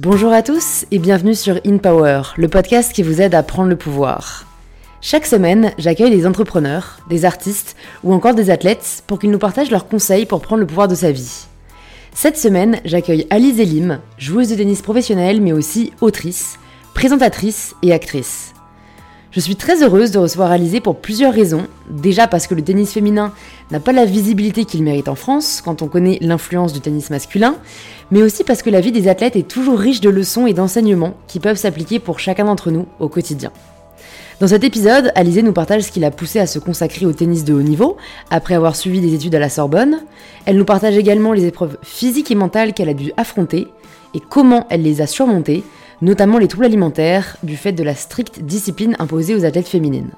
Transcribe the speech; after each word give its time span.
Bonjour 0.00 0.32
à 0.32 0.42
tous 0.42 0.86
et 0.92 1.00
bienvenue 1.00 1.34
sur 1.34 1.58
In 1.66 1.78
Power, 1.78 2.22
le 2.36 2.46
podcast 2.46 2.92
qui 2.92 3.02
vous 3.02 3.20
aide 3.20 3.34
à 3.34 3.42
prendre 3.42 3.68
le 3.68 3.74
pouvoir. 3.74 4.46
Chaque 5.00 5.26
semaine, 5.26 5.72
j'accueille 5.76 6.12
des 6.12 6.24
entrepreneurs, 6.24 7.00
des 7.10 7.24
artistes 7.24 7.74
ou 8.04 8.12
encore 8.12 8.34
des 8.36 8.50
athlètes 8.50 9.02
pour 9.08 9.18
qu'ils 9.18 9.32
nous 9.32 9.40
partagent 9.40 9.72
leurs 9.72 9.88
conseils 9.88 10.24
pour 10.24 10.40
prendre 10.40 10.60
le 10.60 10.68
pouvoir 10.68 10.86
de 10.86 10.94
sa 10.94 11.10
vie. 11.10 11.46
Cette 12.14 12.38
semaine, 12.38 12.78
j'accueille 12.84 13.26
Alice 13.30 13.58
Elim, 13.58 13.98
joueuse 14.18 14.50
de 14.50 14.54
tennis 14.54 14.82
professionnelle 14.82 15.40
mais 15.40 15.50
aussi 15.50 15.92
autrice, 16.00 16.60
présentatrice 16.94 17.74
et 17.82 17.92
actrice. 17.92 18.54
Je 19.30 19.40
suis 19.40 19.56
très 19.56 19.82
heureuse 19.82 20.10
de 20.10 20.18
recevoir 20.18 20.50
Alizé 20.50 20.80
pour 20.80 20.96
plusieurs 20.96 21.34
raisons. 21.34 21.66
Déjà 21.90 22.26
parce 22.26 22.46
que 22.46 22.54
le 22.54 22.62
tennis 22.62 22.92
féminin 22.92 23.32
n'a 23.70 23.78
pas 23.78 23.92
la 23.92 24.06
visibilité 24.06 24.64
qu'il 24.64 24.82
mérite 24.82 25.08
en 25.08 25.14
France 25.14 25.60
quand 25.62 25.82
on 25.82 25.86
connaît 25.86 26.16
l'influence 26.22 26.72
du 26.72 26.80
tennis 26.80 27.10
masculin, 27.10 27.56
mais 28.10 28.22
aussi 28.22 28.42
parce 28.42 28.62
que 28.62 28.70
la 28.70 28.80
vie 28.80 28.90
des 28.90 29.06
athlètes 29.06 29.36
est 29.36 29.46
toujours 29.46 29.78
riche 29.78 30.00
de 30.00 30.08
leçons 30.08 30.46
et 30.46 30.54
d'enseignements 30.54 31.14
qui 31.26 31.40
peuvent 31.40 31.58
s'appliquer 31.58 31.98
pour 31.98 32.20
chacun 32.20 32.46
d'entre 32.46 32.70
nous 32.70 32.86
au 33.00 33.08
quotidien. 33.08 33.52
Dans 34.40 34.46
cet 34.46 34.64
épisode, 34.64 35.12
Alizé 35.14 35.42
nous 35.42 35.52
partage 35.52 35.82
ce 35.82 35.92
qui 35.92 36.00
l'a 36.00 36.10
poussé 36.10 36.38
à 36.38 36.46
se 36.46 36.58
consacrer 36.58 37.04
au 37.04 37.12
tennis 37.12 37.44
de 37.44 37.52
haut 37.52 37.60
niveau, 37.60 37.98
après 38.30 38.54
avoir 38.54 38.76
suivi 38.76 39.02
des 39.02 39.12
études 39.12 39.34
à 39.34 39.40
la 39.40 39.50
Sorbonne. 39.50 40.04
Elle 40.46 40.56
nous 40.56 40.64
partage 40.64 40.96
également 40.96 41.34
les 41.34 41.44
épreuves 41.44 41.76
physiques 41.82 42.30
et 42.30 42.34
mentales 42.34 42.72
qu'elle 42.72 42.88
a 42.88 42.94
dû 42.94 43.12
affronter 43.18 43.68
et 44.14 44.20
comment 44.20 44.66
elle 44.70 44.82
les 44.82 45.02
a 45.02 45.06
surmontées, 45.06 45.64
notamment 46.02 46.38
les 46.38 46.48
troubles 46.48 46.66
alimentaires, 46.66 47.36
du 47.42 47.56
fait 47.56 47.72
de 47.72 47.82
la 47.82 47.94
stricte 47.94 48.40
discipline 48.40 48.96
imposée 48.98 49.34
aux 49.34 49.44
athlètes 49.44 49.68
féminines. 49.68 50.10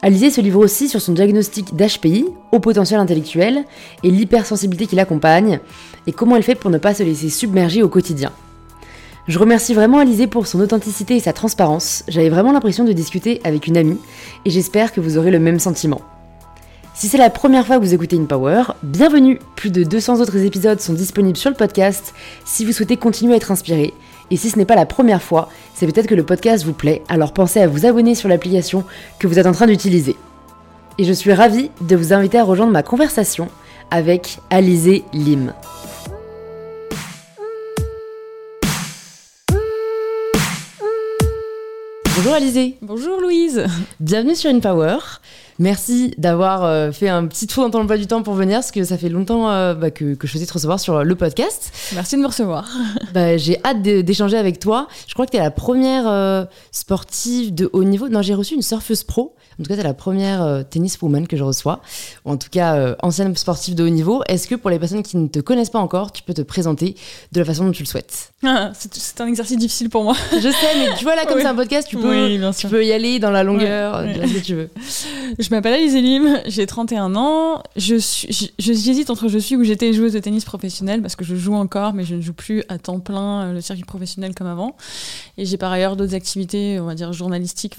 Alizé 0.00 0.30
se 0.30 0.40
livre 0.40 0.60
aussi 0.60 0.88
sur 0.88 1.00
son 1.00 1.12
diagnostic 1.12 1.74
d'HPI, 1.74 2.26
au 2.52 2.60
potentiel 2.60 3.00
intellectuel, 3.00 3.64
et 4.04 4.10
l'hypersensibilité 4.10 4.86
qui 4.86 4.96
l'accompagne, 4.96 5.58
et 6.06 6.12
comment 6.12 6.36
elle 6.36 6.44
fait 6.44 6.54
pour 6.54 6.70
ne 6.70 6.78
pas 6.78 6.94
se 6.94 7.02
laisser 7.02 7.30
submerger 7.30 7.82
au 7.82 7.88
quotidien. 7.88 8.32
Je 9.26 9.38
remercie 9.38 9.74
vraiment 9.74 9.98
Alizé 9.98 10.26
pour 10.26 10.46
son 10.46 10.60
authenticité 10.60 11.16
et 11.16 11.20
sa 11.20 11.32
transparence, 11.32 12.04
j'avais 12.08 12.30
vraiment 12.30 12.52
l'impression 12.52 12.84
de 12.84 12.92
discuter 12.92 13.40
avec 13.44 13.66
une 13.66 13.76
amie, 13.76 13.98
et 14.44 14.50
j'espère 14.50 14.92
que 14.92 15.00
vous 15.00 15.18
aurez 15.18 15.30
le 15.32 15.40
même 15.40 15.58
sentiment. 15.58 16.00
Si 16.94 17.06
c'est 17.08 17.18
la 17.18 17.30
première 17.30 17.64
fois 17.64 17.76
que 17.76 17.84
vous 17.84 17.94
écoutez 17.94 18.16
InPower, 18.16 18.62
bienvenue 18.82 19.38
Plus 19.54 19.70
de 19.70 19.84
200 19.84 20.20
autres 20.20 20.38
épisodes 20.38 20.80
sont 20.80 20.94
disponibles 20.94 21.36
sur 21.36 21.48
le 21.50 21.54
podcast 21.54 22.12
si 22.44 22.64
vous 22.64 22.72
souhaitez 22.72 22.96
continuer 22.96 23.34
à 23.34 23.36
être 23.36 23.52
inspiré, 23.52 23.94
et 24.30 24.36
si 24.36 24.50
ce 24.50 24.58
n'est 24.58 24.64
pas 24.64 24.74
la 24.76 24.86
première 24.86 25.22
fois, 25.22 25.48
c'est 25.74 25.86
peut-être 25.86 26.06
que 26.06 26.14
le 26.14 26.22
podcast 26.22 26.64
vous 26.64 26.72
plaît, 26.72 27.02
alors 27.08 27.32
pensez 27.32 27.60
à 27.60 27.66
vous 27.66 27.86
abonner 27.86 28.14
sur 28.14 28.28
l'application 28.28 28.84
que 29.18 29.26
vous 29.26 29.38
êtes 29.38 29.46
en 29.46 29.52
train 29.52 29.66
d'utiliser. 29.66 30.16
Et 30.98 31.04
je 31.04 31.12
suis 31.12 31.32
ravie 31.32 31.70
de 31.80 31.96
vous 31.96 32.12
inviter 32.12 32.38
à 32.38 32.44
rejoindre 32.44 32.72
ma 32.72 32.82
conversation 32.82 33.48
avec 33.90 34.38
Alizé 34.50 35.04
Lim. 35.12 35.54
Bonjour 42.16 42.34
Alizé. 42.34 42.76
Bonjour 42.82 43.20
Louise. 43.20 43.64
Bienvenue 44.00 44.34
sur 44.34 44.50
InPower. 44.50 44.98
Merci 45.58 46.14
d'avoir 46.18 46.64
euh, 46.64 46.92
fait 46.92 47.08
un 47.08 47.26
petit 47.26 47.48
tour 47.48 47.64
dans 47.64 47.70
ton 47.70 47.80
emploi 47.80 47.96
du 47.96 48.06
temps 48.06 48.22
pour 48.22 48.34
venir, 48.34 48.58
parce 48.58 48.70
que 48.70 48.84
ça 48.84 48.96
fait 48.96 49.08
longtemps 49.08 49.50
euh, 49.50 49.74
bah, 49.74 49.90
que, 49.90 50.14
que, 50.14 50.28
je 50.28 50.32
faisais 50.32 50.46
te 50.46 50.52
recevoir 50.52 50.78
sur 50.78 51.02
le 51.02 51.14
podcast. 51.16 51.72
Merci 51.94 52.16
de 52.16 52.20
me 52.20 52.26
recevoir. 52.26 52.68
Bah, 53.14 53.38
j'ai 53.38 53.58
hâte 53.64 53.80
d'échanger 53.80 54.36
avec 54.36 54.58
toi. 54.60 54.86
Je 55.06 55.14
crois 55.14 55.24
que 55.24 55.30
tu 55.30 55.38
es 55.38 55.40
la 55.40 55.50
première 55.50 56.06
euh, 56.06 56.44
sportive 56.72 57.54
de 57.54 57.70
haut 57.72 57.84
niveau. 57.84 58.08
Non, 58.08 58.20
j'ai 58.20 58.34
reçu 58.34 58.54
une 58.54 58.62
surfeuse 58.62 59.02
pro. 59.02 59.34
En 59.58 59.62
tout 59.62 59.68
cas, 59.68 59.74
tu 59.74 59.80
es 59.80 59.84
la 59.84 59.94
première 59.94 60.64
tennis 60.68 61.00
woman 61.00 61.26
que 61.26 61.36
je 61.36 61.42
reçois. 61.42 61.80
Ou 62.24 62.32
en 62.32 62.36
tout 62.36 62.50
cas, 62.50 62.96
ancienne 63.02 63.34
sportive 63.36 63.74
de 63.74 63.82
haut 63.82 63.88
niveau. 63.88 64.22
Est-ce 64.28 64.46
que 64.46 64.54
pour 64.54 64.70
les 64.70 64.78
personnes 64.78 65.02
qui 65.02 65.16
ne 65.16 65.26
te 65.26 65.40
connaissent 65.40 65.70
pas 65.70 65.78
encore, 65.78 66.12
tu 66.12 66.22
peux 66.22 66.34
te 66.34 66.42
présenter 66.42 66.94
de 67.32 67.40
la 67.40 67.46
façon 67.46 67.64
dont 67.64 67.72
tu 67.72 67.82
le 67.82 67.88
souhaites? 67.88 68.32
Ah, 68.44 68.72
C'est 68.74 69.20
un 69.20 69.26
exercice 69.26 69.56
difficile 69.56 69.88
pour 69.88 70.04
moi. 70.04 70.14
Je 70.32 70.38
sais, 70.38 70.74
mais 70.76 70.94
tu 70.96 71.04
vois, 71.04 71.16
là, 71.16 71.24
comme 71.24 71.38
c'est 71.40 71.46
un 71.46 71.54
podcast, 71.54 71.88
tu 71.88 71.96
peux, 71.96 72.38
tu 72.56 72.68
peux 72.68 72.84
y 72.84 72.92
aller 72.92 73.18
dans 73.18 73.30
la 73.30 73.42
longueur, 73.42 74.02
ce 74.02 74.34
que 74.34 74.44
tu 74.44 74.54
veux. 74.54 74.70
Je 75.38 75.47
m'appelle 75.50 75.74
Alice 75.74 75.94
Elim, 75.94 76.40
j'ai 76.46 76.66
31 76.66 77.14
ans. 77.14 77.62
Je 77.76 77.96
j'hésite 78.58 79.10
entre 79.10 79.28
je 79.28 79.38
suis 79.38 79.56
ou 79.56 79.64
j'étais 79.64 79.92
joueuse 79.92 80.12
de 80.12 80.18
tennis 80.18 80.44
professionnelle 80.44 81.00
parce 81.00 81.16
que 81.16 81.24
je 81.24 81.36
joue 81.36 81.54
encore, 81.54 81.92
mais 81.92 82.04
je 82.04 82.16
ne 82.16 82.20
joue 82.20 82.32
plus 82.32 82.64
à 82.68 82.78
temps 82.78 83.00
plein 83.00 83.42
euh, 83.42 83.52
le 83.52 83.60
circuit 83.60 83.84
professionnel 83.84 84.34
comme 84.34 84.46
avant. 84.46 84.76
Et 85.36 85.44
j'ai 85.44 85.56
par 85.56 85.70
ailleurs 85.72 85.96
d'autres 85.96 86.14
activités, 86.14 86.80
on 86.80 86.86
va 86.86 86.94
dire 86.94 87.12
journalistiques, 87.12 87.76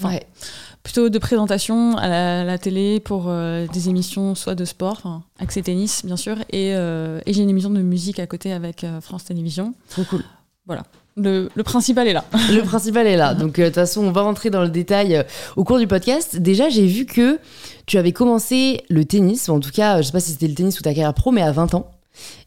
plutôt 0.82 1.08
de 1.10 1.18
présentation 1.18 1.96
à 1.98 2.44
la, 2.44 2.58
télé 2.58 3.00
pour 3.00 3.26
euh, 3.28 3.66
des 3.66 3.88
émissions 3.88 4.34
soit 4.34 4.54
de 4.54 4.64
sport, 4.64 5.22
accès 5.38 5.62
tennis 5.62 6.04
bien 6.04 6.16
sûr, 6.16 6.38
et, 6.50 6.74
euh, 6.74 7.20
et 7.26 7.32
j'ai 7.32 7.42
une 7.42 7.50
émission 7.50 7.70
de 7.70 7.82
musique 7.82 8.18
à 8.18 8.26
côté 8.26 8.52
avec 8.52 8.86
France 9.00 9.24
Télévisions. 9.24 9.74
Trop 9.90 10.04
cool. 10.04 10.24
Voilà. 10.66 10.84
Le, 11.20 11.62
principal 11.62 12.08
est 12.08 12.12
là. 12.12 12.24
Le 12.50 12.62
principal 12.62 13.06
est 13.06 13.16
là. 13.16 13.34
Donc, 13.34 13.58
euh, 13.58 13.64
de 13.64 13.68
toute 13.68 13.74
façon, 13.76 14.04
on 14.04 14.12
va 14.12 14.22
rentrer 14.22 14.50
dans 14.50 14.62
le 14.62 14.68
détail 14.68 15.16
euh, 15.16 15.22
au 15.56 15.64
cours 15.64 15.78
du 15.78 15.86
podcast. 15.86 16.36
Déjà, 16.36 16.68
j'ai 16.68 16.86
vu 16.86 17.06
que 17.06 17.38
tu 17.86 17.98
avais 17.98 18.12
commencé 18.12 18.82
le 18.88 19.04
tennis, 19.04 19.48
en 19.48 19.60
tout 19.60 19.70
cas, 19.70 19.98
je 20.00 20.06
sais 20.06 20.12
pas 20.12 20.20
si 20.20 20.32
c'était 20.32 20.48
le 20.48 20.54
tennis 20.54 20.78
ou 20.78 20.82
ta 20.82 20.90
carrière 20.90 21.14
pro, 21.14 21.30
mais 21.30 21.42
à 21.42 21.52
20 21.52 21.74
ans. 21.74 21.90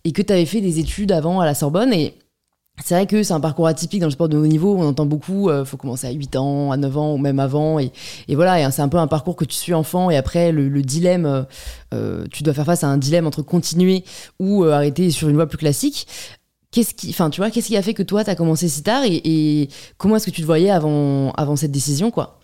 Et 0.04 0.12
que 0.12 0.22
tu 0.22 0.34
avais 0.34 0.46
fait 0.46 0.62
des 0.62 0.80
études 0.80 1.12
avant 1.12 1.40
à 1.40 1.46
la 1.46 1.54
Sorbonne. 1.54 1.94
Et 1.94 2.16
c'est 2.84 2.96
vrai 2.96 3.08
que 3.08 3.24
c'est 3.24 3.34
un 3.34 3.40
parcours 3.40 3.68
atypique 3.68 4.02
dans 4.02 4.08
le 4.08 4.12
sport 4.12 4.30
de 4.30 4.38
haut 4.38 4.48
niveau. 4.48 4.76
On 4.76 4.88
entend 4.88 5.06
beaucoup, 5.06 5.50
euh, 5.50 5.66
faut 5.66 5.78
commencer 5.78 6.08
à 6.08 6.12
8 6.12 6.36
ans, 6.36 6.72
à 6.72 6.78
9 6.78 6.98
ans, 6.98 7.14
ou 7.14 7.18
même 7.18 7.40
avant. 7.40 7.80
Et, 7.80 7.92
voilà, 8.30 8.72
c'est 8.72 8.82
un 8.82 8.90
peu 8.90 8.98
un 8.98 9.08
parcours 9.08 9.36
que 9.36 9.46
tu 9.46 9.56
suis 9.56 9.74
enfant. 9.74 10.10
Et 10.10 10.18
après, 10.18 10.52
le, 10.52 10.82
dilemme, 10.82 11.46
tu 12.32 12.44
dois 12.44 12.54
faire 12.54 12.66
face 12.66 12.84
à 12.84 12.88
un 12.88 12.98
dilemme 12.98 13.28
entre 13.28 13.42
continuer 13.42 14.04
ou 14.40 14.64
arrêter 14.64 15.12
sur 15.12 15.30
une 15.30 15.36
voie 15.36 15.48
plus 15.48 15.58
classique 15.58 16.08
qu'est-ce 16.74 16.94
qui, 16.94 17.10
enfin, 17.12 17.30
tu 17.30 17.40
vois, 17.40 17.50
qu'est-ce 17.52 17.68
qui 17.68 17.78
a 17.78 17.82
fait 17.82 17.94
que 17.94 18.04
toi, 18.04 18.24
tu 18.24 18.30
as 18.30 18.36
commencé 18.36 18.68
si 18.68 18.84
tard 18.84 19.04
et, 19.06 19.70
comment 19.98 20.18
est-ce 20.18 20.26
que 20.26 20.32
tu 20.32 20.42
te 20.42 20.46
voyais 20.46 20.72
avant, 20.72 21.32
avant 21.32 21.56
cette 21.56 21.72
décision, 21.72 22.12
quoi? 22.12 22.40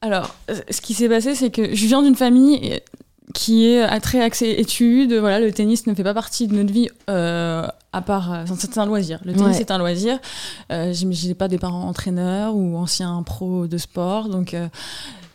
Alors, 0.00 0.34
euh, 0.50 0.56
ce 0.70 0.80
qui 0.80 0.94
s'est 0.94 1.08
passé, 1.08 1.34
c'est 1.34 1.50
que 1.50 1.74
je 1.74 1.86
viens 1.86 2.02
d'une 2.02 2.16
famille 2.16 2.80
qui 3.32 3.66
est 3.66 3.82
à 3.82 4.00
très 4.00 4.20
axée 4.20 4.54
études. 4.58 5.12
Voilà, 5.12 5.40
le 5.40 5.52
tennis 5.52 5.86
ne 5.86 5.94
fait 5.94 6.02
pas 6.02 6.14
partie 6.14 6.46
de 6.46 6.54
notre 6.54 6.72
vie 6.72 6.88
euh, 7.08 7.66
à 7.92 8.02
part. 8.02 8.32
Euh, 8.32 8.44
c'est 8.58 8.78
un 8.78 8.86
loisir. 8.86 9.20
Le 9.24 9.34
tennis 9.34 9.60
est 9.60 9.70
un 9.70 9.78
loisir. 9.78 10.18
Euh, 10.72 10.92
J'ai 10.92 11.34
pas 11.34 11.48
des 11.48 11.58
parents 11.58 11.84
entraîneurs 11.84 12.54
ou 12.54 12.76
anciens 12.76 13.22
pros 13.22 13.66
de 13.66 13.78
sport, 13.78 14.28
donc. 14.28 14.56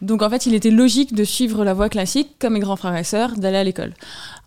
donc 0.02 0.22
en 0.22 0.30
fait, 0.30 0.46
il 0.46 0.53
était 0.53 0.72
logique 0.72 1.14
de 1.14 1.24
suivre 1.24 1.64
la 1.64 1.74
voie 1.74 1.90
classique, 1.90 2.35
comme 2.40 2.53
mes 2.53 2.59
grands 2.59 2.75
frères 2.75 2.96
et 2.96 3.03
sœurs, 3.03 3.35
d'aller 3.38 3.58
à 3.58 3.64
l'école. 3.64 3.94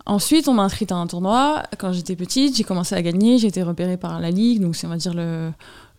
Ensuite, 0.08 0.48
on 0.48 0.54
m'a 0.54 0.62
inscrite 0.62 0.90
à 0.90 0.96
un 0.96 1.06
tournoi. 1.06 1.62
Quand 1.76 1.92
j'étais 1.92 2.16
petite, 2.16 2.56
j'ai 2.56 2.64
commencé 2.64 2.94
à 2.94 3.02
gagner. 3.02 3.36
J'ai 3.36 3.48
été 3.48 3.62
repérée 3.62 3.98
par 3.98 4.18
la 4.20 4.30
Ligue, 4.30 4.60
donc 4.60 4.74
c'est, 4.74 4.86
on 4.86 4.90
va 4.90 4.96
dire, 4.96 5.12
le, 5.12 5.52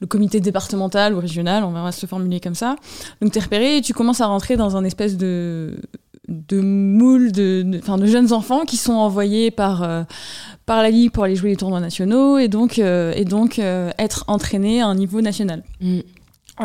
comité 0.07 0.39
départemental 0.39 1.13
ou 1.13 1.19
régional, 1.19 1.63
on 1.63 1.71
va 1.71 1.91
se 1.91 2.05
formuler 2.07 2.39
comme 2.39 2.55
ça. 2.55 2.75
Donc 3.21 3.31
tu 3.31 3.37
es 3.37 3.41
repéré 3.41 3.77
et 3.77 3.81
tu 3.81 3.93
commences 3.93 4.21
à 4.21 4.25
rentrer 4.25 4.55
dans 4.55 4.77
un 4.77 4.83
espèce 4.83 5.17
de, 5.17 5.77
de 6.27 6.61
moule 6.61 7.31
de, 7.31 7.63
de, 7.63 7.97
de 7.97 8.05
jeunes 8.05 8.33
enfants 8.33 8.65
qui 8.65 8.77
sont 8.77 8.93
envoyés 8.93 9.51
par, 9.51 9.83
euh, 9.83 10.03
par 10.65 10.81
la 10.81 10.89
Ligue 10.89 11.11
pour 11.11 11.25
aller 11.25 11.35
jouer 11.35 11.51
les 11.51 11.55
tournois 11.57 11.79
nationaux 11.81 12.37
et 12.37 12.47
donc, 12.47 12.79
euh, 12.79 13.11
et 13.15 13.25
donc 13.25 13.59
euh, 13.59 13.91
être 13.99 14.23
entraînés 14.27 14.81
à 14.81 14.87
un 14.87 14.95
niveau 14.95 15.21
national. 15.21 15.63
Mm. 15.81 15.99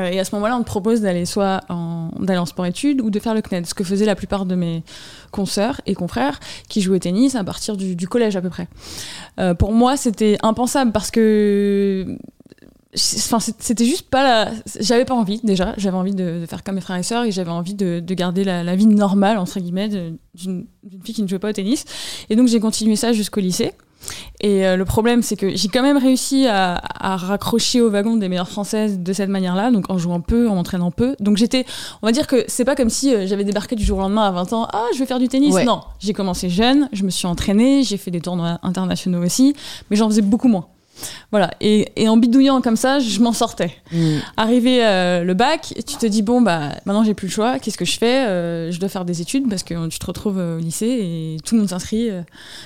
Et 0.02 0.18
à 0.18 0.24
ce 0.24 0.34
moment-là, 0.34 0.56
on 0.56 0.60
te 0.60 0.66
propose 0.66 1.00
d'aller 1.00 1.24
soit 1.24 1.60
en, 1.68 2.10
d'aller 2.18 2.38
en 2.38 2.46
sport-études 2.46 3.00
ou 3.00 3.10
de 3.10 3.18
faire 3.18 3.34
le 3.34 3.42
CNED, 3.42 3.66
ce 3.66 3.74
que 3.74 3.84
faisaient 3.84 4.06
la 4.06 4.16
plupart 4.16 4.46
de 4.46 4.54
mes 4.54 4.82
consoeurs 5.30 5.80
et 5.86 5.94
confrères 5.94 6.40
qui 6.68 6.80
jouaient 6.80 6.96
au 6.96 7.00
tennis 7.00 7.34
à 7.34 7.44
partir 7.44 7.76
du, 7.76 8.08
collège 8.08 8.36
à 8.36 8.42
peu 8.42 8.50
près. 8.50 8.68
Euh, 9.38 9.54
pour 9.54 9.72
moi, 9.72 9.96
c'était 9.96 10.36
impensable 10.42 10.92
parce 10.92 11.10
que 11.10 12.06
Enfin, 12.96 13.40
c'était 13.40 13.84
juste 13.84 14.08
pas 14.08 14.22
la... 14.22 14.52
J'avais 14.78 15.04
pas 15.04 15.14
envie, 15.14 15.40
déjà. 15.42 15.74
J'avais 15.76 15.96
envie 15.96 16.14
de, 16.14 16.44
faire 16.48 16.62
comme 16.62 16.76
mes 16.76 16.80
frères 16.80 16.96
et 16.96 17.02
sœurs 17.02 17.24
et 17.24 17.32
j'avais 17.32 17.50
envie 17.50 17.74
de, 17.74 18.00
garder 18.14 18.44
la, 18.44 18.76
vie 18.76 18.86
normale, 18.86 19.36
entre 19.38 19.58
guillemets, 19.58 19.88
d'une 19.88 20.66
fille 21.02 21.14
qui 21.14 21.22
ne 21.22 21.26
jouait 21.26 21.40
pas 21.40 21.50
au 21.50 21.52
tennis. 21.52 21.84
Et 22.30 22.36
donc, 22.36 22.46
j'ai 22.46 22.60
continué 22.60 22.94
ça 22.94 23.12
jusqu'au 23.12 23.40
lycée. 23.40 23.72
Et 24.40 24.66
euh, 24.66 24.76
le 24.76 24.84
problème, 24.84 25.22
c'est 25.22 25.36
que 25.36 25.54
j'ai 25.54 25.68
quand 25.68 25.82
même 25.82 25.96
réussi 25.96 26.46
à, 26.46 26.80
raccrocher 27.00 27.80
au 27.80 27.90
wagon 27.90 28.16
des 28.16 28.28
meilleures 28.28 28.48
françaises 28.48 28.98
de 28.98 29.12
cette 29.12 29.28
manière-là, 29.28 29.70
donc 29.70 29.90
en 29.90 29.98
jouant 29.98 30.20
peu, 30.20 30.48
en 30.48 30.56
m'entraînant 30.56 30.90
peu. 30.90 31.16
Donc 31.20 31.36
j'étais, 31.36 31.64
on 32.02 32.06
va 32.06 32.12
dire 32.12 32.26
que 32.26 32.44
c'est 32.48 32.64
pas 32.64 32.76
comme 32.76 32.90
si 32.90 33.14
euh, 33.14 33.26
j'avais 33.26 33.44
débarqué 33.44 33.76
du 33.76 33.84
jour 33.84 33.98
au 33.98 34.02
lendemain 34.02 34.26
à 34.26 34.30
20 34.32 34.52
ans, 34.52 34.68
ah, 34.72 34.86
je 34.92 34.98
vais 34.98 35.06
faire 35.06 35.18
du 35.18 35.28
tennis. 35.28 35.54
Non, 35.64 35.82
j'ai 35.98 36.12
commencé 36.12 36.48
jeune, 36.48 36.88
je 36.92 37.04
me 37.04 37.10
suis 37.10 37.26
entraînée, 37.26 37.82
j'ai 37.82 37.96
fait 37.96 38.10
des 38.10 38.20
tournois 38.20 38.58
internationaux 38.62 39.22
aussi, 39.22 39.54
mais 39.90 39.96
j'en 39.96 40.08
faisais 40.08 40.22
beaucoup 40.22 40.48
moins. 40.48 40.66
Voilà. 41.30 41.50
Et, 41.60 42.08
en 42.08 42.16
bidouillant 42.16 42.60
comme 42.60 42.76
ça, 42.76 42.98
je 42.98 43.20
m'en 43.20 43.32
sortais. 43.32 43.72
Mm. 43.92 44.18
Arrivé 44.36 44.84
euh, 44.84 45.24
le 45.24 45.34
bac, 45.34 45.74
tu 45.86 45.96
te 45.96 46.06
dis 46.06 46.22
bon 46.22 46.40
bah 46.40 46.70
maintenant 46.84 47.04
j'ai 47.04 47.14
plus 47.14 47.28
le 47.28 47.32
choix. 47.32 47.58
Qu'est-ce 47.58 47.78
que 47.78 47.84
je 47.84 47.98
fais? 47.98 48.26
Euh, 48.26 48.70
Je 48.70 48.78
dois 48.78 48.88
faire 48.88 49.04
des 49.04 49.20
études 49.20 49.48
parce 49.48 49.62
que 49.62 49.88
tu 49.88 49.98
te 49.98 50.06
retrouves 50.06 50.38
euh, 50.38 50.58
au 50.58 50.60
lycée 50.60 50.86
et 50.86 51.36
tout 51.44 51.54
le 51.54 51.62
monde 51.62 51.70
s'inscrit 51.70 52.10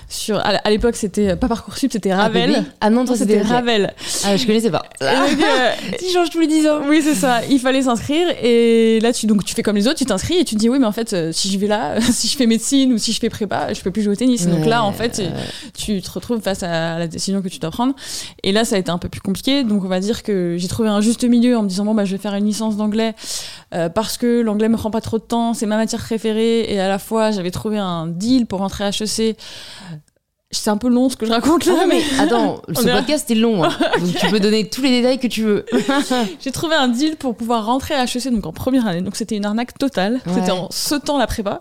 sur. 0.09 0.39
À, 0.39 0.71
l'époque 0.71 0.97
c'était 0.97 1.37
pas 1.37 1.49
parcoursup, 1.49 1.93
c'était 1.93 2.11
ah, 2.11 2.23
Ravel. 2.23 2.65
Ah, 2.81 2.91
non, 2.91 3.07
c'était 3.07 3.41
Ravel. 3.41 3.95
Ah 4.25 4.37
je 4.37 4.47
connaissais 4.47 4.71
pas. 4.71 4.85
tu 5.01 6.05
changes 6.13 6.31
tous 6.31 6.41
les 6.41 6.47
10 6.47 6.69
ans. 6.69 6.81
Oui 6.89 7.01
c'est 7.03 7.15
ça. 7.15 7.41
Il 7.49 7.61
fallait 7.61 7.83
s'inscrire 7.83 8.29
et 8.43 8.99
là 9.01 9.13
tu 9.13 9.27
donc 9.27 9.45
tu 9.45 9.55
fais 9.55 9.63
comme 9.63 9.77
les 9.77 9.87
autres, 9.87 9.99
tu 9.99 10.05
t'inscris 10.05 10.39
et 10.39 10.45
tu 10.45 10.55
te 10.55 10.61
dis 10.61 10.69
oui 10.69 10.79
mais 10.79 10.87
en 10.87 10.93
fait 10.93 11.33
si 11.33 11.51
je 11.51 11.59
vais 11.59 11.69
là, 11.69 12.01
si 12.13 12.29
je 12.29 12.37
fais 12.37 12.47
médecine 12.47 12.93
ou 12.93 12.99
si 12.99 13.13
je 13.13 13.21
fais 13.21 13.31
prépa, 13.31 13.73
je 13.73 13.81
peux 13.81 13.91
plus 13.91 14.03
jouer 14.03 14.13
au 14.13 14.17
tennis. 14.17 14.47
donc 14.47 14.67
là 14.67 14.85
en 14.85 14.93
fait 14.93 15.23
tu 15.77 16.03
te 16.03 16.11
retrouves 16.11 16.41
face 16.41 16.63
à 16.63 16.99
la 16.99 17.07
décision 17.07 17.41
que 17.41 17.49
tu 17.49 17.59
dois 17.59 17.71
prendre. 17.71 17.95
Et 18.43 18.53
là, 18.53 18.65
ça 18.65 18.77
a 18.77 18.79
été 18.79 18.91
un 18.91 18.99
peu 18.99 19.09
plus 19.09 19.21
compliqué. 19.21 19.65
Donc, 19.65 19.85
on 19.85 19.89
va 19.89 20.01
dire 20.01 20.23
que 20.23 20.57
j'ai 20.59 20.69
trouvé 20.69 20.89
un 20.89 21.01
juste 21.01 21.25
milieu 21.25 21.57
en 21.57 21.63
me 21.63 21.69
disant 21.69 21.85
bon, 21.85 21.95
bah, 21.95 22.05
je 22.05 22.13
vais 22.13 22.23
faire 22.23 22.35
une 22.35 22.45
licence 22.45 22.77
d'anglais 22.77 23.15
euh, 23.75 23.89
parce 23.89 24.17
que 24.17 24.41
l'anglais 24.41 24.69
me 24.69 24.77
prend 24.77 24.91
pas 24.91 25.01
trop 25.01 25.19
de 25.19 25.25
temps, 25.25 25.55
c'est 25.55 25.67
ma 25.67 25.77
matière 25.77 26.03
préférée. 26.03 26.73
Et 26.73 26.81
à 26.81 26.89
la 26.89 26.99
fois, 26.99 27.31
j'avais 27.31 27.51
trouvé 27.51 27.79
un 27.79 28.07
deal 28.07 28.47
pour 28.47 28.61
rentrer 28.61 28.85
à 28.85 28.91
HEC 28.91 29.37
c'est 30.51 30.71
un 30.71 30.79
peu 30.79 30.89
long 30.89 31.11
ce 31.11 31.17
que 31.17 31.27
je 31.27 31.31
raconte 31.31 31.67
là. 31.67 31.85
Mais 31.87 32.03
attends, 32.19 32.63
ce 32.75 32.83
podcast 32.85 33.31
est 33.31 33.35
long, 33.35 33.65
hein. 33.65 33.71
donc 34.01 34.15
tu 34.15 34.27
peux 34.29 34.41
donner 34.41 34.69
tous 34.69 34.81
les 34.81 34.91
détails 34.91 35.19
que 35.19 35.27
tu 35.27 35.43
veux. 35.43 35.67
J'ai 36.41 36.51
trouvé 36.53 36.75
un 36.75 36.89
deal 36.89 37.17
pour 37.17 37.37
pouvoir 37.37 37.67
rentrer 37.67 37.95
à 37.95 38.05
HEC 38.05 38.33
donc 38.33 38.47
en 38.47 38.53
première 38.53 38.87
année. 38.87 39.03
Donc 39.03 39.17
c'était 39.17 39.37
une 39.37 39.45
arnaque 39.45 39.77
totale. 39.77 40.21
C'était 40.27 40.51
en 40.51 40.69
sautant 40.71 41.19
la 41.19 41.27
prépa 41.27 41.61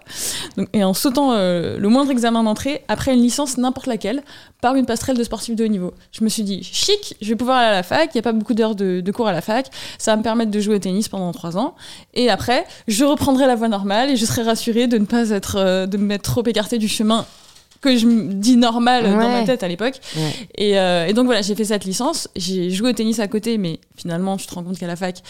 donc, 0.55 0.69
et 0.73 0.85
en 0.85 0.93
sautant 0.93 1.33
euh, 1.33 1.77
le 1.77 1.89
moindre 1.89 2.11
examen 2.11 2.43
d'entrée 2.43 2.83
après 2.87 3.13
une 3.13 3.21
licence 3.21 3.57
n'importe 3.57 3.87
laquelle 3.87 4.23
par 4.61 4.75
une 4.75 4.85
passerelle 4.85 5.17
de 5.17 5.23
sportif 5.23 5.55
de 5.55 5.65
haut 5.65 5.69
niveau. 5.69 5.93
Je 6.13 6.23
me 6.23 6.29
suis 6.29 6.43
dit 6.43 6.63
chic, 6.63 7.15
je 7.21 7.27
vais 7.27 7.35
pouvoir 7.35 7.57
aller 7.57 7.67
à 7.67 7.71
la 7.71 7.83
fac. 7.83 8.09
Il 8.13 8.17
y 8.17 8.19
a 8.19 8.23
pas 8.23 8.31
beaucoup 8.31 8.53
d'heures 8.53 8.75
de, 8.75 9.01
de, 9.01 9.11
cours 9.11 9.27
à 9.27 9.33
la 9.33 9.41
fac. 9.41 9.67
Ça 9.97 10.11
va 10.11 10.17
me 10.17 10.23
permettre 10.23 10.49
de 10.49 10.59
jouer 10.61 10.75
au 10.75 10.79
tennis 10.79 11.09
pendant 11.09 11.31
trois 11.33 11.57
ans. 11.57 11.75
Et 12.13 12.29
après, 12.29 12.65
je 12.87 13.03
reprendrai 13.03 13.47
la 13.47 13.55
voie 13.55 13.67
normale 13.67 14.09
et 14.09 14.15
je 14.15 14.25
serai 14.25 14.43
rassurée 14.43 14.87
de 14.87 14.97
ne 14.97 15.05
pas 15.05 15.29
être, 15.31 15.57
euh, 15.57 15.85
de 15.85 15.97
me 15.97 16.05
mettre 16.05 16.23
trop 16.23 16.43
écartée 16.45 16.77
du 16.77 16.87
chemin 16.87 17.25
que 17.93 17.97
je 17.97 18.05
me 18.05 18.33
dis 18.33 18.57
normal 18.57 19.03
dans 19.03 19.29
ma 19.29 19.43
tête 19.43 19.63
à 19.63 19.67
l'époque. 19.67 19.99
Euh, 20.59 21.05
et, 21.05 21.13
donc 21.13 21.25
voilà, 21.25 21.41
j'ai 21.41 21.55
fait 21.55 21.65
cette 21.65 21.85
licence. 21.85 22.27
J'ai 22.35 22.69
joué 22.69 22.89
au 22.89 22.93
tennis 22.93 23.19
à 23.19 23.27
côté, 23.27 23.57
mais 23.57 23.79
finalement, 23.95 24.37
tu 24.37 24.45
te 24.45 24.53
rends 24.53 24.63
compte 24.63 24.77
qu'à 24.77 24.87
la 24.87 24.95
fac, 24.95 25.21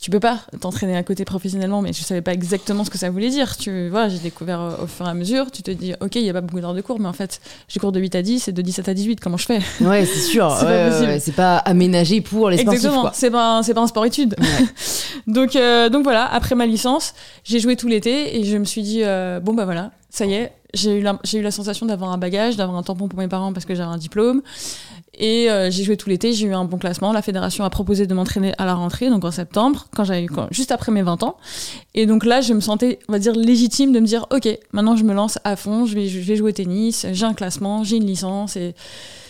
tu 0.00 0.10
peux 0.10 0.20
pas 0.20 0.40
t'entraîner 0.60 0.96
à 0.96 1.02
côté 1.02 1.24
professionnellement, 1.24 1.80
mais 1.80 1.92
je 1.92 2.02
savais 2.02 2.20
pas 2.20 2.32
exactement 2.32 2.84
ce 2.84 2.90
que 2.90 2.98
ça 2.98 3.10
voulait 3.10 3.30
dire. 3.30 3.56
Tu 3.56 3.88
vois, 3.88 4.08
j'ai 4.08 4.18
découvert 4.18 4.60
euh, 4.60 4.84
au 4.84 4.86
fur 4.86 5.06
et 5.06 5.08
à 5.08 5.14
mesure. 5.14 5.50
Tu 5.50 5.62
te 5.62 5.70
dis, 5.70 5.94
ok, 6.00 6.16
il 6.16 6.22
y 6.22 6.30
a 6.30 6.32
pas 6.32 6.42
beaucoup 6.42 6.60
d'heures 6.60 6.74
de 6.74 6.80
cours, 6.80 7.00
mais 7.00 7.08
en 7.08 7.12
fait, 7.12 7.40
j'ai 7.68 7.80
cours 7.80 7.92
de 7.92 8.00
8 8.00 8.14
à 8.14 8.22
10 8.22 8.48
et 8.48 8.52
de 8.52 8.62
17 8.62 8.88
à 8.88 8.94
18. 8.94 9.20
Comment 9.20 9.36
je 9.38 9.46
fais? 9.46 9.60
Ouais, 9.80 10.04
c'est 10.04 10.20
sûr. 10.20 10.54
c'est 11.18 11.34
pas, 11.34 11.56
aménagé 11.58 12.20
pour 12.20 12.50
les 12.50 12.58
sportifs. 12.58 12.84
Exactement. 12.84 13.10
C'est 13.14 13.30
pas, 13.30 13.62
c'est 13.62 13.74
pas 13.74 13.80
un 13.80 13.86
sport 13.86 14.04
étude. 14.04 14.36
donc, 15.26 15.56
euh, 15.56 15.88
donc 15.88 16.04
voilà. 16.04 16.26
Après 16.26 16.54
ma 16.54 16.66
licence, 16.66 17.14
j'ai 17.44 17.58
joué 17.58 17.76
tout 17.76 17.88
l'été 17.88 18.38
et 18.38 18.44
je 18.44 18.56
me 18.58 18.64
suis 18.64 18.82
dit, 18.82 19.02
bon 19.42 19.54
bah 19.54 19.64
voilà, 19.64 19.92
ça 20.10 20.26
y 20.26 20.34
est, 20.34 20.52
j'ai 20.76 20.98
eu, 20.98 21.02
la, 21.02 21.18
j'ai 21.24 21.38
eu 21.38 21.42
la 21.42 21.50
sensation 21.50 21.86
d'avoir 21.86 22.12
un 22.12 22.18
bagage, 22.18 22.56
d'avoir 22.56 22.78
un 22.78 22.82
tampon 22.82 23.08
pour 23.08 23.18
mes 23.18 23.28
parents 23.28 23.52
parce 23.52 23.66
que 23.66 23.74
j'avais 23.74 23.90
un 23.90 23.98
diplôme. 23.98 24.42
Et 25.18 25.50
euh, 25.50 25.70
j'ai 25.70 25.82
joué 25.82 25.96
tout 25.96 26.10
l'été, 26.10 26.32
j'ai 26.32 26.46
eu 26.46 26.54
un 26.54 26.64
bon 26.64 26.76
classement. 26.76 27.12
La 27.12 27.22
fédération 27.22 27.64
a 27.64 27.70
proposé 27.70 28.06
de 28.06 28.14
m'entraîner 28.14 28.52
à 28.58 28.66
la 28.66 28.74
rentrée, 28.74 29.08
donc 29.08 29.24
en 29.24 29.30
septembre, 29.30 29.86
quand 29.94 30.04
j'avais 30.04 30.26
juste 30.50 30.72
après 30.72 30.92
mes 30.92 31.02
20 31.02 31.22
ans. 31.22 31.36
Et 31.94 32.06
donc 32.06 32.24
là, 32.24 32.42
je 32.42 32.52
me 32.52 32.60
sentais, 32.60 32.98
on 33.08 33.12
va 33.12 33.18
dire, 33.18 33.34
légitime 33.34 33.92
de 33.92 34.00
me 34.00 34.06
dire, 34.06 34.26
ok, 34.30 34.46
maintenant 34.72 34.96
je 34.96 35.04
me 35.04 35.14
lance 35.14 35.38
à 35.44 35.56
fond, 35.56 35.86
je 35.86 35.94
vais, 35.94 36.06
je 36.06 36.18
vais 36.20 36.36
jouer 36.36 36.50
au 36.50 36.54
tennis, 36.54 37.06
j'ai 37.12 37.24
un 37.24 37.34
classement, 37.34 37.82
j'ai 37.82 37.96
une 37.96 38.06
licence 38.06 38.56
et 38.56 38.74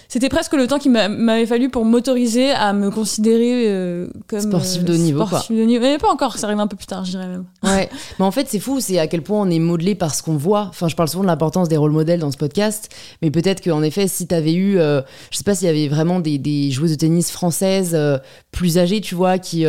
c'était 0.08 0.28
presque 0.28 0.52
le 0.52 0.66
temps 0.66 0.78
qu'il 0.78 0.92
m'avait 0.92 1.46
fallu 1.46 1.68
pour 1.68 1.84
m'autoriser 1.84 2.50
à 2.50 2.72
me 2.72 2.90
considérer 2.90 3.64
euh, 3.68 4.08
comme 4.28 4.40
sportif 4.40 4.84
de 4.84 4.94
haut 4.94 4.96
niveau. 4.96 5.26
Sportif 5.26 5.56
de 5.56 5.62
niveau. 5.62 5.82
Mais 5.82 5.98
pas 5.98 6.10
encore, 6.10 6.38
ça 6.38 6.46
arrive 6.46 6.60
un 6.60 6.66
peu 6.66 6.76
plus 6.76 6.86
tard, 6.86 7.04
je 7.04 7.12
dirais 7.12 7.26
même. 7.26 7.44
Ouais, 7.62 7.88
mais 8.18 8.24
en 8.24 8.30
fait, 8.30 8.46
c'est 8.48 8.60
fou, 8.60 8.80
c'est 8.80 8.98
à 8.98 9.06
quel 9.06 9.22
point 9.22 9.40
on 9.40 9.50
est 9.50 9.58
modelé 9.58 9.94
par 9.94 10.14
ce 10.14 10.22
qu'on 10.22 10.36
voit. 10.36 10.66
Enfin, 10.68 10.88
je 10.88 10.96
parle 10.96 11.08
souvent 11.08 11.24
de 11.24 11.28
l'importance 11.28 11.68
des 11.68 11.76
rôles 11.76 11.92
modèles 11.92 12.20
dans 12.20 12.30
ce 12.30 12.36
podcast, 12.36 12.88
mais 13.22 13.30
peut-être 13.30 13.62
qu'en 13.62 13.82
effet, 13.82 14.08
si 14.08 14.26
tu 14.26 14.34
avais 14.34 14.54
eu, 14.54 14.78
euh, 14.78 15.02
je 15.30 15.38
sais 15.38 15.44
pas 15.44 15.54
s'il 15.54 15.66
y 15.66 15.70
avait 15.70 15.88
vraiment 15.88 16.20
des, 16.20 16.38
des, 16.38 16.70
joueuses 16.70 16.92
de 16.92 16.96
tennis 16.96 17.30
françaises 17.30 17.92
euh, 17.94 18.18
plus 18.52 18.78
âgées, 18.78 19.00
tu 19.00 19.14
vois, 19.14 19.38
qui 19.38 19.66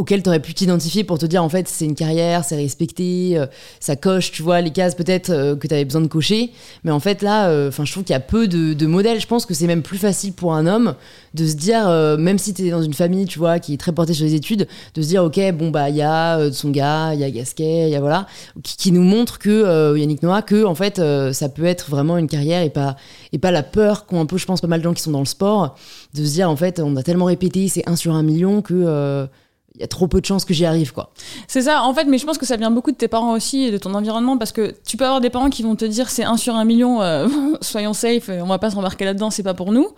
auquel 0.00 0.22
tu 0.22 0.30
aurais 0.30 0.40
pu 0.40 0.54
t'identifier 0.54 1.04
pour 1.04 1.18
te 1.18 1.26
dire 1.26 1.44
en 1.44 1.50
fait 1.50 1.68
c'est 1.68 1.84
une 1.84 1.94
carrière, 1.94 2.42
c'est 2.42 2.56
respecté, 2.56 3.36
euh, 3.36 3.46
ça 3.80 3.96
coche, 3.96 4.32
tu 4.32 4.42
vois, 4.42 4.62
les 4.62 4.70
cases 4.70 4.94
peut-être 4.94 5.28
euh, 5.28 5.56
que 5.56 5.68
tu 5.68 5.74
avais 5.74 5.84
besoin 5.84 6.00
de 6.00 6.06
cocher. 6.06 6.52
Mais 6.84 6.90
en 6.90 7.00
fait 7.00 7.20
là, 7.20 7.50
euh, 7.50 7.70
je 7.70 7.92
trouve 7.92 8.04
qu'il 8.04 8.14
y 8.14 8.16
a 8.16 8.20
peu 8.20 8.48
de, 8.48 8.86
modèles. 8.86 9.20
Je 9.20 9.26
pense 9.26 9.44
que 9.44 9.52
c'est 9.52 9.66
même 9.66 9.82
plus 9.82 9.98
facile 9.98 10.32
pour 10.32 10.54
un 10.54 10.66
homme 10.66 10.94
de 11.34 11.46
se 11.46 11.54
dire, 11.54 11.88
même 12.18 12.38
si 12.38 12.54
tu 12.54 12.66
es 12.66 12.70
dans 12.70 12.82
une 12.82 12.94
famille, 12.94 13.26
tu 13.26 13.38
vois, 13.38 13.60
qui 13.60 13.74
est 13.74 13.76
très 13.76 13.92
portée 13.92 14.14
sur 14.14 14.24
les 14.24 14.34
études, 14.34 14.66
de 14.94 15.02
se 15.02 15.06
dire 15.06 15.22
ok, 15.22 15.38
bon 15.52 15.70
bah 15.70 15.90
il 15.90 15.96
y 15.96 16.02
a 16.02 16.50
son 16.50 16.70
gars, 16.70 17.14
il 17.14 17.20
y 17.20 17.24
a 17.24 17.30
Gasquet, 17.30 17.88
il 17.88 17.90
y 17.90 17.94
a 17.94 18.00
voilà, 18.00 18.26
qui, 18.64 18.90
nous 18.90 19.04
montre 19.04 19.38
que 19.38 19.96
Yannick 19.96 20.22
Noah, 20.22 20.42
que 20.42 20.64
en 20.64 20.74
fait 20.74 21.00
ça 21.32 21.48
peut 21.48 21.66
être 21.66 21.90
vraiment 21.90 22.16
une 22.16 22.26
carrière 22.26 22.62
et 22.62 22.70
pas, 22.70 22.96
et 23.32 23.38
pas 23.38 23.52
la 23.52 23.62
peur 23.62 24.06
qu'ont 24.06 24.20
un 24.20 24.26
peu, 24.26 24.38
je 24.38 24.46
pense, 24.46 24.60
pas 24.60 24.66
mal 24.66 24.80
de 24.80 24.84
gens 24.84 24.94
qui 24.94 25.02
sont 25.02 25.12
dans 25.12 25.20
le 25.20 25.24
sport, 25.24 25.76
de 26.14 26.24
se 26.24 26.32
dire 26.32 26.50
en 26.50 26.56
fait 26.56 26.80
on 26.80 26.96
a 26.96 27.02
tellement 27.02 27.26
répété, 27.26 27.68
c'est 27.68 27.88
1 27.88 27.94
sur 27.94 28.14
un 28.14 28.24
million 28.24 28.62
que 28.62 29.28
il 29.74 29.80
y 29.80 29.84
a 29.84 29.88
trop 29.88 30.08
peu 30.08 30.20
de 30.20 30.26
chances 30.26 30.44
que 30.44 30.52
j'y 30.52 30.64
arrive 30.64 30.92
quoi. 30.92 31.12
C'est 31.46 31.62
ça 31.62 31.82
en 31.82 31.94
fait 31.94 32.04
mais 32.04 32.18
je 32.18 32.26
pense 32.26 32.38
que 32.38 32.46
ça 32.46 32.56
vient 32.56 32.70
beaucoup 32.70 32.90
de 32.90 32.96
tes 32.96 33.08
parents 33.08 33.32
aussi 33.32 33.64
et 33.64 33.70
de 33.70 33.78
ton 33.78 33.94
environnement 33.94 34.36
parce 34.36 34.52
que 34.52 34.74
tu 34.84 34.96
peux 34.96 35.04
avoir 35.04 35.20
des 35.20 35.30
parents 35.30 35.50
qui 35.50 35.62
vont 35.62 35.76
te 35.76 35.84
dire 35.84 36.10
c'est 36.10 36.24
un 36.24 36.36
sur 36.36 36.56
un 36.56 36.64
million 36.64 37.02
euh, 37.02 37.28
soyons 37.60 37.92
safe 37.92 38.28
on 38.28 38.46
va 38.46 38.58
pas 38.58 38.70
s'embarquer 38.70 39.04
là-dedans 39.04 39.30
c'est 39.30 39.42
pas 39.42 39.54
pour 39.54 39.72
nous 39.72 39.88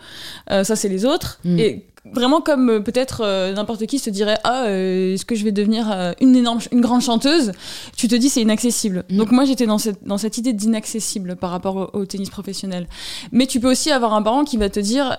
euh, 0.51 0.65
ça 0.65 0.77
c'est 0.77 0.89
les 0.89 1.05
autres 1.05 1.41
mm. 1.45 1.59
et 1.59 1.87
vraiment 2.13 2.41
comme 2.41 2.69
euh, 2.69 2.81
peut-être 2.81 3.53
n'importe 3.55 3.87
qui 3.87 3.99
se 3.99 4.11
dirait 4.11 4.39
ah 4.45 4.67
est-ce 4.69 5.25
que 5.25 5.35
je 5.35 5.45
vais 5.45 5.53
devenir 5.53 6.15
une 6.21 6.37
énorme 6.37 6.61
une 6.71 6.81
grande 6.81 7.03
chanteuse? 7.03 7.53
Tu 7.97 8.09
te 8.09 8.15
dis 8.15 8.29
c'est 8.29 8.43
inaccessible 8.43 9.05
mm. 9.09 9.17
donc 9.17 9.33
moi 9.33 9.45
j'étais 9.47 9.67
dans 9.67 9.79
cette 9.79 10.05
dans 10.05 10.19
cette 10.19 10.37
idée 10.37 10.53
d'inaccessible 10.53 11.37
par 11.37 11.51
rapport 11.51 11.77
au, 11.95 12.01
au, 12.01 12.05
tennis 12.05 12.29
professionnel 12.29 12.87
mais 13.31 13.47
tu 13.47 13.59
peux 13.59 13.71
aussi 13.71 13.91
avoir 13.91 14.13
un 14.13 14.23
parent 14.23 14.45
qui 14.45 14.59
va 14.59 14.69
te 14.69 14.81
dire 14.81 15.17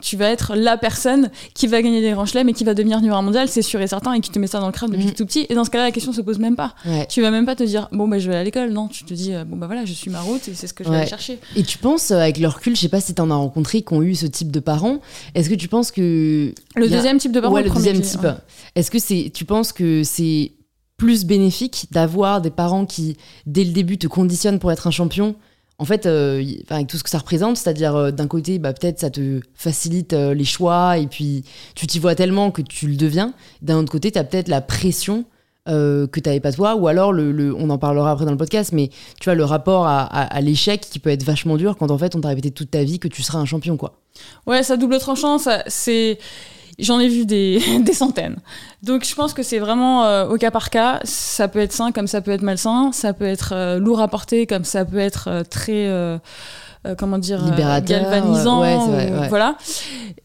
tu 0.00 0.16
vas 0.16 0.30
être 0.30 0.54
la 0.56 0.78
personne 0.78 1.30
qui 1.52 1.66
va 1.66 1.82
gagner 1.82 2.00
des 2.00 2.12
grands 2.12 2.24
chelems 2.24 2.48
et 2.48 2.54
qui 2.54 2.64
va 2.64 2.72
devenir 2.72 3.00
numéro 3.02 3.20
mondial, 3.20 3.48
c'est 3.48 3.60
sûr 3.60 3.80
et 3.82 3.86
certain, 3.86 4.14
et 4.14 4.20
qui 4.20 4.30
te 4.30 4.38
met 4.38 4.46
ça 4.46 4.58
dans 4.58 4.66
le 4.66 4.72
crâne 4.72 4.90
depuis 4.90 5.08
mm. 5.08 5.12
tout 5.12 5.26
petit. 5.26 5.46
Et 5.50 5.54
dans 5.54 5.64
ce 5.64 5.70
cas-là, 5.70 5.84
la 5.84 5.90
question 5.90 6.12
se 6.14 6.22
pose 6.22 6.38
même 6.38 6.56
pas. 6.56 6.74
Tu 7.10 7.20
vas 7.20 7.30
même 7.30 7.44
pas 7.44 7.54
te 7.54 7.62
dire, 7.62 7.88
bon, 7.92 8.08
bah, 8.08 8.18
je 8.18 8.30
vais 8.30 8.36
à 8.36 8.42
l'école. 8.42 8.70
Non, 8.70 8.88
tu 8.88 9.04
te 9.04 9.12
dis, 9.12 9.34
euh, 9.34 9.44
bon, 9.44 9.56
bah 9.56 9.66
voilà, 9.66 9.84
je 9.84 9.92
suis 9.92 10.10
ma 10.10 10.20
route 10.20 10.48
et 10.48 10.54
c'est 10.54 10.66
ce 10.66 10.72
que 10.72 10.82
je 10.82 10.88
vais 10.88 10.96
aller 10.96 11.06
chercher. 11.06 11.38
Et 11.56 11.62
tu 11.62 11.76
penses, 11.76 12.10
euh, 12.10 12.16
avec 12.16 12.38
le 12.38 12.48
recul, 12.48 12.74
je 12.74 12.80
sais 12.80 12.88
pas 12.88 13.00
si 13.00 13.14
tu 13.14 13.20
en 13.20 13.30
as 13.30 13.34
rencontré 13.34 13.82
qui 13.82 13.92
ont 13.92 14.02
eu 14.02 14.14
ce 14.14 14.26
type 14.26 14.50
de 14.50 14.60
parents, 14.60 15.00
est-ce 15.34 15.50
que 15.50 15.54
tu 15.54 15.68
penses 15.68 15.90
que. 15.90 16.54
Le 16.74 16.88
deuxième 16.88 17.18
type 17.18 17.32
de 17.32 17.40
parents, 17.40 17.52
ouais, 17.52 17.62
le, 17.62 17.70
deuxième 17.70 18.00
type. 18.00 18.26
Est-ce 18.74 18.90
que 18.90 18.98
c'est, 18.98 19.30
tu 19.34 19.44
penses 19.44 19.72
que 19.72 20.02
c'est 20.04 20.52
plus 20.96 21.24
bénéfique 21.24 21.88
d'avoir 21.90 22.40
des 22.40 22.50
parents 22.50 22.86
qui, 22.86 23.16
dès 23.44 23.64
le 23.64 23.72
début, 23.72 23.98
te 23.98 24.06
conditionnent 24.06 24.58
pour 24.58 24.72
être 24.72 24.86
un 24.86 24.92
champion 24.92 25.34
en 25.78 25.84
fait, 25.84 26.06
euh, 26.06 26.44
avec 26.70 26.86
tout 26.86 26.96
ce 26.96 27.02
que 27.02 27.10
ça 27.10 27.18
représente, 27.18 27.56
c'est-à-dire 27.56 27.96
euh, 27.96 28.10
d'un 28.10 28.28
côté, 28.28 28.58
bah, 28.58 28.72
peut-être 28.72 29.00
ça 29.00 29.10
te 29.10 29.40
facilite 29.54 30.12
euh, 30.12 30.34
les 30.34 30.44
choix 30.44 30.98
et 30.98 31.06
puis 31.06 31.44
tu 31.74 31.86
t'y 31.86 31.98
vois 31.98 32.14
tellement 32.14 32.50
que 32.50 32.62
tu 32.62 32.86
le 32.86 32.96
deviens. 32.96 33.34
D'un 33.62 33.78
autre 33.78 33.90
côté, 33.90 34.12
tu 34.12 34.18
as 34.18 34.24
peut-être 34.24 34.48
la 34.48 34.60
pression 34.60 35.24
que 35.64 36.08
tu 36.12 36.28
n'avais 36.28 36.40
pas 36.40 36.50
toi, 36.50 36.74
ou 36.74 36.88
alors, 36.88 37.12
le, 37.12 37.54
on 37.56 37.70
en 37.70 37.78
parlera 37.78 38.10
après 38.10 38.24
dans 38.24 38.32
le 38.32 38.36
podcast, 38.36 38.72
mais 38.72 38.88
tu 39.20 39.26
vois, 39.26 39.36
le 39.36 39.44
rapport 39.44 39.86
à, 39.86 40.40
l'échec 40.40 40.80
qui 40.80 40.98
peut 40.98 41.10
être 41.10 41.22
vachement 41.22 41.56
dur 41.56 41.76
quand 41.76 41.92
en 41.92 41.98
fait 41.98 42.16
on 42.16 42.20
t'a 42.20 42.26
répété 42.26 42.50
toute 42.50 42.72
ta 42.72 42.82
vie 42.82 42.98
que 42.98 43.06
tu 43.06 43.22
seras 43.22 43.38
un 43.38 43.44
champion. 43.44 43.76
quoi. 43.76 44.00
Ouais, 44.48 44.64
ça 44.64 44.76
double 44.76 44.98
tranchant, 44.98 45.38
c'est 45.68 46.18
J'en 46.78 47.00
ai 47.00 47.08
vu 47.08 47.26
des, 47.26 47.60
des, 47.80 47.92
centaines. 47.92 48.36
Donc 48.82 49.04
je 49.04 49.14
pense 49.14 49.34
que 49.34 49.42
c'est 49.42 49.58
vraiment 49.58 50.04
euh, 50.04 50.28
au 50.28 50.36
cas 50.36 50.50
par 50.50 50.70
cas. 50.70 51.00
Ça 51.04 51.48
peut 51.48 51.58
être 51.58 51.72
sain 51.72 51.92
comme 51.92 52.06
ça 52.06 52.20
peut 52.20 52.30
être 52.30 52.42
malsain. 52.42 52.92
Ça 52.92 53.12
peut 53.12 53.26
être 53.26 53.52
euh, 53.54 53.78
lourd 53.78 54.00
à 54.00 54.08
porter 54.08 54.46
comme 54.46 54.64
ça 54.64 54.84
peut 54.84 54.98
être 54.98 55.28
euh, 55.28 55.42
très... 55.44 55.88
comment 56.98 57.18
dire 57.18 57.40
galvanisant 57.84 58.64
voilà 59.28 59.56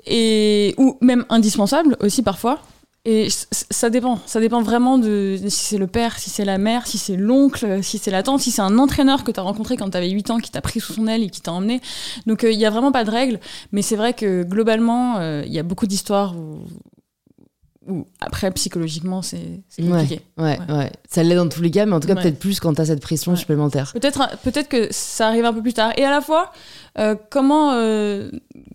et 0.07 0.73
ou 0.77 0.97
même 1.01 1.23
indispensable 1.29 1.95
aussi 1.99 2.23
parfois 2.23 2.59
et 3.05 3.29
ça 3.51 3.89
dépend. 3.89 4.19
Ça 4.25 4.41
dépend 4.41 4.61
vraiment 4.61 4.97
de 4.97 5.37
si 5.47 5.63
c'est 5.63 5.77
le 5.77 5.87
père, 5.87 6.19
si 6.19 6.29
c'est 6.29 6.43
la 6.43 6.57
mère, 6.57 6.87
si 6.87 6.97
c'est 6.97 7.15
l'oncle, 7.15 7.81
si 7.81 7.97
c'est 7.97 8.11
la 8.11 8.21
tante, 8.21 8.41
si 8.41 8.51
c'est 8.51 8.61
un 8.61 8.77
entraîneur 8.77 9.23
que 9.23 9.31
tu 9.31 9.39
as 9.39 9.43
rencontré 9.43 9.77
quand 9.77 9.89
tu 9.89 9.97
avais 9.97 10.09
8 10.09 10.31
ans, 10.31 10.37
qui 10.39 10.51
t'a 10.51 10.59
pris 10.59 10.81
sous 10.81 10.91
son 10.91 11.07
aile 11.07 11.23
et 11.23 11.29
qui 11.29 11.39
t'a 11.39 11.53
emmené. 11.53 11.79
Donc 12.25 12.43
euh, 12.43 12.51
il 12.51 12.57
n'y 12.57 12.65
a 12.65 12.69
vraiment 12.69 12.91
pas 12.91 13.05
de 13.05 13.11
règles. 13.11 13.39
Mais 13.71 13.81
c'est 13.81 13.95
vrai 13.95 14.13
que 14.13 14.43
globalement, 14.43 15.19
euh, 15.19 15.43
il 15.45 15.53
y 15.53 15.59
a 15.59 15.63
beaucoup 15.63 15.87
d'histoires 15.87 16.35
où, 16.35 16.59
après, 18.19 18.51
psychologiquement, 18.51 19.21
c'est 19.21 19.61
compliqué. 19.77 20.21
Ouais, 20.37 20.59
ouais, 20.69 20.91
Ça 21.09 21.23
l'est 21.23 21.35
dans 21.35 21.49
tous 21.49 21.61
les 21.61 21.71
cas, 21.71 21.85
mais 21.85 21.93
en 21.93 21.99
tout 21.99 22.07
cas, 22.07 22.15
peut-être 22.15 22.39
plus 22.39 22.59
quand 22.59 22.73
tu 22.73 22.81
as 22.81 22.85
cette 22.85 23.01
pression 23.01 23.35
supplémentaire. 23.35 23.91
Peut-être 23.93 24.37
peut 24.43 24.51
que 24.69 24.87
ça 24.91 25.27
arrive 25.27 25.45
un 25.45 25.53
peu 25.53 25.61
plus 25.61 25.73
tard. 25.73 25.91
Et 25.97 26.03
à 26.03 26.09
la 26.09 26.21
fois, 26.21 26.51
euh, 26.99 27.15
comment, 27.29 27.73
euh, 27.73 28.31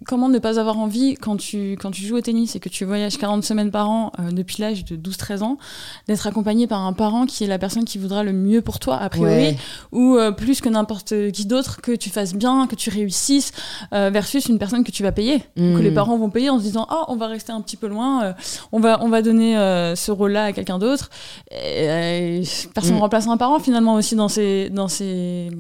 comment 0.07 0.28
ne 0.28 0.38
pas 0.38 0.61
avoir 0.61 0.78
envie, 0.78 1.14
quand 1.16 1.37
tu, 1.37 1.73
quand 1.73 1.90
tu 1.90 2.02
joues 2.02 2.16
au 2.16 2.21
tennis 2.21 2.54
et 2.54 2.61
que 2.61 2.69
tu 2.69 2.85
voyages 2.85 3.19
40 3.19 3.42
semaines 3.42 3.73
par 3.73 3.90
an 3.90 4.12
euh, 4.21 4.31
depuis 4.31 4.62
l'âge 4.62 4.85
de 4.85 4.97
12-13 4.97 5.42
ans, 5.42 5.59
d'être 6.07 6.26
accompagné 6.26 6.69
par 6.69 6.81
un 6.87 6.92
parent 6.92 7.26
qui 7.26 7.42
est 7.42 7.49
la 7.49 7.59
personne 7.59 7.85
qui 7.85 7.99
voudra 7.99 8.23
le 8.23 8.33
mieux 8.33 8.62
pour 8.62 8.78
toi, 8.78 8.97
a 8.97 9.09
priori, 9.09 9.57
ou 9.90 10.19
plus 10.37 10.61
que 10.61 10.69
n'importe 10.69 11.33
qui 11.33 11.47
d'autre, 11.47 11.81
que 11.81 11.92
tu 11.92 12.11
fasses 12.11 12.35
bien, 12.35 12.66
que 12.69 12.76
tu 12.76 12.90
réussisses, 12.90 13.52
versus 13.90 14.47
une 14.47 14.59
personne 14.59 14.85
que 14.85 14.92
tu 14.92 15.02
vas 15.02 15.12
payer, 15.12 15.40
que 15.57 15.78
les 15.78 15.90
hmm. 15.90 15.95
parents 15.95 16.16
vont 16.16 16.31
payer 16.31 16.50
en 16.50 16.59
se 16.59 16.64
disant 16.64 16.87
Oh, 16.90 17.04
on 17.09 17.16
va 17.16 17.26
rester 17.26 17.52
un 17.52 17.61
petit 17.61 17.76
peu 17.76 17.88
loin, 17.88 18.35
on, 18.71 18.81
va, 18.81 19.01
on 19.02 19.09
va 19.09 19.23
donner 19.23 19.54
ce 19.97 20.11
rôle-là 20.11 20.44
à 20.44 20.52
quelqu'un 20.52 20.78
d'autre. 20.78 21.11
personne 21.50 22.94
ne 22.94 22.99
hmm. 22.99 23.00
remplace 23.00 23.26
un 23.26 23.37
parent 23.37 23.59
finalement 23.59 23.94
aussi 23.94 24.14
dans 24.14 24.28
ces. 24.28 24.71
Dans 24.71 24.88
ces 24.88 25.50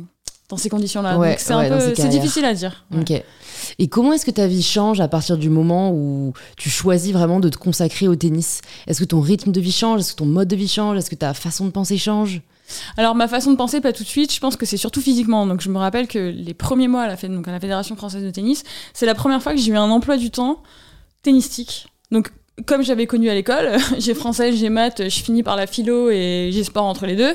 dans 0.52 0.58
ces 0.58 0.68
conditions-là. 0.68 1.18
C'est 1.38 2.08
difficile 2.08 2.44
à 2.44 2.52
dire. 2.52 2.84
Ok. 2.94 3.12
Et 3.78 3.88
comment 3.88 4.12
est-ce 4.12 4.26
que 4.26 4.30
ta 4.30 4.46
vie 4.46 4.62
change 4.62 5.00
à 5.00 5.08
partir 5.08 5.38
du 5.38 5.48
moment 5.48 5.92
où 5.92 6.34
tu 6.58 6.68
choisis 6.68 7.12
vraiment 7.12 7.40
de 7.40 7.48
te 7.48 7.56
consacrer 7.56 8.06
au 8.06 8.16
tennis? 8.16 8.60
Est-ce 8.86 9.00
que 9.00 9.04
ton 9.06 9.20
rythme 9.20 9.50
de 9.50 9.60
vie 9.60 9.72
change? 9.72 10.00
Est-ce 10.00 10.12
que 10.12 10.18
ton 10.18 10.26
mode 10.26 10.48
de 10.48 10.56
vie 10.56 10.68
change? 10.68 10.98
Est-ce 10.98 11.08
que 11.08 11.14
ta 11.14 11.32
façon 11.32 11.64
de 11.64 11.70
penser 11.70 11.96
change? 11.96 12.42
Alors 12.98 13.14
ma 13.14 13.28
façon 13.28 13.50
de 13.50 13.56
penser, 13.56 13.80
pas 13.80 13.92
tout 13.92 14.02
de 14.02 14.08
suite. 14.08 14.32
Je 14.32 14.40
pense 14.40 14.56
que 14.56 14.66
c'est 14.66 14.76
surtout 14.76 15.00
physiquement. 15.00 15.46
Donc 15.46 15.62
je 15.62 15.70
me 15.70 15.78
rappelle 15.78 16.06
que 16.06 16.18
les 16.18 16.54
premiers 16.54 16.88
mois 16.88 17.02
à 17.02 17.08
la, 17.08 17.16
donc 17.16 17.48
à 17.48 17.52
la 17.52 17.60
Fédération 17.60 17.96
française 17.96 18.22
de 18.22 18.30
tennis, 18.30 18.62
c'est 18.92 19.06
la 19.06 19.14
première 19.14 19.42
fois 19.42 19.54
que 19.54 19.58
j'ai 19.58 19.72
eu 19.72 19.76
un 19.76 19.90
emploi 19.90 20.18
du 20.18 20.30
temps 20.30 20.62
tennistique. 21.22 21.86
Donc 22.10 22.30
comme 22.66 22.82
j'avais 22.82 23.06
connu 23.06 23.30
à 23.30 23.34
l'école, 23.34 23.76
j'ai 23.98 24.14
français, 24.14 24.52
j'ai 24.52 24.68
maths, 24.68 25.08
je 25.08 25.22
finis 25.22 25.42
par 25.42 25.56
la 25.56 25.66
philo 25.66 26.10
et 26.10 26.50
j'ai 26.52 26.64
sport 26.64 26.84
entre 26.84 27.06
les 27.06 27.16
deux. 27.16 27.34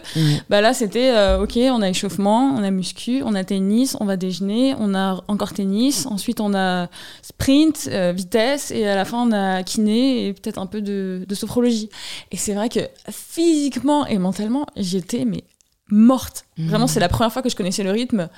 Bah 0.49 0.61
là, 0.61 0.73
c'était 0.73 1.11
euh, 1.15 1.41
ok, 1.41 1.57
on 1.57 1.81
a 1.81 1.89
échauffement, 1.89 2.53
on 2.55 2.63
a 2.63 2.69
muscu, 2.71 3.21
on 3.25 3.33
a 3.33 3.43
tennis, 3.43 3.97
on 3.99 4.05
va 4.05 4.15
déjeuner, 4.15 4.75
on 4.79 4.93
a 4.93 5.23
encore 5.27 5.53
tennis, 5.53 6.05
ensuite 6.05 6.39
on 6.39 6.53
a 6.53 6.87
sprint, 7.21 7.89
euh, 7.91 8.13
vitesse 8.15 8.71
et 8.71 8.87
à 8.87 8.95
la 8.95 9.05
fin 9.05 9.27
on 9.27 9.31
a 9.31 9.63
kiné 9.63 10.27
et 10.27 10.33
peut-être 10.33 10.59
un 10.59 10.67
peu 10.67 10.81
de, 10.81 11.25
de 11.27 11.35
sophrologie. 11.35 11.89
Et 12.31 12.37
c'est 12.37 12.53
vrai 12.53 12.69
que 12.69 12.81
physiquement 13.09 14.05
et 14.05 14.19
mentalement, 14.19 14.67
j'étais 14.75 15.25
mais 15.25 15.43
morte. 15.89 16.45
Vraiment, 16.57 16.87
c'est 16.87 16.99
la 16.99 17.07
première 17.07 17.31
fois 17.31 17.41
que 17.41 17.49
je 17.49 17.55
connaissais 17.55 17.83
le 17.83 17.91
rythme 17.91 18.29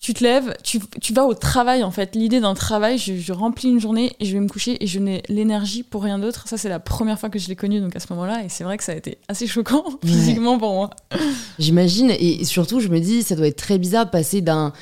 tu 0.00 0.14
te 0.14 0.22
lèves, 0.22 0.54
tu, 0.62 0.80
tu, 1.00 1.12
vas 1.12 1.24
au 1.24 1.34
travail 1.34 1.82
en 1.82 1.90
fait. 1.90 2.14
L'idée 2.14 2.40
d'un 2.40 2.54
travail, 2.54 2.98
je, 2.98 3.32
remplis 3.32 3.68
une 3.68 3.80
journée 3.80 4.12
et 4.20 4.24
je 4.24 4.32
vais 4.32 4.40
me 4.40 4.48
coucher 4.48 4.82
et 4.82 4.86
je 4.86 4.98
n'ai 4.98 5.22
l'énergie 5.28 5.82
pour 5.82 6.02
rien 6.02 6.18
d'autre. 6.18 6.46
Ça, 6.46 6.56
c'est 6.56 6.68
la 6.68 6.80
première 6.80 7.18
fois 7.18 7.30
que 7.30 7.38
je 7.38 7.48
l'ai 7.48 7.56
connu 7.56 7.80
donc 7.80 7.96
à 7.96 8.00
ce 8.00 8.06
moment-là 8.10 8.44
et 8.44 8.48
c'est 8.48 8.64
vrai 8.64 8.76
que 8.78 8.84
ça 8.84 8.92
a 8.92 8.94
été 8.94 9.18
assez 9.28 9.46
choquant 9.46 9.84
physiquement 10.04 10.58
pour 10.58 10.72
moi. 10.74 10.90
J'imagine 11.58 12.10
et 12.10 12.44
surtout, 12.44 12.80
je 12.80 12.88
me 12.88 13.00
dis, 13.00 13.22
ça 13.22 13.34
doit 13.34 13.48
être 13.48 13.56
très 13.56 13.78
bizarre 13.78 14.06
de 14.06 14.10
passer 14.10 14.40
d'un 14.40 14.72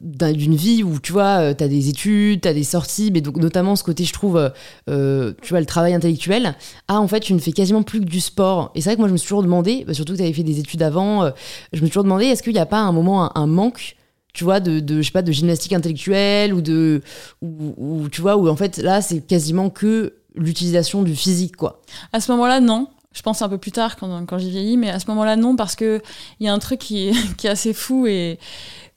d'une 0.00 0.54
vie 0.54 0.84
où 0.84 1.00
tu 1.00 1.10
vois 1.10 1.40
euh, 1.40 1.54
tu 1.54 1.64
as 1.64 1.66
des 1.68 1.88
études 1.88 2.42
tu 2.42 2.48
as 2.48 2.54
des 2.54 2.62
sorties 2.62 3.10
mais 3.12 3.20
donc 3.20 3.36
notamment 3.36 3.74
ce 3.74 3.82
côté 3.82 4.04
je 4.04 4.12
trouve 4.12 4.52
euh, 4.88 5.32
tu 5.42 5.50
vois 5.50 5.58
le 5.58 5.66
travail 5.66 5.92
intellectuel 5.92 6.54
ah 6.86 7.00
en 7.00 7.08
fait 7.08 7.18
tu 7.18 7.34
ne 7.34 7.40
fais 7.40 7.50
quasiment 7.50 7.82
plus 7.82 7.98
que 7.98 8.04
du 8.04 8.20
sport 8.20 8.70
et 8.76 8.80
c'est 8.80 8.90
vrai 8.90 8.94
que 8.94 9.00
moi 9.00 9.08
je 9.08 9.12
me 9.12 9.18
suis 9.18 9.26
toujours 9.26 9.42
demandé 9.42 9.84
bah, 9.84 9.92
surtout 9.92 10.12
que 10.12 10.18
tu 10.18 10.22
avais 10.22 10.32
fait 10.32 10.44
des 10.44 10.60
études 10.60 10.82
avant 10.82 11.24
euh, 11.24 11.30
je 11.72 11.80
me 11.80 11.86
suis 11.86 11.90
toujours 11.90 12.04
demandé 12.04 12.26
est-ce 12.26 12.44
qu'il 12.44 12.52
n'y 12.52 12.60
a 12.60 12.66
pas 12.66 12.78
un 12.78 12.92
moment 12.92 13.36
un 13.36 13.46
manque 13.48 13.96
tu 14.32 14.44
vois, 14.44 14.60
de, 14.60 14.80
de, 14.80 15.02
je 15.02 15.06
sais 15.06 15.12
pas, 15.12 15.22
de 15.22 15.32
gymnastique 15.32 15.72
intellectuelle 15.72 16.54
ou 16.54 16.62
de, 16.62 17.02
ou, 17.42 18.08
tu 18.10 18.20
vois, 18.20 18.36
où 18.36 18.48
en 18.48 18.56
fait, 18.56 18.78
là, 18.78 19.02
c'est 19.02 19.20
quasiment 19.20 19.70
que 19.70 20.14
l'utilisation 20.34 21.02
du 21.02 21.14
physique, 21.14 21.56
quoi. 21.56 21.82
À 22.12 22.20
ce 22.20 22.30
moment-là, 22.32 22.60
non. 22.60 22.88
Je 23.14 23.20
pense 23.20 23.42
un 23.42 23.48
peu 23.50 23.58
plus 23.58 23.72
tard 23.72 23.96
quand, 23.96 24.24
quand 24.24 24.38
j'y 24.38 24.50
vieillis, 24.50 24.78
mais 24.78 24.88
à 24.88 24.98
ce 24.98 25.06
moment-là, 25.08 25.36
non, 25.36 25.54
parce 25.54 25.76
que 25.76 26.00
il 26.40 26.46
y 26.46 26.48
a 26.48 26.54
un 26.54 26.58
truc 26.58 26.80
qui 26.80 27.08
est, 27.08 27.12
qui 27.36 27.46
est 27.46 27.50
assez 27.50 27.74
fou 27.74 28.06
et 28.06 28.38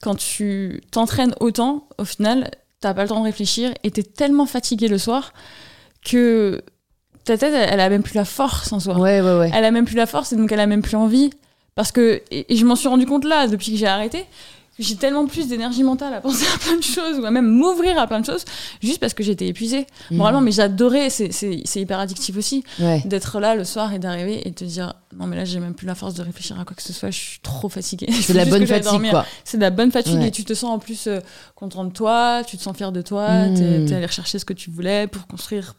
quand 0.02 0.16
tu 0.16 0.82
t'entraînes 0.92 1.36
autant, 1.42 1.90
au 1.98 2.06
final, 2.06 2.50
t'as 2.80 2.94
pas 2.94 3.04
le 3.04 3.10
temps 3.10 3.20
de 3.20 3.26
réfléchir 3.26 3.74
et 3.84 3.92
t'es 3.92 4.04
tellement 4.04 4.46
fatigué 4.46 4.88
le 4.88 4.98
soir 4.98 5.34
que 6.06 6.62
ta 7.26 7.38
tête, 7.38 7.54
elle, 7.54 7.80
a 7.80 7.90
même 7.90 8.04
plus 8.04 8.14
la 8.14 8.24
force 8.24 8.72
en 8.72 8.80
soi. 8.80 8.98
Ouais, 8.98 9.20
ouais, 9.20 9.40
ouais. 9.40 9.52
Elle 9.54 9.66
a 9.66 9.72
même 9.72 9.86
plus 9.86 9.96
la 9.96 10.06
force 10.06 10.32
et 10.32 10.38
donc 10.38 10.52
elle 10.52 10.60
a 10.60 10.68
même 10.68 10.84
plus 10.84 10.96
envie. 10.96 11.32
Parce 11.74 11.92
que, 11.92 12.22
et 12.32 12.56
je 12.56 12.66
m'en 12.66 12.76
suis 12.76 12.88
rendu 12.88 13.06
compte 13.06 13.26
là, 13.26 13.48
depuis 13.48 13.72
que 13.72 13.78
j'ai 13.78 13.88
arrêté, 13.88 14.26
j'ai 14.80 14.96
tellement 14.96 15.26
plus 15.26 15.48
d'énergie 15.48 15.84
mentale 15.84 16.14
à 16.14 16.22
penser 16.22 16.46
à 16.54 16.58
plein 16.58 16.78
de 16.78 16.84
choses 16.84 17.20
ou 17.20 17.26
à 17.26 17.32
même 17.32 17.48
m'ouvrir 17.48 17.98
à 17.98 18.08
plein 18.08 18.20
de 18.20 18.26
choses 18.26 18.44
juste 18.82 19.00
parce 19.00 19.14
que 19.14 19.24
j'étais 19.24 19.48
épuisée. 19.48 19.88
Mmh. 20.12 20.18
moralement 20.18 20.42
mais 20.42 20.52
j'adorais 20.52 21.10
c'est 21.10 21.76
hyper 21.76 22.00
addictif 22.00 22.38
aussi 22.38 22.64
d'être 23.06 23.40
là 23.40 23.56
le 23.56 23.64
soir 23.64 23.94
et 23.94 24.00
d'arriver 24.00 24.48
et 24.48 24.52
te 24.52 24.64
dire 24.64 24.94
non 25.18 25.28
mais 25.28 25.36
là 25.36 25.46
j'ai 25.46 25.60
même 25.60 25.74
plus 25.74 25.88
la 25.88 25.96
force 25.96 26.14
de 26.14 26.22
réfléchir 26.24 26.60
à 26.60 26.66
quoi 26.66 26.76
que 26.76 26.84
ce 26.84 26.94
soit 26.94 27.12
je 27.12 27.20
suis 27.20 27.40
trop 27.40 27.70
fatiguée. 27.70 28.08
C'est 28.12 28.34
de 28.34 28.38
la 28.38 28.46
bonne 28.46 28.68
fatigue 28.68 29.10
quoi. 29.10 29.26
C'est 29.44 29.58
de 29.58 29.62
la 29.64 29.72
bonne 29.72 29.92
fatigue 29.92 30.22
et 30.22 30.32
tu 30.32 30.44
te 30.44 30.54
sens 30.54 30.72
en 30.72 30.80
plus 30.80 31.08
euh, 31.08 31.20
content 31.56 31.86
de 31.86 31.92
toi 31.92 32.44
tu 32.46 32.58
te 32.58 32.62
sens 32.62 32.76
fier 32.76 32.92
de 32.92 33.02
toi 33.02 33.48
mmh. 33.48 33.56
tu 33.56 33.64
es 33.64 33.94
allé 33.94 34.06
rechercher 34.06 34.40
ce 34.40 34.46
que 34.46 34.54
tu 34.54 34.70
voulais 34.70 35.08
pour 35.08 35.28
construire 35.28 35.76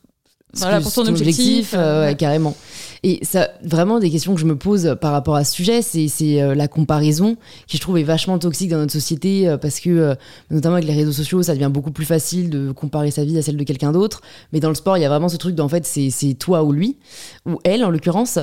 voilà, 0.54 0.80
pour 0.80 0.92
ton, 0.92 1.06
objectif, 1.06 1.74
euh, 1.76 2.14
carrément. 2.14 2.56
Et 3.02 3.20
ça, 3.22 3.50
vraiment, 3.62 3.98
des 3.98 4.10
questions 4.10 4.34
que 4.34 4.40
je 4.40 4.46
me 4.46 4.56
pose 4.56 4.96
par 5.00 5.12
rapport 5.12 5.36
à 5.36 5.44
ce 5.44 5.52
sujet, 5.52 5.82
c'est 5.82 6.40
euh, 6.40 6.54
la 6.54 6.66
comparaison, 6.66 7.36
qui 7.66 7.76
je 7.76 7.82
trouve 7.82 7.98
est 7.98 8.04
vachement 8.04 8.38
toxique 8.38 8.70
dans 8.70 8.78
notre 8.78 8.92
société, 8.92 9.48
euh, 9.48 9.58
parce 9.58 9.80
que, 9.80 10.16
notamment 10.50 10.76
avec 10.76 10.86
les 10.86 10.94
réseaux 10.94 11.12
sociaux, 11.12 11.42
ça 11.42 11.54
devient 11.54 11.70
beaucoup 11.70 11.90
plus 11.90 12.04
facile 12.04 12.48
de 12.48 12.72
comparer 12.72 13.10
sa 13.10 13.24
vie 13.24 13.36
à 13.36 13.42
celle 13.42 13.56
de 13.56 13.64
quelqu'un 13.64 13.92
d'autre. 13.92 14.22
Mais 14.52 14.60
dans 14.60 14.68
le 14.68 14.74
sport, 14.74 14.96
il 14.96 15.02
y 15.02 15.04
a 15.04 15.08
vraiment 15.08 15.28
ce 15.28 15.36
truc 15.36 15.54
d'en 15.54 15.68
fait, 15.68 15.84
c'est 15.84 16.34
toi 16.34 16.62
ou 16.62 16.72
lui, 16.72 16.96
ou 17.44 17.58
elle 17.64 17.84
en 17.84 17.90
l'occurrence. 17.90 18.38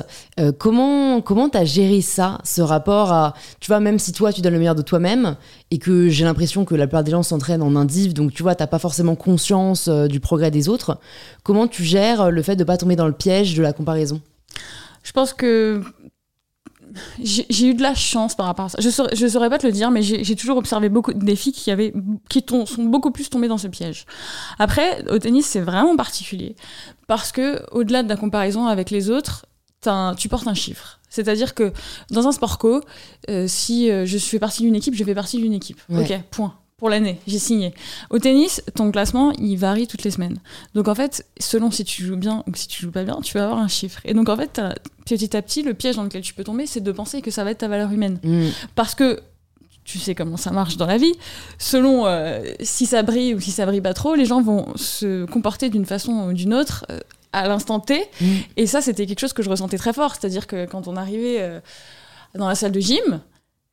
comment 0.58 1.20
comment 1.20 1.48
t'as 1.48 1.64
géré 1.64 2.00
ça, 2.00 2.38
ce 2.44 2.62
rapport 2.62 3.12
à, 3.12 3.34
tu 3.60 3.68
vois, 3.68 3.80
même 3.80 3.98
si 3.98 4.12
toi, 4.12 4.32
tu 4.32 4.40
donnes 4.40 4.52
le 4.52 4.58
meilleur 4.58 4.74
de 4.74 4.82
toi-même, 4.82 5.36
et 5.74 5.78
que 5.78 6.08
j'ai 6.08 6.22
l'impression 6.22 6.64
que 6.64 6.76
la 6.76 6.86
plupart 6.86 7.02
des 7.02 7.10
gens 7.10 7.24
s'entraînent 7.24 7.60
en 7.60 7.74
indiv, 7.74 8.14
donc 8.14 8.32
tu 8.32 8.44
vois, 8.44 8.54
t'as 8.54 8.68
pas 8.68 8.78
forcément 8.78 9.16
conscience 9.16 9.88
du 9.88 10.20
progrès 10.20 10.52
des 10.52 10.68
autres, 10.68 11.00
comment 11.42 11.66
tu 11.66 11.82
gères 11.82 12.30
le 12.30 12.42
fait 12.42 12.54
de 12.54 12.62
pas 12.62 12.76
tomber 12.76 12.94
dans 12.94 13.08
le 13.08 13.12
piège 13.12 13.56
de 13.56 13.62
la 13.62 13.72
comparaison? 13.72 14.20
Je 15.02 15.10
pense 15.10 15.32
que 15.32 15.82
j'ai 17.20 17.66
eu 17.66 17.74
de 17.74 17.82
la 17.82 17.96
chance 17.96 18.36
par 18.36 18.46
rapport 18.46 18.66
à 18.66 18.68
ça. 18.68 18.78
Je 18.80 18.88
saurais, 18.88 19.16
saurais 19.16 19.50
pas 19.50 19.58
te 19.58 19.66
le 19.66 19.72
dire, 19.72 19.90
mais 19.90 20.02
j'ai 20.02 20.36
toujours 20.36 20.58
observé 20.58 20.88
beaucoup 20.88 21.12
des 21.12 21.34
filles 21.34 21.52
qui, 21.52 21.72
avaient, 21.72 21.92
qui 22.28 22.44
sont 22.48 22.64
beaucoup 22.78 23.10
plus 23.10 23.28
tombées 23.28 23.48
dans 23.48 23.58
ce 23.58 23.66
piège. 23.66 24.06
Après, 24.60 25.04
au 25.10 25.18
tennis, 25.18 25.44
c'est 25.44 25.60
vraiment 25.60 25.96
particulier. 25.96 26.54
Parce 27.08 27.32
que, 27.32 27.68
au-delà 27.72 28.04
de 28.04 28.08
la 28.08 28.16
comparaison 28.16 28.68
avec 28.68 28.92
les 28.92 29.10
autres, 29.10 29.44
tu 30.16 30.28
portes 30.28 30.46
un 30.46 30.54
chiffre. 30.54 31.00
C'est-à-dire 31.10 31.54
que 31.54 31.72
dans 32.10 32.26
un 32.26 32.32
sport 32.32 32.58
co, 32.58 32.80
euh, 33.30 33.46
si 33.46 33.90
euh, 33.90 34.04
je 34.04 34.18
fais 34.18 34.38
partie 34.38 34.62
d'une 34.62 34.74
équipe, 34.74 34.94
je 34.94 35.04
fais 35.04 35.14
partie 35.14 35.38
d'une 35.38 35.52
équipe. 35.52 35.80
Ok, 35.90 36.12
point 36.30 36.54
pour 36.76 36.90
l'année, 36.90 37.18
j'ai 37.26 37.38
signé. 37.38 37.72
Au 38.10 38.18
tennis, 38.18 38.62
ton 38.74 38.90
classement, 38.90 39.32
il 39.38 39.56
varie 39.56 39.86
toutes 39.86 40.02
les 40.02 40.10
semaines. 40.10 40.36
Donc 40.74 40.88
en 40.88 40.94
fait, 40.94 41.24
selon 41.38 41.70
si 41.70 41.84
tu 41.84 42.04
joues 42.04 42.16
bien 42.16 42.42
ou 42.46 42.54
si 42.54 42.66
tu 42.66 42.82
joues 42.82 42.90
pas 42.90 43.04
bien, 43.04 43.20
tu 43.22 43.38
vas 43.38 43.44
avoir 43.44 43.60
un 43.60 43.68
chiffre. 43.68 44.00
Et 44.04 44.12
donc 44.12 44.28
en 44.28 44.36
fait, 44.36 44.60
petit 45.06 45.36
à 45.36 45.40
petit, 45.40 45.62
le 45.62 45.72
piège 45.72 45.96
dans 45.96 46.02
lequel 46.02 46.20
tu 46.20 46.34
peux 46.34 46.44
tomber, 46.44 46.66
c'est 46.66 46.82
de 46.82 46.92
penser 46.92 47.22
que 47.22 47.30
ça 47.30 47.44
va 47.44 47.52
être 47.52 47.58
ta 47.58 47.68
valeur 47.68 47.92
humaine. 47.92 48.18
Mm. 48.24 48.48
Parce 48.74 48.94
que 48.96 49.22
tu 49.84 49.98
sais 49.98 50.14
comment 50.14 50.36
ça 50.36 50.50
marche 50.50 50.76
dans 50.76 50.86
la 50.86 50.96
vie. 50.96 51.14
Selon 51.58 52.06
euh, 52.06 52.42
si 52.60 52.86
ça 52.86 53.02
brille 53.02 53.34
ou 53.34 53.40
si 53.40 53.50
ça 53.50 53.66
brille 53.66 53.82
pas 53.82 53.94
trop, 53.94 54.14
les 54.14 54.24
gens 54.24 54.42
vont 54.42 54.66
se 54.76 55.26
comporter 55.26 55.68
d'une 55.68 55.84
façon 55.84 56.28
ou 56.28 56.32
d'une 56.32 56.54
autre 56.54 56.86
euh, 56.90 56.98
à 57.34 57.48
l'instant 57.48 57.80
T. 57.80 58.08
Mm. 58.20 58.26
Et 58.56 58.66
ça, 58.66 58.80
c'était 58.80 59.06
quelque 59.06 59.20
chose 59.20 59.32
que 59.32 59.42
je 59.42 59.50
ressentais 59.50 59.78
très 59.78 59.92
fort. 59.92 60.14
C'est-à-dire 60.14 60.46
que 60.46 60.66
quand 60.66 60.88
on 60.88 60.96
arrivait 60.96 61.40
euh, 61.40 61.60
dans 62.34 62.48
la 62.48 62.54
salle 62.54 62.72
de 62.72 62.80
gym, 62.80 63.20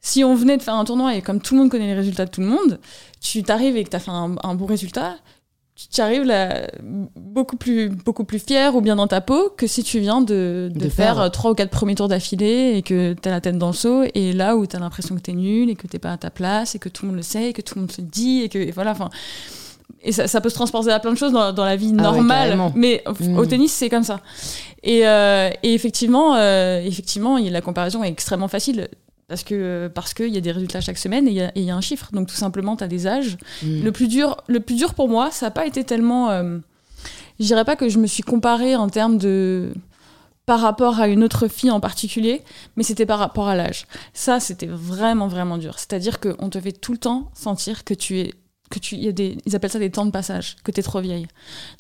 si 0.01 0.23
on 0.23 0.35
venait 0.35 0.57
de 0.57 0.63
faire 0.63 0.75
un 0.75 0.83
tournoi 0.83 1.15
et 1.15 1.21
comme 1.21 1.39
tout 1.39 1.53
le 1.53 1.61
monde 1.61 1.69
connaît 1.69 1.87
les 1.87 1.93
résultats 1.93 2.25
de 2.25 2.31
tout 2.31 2.41
le 2.41 2.47
monde, 2.47 2.79
tu 3.21 3.43
t'arrives 3.43 3.77
et 3.77 3.83
que 3.83 3.89
tu 3.89 3.95
as 3.95 3.99
fait 3.99 4.11
un, 4.11 4.55
bon 4.55 4.65
résultat, 4.65 5.15
tu 5.91 6.01
arrives 6.01 6.23
là 6.23 6.67
beaucoup 7.15 7.55
plus, 7.55 7.89
beaucoup 7.89 8.23
plus 8.23 8.39
fier 8.39 8.75
ou 8.75 8.81
bien 8.81 8.95
dans 8.95 9.07
ta 9.07 9.21
peau 9.21 9.49
que 9.55 9.67
si 9.67 9.83
tu 9.83 9.99
viens 9.99 10.21
de, 10.21 10.71
faire 10.89 11.29
trois 11.31 11.51
ou 11.51 11.53
quatre 11.53 11.69
premiers 11.69 11.95
tours 11.95 12.07
d'affilée 12.07 12.73
et 12.75 12.81
que 12.81 13.13
tu 13.13 13.29
as 13.29 13.31
la 13.31 13.41
tête 13.41 13.59
dans 13.59 13.67
le 13.67 13.73
seau 13.73 14.03
et 14.15 14.33
là 14.33 14.57
où 14.57 14.65
tu 14.65 14.75
as 14.75 14.79
l'impression 14.79 15.15
que 15.15 15.21
tu 15.21 15.31
es 15.31 15.35
nul 15.35 15.69
et 15.69 15.75
que 15.75 15.85
tu 15.85 15.99
pas 15.99 16.13
à 16.13 16.17
ta 16.17 16.31
place 16.31 16.73
et 16.73 16.79
que 16.79 16.89
tout 16.89 17.05
le 17.05 17.09
monde 17.09 17.17
le 17.17 17.23
sait 17.23 17.49
et 17.49 17.53
que 17.53 17.61
tout 17.61 17.75
le 17.75 17.81
monde 17.81 17.91
se 17.91 18.01
dit 18.01 18.41
et 18.41 18.49
que 18.49 18.71
voilà, 18.73 18.91
enfin. 18.91 19.11
Et 20.03 20.11
ça, 20.11 20.41
peut 20.41 20.49
se 20.49 20.55
transporter 20.55 20.91
à 20.91 20.99
plein 20.99 21.11
de 21.11 21.17
choses 21.17 21.31
dans, 21.31 21.65
la 21.65 21.75
vie 21.75 21.93
ah 21.97 22.01
normale, 22.01 22.57
mais 22.75 23.03
au 23.05 23.43
mmh. 23.43 23.47
tennis 23.47 23.71
c'est 23.71 23.89
comme 23.89 24.03
ça. 24.03 24.19
Et, 24.83 25.07
euh, 25.07 25.49
effectivement, 25.63 26.35
euh, 26.35 26.81
effectivement, 26.83 27.37
la 27.37 27.61
comparaison 27.61 28.03
est 28.03 28.09
extrêmement 28.09 28.47
facile 28.47 28.87
parce 29.27 29.43
que 29.43 29.89
parce 29.93 30.13
qu'il 30.13 30.27
y 30.27 30.37
a 30.37 30.41
des 30.41 30.51
résultats 30.51 30.81
chaque 30.81 30.97
semaine 30.97 31.25
et 31.25 31.51
il 31.55 31.63
y, 31.63 31.71
a 31.71 31.75
un 31.75 31.81
chiffre. 31.81 32.09
Donc 32.11 32.27
tout 32.27 32.35
simplement, 32.35 32.75
tu 32.75 32.83
as 32.83 32.87
des 32.87 33.07
âges. 33.07 33.37
Mm. 33.63 33.83
Le, 33.83 33.91
plus 33.91 34.07
dur, 34.07 34.35
le 34.47 34.59
plus 34.59 34.75
dur 34.75 34.93
pour 34.93 35.07
moi, 35.07 35.31
ça 35.31 35.45
n'a 35.45 35.51
pas 35.51 35.65
été 35.65 35.83
tellement... 35.85 36.29
Euh, 36.31 36.57
je 37.39 37.45
dirais 37.45 37.63
pas 37.63 37.77
que 37.77 37.87
je 37.87 37.97
me 37.97 38.07
suis 38.07 38.23
comparée 38.23 38.75
en 38.75 38.89
termes 38.89 39.17
de 39.17 39.71
par 40.45 40.59
rapport 40.59 40.99
à 40.99 41.07
une 41.07 41.23
autre 41.23 41.47
fille 41.47 41.71
en 41.71 41.79
particulier, 41.79 42.41
mais 42.75 42.83
c'était 42.83 43.05
par 43.05 43.19
rapport 43.19 43.47
à 43.47 43.55
l'âge. 43.55 43.85
Ça, 44.13 44.41
c'était 44.41 44.67
vraiment, 44.67 45.27
vraiment 45.29 45.57
dur. 45.57 45.79
C'est-à-dire 45.79 46.19
qu'on 46.19 46.49
te 46.49 46.59
fait 46.59 46.73
tout 46.73 46.91
le 46.91 46.97
temps 46.97 47.31
sentir 47.33 47.85
que 47.85 47.93
tu 47.93 48.19
es 48.19 48.33
que 48.71 48.79
tu 48.79 48.95
y 48.95 49.07
a 49.07 49.11
des 49.11 49.37
ils 49.45 49.55
appellent 49.55 49.69
ça 49.69 49.77
des 49.77 49.91
temps 49.91 50.05
de 50.05 50.11
passage 50.11 50.55
que 50.63 50.71
tu 50.71 50.81
trop 50.81 51.01
vieille. 51.01 51.27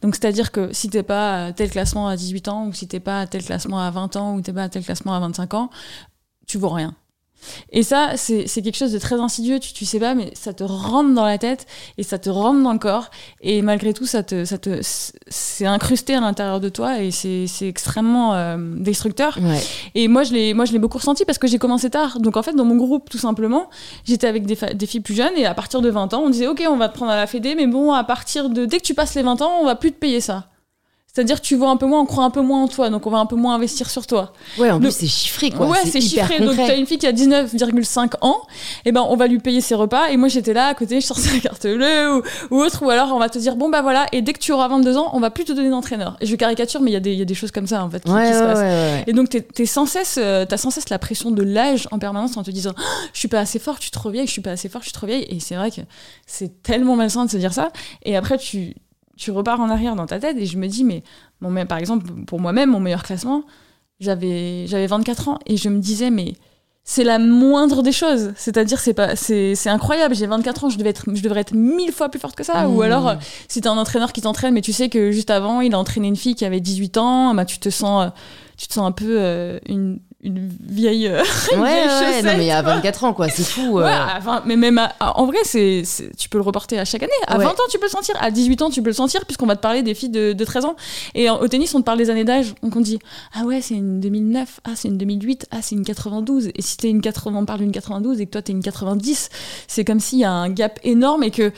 Donc 0.03 0.15
c'est 0.15 0.25
à 0.25 0.31
dire 0.31 0.51
que 0.51 0.71
si 0.73 0.89
t'es 0.89 1.01
pas 1.01 1.51
tel 1.53 1.71
classement 1.71 2.07
à 2.07 2.15
18 2.15 2.47
ans 2.49 2.67
ou 2.67 2.73
si 2.73 2.87
t'es 2.87 2.99
pas 2.99 3.25
tel 3.25 3.43
classement 3.43 3.79
à 3.79 3.89
20 3.89 4.15
ans 4.17 4.35
ou 4.35 4.41
t'es 4.41 4.53
pas 4.53 4.63
à 4.63 4.69
tel 4.69 4.83
classement 4.83 5.13
à 5.15 5.19
25 5.19 5.53
ans 5.55 5.69
tu 6.47 6.57
vaux 6.57 6.69
rien 6.69 6.95
et 7.71 7.83
ça, 7.83 8.11
c'est 8.15 8.45
quelque 8.61 8.77
chose 8.77 8.91
de 8.91 8.99
très 8.99 9.19
insidieux, 9.19 9.59
tu, 9.59 9.73
tu 9.73 9.85
sais 9.85 9.99
pas, 9.99 10.13
mais 10.13 10.31
ça 10.33 10.53
te 10.53 10.63
rentre 10.63 11.13
dans 11.13 11.25
la 11.25 11.37
tête 11.37 11.65
et 11.97 12.03
ça 12.03 12.17
te 12.19 12.29
rentre 12.29 12.61
dans 12.61 12.73
le 12.73 12.79
corps. 12.79 13.09
Et 13.41 13.61
malgré 13.61 13.93
tout, 13.93 14.05
ça 14.05 14.23
te, 14.23 14.45
ça 14.45 14.57
te, 14.57 14.79
c'est 14.81 15.65
incrusté 15.65 16.15
à 16.15 16.21
l'intérieur 16.21 16.59
de 16.59 16.69
toi 16.69 17.01
et 17.01 17.11
c'est 17.11 17.47
extrêmement 17.61 18.33
euh, 18.33 18.57
destructeur. 18.77 19.37
Et 19.95 20.07
moi, 20.07 20.23
je 20.23 20.33
l'ai 20.33 20.79
beaucoup 20.79 20.97
ressenti 20.97 21.25
parce 21.25 21.37
que 21.37 21.47
j'ai 21.47 21.57
commencé 21.57 21.89
tard. 21.89 22.19
Donc 22.19 22.37
en 22.37 22.43
fait, 22.43 22.53
dans 22.53 22.65
mon 22.65 22.75
groupe, 22.75 23.09
tout 23.09 23.17
simplement, 23.17 23.69
j'étais 24.05 24.27
avec 24.27 24.45
des, 24.45 24.57
des, 24.73 24.85
filles 24.85 25.01
plus 25.01 25.15
jeunes 25.15 25.37
et 25.37 25.45
à 25.45 25.53
partir 25.53 25.81
de 25.81 25.89
20 25.89 26.13
ans, 26.13 26.21
on 26.25 26.29
disait, 26.29 26.47
OK, 26.47 26.63
on 26.67 26.77
va 26.77 26.89
te 26.89 26.95
prendre 26.95 27.11
à 27.11 27.15
la 27.15 27.27
fédé, 27.27 27.55
mais 27.55 27.67
bon, 27.67 27.93
à 27.93 28.03
partir 28.03 28.49
de, 28.49 28.65
dès 28.65 28.77
que 28.77 28.83
tu 28.83 28.93
passes 28.93 29.15
les 29.15 29.23
20 29.23 29.41
ans, 29.41 29.59
on 29.61 29.65
va 29.65 29.75
plus 29.75 29.91
te 29.91 29.97
payer 29.97 30.21
ça. 30.21 30.50
C'est-à-dire 31.13 31.41
tu 31.41 31.55
vois 31.55 31.69
un 31.69 31.75
peu 31.75 31.87
moins, 31.87 32.01
on 32.01 32.05
croit 32.05 32.23
un 32.23 32.29
peu 32.29 32.41
moins 32.41 32.63
en 32.63 32.67
toi, 32.69 32.89
donc 32.89 33.05
on 33.05 33.09
va 33.09 33.17
un 33.17 33.25
peu 33.25 33.35
moins 33.35 33.55
investir 33.55 33.89
sur 33.89 34.07
toi. 34.07 34.31
Ouais, 34.57 34.71
en 34.71 34.79
plus 34.79 34.91
c'est 34.91 35.07
chiffré 35.07 35.49
quoi. 35.49 35.67
Ouais, 35.67 35.79
c'est 35.83 35.99
chiffré. 35.99 36.39
Donc 36.39 36.55
tu 36.55 36.61
as 36.61 36.75
une 36.75 36.85
fille 36.85 36.99
qui 36.99 37.07
a 37.07 37.11
19,5 37.11 38.13
ans, 38.21 38.41
et 38.85 38.89
eh 38.89 38.91
ben 38.93 39.05
on 39.09 39.17
va 39.17 39.27
lui 39.27 39.39
payer 39.39 39.59
ses 39.59 39.75
repas, 39.75 40.09
et 40.09 40.15
moi 40.15 40.29
j'étais 40.29 40.53
là 40.53 40.67
à 40.67 40.73
côté, 40.73 41.01
je 41.01 41.05
sortais 41.05 41.33
la 41.33 41.39
carte 41.39 41.67
bleue 41.67 42.15
ou, 42.15 42.21
ou, 42.51 42.61
autre, 42.61 42.85
ou 42.85 42.89
alors 42.89 43.11
on 43.13 43.19
va 43.19 43.27
te 43.27 43.37
dire 43.39 43.57
bon 43.57 43.69
bah 43.69 43.81
voilà, 43.81 44.05
et 44.13 44.21
dès 44.21 44.31
que 44.31 44.39
tu 44.39 44.53
auras 44.53 44.69
22 44.69 44.95
ans, 44.95 45.09
on 45.11 45.19
va 45.19 45.31
plus 45.31 45.43
te 45.43 45.51
donner 45.51 45.69
d'entraîneur. 45.69 46.15
Et 46.21 46.25
je 46.25 46.35
caricature, 46.37 46.79
mais 46.79 46.91
il 46.91 47.05
y, 47.05 47.15
y, 47.17 47.21
a 47.21 47.25
des 47.25 47.33
choses 47.33 47.51
comme 47.51 47.67
ça 47.67 47.83
en 47.83 47.89
fait 47.89 48.03
qui, 48.05 48.11
ouais, 48.11 48.27
qui 48.27 48.33
se 48.33 48.39
passent. 48.39 48.59
Ouais, 48.59 49.03
et 49.05 49.11
donc 49.11 49.27
t'es 49.27 49.45
es 49.59 49.65
sans 49.65 49.85
cesse, 49.85 50.17
euh, 50.17 50.45
t'as 50.45 50.57
sans 50.57 50.71
cesse 50.71 50.87
la 50.89 50.97
pression 50.97 51.31
de 51.31 51.43
l'âge 51.43 51.89
en 51.91 51.99
permanence 51.99 52.37
en 52.37 52.43
te 52.43 52.51
disant 52.51 52.71
oh, 52.77 52.81
je 53.11 53.19
suis 53.19 53.27
pas 53.27 53.39
assez 53.39 53.59
fort, 53.59 53.75
je 53.79 53.83
suis 53.83 53.91
trop 53.91 54.11
vieille, 54.11 54.27
je 54.27 54.31
suis 54.31 54.41
pas 54.41 54.51
assez 54.51 54.69
fort, 54.69 54.81
je 54.81 54.87
suis 54.87 54.93
trop 54.93 55.07
vieille. 55.07 55.25
Et 55.29 55.41
c'est 55.41 55.55
vrai 55.55 55.71
que 55.71 55.81
c'est 56.25 56.63
tellement 56.63 56.95
malsain 56.95 57.25
de 57.25 57.29
se 57.29 57.37
dire 57.37 57.53
ça. 57.53 57.71
Et 58.05 58.15
après 58.15 58.37
tu 58.37 58.75
tu 59.21 59.29
repars 59.29 59.59
en 59.59 59.69
arrière 59.69 59.95
dans 59.95 60.07
ta 60.07 60.19
tête 60.19 60.35
et 60.37 60.47
je 60.47 60.57
me 60.57 60.67
dis, 60.67 60.83
mais 60.83 61.03
bon, 61.41 61.53
par 61.67 61.77
exemple, 61.77 62.11
pour 62.25 62.39
moi-même, 62.39 62.71
mon 62.71 62.79
meilleur 62.79 63.03
classement, 63.03 63.43
j'avais, 63.99 64.65
j'avais 64.65 64.87
24 64.87 65.27
ans 65.27 65.37
et 65.45 65.57
je 65.57 65.69
me 65.69 65.77
disais, 65.79 66.09
mais 66.09 66.33
c'est 66.83 67.03
la 67.03 67.19
moindre 67.19 67.83
des 67.83 67.91
choses. 67.91 68.33
C'est-à-dire, 68.35 68.79
c'est 68.79 68.95
pas, 68.95 69.15
c'est, 69.15 69.53
c'est 69.53 69.69
incroyable. 69.69 70.15
J'ai 70.15 70.25
24 70.25 70.63
ans, 70.63 70.69
je 70.71 70.77
devais 70.79 70.89
être, 70.89 71.05
je 71.13 71.21
devrais 71.21 71.41
être 71.41 71.53
mille 71.53 71.91
fois 71.91 72.09
plus 72.09 72.19
forte 72.19 72.35
que 72.35 72.43
ça. 72.43 72.67
Ou 72.67 72.79
mmh. 72.79 72.81
alors, 72.81 73.13
si 73.47 73.61
t'es 73.61 73.67
un 73.67 73.77
entraîneur 73.77 74.11
qui 74.11 74.21
t'entraîne, 74.21 74.55
mais 74.55 74.61
tu 74.61 74.73
sais 74.73 74.89
que 74.89 75.11
juste 75.11 75.29
avant, 75.29 75.61
il 75.61 75.75
a 75.75 75.77
entraîné 75.77 76.07
une 76.07 76.15
fille 76.15 76.33
qui 76.33 76.43
avait 76.43 76.59
18 76.59 76.97
ans, 76.97 77.35
bah, 77.35 77.45
tu 77.45 77.59
te 77.59 77.69
sens, 77.69 78.11
tu 78.57 78.67
te 78.67 78.73
sens 78.73 78.87
un 78.87 78.91
peu 78.91 79.17
euh, 79.19 79.59
une, 79.69 79.99
une 80.23 80.49
vieille, 80.63 81.07
euh, 81.07 81.23
une 81.53 81.59
ouais, 81.61 81.85
ouais, 81.87 82.21
non 82.21 82.31
mais 82.37 82.43
il 82.43 82.47
y 82.47 82.51
a 82.51 82.61
24 82.61 83.03
ans 83.03 83.13
quoi, 83.13 83.29
c'est 83.29 83.43
fou. 83.43 83.79
Euh. 83.79 83.85
Ouais, 83.85 84.39
mais 84.45 84.55
même 84.55 84.79
en 84.99 85.25
vrai, 85.25 85.39
c'est, 85.43 85.83
tu 86.17 86.29
peux 86.29 86.37
le 86.37 86.43
reporter 86.43 86.77
à 86.77 86.85
chaque 86.85 87.03
année. 87.03 87.11
À 87.27 87.37
20 87.37 87.49
ans, 87.49 87.63
tu 87.69 87.79
peux 87.79 87.85
le 87.85 87.91
sentir. 87.91 88.15
À 88.19 88.31
18 88.31 88.61
ans, 88.61 88.69
tu 88.69 88.81
peux 88.81 88.89
le 88.89 88.95
sentir 88.95 89.25
puisqu'on 89.25 89.47
va 89.47 89.55
te 89.55 89.61
parler 89.61 89.81
des 89.83 89.93
filles 89.93 90.09
de, 90.09 90.33
de 90.33 90.45
13 90.45 90.65
ans. 90.65 90.75
Et 91.15 91.29
au 91.29 91.47
tennis, 91.47 91.73
on 91.73 91.79
te 91.79 91.85
parle 91.85 91.97
des 91.97 92.09
années 92.09 92.23
d'âge. 92.23 92.53
Donc 92.61 92.75
on 92.75 92.81
dit 92.81 92.99
ah 93.33 93.43
ouais, 93.43 93.61
c'est 93.61 93.75
une 93.75 93.99
2009, 93.99 94.59
ah 94.63 94.71
c'est 94.75 94.87
une 94.87 94.97
2008, 94.97 95.47
ah 95.51 95.57
c'est 95.61 95.75
une 95.75 95.85
92. 95.85 96.49
Et 96.53 96.61
si 96.61 96.77
t'es 96.77 96.89
une 96.89 97.01
80, 97.01 97.39
on 97.39 97.45
parle 97.45 97.59
d'une 97.59 97.71
92 97.71 98.21
et 98.21 98.25
que 98.25 98.31
toi 98.31 98.41
t'es 98.41 98.51
une 98.51 98.63
90, 98.63 99.29
c'est 99.67 99.85
comme 99.85 99.99
s'il 99.99 100.19
y 100.19 100.25
a 100.25 100.31
un 100.31 100.49
gap 100.49 100.79
énorme 100.83 101.23
et 101.23 101.31
que 101.31 101.51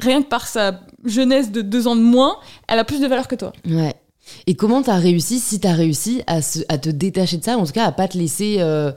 rien 0.00 0.22
que 0.22 0.28
par 0.28 0.46
sa 0.46 0.80
jeunesse 1.04 1.50
de 1.50 1.62
deux 1.62 1.86
ans 1.86 1.96
de 1.96 2.02
moins, 2.02 2.36
elle 2.68 2.78
a 2.78 2.84
plus 2.84 3.00
de 3.00 3.06
valeur 3.06 3.28
que 3.28 3.34
toi. 3.34 3.52
Ouais. 3.68 3.94
Et 4.46 4.54
comment 4.54 4.82
t'as 4.82 4.96
réussi, 4.96 5.38
si 5.38 5.60
t'as 5.60 5.72
réussi, 5.72 6.22
à, 6.26 6.40
à, 6.68 6.78
te 6.78 6.90
détacher 6.90 7.36
de 7.36 7.44
ça, 7.44 7.56
en 7.56 7.64
tout 7.64 7.72
cas 7.72 7.84
à 7.84 7.92
pas 7.92 8.08
te 8.08 8.18
laisser. 8.18 8.56
Euh, 8.58 8.92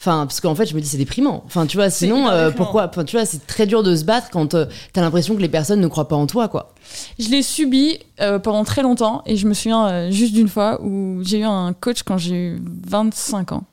enfin, 0.00 0.26
parce 0.26 0.40
qu'en 0.40 0.54
fait, 0.54 0.66
je 0.66 0.74
me 0.74 0.80
dis, 0.80 0.88
c'est 0.88 0.98
déprimant. 0.98 1.42
Enfin, 1.46 1.66
tu 1.66 1.76
vois, 1.76 1.90
sinon, 1.90 2.28
euh, 2.28 2.50
pourquoi 2.50 2.88
Enfin, 2.88 3.04
tu 3.04 3.16
vois, 3.16 3.24
c'est 3.24 3.46
très 3.46 3.66
dur 3.66 3.82
de 3.82 3.94
se 3.94 4.04
battre 4.04 4.28
quand 4.30 4.54
euh, 4.54 4.66
t'as 4.92 5.00
l'impression 5.00 5.34
que 5.34 5.40
les 5.42 5.48
personnes 5.48 5.80
ne 5.80 5.88
croient 5.88 6.08
pas 6.08 6.16
en 6.16 6.26
toi, 6.26 6.48
quoi. 6.48 6.74
Je 7.18 7.28
l'ai 7.28 7.42
subi 7.42 7.98
pendant 8.42 8.64
très 8.64 8.82
longtemps 8.82 9.22
et 9.26 9.36
je 9.36 9.46
me 9.46 9.54
souviens 9.54 10.10
juste 10.10 10.34
d'une 10.34 10.48
fois 10.48 10.80
où 10.82 11.20
j'ai 11.22 11.40
eu 11.40 11.44
un 11.44 11.72
coach 11.72 12.02
quand 12.02 12.18
j'ai 12.18 12.34
eu 12.34 12.62
25 12.86 13.52
ans. 13.52 13.64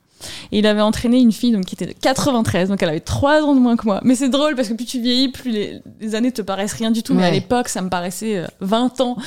Et 0.52 0.60
il 0.60 0.68
avait 0.68 0.82
entraîné 0.82 1.20
une 1.20 1.32
fille 1.32 1.52
donc, 1.52 1.66
qui 1.66 1.76
était 1.76 1.86
de 1.86 1.94
93, 1.94 2.70
donc 2.70 2.82
elle 2.82 2.90
avait 2.90 3.00
3 3.00 3.44
ans 3.44 3.56
de 3.56 3.60
moins 3.60 3.76
que 3.76 3.86
moi. 3.86 4.02
Mais 4.04 4.16
c'est 4.16 4.30
drôle 4.30 4.56
parce 4.56 4.68
que 4.68 4.74
plus 4.74 4.86
tu 4.86 5.00
vieillis, 5.00 5.30
plus 5.30 5.52
les, 5.52 6.16
années 6.16 6.32
te 6.32 6.42
paraissent 6.42 6.74
rien 6.74 6.92
du 6.92 7.04
tout. 7.04 7.14
Mais 7.14 7.26
à 7.26 7.32
l'époque, 7.32 7.70
ça 7.70 7.82
me 7.82 7.90
paraissait 7.90 8.44
20 8.62 9.00
euh, 9.00 9.04
ans. 9.04 9.18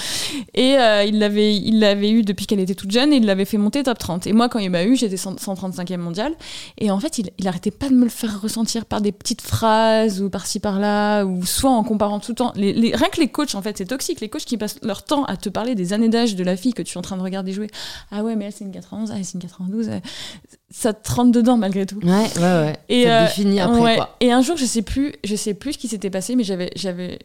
Et 0.54 0.76
euh, 0.76 1.04
il 1.04 1.18
l'avait 1.18 1.54
il 1.54 1.80
l'avait 1.80 2.10
eu 2.10 2.22
depuis 2.22 2.46
qu'elle 2.46 2.60
était 2.60 2.74
toute 2.74 2.90
jeune 2.90 3.12
et 3.12 3.16
il 3.16 3.26
l'avait 3.26 3.44
fait 3.44 3.58
monter 3.58 3.82
top 3.82 3.98
30. 3.98 4.26
Et 4.26 4.32
moi, 4.32 4.48
quand 4.48 4.58
il 4.58 4.70
m'a 4.70 4.84
eu, 4.84 4.96
j'étais 4.96 5.16
135e 5.16 5.96
mondial. 5.98 6.32
Et 6.78 6.90
en 6.90 7.00
fait, 7.00 7.18
il, 7.18 7.30
il 7.38 7.48
arrêtait 7.48 7.70
pas 7.70 7.88
de 7.88 7.94
me 7.94 8.04
le 8.04 8.10
faire 8.10 8.40
ressentir 8.40 8.84
par 8.84 9.00
des 9.00 9.12
petites 9.12 9.42
phrases 9.42 10.22
ou 10.22 10.30
par-ci 10.30 10.60
par-là, 10.60 11.24
ou 11.24 11.44
soit 11.44 11.70
en 11.70 11.84
comparant 11.84 12.20
tout 12.20 12.32
le 12.32 12.36
temps. 12.36 12.52
Les, 12.56 12.72
rien 12.94 13.08
que 13.08 13.20
les 13.20 13.28
coachs, 13.28 13.54
en 13.54 13.62
fait, 13.62 13.78
c'est 13.78 13.86
toxique. 13.86 14.20
Les 14.20 14.28
coachs 14.28 14.44
qui 14.44 14.56
passent 14.56 14.78
leur 14.82 15.04
temps 15.04 15.24
à 15.24 15.36
te 15.36 15.48
parler 15.48 15.74
des 15.74 15.92
années 15.92 16.08
d'âge 16.08 16.36
de 16.36 16.44
la 16.44 16.56
fille 16.56 16.72
que 16.72 16.82
tu 16.82 16.94
es 16.94 16.98
en 16.98 17.02
train 17.02 17.16
de 17.16 17.22
regarder 17.22 17.52
jouer. 17.52 17.68
Ah 18.10 18.22
ouais, 18.22 18.36
mais 18.36 18.46
elle, 18.46 18.52
c'est 18.52 18.64
une 18.64 18.72
91, 18.72 19.10
ah, 19.12 19.16
c'est 19.22 19.34
une 19.34 19.40
92 19.40 19.90
ça 20.70 20.92
te 20.92 21.12
rentre 21.12 21.32
dedans 21.32 21.56
malgré 21.56 21.84
tout. 21.84 21.98
Ouais, 22.02 22.28
ouais, 22.36 22.40
ouais. 22.40 22.76
Et, 22.88 23.04
ça 23.04 23.08
te 23.08 23.12
euh, 23.12 23.26
définit 23.26 23.60
après, 23.60 23.96
quoi. 23.96 24.16
Et 24.20 24.30
un 24.30 24.40
jour, 24.40 24.56
je 24.56 24.64
sais 24.64 24.82
plus, 24.82 25.12
je 25.24 25.34
sais 25.34 25.54
plus 25.54 25.74
ce 25.74 25.78
qui 25.78 25.88
s'était 25.88 26.10
passé, 26.10 26.36
mais 26.36 26.44
j'avais, 26.44 26.70
j'avais, 26.76 27.18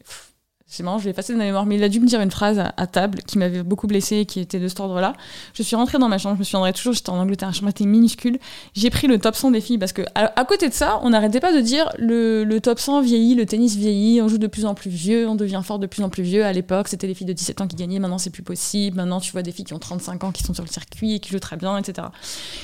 c'est 0.67 0.81
marrant, 0.81 0.98
je 0.98 1.05
vais 1.05 1.13
passer 1.13 1.31
de 1.31 1.38
ma 1.38 1.43
mémoire, 1.43 1.67
mais 1.67 1.75
il 1.75 1.84
a 1.84 1.89
dû 1.89 2.00
me 2.00 2.07
dire 2.07 2.19
une 2.22 2.31
phrase 2.31 2.60
à, 2.60 2.88
table 2.88 3.19
qui 3.27 3.38
m'avait 3.38 3.62
beaucoup 3.62 3.86
blessée 3.86 4.17
et 4.17 4.25
qui 4.25 4.39
était 4.39 4.60
de 4.60 4.67
cet 4.67 4.79
ordre-là. 4.79 5.13
Je 5.53 5.62
suis 5.62 5.75
rentrée 5.75 6.00
dans 6.00 6.10
ma 6.10 6.17
chambre, 6.17 6.36
je 6.36 6.39
me 6.39 6.43
souviendrai 6.43 6.74
toujours, 6.74 6.93
j'étais 6.93 7.12
en 7.12 7.19
Angleterre, 7.19 7.50
la 7.50 7.53
chambre 7.53 7.69
était 7.69 7.86
minuscule. 7.86 8.39
J'ai 8.74 8.89
pris 8.89 9.05
le 9.05 9.19
top 9.19 9.36
100 9.36 9.51
des 9.51 9.62
filles 9.62 9.77
parce 9.77 9.93
que, 9.93 10.01
à, 10.15 10.43
côté 10.43 10.67
de 10.67 10.74
ça, 10.74 11.00
on 11.03 11.12
n'arrêtait 11.12 11.39
pas 11.39 11.53
de 11.53 11.60
dire 11.60 11.89
le, 12.00 12.43
le, 12.43 12.60
top 12.62 12.79
100 12.79 13.01
vieillit, 13.01 13.36
le 13.36 13.45
tennis 13.45 13.75
vieillit, 13.75 14.22
on 14.24 14.27
joue 14.27 14.39
de 14.39 14.48
plus 14.48 14.65
en 14.65 14.74
plus 14.74 14.89
vieux, 14.89 15.29
on 15.29 15.36
devient 15.36 15.62
fort 15.63 15.77
de 15.77 15.86
plus 15.86 16.01
en 16.01 16.10
plus 16.10 16.23
vieux. 16.23 16.43
À 16.43 16.51
l'époque, 16.51 16.88
c'était 16.88 17.06
les 17.06 17.13
filles 17.13 17.28
de 17.28 17.34
17 17.34 17.62
ans 17.62 17.67
qui 17.67 17.75
gagnaient, 17.75 17.99
maintenant 17.99 18.17
c'est 18.17 18.32
plus 18.32 18.43
possible. 18.43 18.97
Maintenant, 18.97 19.19
tu 19.19 19.32
vois 19.32 19.43
des 19.43 19.51
filles 19.51 19.65
qui 19.65 19.73
ont 19.73 19.80
35 19.80 20.23
ans 20.23 20.32
qui 20.32 20.43
sont 20.43 20.56
sur 20.56 20.63
le 20.63 20.69
circuit 20.69 21.13
et 21.13 21.19
qui 21.19 21.30
jouent 21.30 21.39
très 21.39 21.58
bien, 21.58 21.78
etc. 21.78 22.08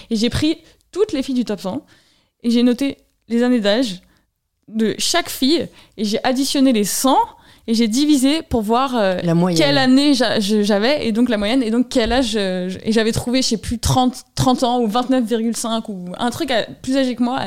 Et 0.10 0.16
j'ai 0.16 0.32
pris 0.32 0.58
toutes 0.92 1.14
les 1.14 1.22
filles 1.22 1.36
du 1.36 1.46
top 1.46 1.62
100 1.62 1.86
et 2.44 2.50
j'ai 2.50 2.64
noté 2.64 2.98
les 3.28 3.44
années 3.44 3.60
d'âge 3.60 4.02
de 4.68 4.96
chaque 4.98 5.30
fille 5.30 5.68
et 5.98 6.06
j'ai 6.06 6.24
additionné 6.24 6.74
les 6.74 6.84
100 6.84 7.16
et 7.68 7.74
j'ai 7.74 7.88
divisé 7.88 8.42
pour 8.42 8.62
voir 8.62 8.96
euh, 8.96 9.18
quelle 9.56 9.78
année 9.78 10.14
j'avais 10.14 11.08
et 11.08 11.12
donc 11.12 11.30
la 11.30 11.38
moyenne. 11.38 11.64
Et 11.64 11.72
donc 11.72 11.88
quel 11.90 12.12
âge 12.12 12.36
et 12.36 12.92
j'avais 12.92 13.12
trouvé 13.12 13.42
je 13.42 13.50
sais 13.50 13.58
plus 13.58 13.80
30 13.80 14.24
30 14.36 14.64
ans 14.64 14.80
ou 14.82 14.88
29,5 14.88 15.84
ou 15.90 16.14
un 16.18 16.30
truc 16.30 16.52
plus 16.82 16.98
âgé 16.98 17.16
que 17.16 17.24
moi. 17.24 17.40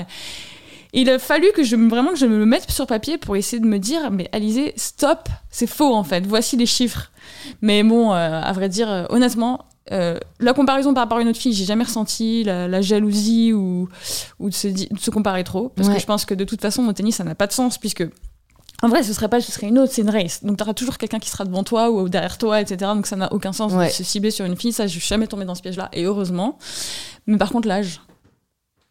Il 0.97 1.11
a 1.11 1.19
fallu 1.19 1.49
que 1.55 1.65
je 1.65 1.75
vraiment 1.75 2.11
que 2.11 2.19
je 2.19 2.27
me 2.27 2.39
le 2.39 2.47
mette 2.47 2.71
sur 2.71 2.87
papier 2.87 3.19
pour 3.19 3.37
essayer 3.37 3.61
de 3.61 3.67
me 3.67 3.79
dire 3.79 4.11
mais 4.13 4.29
Alizé 4.33 4.73
stop 4.77 5.29
c'est 5.51 5.67
faux 5.67 5.95
en 5.95 6.05
fait. 6.05 6.25
Voici 6.27 6.57
les 6.57 6.67
chiffres. 6.67 7.11
Mais 7.61 7.83
bon 7.83 8.13
euh, 8.13 8.41
à 8.41 8.53
vrai 8.53 8.69
dire 8.69 8.91
euh, 8.91 9.05
honnêtement 9.11 9.67
euh, 9.93 10.19
la 10.41 10.55
comparaison 10.55 10.95
par 10.95 11.03
rapport 11.03 11.19
à 11.19 11.23
une 11.23 11.29
autre 11.29 11.39
fille, 11.39 11.53
j'ai 11.53 11.65
jamais 11.65 11.85
ressenti 11.85 12.45
la, 12.45 12.81
jalousie 12.81 13.53
ou, 13.53 13.89
ou 14.39 14.49
de, 14.49 14.55
se, 14.55 14.69
de, 14.69 14.99
se, 14.99 15.11
comparer 15.11 15.45
trop. 15.45 15.69
Parce 15.71 15.89
que 15.89 15.99
je 15.99 16.07
pense 16.07 16.25
que 16.25 16.35
de 16.35 16.45
toute 16.45 16.61
façon, 16.61 16.87
au 16.87 16.93
tennis, 16.93 17.17
ça 17.17 17.25
n'a 17.25 17.35
pas 17.35 17.47
de 17.47 17.53
sens, 17.53 17.77
puisque 17.77 18.07
en 18.85 18.89
vrai, 18.89 19.03
ce 19.03 19.15
serait 19.15 19.29
pas, 19.29 19.41
ce 19.41 19.51
serait 19.51 19.69
une 19.69 19.79
autre, 19.79 19.93
c'est 19.93 20.03
une 20.03 20.11
race. 20.11 20.45
Donc, 20.45 20.59
tu 20.59 20.63
auras 20.63 20.75
toujours 20.75 20.99
quelqu'un 20.99 21.19
qui 21.19 21.31
sera 21.31 21.45
devant 21.45 21.65
toi 21.65 21.91
ou 21.91 22.09
derrière 22.11 22.37
toi, 22.37 22.61
etc. 22.61 22.93
Donc, 22.95 23.07
ça 23.07 23.17
n'a 23.17 23.33
aucun 23.33 23.55
sens 23.55 23.73
de 23.73 23.89
se 23.89 24.05
cibler 24.05 24.31
sur 24.31 24.45
une 24.45 24.57
fille. 24.57 24.73
Ça, 24.73 24.87
je 24.87 24.99
suis 24.99 25.09
jamais 25.09 25.27
tombée 25.27 25.47
dans 25.47 25.55
ce 25.55 25.63
piège-là, 25.63 25.89
et 25.95 26.05
heureusement. 26.05 26.59
Mais 27.27 27.39
par 27.39 27.51
contre, 27.51 27.67
l'âge, 27.67 28.03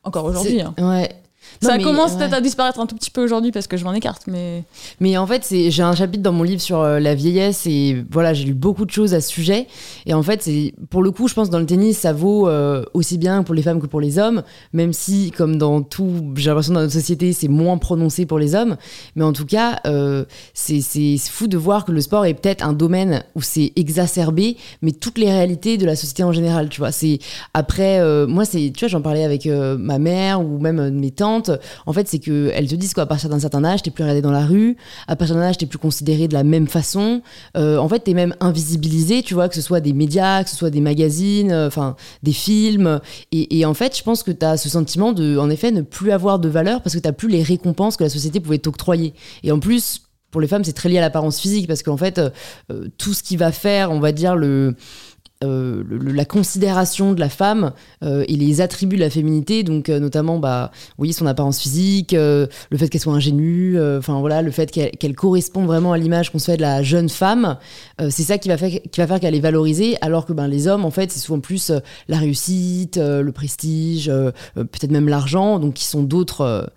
encore 0.04 0.26
aujourd'hui. 0.26 0.62
Hein. 0.62 0.74
Ouais 0.80 1.23
ça 1.64 1.80
commence 1.80 2.16
peut-être 2.16 2.34
à 2.34 2.42
disparaître 2.42 2.80
un 2.80 2.86
tout 2.86 2.96
petit 2.96 3.12
peu 3.12 3.24
aujourd'hui 3.24 3.52
parce 3.52 3.68
que 3.68 3.78
je 3.78 3.84
m'en 3.84 3.94
écarte, 3.94 4.24
mais. 4.28 4.64
Mais 5.00 5.18
en 5.18 5.28
fait, 5.28 5.44
c'est 5.44 5.72
j'ai 5.72 5.84
un 5.84 5.96
chapitre 5.96 6.24
dans 6.24 6.32
mon 6.32 6.44
livre 6.44 6.62
sur 6.62 6.80
euh, 6.80 7.00
la 7.00 7.16
vieillesse 7.16 7.66
et 7.66 8.04
voilà, 8.12 8.34
j'ai 8.34 8.46
lu 8.46 8.54
beaucoup 8.54 8.86
de 8.86 8.92
choses 8.92 9.14
à 9.14 9.22
ce 9.22 9.30
sujet. 9.30 9.68
Et 10.06 10.14
en 10.14 10.24
fait, 10.24 10.44
c'est 10.44 10.74
pour 10.90 11.02
le 11.02 11.12
coup, 11.12 11.28
je 11.28 11.34
pense 11.34 11.50
dans 11.50 11.60
le 11.60 11.66
tennis, 11.66 11.98
ça 11.98 12.14
vaut 12.14 12.48
euh, 12.48 12.84
aussi 12.94 13.18
bien 13.18 13.44
pour 13.44 13.56
les 13.56 13.62
femmes 13.62 13.82
que 13.82 13.88
pour 13.88 14.02
les 14.02 14.20
hommes, 14.20 14.44
même 14.74 14.94
si, 14.94 15.32
comme 15.32 15.58
dans 15.58 15.82
tout, 15.82 16.34
j'ai 16.36 16.50
l'impression 16.50 16.74
dans 16.74 16.82
notre 16.82 16.94
société, 16.94 17.34
c'est 17.34 17.48
moins 17.48 17.78
prononcé 17.78 18.26
pour 18.26 18.40
les 18.40 18.56
hommes. 18.56 18.78
Mais 19.16 19.24
en 19.24 19.34
tout 19.34 19.46
cas, 19.46 19.80
euh, 19.86 20.26
c'est 20.54 20.82
fou 21.30 21.48
de 21.48 21.58
voir 21.58 21.86
que 21.86 21.92
le 21.92 22.02
sport 22.02 22.26
est 22.26 22.34
peut-être 22.34 22.66
un 22.66 22.74
domaine 22.74 23.24
où 23.36 23.42
c'est 23.42 23.74
exacerbé, 23.76 24.58
mais 24.82 24.92
toutes 24.92 25.18
les 25.18 25.32
réalités 25.32 25.78
de 25.78 25.86
la 25.86 25.96
société 25.96 26.24
en 26.24 26.32
général, 26.32 26.70
tu 26.70 26.80
vois. 26.80 26.92
C'est 26.92 27.20
après, 27.54 28.02
moi, 28.28 28.46
c'est, 28.46 28.72
tu 28.76 28.86
vois, 28.86 28.88
j'en 28.88 29.02
parlais 29.02 29.24
avec 29.24 29.46
ma 29.46 30.00
mère 30.00 30.42
ou 30.42 30.60
même 30.60 30.90
mes 30.90 31.12
tantes 31.12 31.52
en 31.86 31.94
fait, 31.94 32.08
c'est 32.08 32.20
qu'elles 32.20 32.68
te 32.68 32.76
disent 32.76 32.94
qu'à 32.94 33.06
partir 33.06 33.30
d'un 33.30 33.40
certain 33.40 33.64
âge, 33.64 33.82
t'es 33.82 33.92
plus 33.92 34.04
regardé 34.04 34.22
dans 34.22 34.32
la 34.32 34.46
rue, 34.46 34.78
à 35.08 35.16
partir 35.16 35.36
d'un 35.36 35.44
âge, 35.44 35.58
t'es 35.58 35.66
plus 35.66 35.78
considéré 35.78 36.28
de 36.28 36.34
la 36.34 36.44
même 36.44 36.68
façon. 36.68 37.22
Euh, 37.58 37.78
en 37.78 37.88
fait, 37.90 38.00
t'es 38.00 38.14
même 38.14 38.36
invisibilisé, 38.40 39.24
tu 39.24 39.34
vois, 39.34 39.50
que 39.50 39.56
ce 39.56 39.62
soit 39.62 39.80
des 39.80 39.94
médias, 39.94 40.44
que 40.44 40.50
ce 40.50 40.56
soit 40.56 40.70
des 40.70 40.82
magazines, 40.82 41.52
euh, 41.52 41.68
enfin, 41.68 41.96
des 42.24 42.34
films. 42.34 43.00
Et, 43.32 43.66
en 43.66 43.74
fait, 43.74 43.98
je 43.98 44.04
pense 44.04 44.24
que 44.24 44.32
t'as 44.32 44.58
ce 44.58 44.70
sentiment 44.70 45.14
de, 45.14 45.38
en 45.38 45.50
effet, 45.50 45.72
ne 45.72 45.82
plus 45.82 46.12
avoir 46.12 46.40
de 46.40 46.50
valeur 46.50 46.82
parce 46.82 46.96
que 46.96 47.00
t'as 47.00 47.12
plus 47.12 47.30
les 47.30 47.44
récompenses 47.44 47.98
que 47.98 48.04
la 48.04 48.10
société 48.10 48.40
pouvait 48.40 48.58
t'octroyer. 48.58 49.14
Et 49.44 49.52
en 49.52 49.60
plus, 49.60 50.04
pour 50.32 50.42
les 50.42 50.48
femmes, 50.48 50.64
c'est 50.64 50.74
très 50.74 50.90
lié 50.90 50.98
à 50.98 51.02
l'apparence 51.02 51.40
physique 51.40 51.68
parce 51.68 51.84
qu'en 51.84 51.98
fait, 51.98 52.20
euh, 52.20 52.88
tout 52.98 53.14
ce 53.14 53.24
qui 53.24 53.38
va 53.38 53.52
faire, 53.52 53.92
on 53.92 54.00
va 54.00 54.12
dire, 54.12 54.36
le 54.36 54.76
euh, 55.44 55.84
la 55.90 56.26
considération 56.26 57.14
de 57.14 57.20
la 57.20 57.30
femme 57.30 57.74
euh, 58.04 58.24
et 58.28 58.36
les 58.36 58.62
attributs 58.62 58.96
de 58.96 59.02
la 59.02 59.10
féminité, 59.10 59.64
donc 59.64 59.90
euh, 59.90 60.00
notamment 60.00 60.40
bah, 60.40 60.72
oui, 60.98 61.12
son 61.14 61.26
apparence 61.26 61.60
physique, 61.60 62.14
le 62.14 62.48
fait 62.78 62.90
qu'elle 62.90 63.02
soit 63.02 63.14
ingénue, 63.14 63.80
enfin 63.98 64.20
voilà, 64.20 64.42
le 64.42 64.52
fait 64.52 64.72
qu'elle 64.72 65.16
corresponde 65.16 65.66
vraiment 65.66 65.94
à 65.94 65.98
l'image 65.98 66.32
qu'on 66.32 66.40
se 66.40 66.52
fait 66.52 66.58
de 66.58 66.62
la 66.62 66.84
jeune 66.84 67.10
femme, 67.10 67.58
c'est 68.00 68.24
ça 68.24 68.38
qui 68.38 68.50
va 68.50 68.58
faire, 68.58 68.70
qui 68.70 69.00
va 69.00 69.08
faire 69.08 69.20
qu'elle 69.20 69.36
est 69.36 69.40
valorisée, 69.40 69.98
alors 70.02 70.26
que 70.26 70.34
ben, 70.34 70.48
les 70.48 70.68
hommes, 70.68 70.86
en 70.86 70.92
fait, 70.92 71.12
c'est 71.12 71.20
souvent 71.20 71.40
plus 71.40 71.72
la 72.08 72.18
réussite, 72.18 72.98
le 72.98 73.32
prestige, 73.32 74.12
peut-être 74.56 74.92
même 74.92 75.08
l'argent, 75.08 75.60
donc 75.60 75.74
qui 75.74 75.86
sont 75.86 76.04
d'autres 76.04 76.72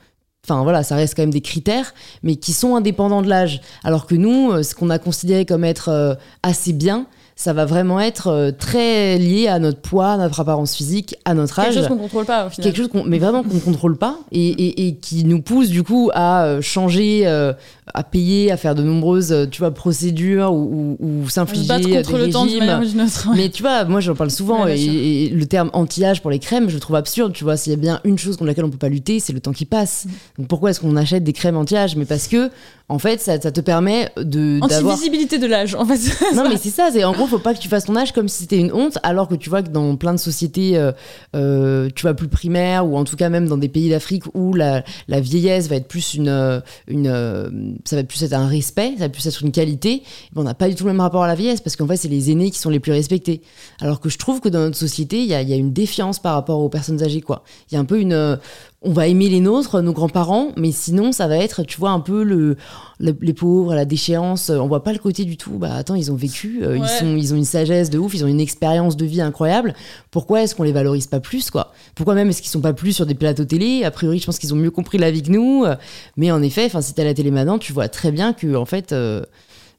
enfin 0.44 0.62
voilà, 0.62 0.84
ça 0.84 0.94
reste 0.94 1.16
quand 1.16 1.22
même 1.22 1.30
des 1.30 1.40
critères, 1.40 1.92
mais 2.22 2.36
qui 2.36 2.52
sont 2.52 2.76
indépendants 2.76 3.22
de 3.22 3.28
l'âge. 3.28 3.60
Alors 3.82 4.06
que 4.06 4.14
nous, 4.14 4.62
ce 4.62 4.74
qu'on 4.74 4.90
a 4.90 4.98
considéré 4.98 5.44
comme 5.44 5.64
être 5.64 6.18
assez 6.42 6.72
bien, 6.72 7.06
ça 7.38 7.52
va 7.52 7.66
vraiment 7.66 8.00
être 8.00 8.28
euh, 8.28 8.50
très 8.50 9.18
lié 9.18 9.46
à 9.46 9.58
notre 9.58 9.80
poids, 9.80 10.12
à 10.12 10.16
notre 10.16 10.40
apparence 10.40 10.74
physique, 10.74 11.16
à 11.26 11.34
notre 11.34 11.58
âge. 11.58 11.66
Quelque 11.66 11.80
chose 11.80 11.88
qu'on 11.88 11.98
contrôle 11.98 12.24
pas 12.24 12.46
au 12.46 12.48
final. 12.48 12.64
Quelque 12.64 12.76
chose 12.82 12.88
qu'on, 12.88 13.04
mais 13.04 13.18
vraiment 13.18 13.42
qu'on 13.42 13.54
ne 13.54 13.60
contrôle 13.60 13.98
pas 13.98 14.18
et, 14.32 14.48
et, 14.48 14.88
et, 14.88 14.96
qui 14.96 15.22
nous 15.24 15.42
pousse 15.42 15.68
du 15.68 15.82
coup 15.82 16.10
à 16.14 16.44
euh, 16.44 16.62
changer, 16.62 17.26
euh, 17.26 17.52
à 17.92 18.04
payer, 18.04 18.50
à 18.50 18.56
faire 18.56 18.74
de 18.74 18.82
nombreuses, 18.82 19.48
tu 19.50 19.58
vois, 19.58 19.70
procédures 19.70 20.54
ou, 20.54 20.96
ou, 20.98 21.06
ou 21.06 21.28
s'infliger 21.28 21.68
battre 21.68 21.90
contre 21.90 22.12
des 22.18 22.26
le 22.26 22.30
temps 22.30 22.46
manière 22.46 22.80
autre. 22.80 23.28
Mais 23.36 23.50
tu 23.50 23.62
vois, 23.62 23.84
moi 23.84 24.00
j'en 24.00 24.14
parle 24.14 24.30
souvent 24.30 24.64
Ouais, 24.64 24.80
et, 24.80 25.24
et 25.24 25.28
le 25.28 25.44
terme 25.44 25.68
anti-âge 25.74 26.22
pour 26.22 26.30
les 26.30 26.38
crèmes, 26.38 26.70
je 26.70 26.74
le 26.74 26.80
trouve 26.80 26.96
absurde. 26.96 27.34
Tu 27.34 27.44
vois, 27.44 27.58
s'il 27.58 27.70
y 27.70 27.74
a 27.74 27.78
bien 27.78 28.00
une 28.04 28.18
chose 28.18 28.38
contre 28.38 28.46
laquelle 28.46 28.64
on 28.64 28.70
peut 28.70 28.78
pas 28.78 28.88
lutter, 28.88 29.20
c'est 29.20 29.34
le 29.34 29.40
temps 29.40 29.52
qui 29.52 29.66
passe. 29.66 30.06
Mm. 30.06 30.10
Donc 30.38 30.48
pourquoi 30.48 30.70
est-ce 30.70 30.80
qu'on 30.80 30.96
achète 30.96 31.22
des 31.22 31.34
crèmes 31.34 31.58
anti-âge? 31.58 31.96
Mais 31.96 32.06
parce 32.06 32.28
que, 32.28 32.50
en 32.88 32.98
fait, 32.98 33.20
ça, 33.20 33.38
ça 33.38 33.52
te 33.52 33.60
permet 33.60 34.10
de. 34.16 34.58
Anti-visibilité 34.62 35.38
de 35.38 35.46
l'âge, 35.46 35.74
en 35.74 35.84
fait. 35.84 36.00
Non, 36.34 36.48
mais 36.48 36.56
c'est 36.56 36.70
ça. 36.70 36.88
C'est 36.90 37.04
en 37.04 37.12
gros, 37.12 37.25
faut 37.26 37.38
pas 37.38 37.54
que 37.54 37.58
tu 37.58 37.68
fasses 37.68 37.84
ton 37.84 37.96
âge 37.96 38.12
comme 38.12 38.28
si 38.28 38.42
c'était 38.42 38.58
une 38.58 38.72
honte, 38.72 38.98
alors 39.02 39.28
que 39.28 39.34
tu 39.34 39.50
vois 39.50 39.62
que 39.62 39.68
dans 39.68 39.96
plein 39.96 40.12
de 40.12 40.18
sociétés, 40.18 40.76
euh, 40.76 40.92
euh, 41.34 41.88
tu 41.94 42.02
vois 42.02 42.14
plus 42.14 42.28
primaires 42.28 42.86
ou 42.86 42.96
en 42.96 43.04
tout 43.04 43.16
cas 43.16 43.28
même 43.28 43.48
dans 43.48 43.56
des 43.56 43.68
pays 43.68 43.88
d'Afrique 43.88 44.24
où 44.34 44.54
la, 44.54 44.84
la 45.08 45.20
vieillesse 45.20 45.68
va 45.68 45.76
être 45.76 45.88
plus 45.88 46.14
une, 46.14 46.28
euh, 46.28 46.60
une, 46.88 47.78
ça 47.84 47.96
va 47.96 48.04
plus 48.04 48.22
être 48.22 48.32
un 48.32 48.46
respect, 48.46 48.92
ça 48.98 49.04
va 49.04 49.08
plus 49.08 49.26
être 49.26 49.42
une 49.42 49.52
qualité. 49.52 50.02
On 50.34 50.42
n'a 50.42 50.54
pas 50.54 50.68
du 50.68 50.74
tout 50.74 50.84
le 50.84 50.92
même 50.92 51.00
rapport 51.00 51.22
à 51.22 51.26
la 51.26 51.34
vieillesse 51.34 51.60
parce 51.60 51.76
qu'en 51.76 51.86
fait, 51.86 51.96
c'est 51.96 52.08
les 52.08 52.30
aînés 52.30 52.50
qui 52.50 52.58
sont 52.58 52.70
les 52.70 52.80
plus 52.80 52.92
respectés. 52.92 53.42
Alors 53.80 54.00
que 54.00 54.08
je 54.08 54.18
trouve 54.18 54.40
que 54.40 54.48
dans 54.48 54.60
notre 54.60 54.76
société, 54.76 55.20
il 55.20 55.26
y 55.26 55.34
a, 55.34 55.42
y 55.42 55.52
a 55.52 55.56
une 55.56 55.72
défiance 55.72 56.18
par 56.18 56.34
rapport 56.34 56.60
aux 56.60 56.68
personnes 56.68 57.02
âgées, 57.02 57.20
quoi. 57.20 57.42
Il 57.70 57.74
y 57.74 57.76
a 57.76 57.80
un 57.80 57.84
peu 57.84 58.00
une, 58.00 58.38
on 58.86 58.92
va 58.92 59.06
aimer 59.08 59.28
les 59.28 59.40
nôtres, 59.40 59.82
nos 59.82 59.92
grands-parents, 59.92 60.52
mais 60.56 60.70
sinon, 60.72 61.10
ça 61.12 61.26
va 61.26 61.36
être, 61.36 61.64
tu 61.64 61.78
vois, 61.78 61.90
un 61.90 62.00
peu 62.00 62.22
le, 62.22 62.56
le- 63.00 63.16
les 63.20 63.34
pauvres, 63.34 63.74
la 63.74 63.84
déchéance. 63.84 64.48
On 64.48 64.68
voit 64.68 64.82
pas 64.84 64.92
le 64.92 64.98
côté 64.98 65.24
du 65.24 65.36
tout. 65.36 65.58
Bah 65.58 65.74
attends, 65.74 65.96
ils 65.96 66.12
ont 66.12 66.14
vécu, 66.14 66.60
euh, 66.62 66.78
Ouais. 66.78 66.80
ils, 66.86 66.88
sont, 66.88 67.16
ils 67.16 67.34
ont 67.34 67.36
une 67.36 67.44
sagesse 67.44 67.90
de 67.90 67.98
ouf, 67.98 68.14
ils 68.14 68.24
ont 68.24 68.28
une 68.28 68.40
expérience 68.40 68.96
de 68.96 69.04
vie 69.04 69.20
incroyable. 69.20 69.74
Pourquoi 70.10 70.42
est-ce 70.42 70.54
qu'on 70.54 70.62
les 70.62 70.72
valorise 70.72 71.08
pas 71.08 71.20
plus, 71.20 71.50
quoi? 71.50 71.72
Pourquoi 71.94 72.14
même 72.14 72.28
est-ce 72.30 72.40
qu'ils 72.40 72.50
sont 72.50 72.60
pas 72.60 72.72
plus 72.72 72.92
sur 72.92 73.06
des 73.06 73.14
plateaux 73.14 73.44
télé? 73.44 73.82
A 73.84 73.90
priori, 73.90 74.18
je 74.20 74.26
pense 74.26 74.38
qu'ils 74.38 74.54
ont 74.54 74.56
mieux 74.56 74.70
compris 74.70 74.98
la 74.98 75.10
vie 75.10 75.22
que 75.22 75.30
nous. 75.32 75.64
euh, 75.64 75.74
Mais 76.16 76.30
en 76.30 76.40
effet, 76.42 76.64
enfin, 76.66 76.80
si 76.80 76.94
t'es 76.94 77.02
à 77.02 77.06
la 77.06 77.14
télé 77.14 77.30
maintenant, 77.30 77.58
tu 77.58 77.72
vois 77.72 77.88
très 77.88 78.12
bien 78.12 78.32
que, 78.32 78.54
en 78.54 78.64
fait, 78.66 78.92
euh, 78.92 79.22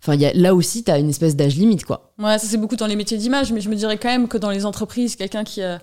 enfin, 0.03 0.15
il 0.15 0.21
y 0.21 0.25
a, 0.25 0.33
là 0.33 0.53
aussi, 0.53 0.83
t'as 0.83 0.99
une 0.99 1.09
espèce 1.09 1.35
d'âge 1.35 1.55
limite, 1.55 1.85
quoi. 1.85 2.11
Ouais, 2.19 2.37
ça 2.37 2.45
c'est 2.47 2.57
beaucoup 2.57 2.75
dans 2.75 2.87
les 2.87 2.95
métiers 2.97 3.17
d'image, 3.17 3.51
mais 3.53 3.61
je 3.61 3.69
me 3.69 3.75
dirais 3.75 3.97
quand 3.97 4.09
même 4.09 4.27
que 4.27 4.37
dans 4.37 4.51
les 4.51 4.65
entreprises, 4.65 5.15
quelqu'un 5.15 5.43
qui 5.43 5.61
a, 5.61 5.79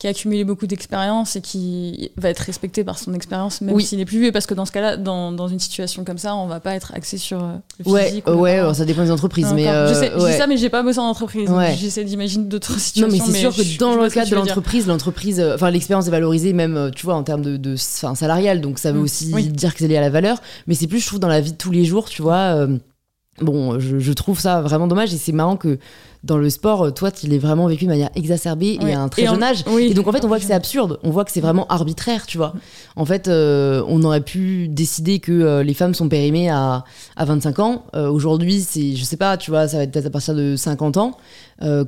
qui 0.00 0.06
a 0.06 0.10
accumulé 0.10 0.44
beaucoup 0.44 0.66
d'expérience 0.66 1.36
et 1.36 1.42
qui 1.42 2.10
va 2.16 2.30
être 2.30 2.38
respecté 2.40 2.84
par 2.84 2.98
son 2.98 3.12
expérience, 3.12 3.60
même 3.60 3.74
Oui. 3.74 3.84
s'il 3.84 4.00
est 4.00 4.06
plus 4.06 4.18
vieux, 4.18 4.32
parce 4.32 4.46
que 4.46 4.54
dans 4.54 4.64
ce 4.64 4.72
cas-là, 4.72 4.96
dans, 4.96 5.30
dans 5.30 5.46
une 5.46 5.58
situation 5.60 6.04
comme 6.04 6.16
ça, 6.16 6.34
on 6.34 6.46
va 6.46 6.58
pas 6.58 6.74
être 6.74 6.94
axé 6.94 7.18
sur 7.18 7.44
euh, 7.44 7.52
le 7.84 7.90
Ouais, 7.92 8.06
physique. 8.06 8.24
euh, 8.26 8.34
ouais, 8.34 8.58
alors, 8.58 8.74
ça 8.74 8.86
dépend 8.86 9.04
des 9.04 9.10
entreprises, 9.10 9.52
mais 9.54 9.68
euh, 9.68 9.88
je, 9.90 9.94
sais, 9.94 10.10
je 10.12 10.16
dis 10.18 10.24
ouais. 10.24 10.38
ça, 10.38 10.46
mais 10.46 10.56
j'ai 10.56 10.70
pas 10.70 10.82
bossé 10.82 10.98
en 11.00 11.04
entreprise. 11.04 11.50
Ouais. 11.50 11.76
J'essaie 11.78 12.04
d'imaginer 12.04 12.46
d'autres 12.46 12.72
Non, 12.72 12.78
situations. 12.78 13.26
mais 13.26 13.32
c'est 13.32 13.38
sûr 13.38 13.54
que 13.54 13.62
je 13.62 13.78
dans 13.78 13.94
le 13.94 14.08
cadre 14.08 14.30
de 14.30 14.36
l'entreprise, 14.36 14.86
l'entreprise, 14.86 15.38
euh, 15.38 15.54
enfin 15.54 15.70
l'expérience 15.70 16.06
est 16.06 16.10
valorisée 16.10 16.54
même, 16.54 16.78
euh, 16.78 16.90
tu 16.90 17.04
vois, 17.04 17.14
en 17.14 17.22
termes 17.22 17.42
de, 17.42 17.58
de 17.58 17.74
enfin, 17.74 18.14
salarial, 18.14 18.62
donc 18.62 18.78
ça 18.78 18.92
veut 18.92 19.00
Mm, 19.00 19.04
aussi 19.04 19.30
oui. 19.34 19.48
dire 19.48 19.74
que 19.74 19.80
c'est 19.80 19.88
lié 19.88 19.98
à 19.98 20.00
la 20.00 20.08
valeur. 20.10 20.40
Mais 20.66 20.74
c'est 20.74 20.86
plus, 20.86 21.00
je 21.00 21.06
trouve, 21.08 21.20
dans 21.20 21.28
la 21.28 21.42
vie 21.42 21.52
de 21.52 21.58
tous 21.58 21.72
les 21.72 21.84
jours, 21.84 22.08
tu 22.08 22.22
vois. 22.22 22.36
euh, 22.56 22.78
bon, 23.42 23.78
je, 23.78 23.98
je 23.98 24.12
trouve 24.14 24.40
ça 24.40 24.62
vraiment 24.62 24.86
dommage 24.86 25.12
et 25.14 25.18
c'est 25.18 25.32
marrant 25.32 25.56
que 25.58 25.78
dans 26.22 26.36
le 26.36 26.50
sport, 26.50 26.82
euh, 26.86 26.90
toi, 26.90 27.10
tu 27.10 27.26
l'aies 27.26 27.38
vraiment 27.38 27.66
vécu 27.66 27.84
de 27.84 27.90
manière 27.90 28.10
exacerbée 28.14 28.78
et 28.80 28.84
Ouais. 28.84 28.92
à 28.92 29.00
un 29.00 29.08
très 29.08 29.22
Et 29.22 29.28
en- 29.28 29.32
jeune 29.34 29.42
âge. 29.42 29.64
oui. 29.68 29.88
Et 29.90 29.94
donc 29.94 30.06
en 30.06 30.12
fait, 30.12 30.24
on 30.24 30.28
voit 30.28 30.38
que 30.38 30.44
c'est 30.44 30.52
absurde. 30.52 30.98
On 31.02 31.10
voit 31.10 31.24
que 31.24 31.32
c'est 31.32 31.40
vraiment 31.40 31.66
arbitraire, 31.68 32.26
tu 32.26 32.36
vois. 32.36 32.52
En 32.96 33.04
fait, 33.06 33.28
euh, 33.28 33.82
on 33.88 34.02
aurait 34.02 34.20
pu 34.20 34.68
décider 34.68 35.18
que 35.18 35.32
euh, 35.32 35.62
les 35.62 35.74
femmes 35.74 35.94
sont 35.94 36.08
périmées 36.08 36.50
à, 36.50 36.84
à 37.16 37.24
25 37.24 37.58
ans. 37.60 37.84
Euh, 37.94 38.10
Aujourd'hui, 38.10 38.60
c'est, 38.60 38.94
je 38.96 39.04
sais 39.04 39.16
pas, 39.16 39.36
tu 39.36 39.50
vois, 39.50 39.66
ça 39.68 39.78
va 39.78 39.84
être 39.84 39.92
peut-être 39.92 40.06
à 40.06 40.10
partir 40.10 40.34
de 40.34 40.56
50 40.56 40.96
ans. 40.98 41.16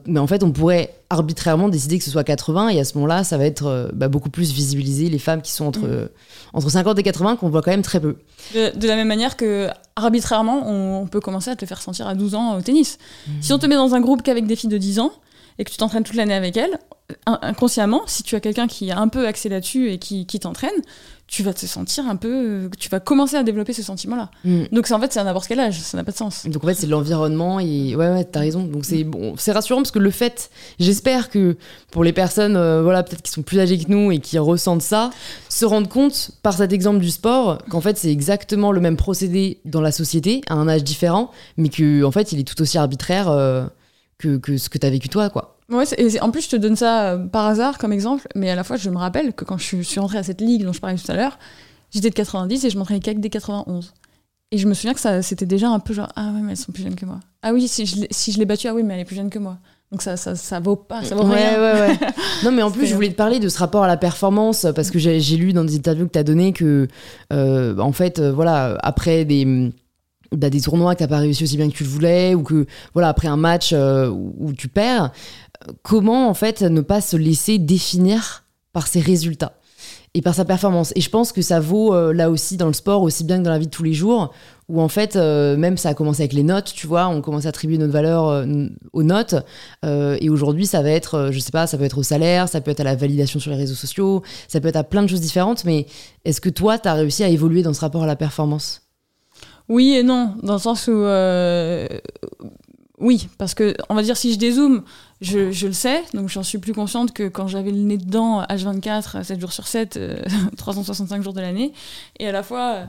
Mais 0.06 0.20
en 0.20 0.26
fait, 0.26 0.42
on 0.42 0.50
pourrait 0.52 0.94
arbitrairement 1.08 1.70
décider 1.70 1.96
que 1.98 2.04
ce 2.04 2.10
soit 2.10 2.24
80 2.24 2.68
et 2.68 2.80
à 2.80 2.84
ce 2.84 2.92
moment-là, 2.94 3.24
ça 3.24 3.38
va 3.38 3.46
être 3.46 3.90
bah, 3.94 4.08
beaucoup 4.08 4.28
plus 4.28 4.52
visibilisé 4.52 5.08
les 5.08 5.18
femmes 5.18 5.40
qui 5.40 5.50
sont 5.50 5.64
entre, 5.66 5.80
Mm. 5.80 6.08
entre 6.52 6.70
50 6.70 6.98
et 6.98 7.02
80 7.02 7.36
qu'on 7.36 7.48
voit 7.48 7.62
quand 7.62 7.70
même 7.70 7.80
très 7.82 7.98
peu. 8.00 8.16
De, 8.54 8.76
de 8.78 8.86
la 8.88 8.96
même 8.96 9.08
manière 9.08 9.34
que 9.36 9.68
arbitrairement, 9.96 10.62
on, 10.68 11.02
on 11.02 11.06
peut 11.06 11.20
commencer 11.20 11.50
à 11.50 11.56
te 11.56 11.64
faire 11.64 11.80
sentir 11.80 12.06
à 12.06 12.14
12 12.14 12.34
ans 12.34 12.56
au 12.58 12.60
tennis. 12.60 12.98
Si 13.40 13.52
on 13.54 13.58
te 13.58 13.64
met 13.66 13.74
dans 13.76 13.94
un 13.94 14.00
groupe 14.00 14.21
qu'avec 14.22 14.46
des 14.46 14.56
filles 14.56 14.70
de 14.70 14.78
10 14.78 15.00
ans 15.00 15.12
et 15.58 15.64
que 15.64 15.70
tu 15.70 15.76
t'entraînes 15.76 16.02
toute 16.04 16.16
l'année 16.16 16.34
avec 16.34 16.56
elles, 16.56 16.78
in- 17.26 17.38
inconsciemment, 17.42 18.02
si 18.06 18.22
tu 18.22 18.34
as 18.36 18.40
quelqu'un 18.40 18.66
qui 18.66 18.88
est 18.88 18.92
un 18.92 19.08
peu 19.08 19.26
axé 19.26 19.48
là-dessus 19.50 19.90
et 19.92 19.98
qui, 19.98 20.24
qui 20.26 20.40
t'entraîne, 20.40 20.70
tu 21.26 21.42
vas 21.42 21.54
te 21.54 21.64
sentir 21.64 22.06
un 22.08 22.16
peu. 22.16 22.28
euh, 22.30 22.68
Tu 22.78 22.88
vas 22.90 23.00
commencer 23.00 23.36
à 23.36 23.42
développer 23.42 23.72
ce 23.72 23.82
sentiment-là. 23.82 24.30
Mm. 24.44 24.64
Donc 24.72 24.90
en 24.90 24.98
fait, 25.00 25.12
c'est 25.12 25.20
à 25.20 25.24
n'importe 25.24 25.46
quel 25.48 25.60
âge, 25.60 25.78
ça 25.80 25.96
n'a 25.96 26.04
pas 26.04 26.12
de 26.12 26.16
sens. 26.16 26.46
Donc 26.46 26.62
en 26.62 26.66
fait, 26.66 26.74
c'est 26.74 26.86
l'environnement 26.86 27.58
et 27.60 27.94
ouais, 27.96 28.10
ouais, 28.10 28.24
t'as 28.24 28.40
raison. 28.40 28.64
Donc 28.64 28.84
c'est 28.84 29.04
bon, 29.04 29.34
c'est 29.38 29.52
rassurant 29.52 29.80
parce 29.80 29.90
que 29.90 29.98
le 29.98 30.10
fait, 30.10 30.50
j'espère 30.78 31.30
que 31.30 31.56
pour 31.90 32.02
les 32.04 32.12
personnes, 32.12 32.56
euh, 32.56 32.82
voilà, 32.82 33.02
peut-être 33.02 33.22
qui 33.22 33.30
sont 33.32 33.42
plus 33.42 33.60
âgées 33.60 33.78
que 33.78 33.90
nous 33.90 34.10
et 34.12 34.18
qui 34.18 34.38
ressentent 34.38 34.82
ça, 34.82 35.10
se 35.48 35.64
rendent 35.64 35.88
compte 35.88 36.32
par 36.42 36.54
cet 36.54 36.72
exemple 36.72 36.98
du 37.00 37.10
sport 37.10 37.58
qu'en 37.70 37.80
fait 37.80 37.96
c'est 37.98 38.10
exactement 38.12 38.72
le 38.72 38.80
même 38.80 38.96
procédé 38.96 39.60
dans 39.64 39.80
la 39.80 39.92
société 39.92 40.42
à 40.48 40.54
un 40.54 40.68
âge 40.68 40.84
différent, 40.84 41.30
mais 41.56 41.68
que 41.70 42.04
en 42.04 42.10
fait 42.10 42.32
il 42.32 42.40
est 42.40 42.44
tout 42.44 42.60
aussi 42.60 42.76
arbitraire 42.78 43.28
euh, 43.30 43.64
que, 44.22 44.36
que 44.36 44.56
ce 44.56 44.68
que 44.68 44.78
t'as 44.78 44.90
vécu 44.90 45.08
toi, 45.08 45.30
quoi. 45.30 45.56
Ouais, 45.70 45.84
et 45.98 46.20
en 46.20 46.30
plus, 46.30 46.42
je 46.44 46.50
te 46.50 46.56
donne 46.56 46.76
ça 46.76 47.12
euh, 47.12 47.18
par 47.26 47.46
hasard 47.46 47.78
comme 47.78 47.92
exemple, 47.92 48.26
mais 48.34 48.50
à 48.50 48.54
la 48.54 48.62
fois, 48.64 48.76
je 48.76 48.90
me 48.90 48.96
rappelle 48.98 49.32
que 49.32 49.44
quand 49.44 49.58
je 49.58 49.82
suis- 49.82 49.98
rentrée 50.00 50.18
à 50.18 50.22
cette 50.22 50.40
ligue 50.40 50.64
dont 50.64 50.72
je 50.72 50.80
parlais 50.80 50.96
tout 50.96 51.10
à 51.10 51.14
l'heure, 51.14 51.38
j'étais 51.90 52.10
de 52.10 52.14
90 52.14 52.64
et 52.64 52.70
je 52.70 52.78
m'entraînais 52.78 53.00
qu'avec 53.00 53.20
des 53.20 53.30
91. 53.30 53.92
Et 54.50 54.58
je 54.58 54.68
me 54.68 54.74
souviens 54.74 54.92
que 54.92 55.00
ça, 55.00 55.22
c'était 55.22 55.46
déjà 55.46 55.68
un 55.70 55.78
peu 55.78 55.94
genre, 55.94 56.08
ah 56.14 56.30
ouais, 56.34 56.40
mais 56.42 56.50
elles 56.52 56.56
sont 56.58 56.72
plus 56.72 56.82
jeunes 56.82 56.94
que 56.94 57.06
moi. 57.06 57.20
Ah 57.42 57.52
oui, 57.54 57.68
si 57.68 57.86
je 57.86 57.96
l'ai 57.96 58.08
si 58.10 58.32
je 58.32 58.38
l'ai 58.38 58.44
battue, 58.44 58.68
ah 58.68 58.74
oui, 58.74 58.82
mais 58.82 58.94
elle 58.94 59.00
est 59.00 59.04
plus 59.06 59.16
jeune 59.16 59.30
que 59.30 59.38
moi. 59.38 59.56
Donc 59.90 60.02
ça, 60.02 60.16
ça, 60.18 60.34
ça 60.36 60.58
vaut 60.60 60.76
pas, 60.76 61.02
ça 61.04 61.14
vaut 61.14 61.24
ouais, 61.24 61.48
rien. 61.48 61.58
ouais, 61.60 61.80
ouais. 61.90 61.98
Non, 62.44 62.50
mais 62.52 62.62
en 62.62 62.70
plus, 62.70 62.86
je 62.86 62.94
voulais 62.94 63.10
te 63.10 63.14
parler 63.14 63.40
de 63.40 63.48
ce 63.48 63.58
rapport 63.58 63.84
à 63.84 63.86
la 63.86 63.96
performance 63.98 64.66
parce 64.74 64.90
que 64.90 64.98
j'ai 64.98 65.36
lu 65.36 65.52
dans 65.54 65.64
des 65.64 65.76
interviews 65.76 66.06
que 66.06 66.12
tu 66.12 66.18
as 66.18 66.24
donné 66.24 66.52
que, 66.52 66.88
euh, 67.32 67.78
en 67.78 67.92
fait, 67.92 68.18
euh, 68.18 68.32
voilà, 68.32 68.78
après 68.82 69.24
des, 69.24 69.70
bah, 70.32 70.50
des 70.50 70.60
tournois 70.60 70.94
que 70.94 71.00
t'as 71.00 71.08
pas 71.08 71.18
réussi 71.18 71.44
aussi 71.44 71.56
bien 71.56 71.68
que 71.68 71.74
tu 71.74 71.84
le 71.84 71.88
voulais 71.88 72.34
ou 72.34 72.42
que, 72.42 72.66
voilà, 72.94 73.08
après 73.08 73.28
un 73.28 73.36
match 73.36 73.70
euh, 73.72 74.08
où, 74.08 74.52
tu 74.52 74.68
perds, 74.68 75.12
comment, 75.82 76.28
en 76.28 76.34
fait, 76.34 76.62
ne 76.62 76.80
pas 76.80 77.00
se 77.00 77.16
laisser 77.16 77.58
définir 77.58 78.44
par 78.72 78.86
ses 78.86 79.00
résultats 79.00 79.58
et 80.14 80.22
par 80.22 80.34
sa 80.34 80.44
performance? 80.44 80.92
Et 80.96 81.00
je 81.00 81.10
pense 81.10 81.32
que 81.32 81.42
ça 81.42 81.60
vaut 81.60 81.94
euh, 81.94 82.12
là 82.12 82.30
aussi 82.30 82.56
dans 82.56 82.66
le 82.66 82.72
sport, 82.72 83.02
aussi 83.02 83.24
bien 83.24 83.38
que 83.38 83.42
dans 83.42 83.50
la 83.50 83.58
vie 83.58 83.66
de 83.66 83.70
tous 83.70 83.82
les 83.82 83.92
jours, 83.92 84.32
où 84.68 84.80
en 84.80 84.88
fait, 84.88 85.16
euh, 85.16 85.56
même 85.56 85.76
ça 85.76 85.90
a 85.90 85.94
commencé 85.94 86.22
avec 86.22 86.32
les 86.32 86.42
notes, 86.42 86.72
tu 86.74 86.86
vois, 86.86 87.08
on 87.08 87.20
commence 87.20 87.44
à 87.44 87.50
attribuer 87.50 87.76
notre 87.76 87.92
valeur 87.92 88.46
aux 88.92 89.02
notes. 89.02 89.34
Et 89.84 90.30
aujourd'hui, 90.30 90.66
ça 90.66 90.80
va 90.80 90.90
être, 90.90 91.28
je 91.30 91.38
sais 91.40 91.50
pas, 91.50 91.66
ça 91.66 91.76
peut 91.76 91.84
être 91.84 91.98
au 91.98 92.02
salaire, 92.02 92.48
ça 92.48 92.60
peut 92.62 92.70
être 92.70 92.80
à 92.80 92.84
la 92.84 92.96
validation 92.96 93.38
sur 93.38 93.50
les 93.50 93.58
réseaux 93.58 93.74
sociaux, 93.74 94.22
ça 94.48 94.60
peut 94.60 94.68
être 94.68 94.76
à 94.76 94.84
plein 94.84 95.02
de 95.02 95.08
choses 95.08 95.20
différentes. 95.20 95.64
Mais 95.66 95.86
est-ce 96.24 96.40
que 96.40 96.48
toi, 96.48 96.78
tu 96.78 96.88
as 96.88 96.94
réussi 96.94 97.22
à 97.22 97.28
évoluer 97.28 97.62
dans 97.62 97.74
ce 97.74 97.80
rapport 97.80 98.04
à 98.04 98.06
la 98.06 98.16
performance? 98.16 98.81
Oui 99.68 99.94
et 99.94 100.02
non, 100.02 100.34
dans 100.42 100.54
le 100.54 100.58
sens 100.58 100.88
où. 100.88 100.92
euh, 100.92 101.86
oui, 102.98 103.28
parce 103.38 103.54
que, 103.54 103.74
on 103.88 103.94
va 103.94 104.02
dire, 104.02 104.16
si 104.16 104.32
je 104.32 104.38
dézoome, 104.38 104.82
je, 105.20 105.66
le 105.66 105.72
sais, 105.72 106.02
donc 106.14 106.28
j'en 106.28 106.42
suis 106.44 106.58
plus 106.58 106.72
consciente 106.72 107.12
que 107.12 107.26
quand 107.28 107.48
j'avais 107.48 107.70
le 107.72 107.78
nez 107.78 107.98
dedans, 107.98 108.42
H24, 108.44 109.24
7 109.24 109.40
jours 109.40 109.52
sur 109.52 109.66
7, 109.66 109.96
euh, 109.96 110.16
365 110.56 111.22
jours 111.22 111.32
de 111.32 111.40
l'année, 111.40 111.72
et 112.18 112.28
à 112.28 112.32
la 112.32 112.42
fois. 112.42 112.70
euh, 112.74 112.84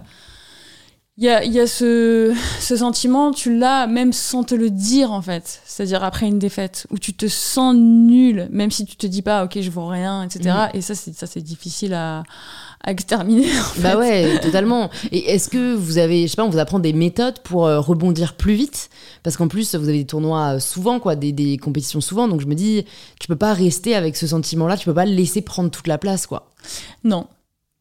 il 1.17 1.26
y 1.26 1.30
a, 1.30 1.43
y 1.45 1.60
a 1.60 1.67
ce, 1.67 2.34
ce 2.60 2.76
sentiment, 2.76 3.32
tu 3.32 3.56
l'as 3.56 3.86
même 3.86 4.13
sans 4.13 4.43
te 4.43 4.56
le 4.56 4.71
dire 4.71 5.12
en 5.12 5.21
fait. 5.21 5.62
C'est-à-dire 5.65 6.04
après 6.04 6.26
une 6.28 6.39
défaite, 6.39 6.88
où 6.89 6.97
tu 6.97 7.13
te 7.13 7.28
sens 7.28 7.76
nul, 7.76 8.47
même 8.52 8.71
si 8.71 8.86
tu 8.86 8.95
te 8.95 9.06
dis 9.06 9.21
pas, 9.21 9.43
ok, 9.45 9.60
je 9.62 9.69
vaux 9.69 9.86
rien, 9.88 10.23
etc. 10.23 10.56
Et 10.73 10.82
ça, 10.82 10.95
c'est, 10.95 11.13
ça, 11.15 11.28
c'est 11.28 11.41
difficile 11.41 11.93
à, 11.93 12.23
à 12.84 12.91
exterminer. 12.91 13.45
en 13.45 13.82
Bah 13.82 13.91
fait. 13.91 13.95
ouais, 13.95 14.39
totalement. 14.41 14.89
Et 15.12 15.32
est-ce 15.32 15.49
que 15.49 15.76
vous 15.76 15.99
avez, 15.99 16.23
je 16.23 16.28
sais 16.32 16.36
pas, 16.36 16.45
on 16.45 16.49
vous 16.49 16.58
apprend 16.58 16.80
des 16.80 16.93
méthodes 16.93 17.39
pour 17.43 17.67
euh, 17.67 17.80
rebondir 17.80 18.34
plus 18.36 18.56
vite? 18.56 18.89
Parce 19.21 19.38
qu'en 19.38 19.47
plus, 19.47 19.76
vous 19.76 19.88
avez 19.89 19.99
des 19.99 20.06
tournois 20.08 20.56
euh, 20.56 20.60
souvent, 20.60 20.99
quoi, 20.99 21.15
des, 21.15 21.32
des 21.32 21.58
compétitions 21.58 22.02
souvent. 22.02 22.28
Donc 22.28 22.41
je 22.41 22.47
me 22.47 22.56
dis, 22.56 22.86
tu 23.19 23.28
peux 23.28 23.36
pas 23.36 23.54
rester 23.54 23.93
avec 23.95 24.17
ce 24.17 24.26
sentiment-là, 24.26 24.78
tu 24.78 24.86
peux 24.86 24.93
pas 24.95 25.06
le 25.06 25.13
laisser 25.13 25.43
prendre 25.43 25.69
toute 25.69 25.88
la 25.88 25.99
place, 25.99 26.26
quoi. 26.26 26.49
Non. 27.04 27.28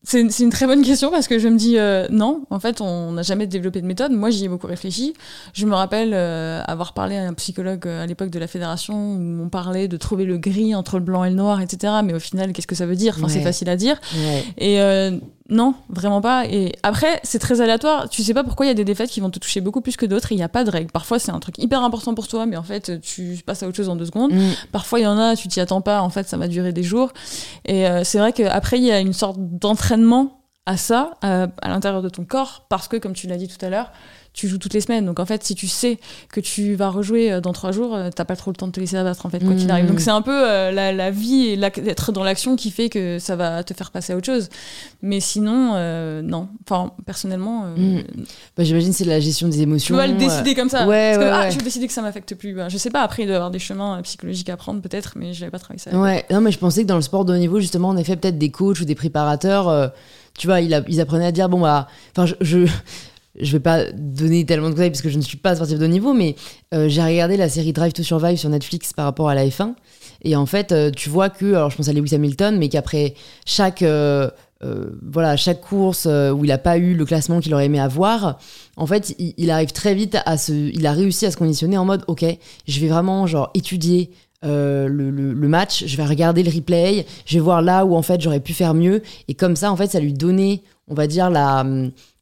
C'est 0.04 0.20
une 0.40 0.50
très 0.50 0.66
bonne 0.66 0.82
question 0.82 1.12
parce 1.12 1.28
que 1.28 1.38
je 1.38 1.46
me 1.46 1.56
dis 1.56 1.78
euh, 1.78 2.08
non, 2.10 2.44
en 2.50 2.58
fait, 2.58 2.80
on 2.80 3.12
n'a 3.12 3.22
jamais 3.22 3.46
développé 3.46 3.80
de 3.80 3.86
méthode. 3.86 4.10
Moi, 4.10 4.30
j'y 4.30 4.44
ai 4.44 4.48
beaucoup 4.48 4.66
réfléchi. 4.66 5.14
Je 5.54 5.64
me 5.64 5.74
rappelle 5.74 6.10
euh, 6.12 6.60
avoir 6.66 6.92
parlé 6.92 7.16
à 7.16 7.22
un 7.22 7.34
psychologue 7.34 7.86
euh, 7.86 8.02
à 8.02 8.06
l'époque 8.06 8.30
de 8.30 8.38
la 8.40 8.48
fédération 8.48 8.94
où 8.94 9.42
on 9.44 9.48
parlait 9.48 9.86
de 9.86 9.96
trouver 9.96 10.24
le 10.24 10.38
gris 10.38 10.74
entre 10.74 10.98
le 10.98 11.04
blanc 11.04 11.22
et 11.22 11.30
le 11.30 11.36
noir, 11.36 11.60
etc. 11.60 11.94
Mais 12.04 12.14
au 12.14 12.18
final, 12.18 12.52
qu'est-ce 12.52 12.66
que 12.66 12.74
ça 12.74 12.84
veut 12.86 12.96
dire? 12.96 13.14
Enfin, 13.16 13.28
C'est 13.28 13.42
facile 13.42 13.68
à 13.68 13.76
dire. 13.76 14.00
Ouais. 14.16 14.44
Et 14.58 14.80
euh, 14.80 15.12
non, 15.52 15.74
vraiment 15.90 16.22
pas. 16.22 16.46
Et 16.46 16.72
après, 16.82 17.20
c'est 17.22 17.38
très 17.38 17.60
aléatoire. 17.60 18.08
Tu 18.08 18.22
sais 18.22 18.32
pas 18.32 18.42
pourquoi 18.42 18.64
il 18.64 18.70
y 18.70 18.72
a 18.72 18.74
des 18.74 18.84
défaites 18.84 19.10
qui 19.10 19.20
vont 19.20 19.30
te 19.30 19.38
toucher 19.38 19.60
beaucoup 19.60 19.82
plus 19.82 19.96
que 19.96 20.06
d'autres. 20.06 20.32
Il 20.32 20.36
n'y 20.36 20.42
a 20.42 20.48
pas 20.48 20.64
de 20.64 20.70
règle. 20.70 20.90
Parfois, 20.90 21.18
c'est 21.18 21.30
un 21.30 21.40
truc 21.40 21.58
hyper 21.58 21.84
important 21.84 22.14
pour 22.14 22.26
toi, 22.26 22.46
mais 22.46 22.56
en 22.56 22.62
fait, 22.62 23.00
tu 23.02 23.38
passes 23.44 23.62
à 23.62 23.68
autre 23.68 23.76
chose 23.76 23.90
en 23.90 23.96
deux 23.96 24.06
secondes. 24.06 24.32
Mm. 24.32 24.52
Parfois, 24.72 24.98
il 24.98 25.02
y 25.02 25.06
en 25.06 25.18
a, 25.18 25.36
tu 25.36 25.48
t'y 25.48 25.60
attends 25.60 25.82
pas, 25.82 26.00
en 26.00 26.08
fait, 26.08 26.26
ça 26.26 26.38
va 26.38 26.48
durer 26.48 26.72
des 26.72 26.82
jours. 26.82 27.12
Et 27.66 27.86
euh, 27.86 28.02
c'est 28.02 28.18
vrai 28.18 28.32
qu'après, 28.32 28.78
il 28.78 28.84
y 28.84 28.90
a 28.90 28.98
une 28.98 29.12
sorte 29.12 29.36
d'entraînement 29.38 30.38
à 30.64 30.76
ça 30.76 31.10
à 31.22 31.48
l'intérieur 31.68 32.02
de 32.02 32.08
ton 32.08 32.24
corps 32.24 32.66
parce 32.68 32.88
que, 32.88 32.96
comme 32.96 33.14
tu 33.14 33.26
l'as 33.26 33.36
dit 33.36 33.48
tout 33.48 33.62
à 33.64 33.68
l'heure, 33.68 33.92
tu 34.32 34.48
joues 34.48 34.58
toutes 34.58 34.74
les 34.74 34.80
semaines. 34.80 35.04
Donc 35.04 35.20
en 35.20 35.26
fait, 35.26 35.44
si 35.44 35.54
tu 35.54 35.68
sais 35.68 35.98
que 36.30 36.40
tu 36.40 36.74
vas 36.74 36.88
rejouer 36.88 37.32
euh, 37.32 37.40
dans 37.40 37.52
trois 37.52 37.70
jours, 37.70 37.94
euh, 37.94 38.08
t'as 38.14 38.24
pas 38.24 38.36
trop 38.36 38.50
le 38.50 38.56
temps 38.56 38.66
de 38.66 38.72
te 38.72 38.80
laisser 38.80 38.96
abattre 38.96 39.26
en 39.26 39.30
fait, 39.30 39.40
quoi 39.44 39.54
qu'il 39.54 39.70
arrive. 39.70 39.86
Donc 39.86 39.96
mmh. 39.96 40.00
c'est 40.00 40.10
un 40.10 40.22
peu 40.22 40.48
euh, 40.48 40.70
la, 40.70 41.10
vie 41.10 41.48
et 41.48 41.56
d'être 41.56 42.12
dans 42.12 42.24
l'action 42.24 42.56
qui 42.56 42.70
fait 42.70 42.88
que 42.88 43.18
ça 43.18 43.36
va 43.36 43.62
te 43.62 43.74
faire 43.74 43.90
passer 43.90 44.12
à 44.12 44.16
autre 44.16 44.26
chose. 44.26 44.48
Mais 45.02 45.20
sinon, 45.20 45.74
non. 46.22 46.48
Enfin, 46.66 46.92
personnellement. 47.04 47.66
Mmh. 47.76 48.02
Bah, 48.56 48.64
J'imagine 48.64 48.92
c'est 48.92 49.04
la 49.04 49.20
gestion 49.20 49.48
des 49.48 49.60
émotions. 49.62 49.94
Tu 49.94 50.00
vas 50.00 50.06
le 50.06 50.14
décider 50.14 50.54
comme 50.54 50.68
ça. 50.68 50.86
Ouais, 50.86 51.14
Parce 51.14 51.24
que, 51.24 51.32
ah, 51.32 51.50
je 51.50 51.56
vais 51.56 51.64
décider 51.64 51.86
que 51.86 51.92
ça 51.92 52.02
m'affecte 52.02 52.34
plus. 52.34 52.54
Ben, 52.54 52.68
je 52.68 52.78
sais 52.78 52.90
pas, 52.90 53.02
après 53.02 53.24
il 53.24 53.26
doit 53.26 53.34
y 53.34 53.36
avoir 53.36 53.50
des 53.50 53.58
chemins 53.58 54.00
psychologiques 54.02 54.48
à 54.48 54.56
prendre 54.56 54.80
peut-être, 54.80 55.12
mais 55.16 55.34
je 55.34 55.40
n'avais 55.40 55.50
pas 55.50 55.58
travaillé 55.58 55.78
ça. 55.78 55.90
Ouais, 55.90 56.24
non, 56.30 56.40
mais 56.40 56.52
je 56.52 56.58
pensais 56.58 56.82
que 56.82 56.88
dans 56.88 56.96
le 56.96 57.02
sport 57.02 57.24
de 57.24 57.34
haut 57.34 57.38
niveau, 57.38 57.60
justement, 57.60 57.90
on 57.90 57.96
effet, 57.96 58.16
peut-être 58.16 58.38
des 58.38 58.50
coachs 58.50 58.80
ou 58.80 58.84
des 58.84 58.94
préparateurs. 58.94 59.92
tu 60.38 60.46
vois, 60.46 60.60
ils, 60.60 60.82
ils, 60.88 61.00
apprenaient 61.00 61.26
à 61.26 61.32
dire 61.32 61.48
bon 61.48 61.60
bah, 61.60 61.88
enfin 62.16 62.26
je 62.26 62.34
je 62.40 62.66
vais 63.40 63.60
pas 63.60 63.84
donner 63.92 64.44
tellement 64.44 64.68
de 64.68 64.74
conseils 64.74 64.90
parce 64.90 65.02
que 65.02 65.08
je 65.08 65.16
ne 65.16 65.22
suis 65.22 65.38
pas 65.38 65.54
sportif 65.54 65.78
de 65.78 65.86
niveau, 65.86 66.12
mais 66.12 66.36
euh, 66.74 66.88
j'ai 66.88 67.02
regardé 67.02 67.36
la 67.36 67.48
série 67.48 67.72
Drive 67.72 67.92
to 67.92 68.02
Survive 68.02 68.36
sur 68.36 68.50
Netflix 68.50 68.92
par 68.92 69.06
rapport 69.06 69.28
à 69.28 69.34
la 69.34 69.46
F1. 69.46 69.74
Et 70.22 70.36
en 70.36 70.46
fait, 70.46 70.72
euh, 70.72 70.90
tu 70.90 71.08
vois 71.08 71.30
que, 71.30 71.54
alors 71.54 71.70
je 71.70 71.76
pense 71.76 71.88
à 71.88 71.92
Lewis 71.92 72.14
Hamilton, 72.14 72.56
mais 72.58 72.68
qu'après 72.68 73.14
chaque, 73.46 73.82
euh, 73.82 74.30
voilà, 75.02 75.36
chaque 75.36 75.60
course 75.60 76.06
où 76.06 76.44
il 76.44 76.48
n'a 76.48 76.58
pas 76.58 76.78
eu 76.78 76.94
le 76.94 77.04
classement 77.04 77.40
qu'il 77.40 77.52
aurait 77.54 77.66
aimé 77.66 77.80
avoir, 77.80 78.38
en 78.76 78.86
fait, 78.86 79.14
il, 79.18 79.50
arrive 79.50 79.72
très 79.72 79.94
vite 79.94 80.18
à 80.24 80.36
se. 80.36 80.52
Il 80.52 80.86
a 80.86 80.92
réussi 80.92 81.26
à 81.26 81.30
se 81.32 81.36
conditionner 81.36 81.76
en 81.76 81.84
mode, 81.84 82.04
ok, 82.06 82.24
je 82.68 82.80
vais 82.80 82.86
vraiment 82.86 83.26
genre 83.26 83.50
étudier. 83.54 84.10
le, 84.42 84.86
le, 84.88 85.48
match, 85.48 85.84
je 85.86 85.96
vais 85.96 86.04
regarder 86.04 86.44
le 86.44 86.50
replay, 86.50 87.06
je 87.26 87.34
vais 87.34 87.40
voir 87.40 87.60
là 87.60 87.84
où 87.84 87.96
en 87.96 88.02
fait 88.02 88.20
j'aurais 88.20 88.40
pu 88.40 88.52
faire 88.52 88.74
mieux, 88.74 89.02
et 89.26 89.34
comme 89.34 89.56
ça 89.56 89.72
en 89.72 89.76
fait 89.76 89.88
ça 89.88 89.98
lui 89.98 90.12
donnait, 90.12 90.62
on 90.86 90.94
va 90.94 91.08
dire 91.08 91.28
la, 91.28 91.64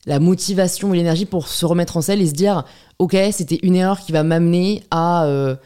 la 0.06 0.18
motivation 0.18 0.94
et 0.94 0.96
l'énergie 0.96 1.26
pour 1.26 1.48
se 1.48 1.66
remettre 1.66 1.96
en 1.96 2.00
selle 2.00 2.20
et 2.20 2.26
se 2.26 2.32
dire 2.32 2.64
ok 2.98 3.16
c'était 3.32 3.58
une 3.62 3.76
erreur 3.76 4.00
qui 4.00 4.12
va 4.12 4.22
m'amener 4.22 4.82
à 4.90 5.24
euh, 5.26 5.56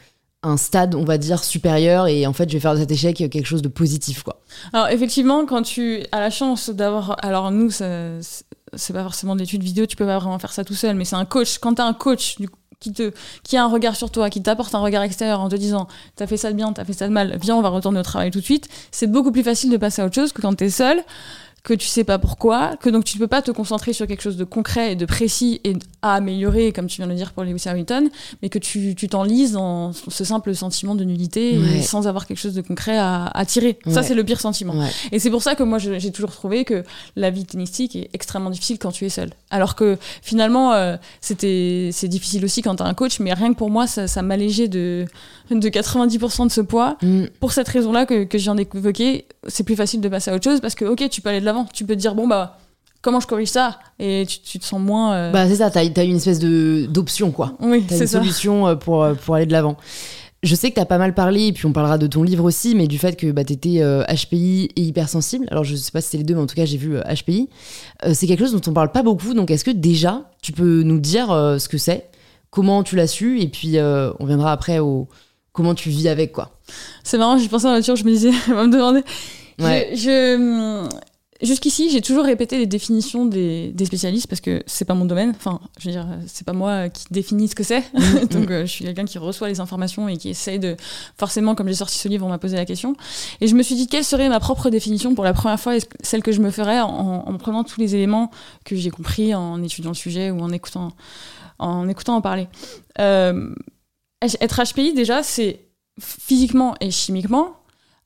un 0.43 0.57
stade 0.57 0.95
on 0.95 1.05
va 1.05 1.19
dire 1.19 1.43
supérieur 1.43 2.07
et 2.07 2.27
en 2.27 2.33
fait 2.33 2.49
je 2.49 2.55
vais 2.55 2.61
faire 2.61 2.75
de 2.75 2.81
cet 2.81 2.91
échec 2.91 3.17
quelque 3.17 3.45
chose 3.45 3.63
de 3.63 3.69
positif 3.69 4.23
quoi. 4.23 4.41
Alors 4.73 4.89
effectivement 4.89 5.47
quand 5.47 5.63
tu 5.63 6.03
as 6.13 6.21
la 6.21 6.31
chance 6.31 6.71
d'avoir 6.71 7.17
alors 7.25 7.51
nous 7.51 7.71
c'est 7.71 8.93
pas 8.93 9.03
forcément 9.03 9.37
d'études 9.37 9.63
vidéo 9.63 9.87
tu 9.87 9.97
peux 9.97 10.07
pas 10.07 10.19
vraiment 10.19 10.39
faire 10.39 10.53
ça 10.53 10.65
tout 10.65 10.75
seul 10.75 10.97
mais 10.97 11.05
c'est 11.05 11.17
un 11.17 11.25
coach. 11.25 11.59
Quand 11.59 11.79
as 11.79 11.85
un 11.85 11.95
coach 11.95 12.37
qui, 12.85 12.93
te, 12.93 13.13
qui 13.43 13.57
a 13.57 13.65
un 13.65 13.69
regard 13.69 13.97
sur 13.97 14.11
toi, 14.11 14.31
qui 14.31 14.43
t'apporte 14.43 14.75
un 14.75 14.81
regard 14.81 15.03
extérieur 15.03 15.41
en 15.41 15.49
te 15.49 15.57
disant 15.57 15.89
t'as 16.17 16.27
fait 16.27 16.37
ça 16.37 16.51
de 16.51 16.57
bien, 16.57 16.73
t'as 16.73 16.85
fait 16.85 16.93
ça 16.93 17.09
de 17.09 17.13
mal, 17.13 17.39
viens 17.41 17.57
on 17.57 17.63
va 17.63 17.71
retourner 17.71 18.01
au 18.01 18.03
travail 18.03 18.31
tout 18.31 18.41
de 18.41 18.45
suite, 18.45 18.69
c'est 18.91 19.07
beaucoup 19.07 19.33
plus 19.33 19.43
facile 19.43 19.71
de 19.71 19.77
passer 19.77 20.03
à 20.03 20.07
autre 20.07 20.15
chose 20.15 20.33
que 20.33 20.43
quand 20.43 20.55
t'es 20.55 20.71
seul 20.71 21.03
que 21.65 21.73
tu 21.73 21.89
sais 21.89 22.05
pas 22.05 22.19
pourquoi, 22.19 22.77
que 22.77 22.91
donc 22.91 23.05
tu 23.05 23.17
ne 23.17 23.21
peux 23.21 23.27
pas 23.27 23.41
te 23.41 23.51
concentrer 23.51 23.95
sur 23.95 24.07
quelque 24.07 24.21
chose 24.21 24.37
de 24.37 24.45
concret 24.45 24.93
et 24.93 24.97
de 24.97 25.07
précis 25.07 25.63
et 25.65 25.73
à 26.03 26.13
améliorer, 26.13 26.73
comme 26.73 26.89
tu 26.89 26.99
viens 26.99 27.07
de 27.07 27.13
le 27.13 27.17
dire 27.17 27.33
pour 27.33 27.43
Lewis 27.43 27.63
Hamilton, 27.65 28.11
mais 28.43 28.51
que 28.51 28.59
tu 28.59 28.95
t'enlises 29.09 29.53
dans 29.53 29.93
ce 29.95 30.25
simple 30.25 30.55
sentiment 30.55 30.95
de 30.95 31.05
nullité 31.05 31.59
sans 31.81 32.07
avoir 32.07 32.27
quelque 32.27 32.39
chose 32.39 32.53
de 32.53 32.61
concret 32.61 32.99
à, 32.99 33.45
tirer. 33.47 33.79
Ça, 33.89 34.03
c'est 34.03 34.15
le 34.15 34.23
pire 34.25 34.41
sentiment. 34.41 34.75
Et 35.11 35.19
c'est 35.19 35.31
pour 35.31 35.43
ça 35.43 35.55
que 35.55 35.63
moi, 35.63 35.79
j'ai 35.79 36.13
toujours 36.13 36.33
trouvé 36.33 36.65
que 36.65 36.85
la 37.17 37.31
vie 37.31 37.47
tennistique 37.47 37.97
est 37.97 38.11
extrêmement 38.13 38.51
difficile 38.51 38.79
quand 38.79 38.93
tu 38.93 39.07
es 39.07 39.09
seul. 39.09 39.31
Alors 39.51 39.75
que 39.75 39.97
finalement, 40.21 40.73
euh, 40.73 40.97
c'était 41.21 41.91
c'est 41.93 42.09
difficile 42.09 42.45
aussi 42.45 42.61
quand 42.61 42.77
tu 42.77 42.83
as 42.83 42.87
un 42.87 42.95
coach, 42.95 43.21
mais 43.21 43.33
rien 43.33 43.53
que 43.53 43.59
pour 43.59 43.71
moi, 43.71 43.87
ça, 43.87 44.07
ça 44.07 44.21
m'allégeait 44.21 44.69
de, 44.69 45.07
de 45.51 45.69
90% 45.69 46.47
de 46.47 46.53
ce 46.53 46.61
poids. 46.61 46.99
Mm. 47.01 47.25
Pour 47.41 47.53
cette 47.53 47.69
raison-là 47.69 48.05
que, 48.05 48.25
que 48.25 48.37
je 48.37 48.45
viens 48.45 48.55
d'évoquer, 48.55 49.27
c'est 49.49 49.65
plus 49.65 49.77
facile 49.77 50.01
de 50.01 50.09
passer 50.09 50.31
à 50.31 50.35
autre 50.35 50.45
chose 50.45 50.61
parce 50.61 50.75
que, 50.75 50.85
ok, 50.85 51.09
tu 51.09 51.21
peux 51.21 51.29
aller 51.29 51.41
de 51.41 51.45
l'avant. 51.45 51.67
Tu 51.73 51.85
peux 51.85 51.95
te 51.95 52.01
dire, 52.01 52.15
bon, 52.15 52.27
bah, 52.27 52.59
comment 53.05 53.21
je 53.21 53.27
corrige 53.27 53.49
ça? 53.49 53.79
Et 53.99 54.27
tu, 54.27 54.59
te 54.59 54.65
sens 54.65 54.81
moins. 54.81 55.15
Euh, 55.15 55.31
bah, 55.31 55.49
c'est 55.49 55.57
ça, 55.57 55.71
t'as 55.71 55.81
as 55.81 56.05
une 56.05 56.17
espèce 56.17 56.41
d'option, 56.41 57.31
quoi. 57.31 57.57
Oui, 57.61 57.85
c'est 57.89 58.01
une 58.01 58.07
solution 58.07 58.67
euh, 58.67 58.75
pour, 58.75 59.05
euh, 59.05 59.15
pour 59.15 59.37
aller 59.37 59.47
de 59.47 59.53
l'avant. 59.53 59.77
Je 60.43 60.55
sais 60.55 60.71
que 60.71 60.75
t'as 60.75 60.85
pas 60.85 60.99
mal 60.99 61.15
parlé, 61.15 61.47
et 61.47 61.53
puis 61.53 61.65
on 61.65 61.73
parlera 61.73 61.97
de 61.97 62.07
ton 62.07 62.23
livre 62.23 62.45
aussi, 62.45 62.75
mais 62.75 62.87
du 62.87 62.99
fait 62.99 63.17
que 63.17 63.31
bah, 63.31 63.45
t'étais 63.45 63.81
HPI 63.81 64.71
et 64.77 64.83
hypersensible. 64.83 65.47
Alors 65.51 65.65
je 65.65 65.75
sais 65.75 65.91
pas 65.91 66.03
si 66.03 66.11
c'est 66.11 66.19
les 66.19 66.25
deux, 66.25 66.35
mais 66.35 66.43
en 66.43 66.47
tout 66.47 66.55
cas 66.55 66.67
j'ai 66.67 66.77
vu 66.77 66.99
HPI. 66.99 67.49
c'est 68.13 68.27
quelque 68.27 68.41
chose 68.41 68.53
dont 68.53 68.61
on 68.71 68.75
parle 68.75 68.93
pas 68.93 69.03
beaucoup, 69.03 69.33
donc 69.33 69.51
est-ce 69.51 69.65
que 69.65 69.71
déjà 69.71 70.31
tu 70.43 70.53
peux 70.53 70.83
nous 70.83 71.01
dire 71.01 71.29
ce 71.29 71.67
que 71.67 71.79
c'est, 71.79 72.11
comment 72.51 72.83
tu 72.83 72.95
l'as 72.95 73.07
su, 73.07 73.41
et 73.41 73.49
puis 73.49 73.79
on 73.79 74.27
viendra 74.27 74.53
après 74.53 74.81
au, 74.81 75.09
comment 75.55 75.75
tu 75.75 75.89
vis 75.89 76.09
avec 76.09 76.33
quoi. 76.33 76.54
C'est 77.03 77.19
marrant, 77.19 77.39
j'ai 77.39 77.49
pensé 77.49 77.67
en 77.67 77.71
voiture, 77.71 77.97
je 77.97 78.05
me 78.05 78.11
disais, 78.11 78.31
on 78.49 78.55
va 78.55 78.67
me 78.67 78.73
demander. 78.73 79.03
Je, 79.59 80.89
Jusqu'ici, 81.43 81.91
j'ai 81.91 82.01
toujours 82.01 82.25
répété 82.25 82.59
les 82.59 82.67
définitions 82.67 83.27
des, 83.27 83.73
des 83.73 83.85
spécialistes 83.85 84.29
parce 84.29 84.41
que 84.41 84.63
c'est 84.67 84.85
pas 84.85 84.95
mon 84.95 85.05
domaine. 85.05 85.31
Enfin, 85.37 85.61
je 85.79 85.89
veux 85.89 85.93
dire, 85.93 86.07
c'est 86.27 86.47
pas 86.47 86.53
moi 86.53 86.89
qui 86.89 87.05
définis 87.11 87.49
ce 87.49 87.55
que 87.57 87.65
c'est. 87.65 87.81
Mm, 87.93 88.27
Donc, 88.31 88.49
mm. 88.49 88.53
euh, 88.53 88.67
je 88.67 88.71
suis 88.71 88.85
quelqu'un 88.85 89.05
qui 89.05 89.19
reçoit 89.19 89.49
les 89.49 89.59
informations 89.59 90.09
et 90.09 90.17
qui 90.17 90.31
essaye 90.31 90.61
de. 90.61 90.77
Forcément, 91.19 91.55
comme 91.55 91.67
j'ai 91.69 91.75
sorti 91.75 91.99
ce 91.99 92.09
livre, 92.09 92.25
on 92.25 92.29
m'a 92.29 92.39
posé 92.39 92.57
la 92.57 92.65
question. 92.65 92.95
Et 93.41 93.49
je 93.49 93.55
me 93.57 93.63
suis 93.63 93.75
dit, 93.75 93.89
quelle 93.89 94.05
serait 94.05 94.29
ma 94.29 94.39
propre 94.39 94.71
définition 94.71 95.15
pour 95.15 95.25
la 95.25 95.33
première 95.33 95.59
fois, 95.59 95.75
celle 96.01 96.23
que 96.23 96.31
je 96.31 96.41
me 96.41 96.51
ferais 96.51 96.81
en, 96.81 96.89
en 96.89 97.37
prenant 97.37 97.65
tous 97.65 97.81
les 97.81 97.97
éléments 97.97 98.31
que 98.65 98.77
j'ai 98.77 98.91
compris 98.91 99.35
en 99.35 99.63
étudiant 99.63 99.91
le 99.91 99.97
sujet 99.97 100.31
ou 100.31 100.41
en 100.41 100.51
écoutant 100.51 100.93
en, 101.59 101.89
écoutant 101.89 102.17
en 102.17 102.21
parler? 102.21 102.49
Euh, 103.01 103.55
être 104.23 104.63
HPI, 104.63 104.95
déjà, 104.95 105.23
c'est 105.23 105.61
physiquement 106.01 106.75
et 106.81 106.91
chimiquement 106.91 107.57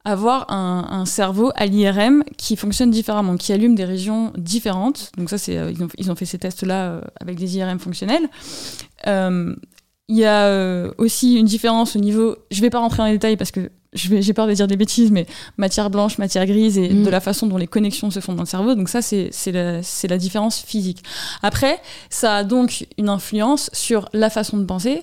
avoir 0.04 0.50
un, 0.50 1.04
cerveau 1.04 1.50
à 1.54 1.66
l'IRM 1.66 2.24
qui 2.36 2.56
fonctionne 2.56 2.90
différemment, 2.90 3.36
qui 3.36 3.52
allume 3.52 3.74
des 3.74 3.84
régions 3.84 4.32
différentes. 4.36 5.12
Donc 5.18 5.28
ça, 5.28 5.36
c'est 5.36 5.58
euh, 5.58 5.72
ils, 5.98 6.10
ont, 6.10 6.14
fait 6.14 6.24
ces 6.24 6.38
tests-là 6.38 6.92
euh, 6.92 7.00
avec 7.20 7.36
des 7.36 7.58
IRM 7.58 7.78
fonctionnels. 7.78 8.28
Euh, 9.06 9.54
il 10.08 10.16
y 10.16 10.24
a 10.24 10.90
aussi 10.96 11.34
une 11.34 11.44
différence 11.44 11.94
au 11.94 11.98
niveau, 11.98 12.36
je 12.50 12.62
vais 12.62 12.70
pas 12.70 12.78
rentrer 12.78 12.98
dans 12.98 13.04
les 13.04 13.12
détails 13.12 13.36
parce 13.36 13.50
que 13.50 13.70
j'ai 13.92 14.32
peur 14.32 14.46
de 14.46 14.52
dire 14.52 14.66
des 14.66 14.76
bêtises, 14.76 15.10
mais 15.10 15.26
matière 15.58 15.90
blanche, 15.90 16.16
matière 16.16 16.46
grise 16.46 16.78
et 16.78 16.88
mm. 16.88 17.04
de 17.04 17.10
la 17.10 17.20
façon 17.20 17.46
dont 17.46 17.58
les 17.58 17.66
connexions 17.66 18.10
se 18.10 18.20
font 18.20 18.32
dans 18.32 18.42
le 18.42 18.48
cerveau. 18.48 18.74
Donc 18.74 18.88
ça, 18.88 19.02
c'est 19.02 19.30
la, 19.46 19.80
la 19.80 20.18
différence 20.18 20.60
physique. 20.60 21.02
Après, 21.42 21.78
ça 22.08 22.36
a 22.36 22.44
donc 22.44 22.86
une 22.96 23.10
influence 23.10 23.68
sur 23.74 24.08
la 24.14 24.30
façon 24.30 24.56
de 24.56 24.64
penser, 24.64 25.02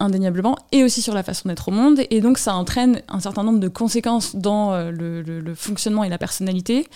indéniablement, 0.00 0.56
et 0.72 0.84
aussi 0.84 1.02
sur 1.02 1.14
la 1.14 1.22
façon 1.22 1.48
d'être 1.48 1.68
au 1.68 1.72
monde. 1.72 2.00
Et 2.10 2.20
donc 2.20 2.38
ça 2.38 2.54
entraîne 2.54 3.02
un 3.08 3.20
certain 3.20 3.42
nombre 3.42 3.60
de 3.60 3.68
conséquences 3.68 4.36
dans 4.36 4.72
euh, 4.72 4.90
le, 4.90 5.54
fonctionnement 5.54 6.04
et 6.04 6.08
la 6.08 6.18
personnalité 6.18 6.86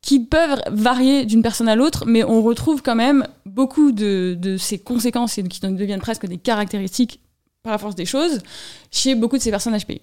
qui 0.00 0.20
peuvent 0.20 0.60
varier 0.70 1.26
d'une 1.26 1.42
personne 1.42 1.68
à 1.68 1.76
l'autre, 1.76 2.04
mais 2.06 2.24
on 2.24 2.42
retrouve 2.42 2.82
quand 2.82 2.94
même 2.94 3.26
beaucoup 3.44 3.92
de, 3.92 4.56
ces 4.58 4.78
conséquences 4.78 5.38
et 5.38 5.42
qui 5.42 5.60
deviennent 5.60 6.00
presque 6.00 6.26
des 6.26 6.38
caractéristiques 6.38 7.20
par 7.62 7.72
la 7.72 7.78
force 7.78 7.94
des 7.94 8.06
choses 8.06 8.40
chez 8.90 9.14
beaucoup 9.14 9.36
de 9.36 9.42
ces 9.42 9.50
personnes 9.50 9.76
HPI. 9.76 10.00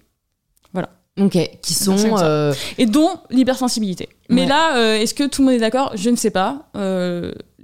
Voilà. 0.72 0.90
Ok, 1.18 1.38
qui 1.62 1.74
sont... 1.74 1.96
Euh, 2.18 2.52
et 2.76 2.84
dont 2.84 3.10
l'hypersensibilité. 3.30 4.10
Mais 4.28 4.46
là, 4.46 4.76
euh, 4.76 4.98
est-ce 4.98 5.14
que 5.14 5.24
tout 5.24 5.40
le 5.40 5.46
monde 5.46 5.56
est 5.56 5.60
d'accord? 5.60 5.92
Je 5.96 6.10
ne 6.10 6.16
sais 6.16 6.30
pas 6.30 6.68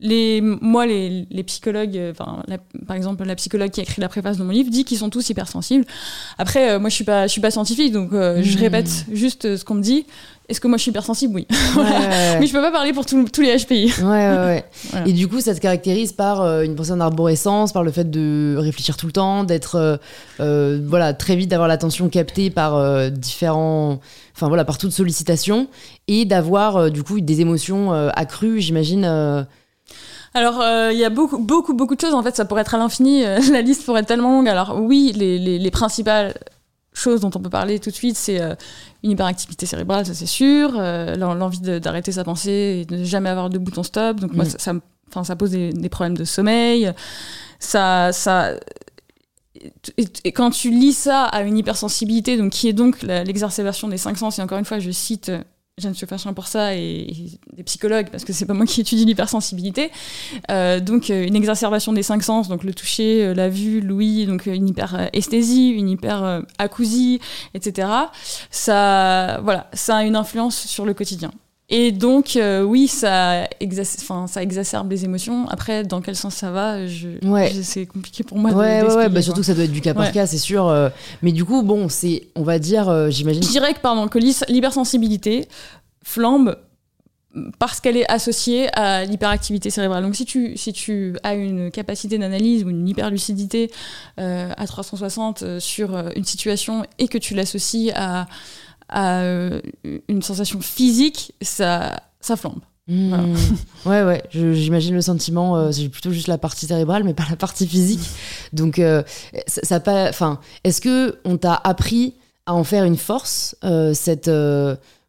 les, 0.02 0.40
moi, 0.40 0.84
les, 0.84 1.26
les 1.30 1.42
psychologues, 1.44 1.96
euh, 1.96 2.12
enfin, 2.12 2.42
par 2.86 2.96
exemple, 2.96 3.24
la 3.24 3.36
psychologue 3.36 3.70
qui 3.70 3.80
a 3.80 3.82
écrit 3.84 4.00
la 4.00 4.08
préface 4.08 4.36
de 4.36 4.42
mon 4.42 4.50
livre 4.50 4.68
dit 4.68 4.84
qu'ils 4.84 4.98
sont 4.98 5.10
tous 5.10 5.30
hypersensibles. 5.30 5.84
Après, 6.38 6.72
euh, 6.72 6.78
moi, 6.80 6.90
je 6.90 6.94
suis 6.96 7.04
pas, 7.04 7.26
je 7.26 7.32
suis 7.32 7.40
pas 7.40 7.50
scientifique, 7.50 7.92
donc 7.92 8.12
euh, 8.12 8.42
je 8.42 8.58
hmm. 8.58 8.60
répète 8.60 9.06
juste 9.12 9.56
ce 9.56 9.64
qu'on 9.64 9.74
me 9.74 9.82
dit. 9.82 10.04
Est-ce 10.48 10.60
que 10.60 10.66
moi, 10.66 10.76
je 10.76 10.82
suis 10.82 10.90
hypersensible? 10.90 11.34
Oui. 11.34 11.46
Mais 11.76 12.46
je 12.46 12.52
peux 12.52 12.60
pas 12.60 12.72
parler 12.72 12.92
pour 12.92 13.06
tous 13.06 13.40
les 13.40 13.56
HPI. 13.56 13.92
Ouais, 14.00 14.04
ouais, 14.04 14.64
ouais. 14.92 15.02
Et 15.06 15.12
du 15.12 15.28
coup, 15.28 15.40
ça 15.40 15.54
se 15.54 15.60
caractérise 15.60 16.12
par 16.12 16.42
une 16.60 16.74
pensée 16.74 16.90
en 16.90 17.00
arborescence, 17.00 17.72
par 17.72 17.84
le 17.84 17.92
fait 17.92 18.10
de 18.10 18.56
réfléchir 18.58 18.96
tout 18.96 19.06
le 19.06 19.12
temps, 19.12 19.44
d'être, 19.44 20.00
voilà, 20.38 21.14
très 21.14 21.36
vite 21.36 21.48
d'avoir 21.48 21.68
l'attention 21.68 22.08
captée 22.08 22.50
par 22.50 23.10
différents 23.10 24.00
enfin 24.34 24.48
voilà, 24.48 24.64
par 24.64 24.78
toute 24.78 24.92
sollicitation, 24.92 25.68
et 26.08 26.24
d'avoir 26.24 26.90
du 26.90 27.02
coup 27.02 27.20
des 27.20 27.40
émotions 27.40 27.92
accrues, 27.92 28.60
j'imagine, 28.60 29.46
alors, 30.34 30.60
euh, 30.60 30.92
il 30.92 30.98
y 30.98 31.04
a 31.04 31.10
beaucoup, 31.10 31.38
beaucoup, 31.38 31.74
beaucoup 31.74 31.94
de 31.94 32.00
choses. 32.00 32.14
En 32.14 32.22
fait, 32.22 32.34
ça 32.34 32.44
pourrait 32.44 32.62
être 32.62 32.74
à 32.74 32.78
l'infini. 32.78 33.24
Euh, 33.24 33.38
la 33.52 33.62
liste 33.62 33.84
pourrait 33.84 34.00
être 34.00 34.06
tellement 34.06 34.32
longue. 34.32 34.48
Alors, 34.48 34.80
oui, 34.80 35.12
les, 35.14 35.38
les, 35.38 35.70
principales 35.70 36.34
choses 36.94 37.20
dont 37.20 37.30
on 37.34 37.40
peut 37.40 37.50
parler 37.50 37.78
tout 37.78 37.90
de 37.90 37.94
suite, 37.94 38.16
c'est 38.16 38.40
euh, 38.40 38.54
une 39.02 39.10
hyperactivité 39.10 39.64
cérébrale, 39.66 40.04
ça 40.04 40.14
c'est 40.14 40.26
sûr. 40.26 40.72
L'envie 40.72 41.60
d'arrêter 41.60 42.12
sa 42.12 42.24
pensée 42.24 42.80
et 42.80 42.84
de 42.84 42.98
ne 42.98 43.04
jamais 43.04 43.28
avoir 43.28 43.50
de 43.50 43.58
bouton 43.58 43.82
stop. 43.82 44.20
Donc, 44.20 44.32
moi, 44.32 44.44
mm. 44.44 44.48
ça, 44.58 44.72
ça, 45.12 45.24
ça 45.24 45.36
pose 45.36 45.50
des, 45.50 45.72
des, 45.72 45.88
problèmes 45.88 46.16
de 46.16 46.24
sommeil. 46.24 46.92
Ça. 47.58 48.12
ça 48.12 48.54
et, 50.24 50.32
quand 50.32 50.50
tu 50.50 50.70
lis 50.70 50.92
ça 50.92 51.24
à 51.24 51.42
une 51.42 51.58
hypersensibilité, 51.58 52.36
donc 52.36 52.52
qui 52.52 52.68
est 52.68 52.72
donc 52.72 53.02
l'exacerbation 53.02 53.88
des 53.88 53.98
cinq 53.98 54.16
sens, 54.16 54.38
et 54.38 54.42
encore 54.42 54.58
une 54.58 54.64
fois, 54.64 54.78
je 54.78 54.90
cite 54.90 55.30
Jeanne 55.78 55.94
Chauffachin 55.94 56.34
pour 56.34 56.48
ça 56.48 56.74
et, 56.76 57.30
des 57.54 57.62
psychologues, 57.62 58.10
parce 58.10 58.24
que 58.24 58.34
c'est 58.34 58.44
pas 58.44 58.52
moi 58.52 58.66
qui 58.66 58.82
étudie 58.82 59.06
l'hypersensibilité. 59.06 59.90
Euh, 60.50 60.80
donc 60.80 61.08
euh, 61.08 61.26
une 61.26 61.34
exacerbation 61.34 61.94
des 61.94 62.02
cinq 62.02 62.22
sens, 62.22 62.48
donc 62.48 62.62
le 62.62 62.74
toucher, 62.74 63.24
euh, 63.24 63.34
la 63.34 63.48
vue, 63.48 63.80
l'ouïe, 63.80 64.26
donc 64.26 64.44
une 64.44 64.68
hyperesthésie, 64.68 65.70
une 65.70 65.88
hyperacousie, 65.88 67.20
etc. 67.54 67.88
Ça, 68.50 69.40
voilà, 69.42 69.70
ça 69.72 69.96
a 69.96 70.02
une 70.04 70.16
influence 70.16 70.66
sur 70.66 70.84
le 70.84 70.92
quotidien. 70.92 71.30
Et 71.74 71.90
donc, 71.90 72.36
euh, 72.36 72.62
oui, 72.62 72.86
ça, 72.86 73.48
ça 74.26 74.42
exacerbe 74.42 74.90
les 74.90 75.06
émotions. 75.06 75.48
Après, 75.48 75.84
dans 75.84 76.02
quel 76.02 76.14
sens 76.14 76.34
ça 76.34 76.50
va, 76.50 76.86
je, 76.86 77.08
c'est 77.62 77.86
compliqué 77.86 78.22
pour 78.22 78.36
moi 78.36 78.50
ouais, 78.50 78.82
Ouais, 78.82 79.08
bah, 79.08 79.22
surtout 79.22 79.40
que 79.40 79.46
ça 79.46 79.54
doit 79.54 79.64
être 79.64 79.72
du 79.72 79.80
cas 79.80 79.94
par 79.94 80.12
cas, 80.12 80.26
c'est 80.26 80.36
sûr. 80.36 80.68
Euh. 80.68 80.90
mais 81.22 81.32
du 81.32 81.46
coup, 81.46 81.62
bon, 81.62 81.88
c'est, 81.88 82.28
on 82.36 82.42
va 82.42 82.58
dire, 82.58 82.90
euh, 82.90 83.08
j'imagine. 83.08 83.42
Je 83.42 83.48
dirais 83.48 83.72
que, 83.72 83.80
pardon, 83.80 84.06
que 84.08 84.18
l'hypersensibilité 84.18 85.48
flambe 86.04 86.58
parce 87.58 87.80
qu'elle 87.80 87.96
est 87.96 88.10
associée 88.12 88.68
à 88.78 89.06
l'hyperactivité 89.06 89.70
cérébrale. 89.70 90.02
Donc 90.02 90.14
si 90.14 90.26
tu, 90.26 90.54
si 90.58 90.74
tu 90.74 91.16
as 91.22 91.32
une 91.32 91.70
capacité 91.70 92.18
d'analyse 92.18 92.62
ou 92.64 92.68
une 92.68 92.86
hyperlucidité 92.86 93.70
à 94.18 94.66
360 94.66 95.58
sur 95.58 95.96
une 96.14 96.24
situation 96.24 96.84
et 96.98 97.08
que 97.08 97.16
tu 97.16 97.32
l'associes 97.32 97.90
à 97.94 98.26
à 98.92 99.22
euh, 99.22 99.60
une 100.08 100.22
sensation 100.22 100.60
physique, 100.60 101.34
ça, 101.40 102.02
ça 102.20 102.36
flambe. 102.36 102.60
Hmm. 102.88 103.14
ouais, 103.86 104.02
ouais, 104.02 104.22
j'imagine 104.30 104.94
le 104.94 105.00
sentiment, 105.00 105.56
euh, 105.56 105.72
c'est 105.72 105.88
plutôt 105.88 106.10
juste 106.10 106.28
la 106.28 106.38
partie 106.38 106.66
cérébrale, 106.66 107.04
mais 107.04 107.14
pas 107.14 107.24
la 107.30 107.36
partie 107.36 107.66
physique. 107.66 108.08
Donc, 108.52 108.78
euh, 108.78 109.02
ça, 109.46 109.80
pas. 109.80 110.08
Enfin, 110.08 110.40
est-ce 110.64 110.80
que 110.80 111.18
on 111.24 111.38
t'a 111.38 111.54
appris 111.54 112.14
à 112.46 112.54
en 112.54 112.64
faire 112.64 112.84
une 112.84 112.96
force, 112.96 113.54
cette, 113.94 114.28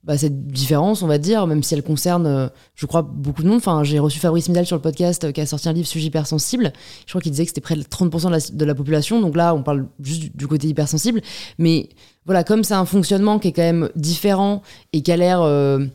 bah, 0.04 0.18
cette 0.20 0.46
différence, 0.46 1.02
on 1.02 1.08
va 1.08 1.18
dire, 1.18 1.48
même 1.48 1.64
si 1.64 1.74
elle 1.74 1.82
concerne, 1.82 2.52
je 2.76 2.86
crois, 2.86 3.02
beaucoup 3.02 3.42
de 3.42 3.48
monde. 3.48 3.58
Enfin, 3.58 3.84
j'ai 3.84 3.98
reçu 3.98 4.20
Fabrice 4.20 4.50
Midal 4.50 4.68
sur 4.68 4.76
le 4.76 4.84
podcast 4.84 5.32
qui 5.32 5.42
a 5.42 5.48
sorti 5.48 5.68
un 5.68 5.74
livre 5.74 5.88
sujet 5.88 6.08
hypersensible. 6.08 6.74
Je 7.08 7.12
crois 7.12 7.22
qu'il 7.22 7.32
disait 7.32 7.46
que 7.46 7.50
c'était 7.50 7.62
près 7.62 7.76
de 7.76 7.82
30% 7.82 8.28
de 8.28 8.30
la, 8.30 8.40
de 8.40 8.66
la, 8.66 8.76
population. 8.76 9.20
Donc 9.20 9.36
là, 9.36 9.56
on 9.56 9.64
parle 9.64 9.88
juste 10.00 10.36
du 10.36 10.46
côté 10.46 10.68
hypersensible. 10.68 11.22
Mais 11.58 11.90
voilà, 12.26 12.44
comme 12.44 12.64
c'est 12.64 12.74
un 12.74 12.86
fonctionnement 12.86 13.40
qui 13.40 13.50
est 13.50 13.52
quand 13.52 13.62
même 13.62 13.90
différent 13.96 14.62
et 14.94 15.02
qui 15.02 15.12
a 15.12 15.18
l'air 15.18 15.42
euh, 15.42 15.86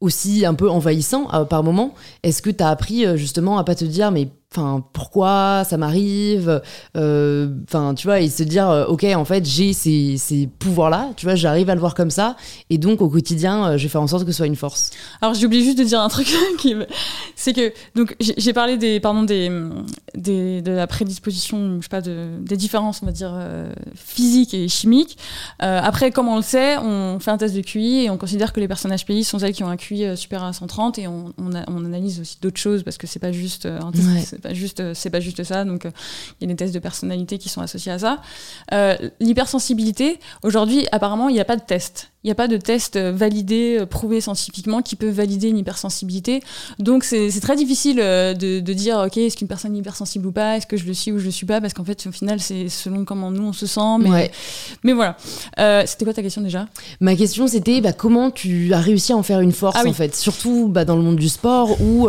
aussi 0.00 0.44
un 0.44 0.54
peu 0.54 0.70
envahissant 0.70 1.28
euh, 1.32 1.44
par 1.44 1.62
moment, 1.62 1.94
est-ce 2.22 2.42
que 2.42 2.50
tu 2.50 2.62
as 2.62 2.68
appris 2.68 3.06
euh, 3.06 3.16
justement 3.16 3.58
à 3.58 3.64
pas 3.64 3.74
te 3.74 3.84
dire 3.84 4.10
mais 4.10 4.28
enfin 4.54 4.84
pourquoi 4.92 5.64
ça 5.64 5.76
m'arrive 5.76 6.60
euh, 6.96 7.48
enfin 7.64 7.94
tu 7.94 8.06
vois 8.06 8.20
et 8.20 8.28
se 8.28 8.42
dire 8.42 8.68
euh, 8.68 8.84
ok 8.86 9.04
en 9.04 9.24
fait 9.24 9.46
j'ai 9.46 9.72
ces, 9.72 10.16
ces 10.18 10.46
pouvoirs 10.46 10.90
là 10.90 11.10
tu 11.16 11.24
vois 11.24 11.34
j'arrive 11.34 11.70
à 11.70 11.74
le 11.74 11.80
voir 11.80 11.94
comme 11.94 12.10
ça 12.10 12.36
et 12.68 12.78
donc 12.78 13.00
au 13.00 13.08
quotidien 13.08 13.66
euh, 13.66 13.76
je 13.78 13.84
vais 13.84 13.88
faire 13.88 14.02
en 14.02 14.06
sorte 14.06 14.24
que 14.24 14.32
ce 14.32 14.36
soit 14.36 14.46
une 14.46 14.56
force. 14.56 14.90
Alors 15.20 15.34
j'ai 15.34 15.46
oublié 15.46 15.64
juste 15.64 15.78
de 15.78 15.84
dire 15.84 16.00
un 16.00 16.08
truc 16.08 16.26
qui 16.58 16.74
c'est 17.34 17.52
que 17.52 17.72
donc 17.94 18.14
j'ai 18.20 18.52
parlé 18.52 18.76
des 18.76 19.00
pardon 19.00 19.22
des, 19.22 19.50
des, 20.14 20.60
de 20.62 20.72
la 20.72 20.86
prédisposition 20.86 21.78
je 21.78 21.82
sais 21.82 21.88
pas 21.88 22.00
de, 22.00 22.26
des 22.40 22.56
différences 22.56 23.02
on 23.02 23.06
va 23.06 23.12
dire 23.12 23.34
physiques 23.94 24.54
et 24.54 24.68
chimiques. 24.68 25.16
Après 25.58 26.10
comme 26.10 26.28
on 26.28 26.36
le 26.36 26.42
sait 26.42 26.76
on 26.78 27.18
fait 27.20 27.30
un 27.30 27.38
test 27.38 27.54
de 27.54 27.60
QI 27.62 28.04
et 28.04 28.10
on 28.10 28.18
considère 28.18 28.52
que 28.52 28.60
les 28.60 28.68
personnes 28.68 28.94
HPI 28.94 29.24
sont 29.24 29.38
celles 29.38 29.52
qui 29.52 29.64
ont 29.64 29.68
un 29.68 29.76
QI 29.76 30.16
supérieur 30.16 30.48
à 30.48 30.52
130 30.52 30.98
et 30.98 31.08
on, 31.08 31.32
on, 31.38 31.52
on 31.68 31.84
analyse 31.84 32.20
aussi 32.20 32.38
d'autres 32.40 32.60
choses 32.60 32.82
parce 32.82 32.98
que 32.98 33.06
c'est 33.06 33.18
pas 33.18 33.32
juste 33.32 33.66
un 33.66 33.90
test 33.92 34.41
pas 34.42 34.52
juste, 34.52 34.80
euh, 34.80 34.92
c'est 34.94 35.10
pas 35.10 35.20
juste 35.20 35.42
ça. 35.44 35.64
Donc, 35.64 35.86
euh, 35.86 35.90
il 36.40 36.44
y 36.46 36.50
a 36.50 36.52
des 36.52 36.56
tests 36.56 36.74
de 36.74 36.78
personnalité 36.78 37.38
qui 37.38 37.48
sont 37.48 37.60
associés 37.60 37.92
à 37.92 37.98
ça. 37.98 38.20
Euh, 38.72 38.96
l'hypersensibilité, 39.20 40.18
aujourd'hui, 40.42 40.86
apparemment, 40.92 41.28
il 41.28 41.34
n'y 41.34 41.40
a 41.40 41.44
pas 41.44 41.56
de 41.56 41.62
test. 41.62 42.08
Il 42.24 42.28
n'y 42.28 42.32
a 42.32 42.36
pas 42.36 42.46
de 42.46 42.56
test 42.56 42.96
validé, 42.96 43.84
prouvé 43.90 44.20
scientifiquement 44.20 44.80
qui 44.80 44.94
peut 44.94 45.08
valider 45.08 45.48
une 45.48 45.58
hypersensibilité. 45.58 46.40
Donc 46.78 47.02
c'est 47.02 47.40
très 47.40 47.56
difficile 47.56 47.96
de, 47.96 48.60
dire, 48.60 49.02
ok, 49.04 49.16
est-ce 49.16 49.36
qu'une 49.36 49.48
personne 49.48 49.74
est 49.74 49.80
hypersensible 49.80 50.28
ou 50.28 50.30
pas? 50.30 50.56
Est-ce 50.56 50.68
que 50.68 50.76
je 50.76 50.84
le 50.84 50.94
suis 50.94 51.10
ou 51.10 51.18
je 51.18 51.24
le 51.24 51.32
suis 51.32 51.46
pas? 51.46 51.60
Parce 51.60 51.74
qu'en 51.74 51.82
fait, 51.84 52.06
au 52.06 52.12
final, 52.12 52.38
c'est 52.38 52.68
selon 52.68 53.04
comment 53.04 53.32
nous 53.32 53.42
on 53.42 53.52
se 53.52 53.66
sent. 53.66 53.98
Mais, 53.98 54.30
mais 54.84 54.92
voilà. 54.92 55.16
c'était 55.84 56.04
quoi 56.04 56.14
ta 56.14 56.22
question 56.22 56.42
déjà? 56.42 56.68
Ma 57.00 57.16
question, 57.16 57.48
c'était 57.48 57.80
bah, 57.80 57.92
comment 57.92 58.30
tu 58.30 58.72
as 58.72 58.80
réussi 58.80 59.12
à 59.12 59.16
en 59.16 59.24
faire 59.24 59.40
une 59.40 59.50
force, 59.50 59.78
ah 59.80 59.88
en 59.88 59.92
fait? 59.92 60.14
Surtout 60.14 60.68
bah, 60.68 60.84
dans 60.84 60.94
le 60.94 61.02
monde 61.02 61.16
du 61.16 61.28
sport 61.28 61.80
où 61.80 62.08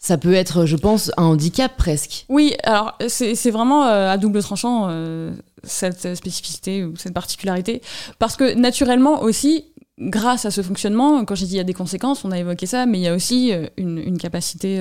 ça 0.00 0.16
peut 0.16 0.32
être, 0.32 0.64
je 0.64 0.76
pense, 0.76 1.12
un 1.18 1.24
handicap 1.24 1.76
presque. 1.76 2.24
Oui, 2.30 2.54
alors 2.64 2.96
c'est 3.06 3.50
vraiment 3.50 3.84
euh, 3.84 4.10
à 4.10 4.16
double 4.16 4.42
tranchant 4.42 4.86
euh, 4.88 5.30
cette 5.62 6.14
spécificité 6.16 6.84
ou 6.84 6.96
cette 6.96 7.12
particularité, 7.12 7.82
parce 8.18 8.34
que 8.34 8.54
naturellement 8.54 9.22
aussi, 9.22 9.66
grâce 10.00 10.44
à 10.44 10.50
ce 10.50 10.62
fonctionnement, 10.62 11.24
quand 11.24 11.34
j'ai 11.34 11.46
dit 11.46 11.54
il 11.54 11.58
y 11.58 11.60
a 11.60 11.64
des 11.64 11.74
conséquences, 11.74 12.24
on 12.24 12.30
a 12.30 12.38
évoqué 12.38 12.66
ça, 12.66 12.86
mais 12.86 12.98
il 12.98 13.02
y 13.02 13.08
a 13.08 13.14
aussi 13.14 13.52
euh, 13.52 13.66
une, 13.76 13.98
une 13.98 14.18
capacité 14.18 14.80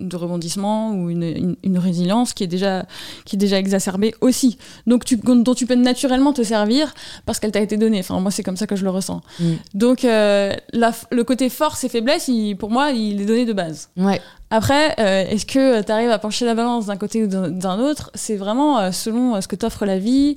de 0.00 0.16
rebondissement 0.16 0.94
ou 0.94 1.10
une, 1.10 1.56
une, 1.62 1.78
résilience 1.78 2.32
qui 2.32 2.42
est 2.42 2.48
déjà 2.48 2.86
qui 3.24 3.36
est 3.36 3.38
déjà 3.38 3.58
exacerbée 3.58 4.14
aussi. 4.20 4.58
Donc 4.86 5.04
tu, 5.04 5.16
dont 5.16 5.54
tu 5.54 5.66
peux 5.66 5.74
naturellement 5.74 6.32
te 6.32 6.42
servir 6.42 6.92
parce 7.24 7.38
qu'elle 7.38 7.52
t'a 7.52 7.60
été 7.60 7.76
donnée. 7.76 8.00
Enfin 8.00 8.18
moi 8.18 8.30
c'est 8.30 8.42
comme 8.42 8.56
ça 8.56 8.66
que 8.66 8.74
je 8.74 8.84
le 8.84 8.90
ressens. 8.90 9.20
Mm. 9.38 9.52
Donc 9.74 10.02
la, 10.02 10.56
le 11.10 11.24
côté 11.24 11.48
force 11.50 11.84
et 11.84 11.88
faiblesse, 11.88 12.28
il, 12.28 12.56
pour 12.56 12.70
moi, 12.70 12.90
il 12.90 13.20
est 13.20 13.26
donné 13.26 13.44
de 13.44 13.52
base. 13.52 13.90
Ouais. 13.96 14.20
Après, 14.50 14.94
euh, 14.98 15.30
est-ce 15.30 15.46
que 15.46 15.82
tu 15.82 15.92
arrives 15.92 16.10
à 16.10 16.18
pencher 16.18 16.44
la 16.44 16.54
balance 16.54 16.86
d'un 16.86 16.96
côté 16.96 17.24
ou 17.24 17.26
d'un 17.26 17.78
autre? 17.78 18.10
C'est 18.14 18.36
vraiment 18.36 18.78
euh, 18.78 18.92
selon 18.92 19.34
euh, 19.34 19.40
ce 19.40 19.48
que 19.48 19.56
t'offre 19.56 19.86
la 19.86 19.98
vie 19.98 20.34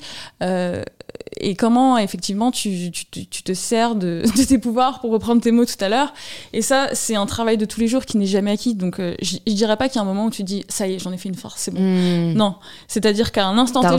et 1.38 1.56
comment 1.56 1.98
effectivement 1.98 2.52
tu, 2.52 2.92
tu, 2.92 3.06
tu 3.28 3.44
te 3.44 3.54
sers 3.54 3.96
de, 3.96 4.24
de, 4.38 4.44
tes 4.44 4.58
pouvoirs 4.58 5.00
pour 5.02 5.12
reprendre 5.12 5.42
tes 5.42 5.52
mots 5.52 5.66
tout 5.66 5.74
à 5.80 5.90
l'heure. 5.90 6.14
Et 6.54 6.62
ça, 6.62 6.90
c'est 6.94 7.16
un 7.16 7.26
travail 7.26 7.58
de 7.58 7.66
tous 7.66 7.80
les 7.80 7.88
jours 7.88 8.06
qui 8.06 8.18
n'est 8.18 8.26
jamais 8.26 8.52
acquis. 8.52 8.76
Donc 8.76 9.00
je, 9.00 9.38
dirais 9.48 9.78
pas 9.78 9.90
qu'il 9.90 9.98
y 9.98 10.00
a 10.00 10.02
un 10.02 10.06
moment 10.06 10.26
où 10.26 10.30
tu 10.30 10.44
dis 10.44 10.64
ça 10.70 10.88
y 10.88 10.94
est, 10.94 11.00
j'en 11.00 11.12
ai 11.12 11.18
fait 11.18 11.30
une 11.30 11.36
force, 11.36 11.62
c'est 11.62 11.72
bon. 11.72 11.80
Hmm. 11.82 12.34
Non, 12.34 12.56
c'est-à-dire 12.88 13.32
qu'à 13.32 13.46
un 13.46 13.58
instant 13.58 13.82
T, 13.82 13.88
à 13.88 13.92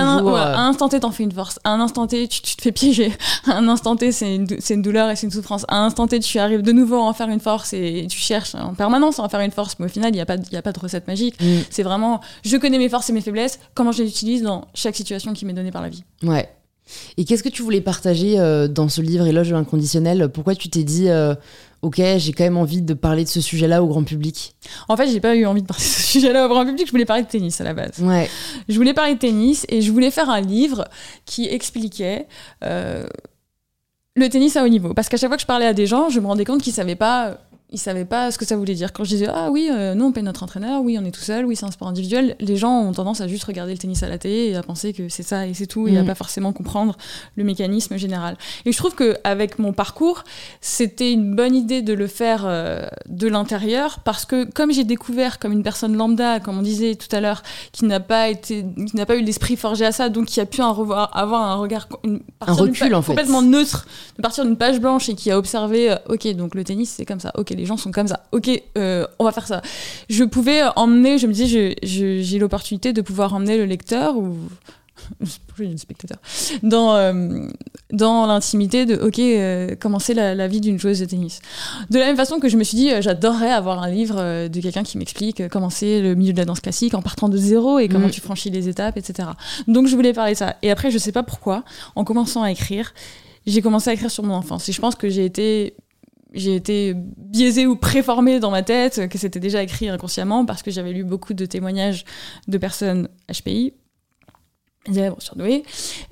un, 0.00 0.68
instant 0.68 0.88
T, 0.88 1.00
t'en 1.00 1.10
fais 1.10 1.22
une 1.22 1.32
force. 1.32 1.58
À 1.64 1.70
un 1.70 1.80
instant 1.80 2.06
T, 2.06 2.28
tu, 2.28 2.40
te 2.42 2.62
fais 2.62 2.72
piéger. 2.72 3.12
À 3.46 3.58
un 3.58 3.68
instant 3.68 3.94
T, 3.96 4.10
c'est 4.10 4.34
une, 4.34 4.46
une, 4.70 4.82
douleur 4.82 5.10
et 5.10 5.16
c'est 5.16 5.26
une 5.26 5.32
souffrance. 5.32 5.66
À 5.68 5.76
un 5.76 5.86
instant 5.86 6.06
T, 6.06 6.18
tu 6.20 6.38
arrives 6.38 6.62
de 6.62 6.72
nouveau 6.72 6.96
à 6.96 7.02
en 7.02 7.12
faire 7.12 7.28
une 7.28 7.40
force 7.40 7.74
et 7.74 8.06
tu 8.08 8.18
cherches 8.18 8.54
en 8.54 8.74
permanence 8.74 9.18
à 9.18 9.22
en 9.22 9.28
faire 9.28 9.40
une 9.40 9.50
force 9.50 9.74
mais 9.78 9.86
au 9.86 9.88
final, 9.88 10.10
il 10.10 10.14
n'y 10.14 10.20
a, 10.20 10.26
pas, 10.26 10.34
a 10.34 10.62
pas 10.62 10.72
de 10.72 10.80
recette 10.80 11.06
magique. 11.06 11.40
Mm. 11.40 11.60
C'est 11.70 11.82
vraiment, 11.82 12.20
je 12.44 12.56
connais 12.56 12.78
mes 12.78 12.88
forces 12.88 13.10
et 13.10 13.12
mes 13.12 13.20
faiblesses, 13.20 13.58
comment 13.74 13.92
je 13.92 14.02
les 14.02 14.08
utilise 14.08 14.42
dans 14.42 14.68
chaque 14.74 14.96
situation 14.96 15.32
qui 15.32 15.46
m'est 15.46 15.52
donnée 15.52 15.72
par 15.72 15.82
la 15.82 15.88
vie. 15.88 16.04
Ouais. 16.22 16.48
Et 17.16 17.24
qu'est-ce 17.24 17.42
que 17.42 17.48
tu 17.48 17.62
voulais 17.62 17.80
partager 17.80 18.38
euh, 18.38 18.68
dans 18.68 18.88
ce 18.88 19.00
livre 19.00 19.26
Éloge 19.26 19.48
de 19.48 19.54
l'inconditionnel? 19.54 20.28
Pourquoi 20.28 20.54
tu 20.54 20.68
t'es 20.68 20.84
dit, 20.84 21.08
euh, 21.08 21.34
ok, 21.82 22.00
j'ai 22.16 22.32
quand 22.32 22.44
même 22.44 22.56
envie 22.56 22.82
de 22.82 22.94
parler 22.94 23.24
de 23.24 23.28
ce 23.28 23.40
sujet-là 23.40 23.82
au 23.82 23.86
grand 23.86 24.04
public? 24.04 24.54
En 24.88 24.96
fait, 24.96 25.08
j'ai 25.08 25.20
pas 25.20 25.34
eu 25.34 25.46
envie 25.46 25.62
de 25.62 25.66
parler 25.66 25.82
de 25.82 25.88
ce 25.88 26.02
sujet-là 26.02 26.46
au 26.46 26.48
grand 26.48 26.64
public, 26.64 26.86
je 26.86 26.90
voulais 26.90 27.04
parler 27.04 27.22
de 27.22 27.28
tennis 27.28 27.60
à 27.60 27.64
la 27.64 27.74
base. 27.74 27.98
Ouais. 28.00 28.28
Je 28.68 28.76
voulais 28.76 28.94
parler 28.94 29.14
de 29.14 29.18
tennis 29.18 29.66
et 29.68 29.82
je 29.82 29.90
voulais 29.90 30.10
faire 30.10 30.30
un 30.30 30.40
livre 30.40 30.86
qui 31.24 31.46
expliquait. 31.46 32.26
Euh, 32.62 33.06
le 34.16 34.28
tennis 34.28 34.56
à 34.56 34.64
haut 34.64 34.68
niveau. 34.68 34.94
Parce 34.94 35.08
qu'à 35.08 35.16
chaque 35.16 35.28
fois 35.28 35.36
que 35.36 35.42
je 35.42 35.46
parlais 35.46 35.66
à 35.66 35.74
des 35.74 35.86
gens, 35.86 36.08
je 36.08 36.20
me 36.20 36.26
rendais 36.26 36.44
compte 36.44 36.62
qu'ils 36.62 36.72
savaient 36.72 36.94
pas 36.94 37.38
ils 37.70 37.78
savaient 37.78 38.04
pas 38.04 38.30
ce 38.30 38.38
que 38.38 38.44
ça 38.44 38.56
voulait 38.56 38.74
dire. 38.74 38.92
Quand 38.92 39.04
je 39.04 39.10
disais 39.10 39.26
ah 39.28 39.50
oui, 39.50 39.68
euh, 39.70 39.94
nous 39.94 40.04
on 40.04 40.12
paye 40.12 40.22
notre 40.22 40.42
entraîneur, 40.42 40.82
oui 40.82 40.96
on 41.00 41.04
est 41.04 41.10
tout 41.10 41.20
seul, 41.20 41.44
oui 41.44 41.56
c'est 41.56 41.64
un 41.64 41.70
sport 41.70 41.88
individuel, 41.88 42.36
les 42.38 42.56
gens 42.56 42.80
ont 42.80 42.92
tendance 42.92 43.20
à 43.20 43.26
juste 43.26 43.44
regarder 43.44 43.72
le 43.72 43.78
tennis 43.78 44.02
à 44.02 44.08
la 44.08 44.18
télé 44.18 44.50
et 44.50 44.56
à 44.56 44.62
penser 44.62 44.92
que 44.92 45.08
c'est 45.08 45.22
ça 45.22 45.46
et 45.46 45.54
c'est 45.54 45.66
tout 45.66 45.88
et 45.88 45.96
à 45.98 46.02
mm. 46.02 46.06
pas 46.06 46.14
forcément 46.14 46.52
comprendre 46.52 46.96
le 47.36 47.42
mécanisme 47.42 47.96
général. 47.96 48.36
Et 48.64 48.72
je 48.72 48.76
trouve 48.76 48.94
que 48.94 49.16
avec 49.24 49.58
mon 49.58 49.72
parcours, 49.72 50.24
c'était 50.60 51.12
une 51.12 51.34
bonne 51.34 51.54
idée 51.54 51.82
de 51.82 51.94
le 51.94 52.06
faire 52.06 52.44
euh, 52.46 52.86
de 53.08 53.26
l'intérieur 53.28 54.00
parce 54.00 54.24
que 54.24 54.44
comme 54.44 54.70
j'ai 54.70 54.84
découvert 54.84 55.38
comme 55.38 55.52
une 55.52 55.62
personne 55.62 55.96
lambda, 55.96 56.40
comme 56.40 56.58
on 56.58 56.62
disait 56.62 56.94
tout 56.94 57.14
à 57.14 57.20
l'heure, 57.20 57.42
qui 57.72 57.86
n'a 57.86 57.98
pas 57.98 58.28
été, 58.28 58.64
qui 58.88 58.96
n'a 58.96 59.06
pas 59.06 59.16
eu 59.16 59.22
l'esprit 59.22 59.56
forgé 59.56 59.84
à 59.84 59.92
ça, 59.92 60.10
donc 60.10 60.26
qui 60.26 60.40
a 60.40 60.46
pu 60.46 60.60
un 60.60 60.70
revoir, 60.70 61.10
avoir 61.16 61.42
un 61.42 61.56
regard, 61.56 61.88
une, 62.04 62.20
un 62.40 62.52
recul 62.52 62.94
en 62.94 63.02
fait, 63.02 63.12
complètement 63.12 63.42
neutre, 63.42 63.86
de 64.16 64.22
partir 64.22 64.44
d'une 64.44 64.56
page 64.56 64.80
blanche 64.80 65.08
et 65.08 65.14
qui 65.14 65.30
a 65.30 65.38
observé, 65.38 65.90
euh, 65.90 65.96
ok 66.08 66.28
donc 66.34 66.54
le 66.54 66.62
tennis 66.62 66.90
c'est 66.90 67.04
comme 67.04 67.20
ça, 67.20 67.32
ok 67.36 67.53
les 67.54 67.66
gens 67.66 67.76
sont 67.76 67.90
comme 67.90 68.08
ça. 68.08 68.24
Ok, 68.32 68.50
euh, 68.76 69.06
on 69.18 69.24
va 69.24 69.32
faire 69.32 69.46
ça. 69.46 69.62
Je 70.08 70.24
pouvais 70.24 70.62
emmener, 70.76 71.18
je 71.18 71.26
me 71.26 71.32
disais, 71.32 71.76
j'ai 71.82 72.38
l'opportunité 72.38 72.92
de 72.92 73.02
pouvoir 73.02 73.34
emmener 73.34 73.56
le 73.56 73.64
lecteur 73.64 74.16
ou 74.16 74.36
le 75.58 75.76
spectateur 75.76 76.18
dans 76.62 76.94
euh, 76.94 77.48
dans 77.92 78.26
l'intimité 78.26 78.86
de 78.86 78.94
ok 78.94 79.18
euh, 79.18 79.74
commencer 79.74 80.14
la, 80.14 80.46
vie 80.46 80.60
d'une 80.60 80.78
joueuse 80.78 81.00
de 81.00 81.04
tennis 81.04 81.40
de 81.90 81.98
la 81.98 82.06
même 82.06 82.16
façon 82.16 82.38
que 82.38 82.48
je 82.48 82.56
me 82.56 82.62
suis 82.62 82.76
dit 82.76 82.90
j'adorerais 83.00 83.50
avoir 83.50 83.82
un 83.82 83.90
livre 83.90 84.48
de 84.48 84.60
quelqu'un 84.60 84.84
qui 84.84 84.96
m'explique 84.96 85.48
comment 85.48 85.68
c'est 85.68 86.00
le 86.00 86.14
milieu 86.14 86.32
de 86.32 86.38
la 86.38 86.44
danse 86.44 86.60
classique 86.60 86.94
en 86.94 87.02
partant 87.02 87.28
de 87.28 87.36
zéro 87.36 87.80
et 87.80 87.88
comment 87.88 88.06
mm. 88.06 88.12
tu 88.12 88.20
franchis 88.20 88.50
les 88.50 88.68
étapes 88.68 88.96
etc 88.96 89.28
donc 89.66 89.88
je 89.88 89.96
voulais 89.96 90.12
parler 90.12 90.32
de 90.32 90.38
ça 90.38 90.56
et 90.62 90.70
après 90.70 90.92
je 90.92 90.98
sais 90.98 91.12
pas 91.12 91.24
pourquoi 91.24 91.64
en 91.96 92.04
commençant 92.04 92.42
à 92.42 92.52
écrire 92.52 92.94
j'ai 93.46 93.62
commencé 93.62 93.90
à 93.90 93.92
écrire 93.92 94.10
sur 94.10 94.22
mon 94.22 94.34
enfance 94.34 94.68
et 94.68 94.72
je 94.72 94.80
pense 94.80 94.94
que 94.94 95.08
j'ai 95.08 95.24
été 95.24 95.74
j'ai 96.34 96.54
été 96.54 96.94
biaisée 96.94 97.66
ou 97.66 97.76
préformée 97.76 98.40
dans 98.40 98.50
ma 98.50 98.62
tête, 98.62 99.08
que 99.08 99.18
c'était 99.18 99.40
déjà 99.40 99.62
écrit 99.62 99.88
inconsciemment 99.88 100.44
parce 100.44 100.62
que 100.62 100.70
j'avais 100.70 100.92
lu 100.92 101.04
beaucoup 101.04 101.34
de 101.34 101.46
témoignages 101.46 102.04
de 102.48 102.58
personnes 102.58 103.08
HPI, 103.32 103.72
élèves 104.86 105.14
surdoués. 105.18 105.62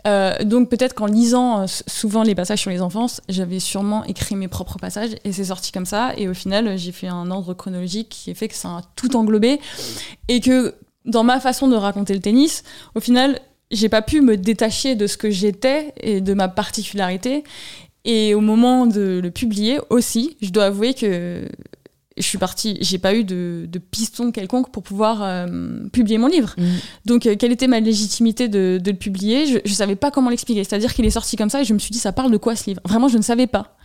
Euh, 0.06 0.42
donc 0.44 0.70
peut-être 0.70 0.94
qu'en 0.94 1.06
lisant 1.06 1.62
euh, 1.62 1.66
souvent 1.86 2.22
les 2.22 2.34
passages 2.34 2.60
sur 2.60 2.70
les 2.70 2.80
enfants, 2.80 3.06
j'avais 3.28 3.60
sûrement 3.60 4.04
écrit 4.04 4.36
mes 4.36 4.48
propres 4.48 4.78
passages 4.78 5.10
et 5.24 5.32
c'est 5.32 5.44
sorti 5.44 5.72
comme 5.72 5.86
ça. 5.86 6.12
Et 6.16 6.28
au 6.28 6.34
final, 6.34 6.78
j'ai 6.78 6.92
fait 6.92 7.08
un 7.08 7.30
ordre 7.30 7.54
chronologique 7.54 8.08
qui 8.08 8.34
fait 8.34 8.48
que 8.48 8.54
ça 8.54 8.68
a 8.68 8.82
tout 8.96 9.16
englobé 9.16 9.60
et 10.28 10.40
que 10.40 10.74
dans 11.04 11.24
ma 11.24 11.40
façon 11.40 11.68
de 11.68 11.76
raconter 11.76 12.14
le 12.14 12.20
tennis, 12.20 12.62
au 12.94 13.00
final, 13.00 13.40
j'ai 13.70 13.88
pas 13.88 14.02
pu 14.02 14.20
me 14.20 14.36
détacher 14.36 14.94
de 14.94 15.06
ce 15.06 15.16
que 15.16 15.30
j'étais 15.30 15.94
et 16.00 16.20
de 16.20 16.34
ma 16.34 16.48
particularité 16.48 17.42
Et 18.04 18.34
au 18.34 18.40
moment 18.40 18.86
de 18.86 19.20
le 19.22 19.30
publier 19.30 19.78
aussi, 19.90 20.36
je 20.40 20.50
dois 20.50 20.64
avouer 20.64 20.94
que 20.94 21.46
je 22.16 22.22
suis 22.22 22.38
partie, 22.38 22.76
j'ai 22.80 22.98
pas 22.98 23.14
eu 23.14 23.24
de, 23.24 23.66
de, 23.68 23.78
piston 23.78 24.32
quelconque 24.32 24.70
pour 24.70 24.82
pouvoir 24.82 25.22
euh, 25.22 25.46
publier 25.92 26.18
mon 26.18 26.26
livre. 26.26 26.54
Mm. 26.58 26.64
Donc, 27.06 27.26
euh, 27.26 27.36
quelle 27.36 27.52
était 27.52 27.68
ma 27.68 27.80
légitimité 27.80 28.48
de, 28.48 28.78
de 28.82 28.90
le 28.90 28.96
publier? 28.96 29.46
Je, 29.46 29.58
je 29.64 29.72
savais 29.72 29.96
pas 29.96 30.10
comment 30.10 30.30
l'expliquer. 30.30 30.62
C'est-à-dire 30.64 30.92
qu'il 30.94 31.04
est 31.04 31.10
sorti 31.10 31.36
comme 31.36 31.50
ça 31.50 31.62
et 31.62 31.64
je 31.64 31.72
me 31.72 31.78
suis 31.78 31.90
dit, 31.90 31.98
ça 31.98 32.12
parle 32.12 32.30
de 32.30 32.36
quoi 32.36 32.56
ce 32.56 32.68
livre? 32.68 32.80
Vraiment, 32.84 33.08
je 33.08 33.16
ne 33.16 33.22
savais 33.22 33.46
pas. 33.46 33.76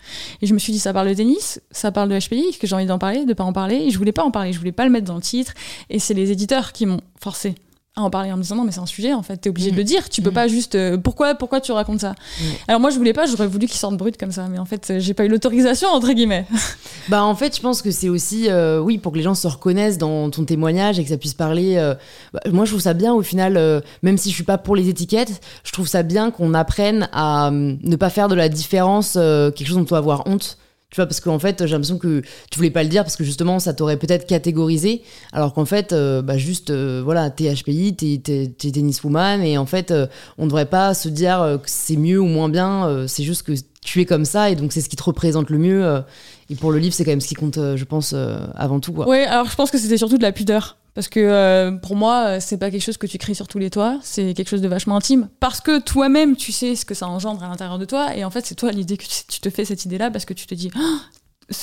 Et 0.42 0.48
je 0.48 0.54
me 0.54 0.60
suis 0.60 0.74
dit, 0.74 0.80
ça 0.80 0.94
parle 0.94 1.10
de 1.10 1.14
tennis, 1.14 1.62
ça 1.72 1.92
parle 1.92 2.10
de 2.10 2.18
HPI, 2.18 2.58
que 2.60 2.68
j'ai 2.68 2.76
envie 2.76 2.86
d'en 2.86 3.00
parler, 3.00 3.26
de 3.26 3.34
pas 3.34 3.44
en 3.44 3.54
parler. 3.54 3.76
Et 3.76 3.92
je 3.92 3.98
voulais 3.98 4.12
pas 4.12 4.24
en 4.24 4.32
parler, 4.32 4.52
je 4.54 4.60
voulais 4.60 4.72
pas 4.72 4.86
le 4.86 4.92
mettre 4.92 5.06
dans 5.06 5.16
le 5.16 5.22
titre. 5.22 5.54
Et 5.90 6.00
c'est 6.00 6.14
les 6.14 6.32
éditeurs 6.32 6.74
qui 6.74 6.86
m'ont 6.86 7.02
forcé 7.20 7.56
à 7.98 8.02
en 8.02 8.10
parler 8.10 8.32
en 8.32 8.38
me 8.38 8.42
disant 8.44 8.56
non 8.56 8.64
mais 8.64 8.72
c'est 8.72 8.80
un 8.80 8.86
sujet 8.86 9.14
en 9.14 9.24
fait 9.24 9.38
t'es 9.38 9.50
obligé 9.50 9.72
de 9.72 9.76
le 9.76 9.82
mm. 9.82 9.86
dire 9.86 10.10
tu 10.10 10.22
peux 10.22 10.30
mm. 10.30 10.34
pas 10.34 10.48
juste 10.48 10.76
euh, 10.76 10.98
pourquoi 10.98 11.36
pourquoi 11.36 11.60
tu 11.60 11.72
racontes 11.72 12.02
ça 12.02 12.12
mm. 12.12 12.44
alors 12.68 12.80
moi 12.80 12.92
je 12.92 12.98
voulais 12.98 13.14
pas 13.14 13.26
j'aurais 13.26 13.48
voulu 13.48 13.68
qu'il 13.68 13.78
sorte 13.78 13.98
brut 13.98 14.18
comme 14.18 14.32
ça 14.32 14.48
mais 14.50 14.60
en 14.60 14.66
fait 14.66 15.00
j'ai 15.00 15.14
pas 15.14 15.26
eu 15.26 15.28
l'autorisation 15.28 15.90
entre 15.90 16.14
guillemets 16.14 16.46
bah 17.10 17.24
en 17.24 17.36
fait 17.36 17.56
je 17.56 17.62
pense 17.62 17.82
que 17.82 17.92
c'est 17.92 18.10
aussi 18.10 18.50
euh, 18.50 18.80
oui 18.80 19.00
pour 19.00 19.12
que 19.12 19.18
les 19.18 19.24
gens 19.24 19.36
se 19.36 19.48
reconnaissent 19.48 19.98
dans 19.98 20.30
ton 20.30 20.46
témoignage 20.46 21.00
et 21.00 21.04
que 21.04 21.10
ça 21.10 21.18
puisse 21.18 21.34
parler 21.34 21.76
euh, 21.78 21.96
bah, 22.34 22.40
moi 22.52 22.66
je 22.66 22.72
trouve 22.72 22.82
ça 22.82 22.94
bien 22.94 23.14
au 23.14 23.24
final 23.24 23.84
même 24.04 24.18
si 24.18 24.30
je 24.30 24.36
suis 24.36 24.44
pas 24.44 24.58
pour 24.58 24.76
les 24.76 24.90
étiquettes 24.90 25.42
je 25.64 25.72
trouve 25.72 25.88
ça 25.88 26.04
bien 26.04 26.30
qu'on 26.30 26.54
apprenne 26.54 27.10
à 27.12 27.50
ne 27.52 27.96
pas 27.96 28.10
faire 28.10 28.28
de 28.28 28.36
la 28.36 28.50
différence 28.50 29.14
quelque 29.14 29.66
chose 29.66 29.78
dont 29.78 29.82
on 29.82 29.86
doit 29.86 29.98
avoir 29.98 30.28
honte 30.28 30.58
tu 30.90 30.96
vois, 30.96 31.06
parce 31.06 31.20
qu'en 31.20 31.38
fait, 31.38 31.66
j'ai 31.66 31.74
l'impression 31.74 31.98
que 31.98 32.22
tu 32.50 32.58
voulais 32.58 32.72
pas 32.72 32.82
le 32.82 32.88
dire 32.88 33.04
parce 33.04 33.18
que 33.18 33.26
justement, 33.26 33.60
ça 33.60 33.74
t'aurait 33.74 33.98
peut-être 33.98 34.26
catégorisé. 34.26 35.02
Alors 35.34 35.54
qu'en 35.54 35.66
fait, 35.66 35.92
euh, 35.92 36.22
bah 36.22 36.38
juste, 36.38 36.70
euh, 36.70 37.02
voilà, 37.04 37.30
t'es 37.30 37.54
HPI, 37.54 37.96
t'es, 37.96 38.22
t'es, 38.24 38.72
tenniswoman, 38.72 39.44
et 39.44 39.58
en 39.58 39.66
fait, 39.66 39.92
euh, 39.92 40.08
on 40.38 40.46
devrait 40.46 40.66
pas 40.66 40.94
se 40.94 41.10
dire 41.10 41.60
que 41.62 41.70
c'est 41.70 41.98
mieux 41.98 42.22
ou 42.22 42.26
moins 42.26 42.48
bien. 42.48 43.06
c'est 43.08 43.24
juste 43.24 43.44
que 43.44 43.52
tu 43.84 44.00
es 44.00 44.06
comme 44.06 44.24
ça, 44.24 44.50
et 44.50 44.56
donc 44.56 44.72
c'est 44.72 44.80
ce 44.80 44.88
qui 44.88 44.96
te 44.96 45.04
représente 45.04 45.50
le 45.50 45.58
mieux. 45.58 46.04
et 46.50 46.56
pour 46.56 46.72
le 46.72 46.80
livre, 46.80 46.96
c'est 46.96 47.04
quand 47.04 47.12
même 47.12 47.22
ce 47.22 47.28
qui 47.28 47.36
compte, 47.36 47.60
je 47.76 47.84
pense, 47.84 48.16
avant 48.56 48.80
tout. 48.80 48.94
Oui, 49.06 49.24
alors 49.24 49.50
je 49.50 49.56
pense 49.56 49.72
que 49.72 49.78
c'était 49.78 49.98
surtout 49.98 50.18
de 50.18 50.24
la 50.24 50.32
pudeur. 50.32 50.78
Parce 50.98 51.10
que 51.10 51.20
euh, 51.20 51.74
pour 51.74 51.96
moi, 51.96 52.26
euh, 52.26 52.38
c'est 52.40 52.58
pas 52.58 52.72
quelque 52.72 52.82
chose 52.82 52.98
que 52.98 53.06
tu 53.06 53.20
cries 53.20 53.36
sur 53.36 53.48
tous 53.48 53.60
les 53.60 53.70
toits, 53.70 54.00
c'est 54.02 54.34
quelque 54.34 54.48
chose 54.48 54.64
de 54.64 54.68
vachement 54.68 54.98
intime. 54.98 55.30
Parce 55.40 55.62
que 55.62 55.78
toi-même, 55.78 56.36
tu 56.36 56.52
sais 56.52 56.76
ce 56.76 56.86
que 56.86 56.96
ça 56.96 57.08
engendre 57.08 57.44
à 57.44 57.48
l'intérieur 57.48 57.78
de 57.78 57.86
toi, 57.86 58.16
et 58.16 58.26
en 58.26 58.32
fait, 58.32 58.48
c'est 58.48 58.56
toi 58.56 58.72
l'idée 58.72 58.98
que 58.98 59.06
tu 59.28 59.40
te 59.40 59.50
fais 59.52 59.64
cette 59.64 59.86
idée-là 59.86 60.10
parce 60.10 60.26
que 60.26 60.34
tu 60.34 60.48
te 60.48 60.56
dis. 60.56 60.72
Oh, 60.76 60.98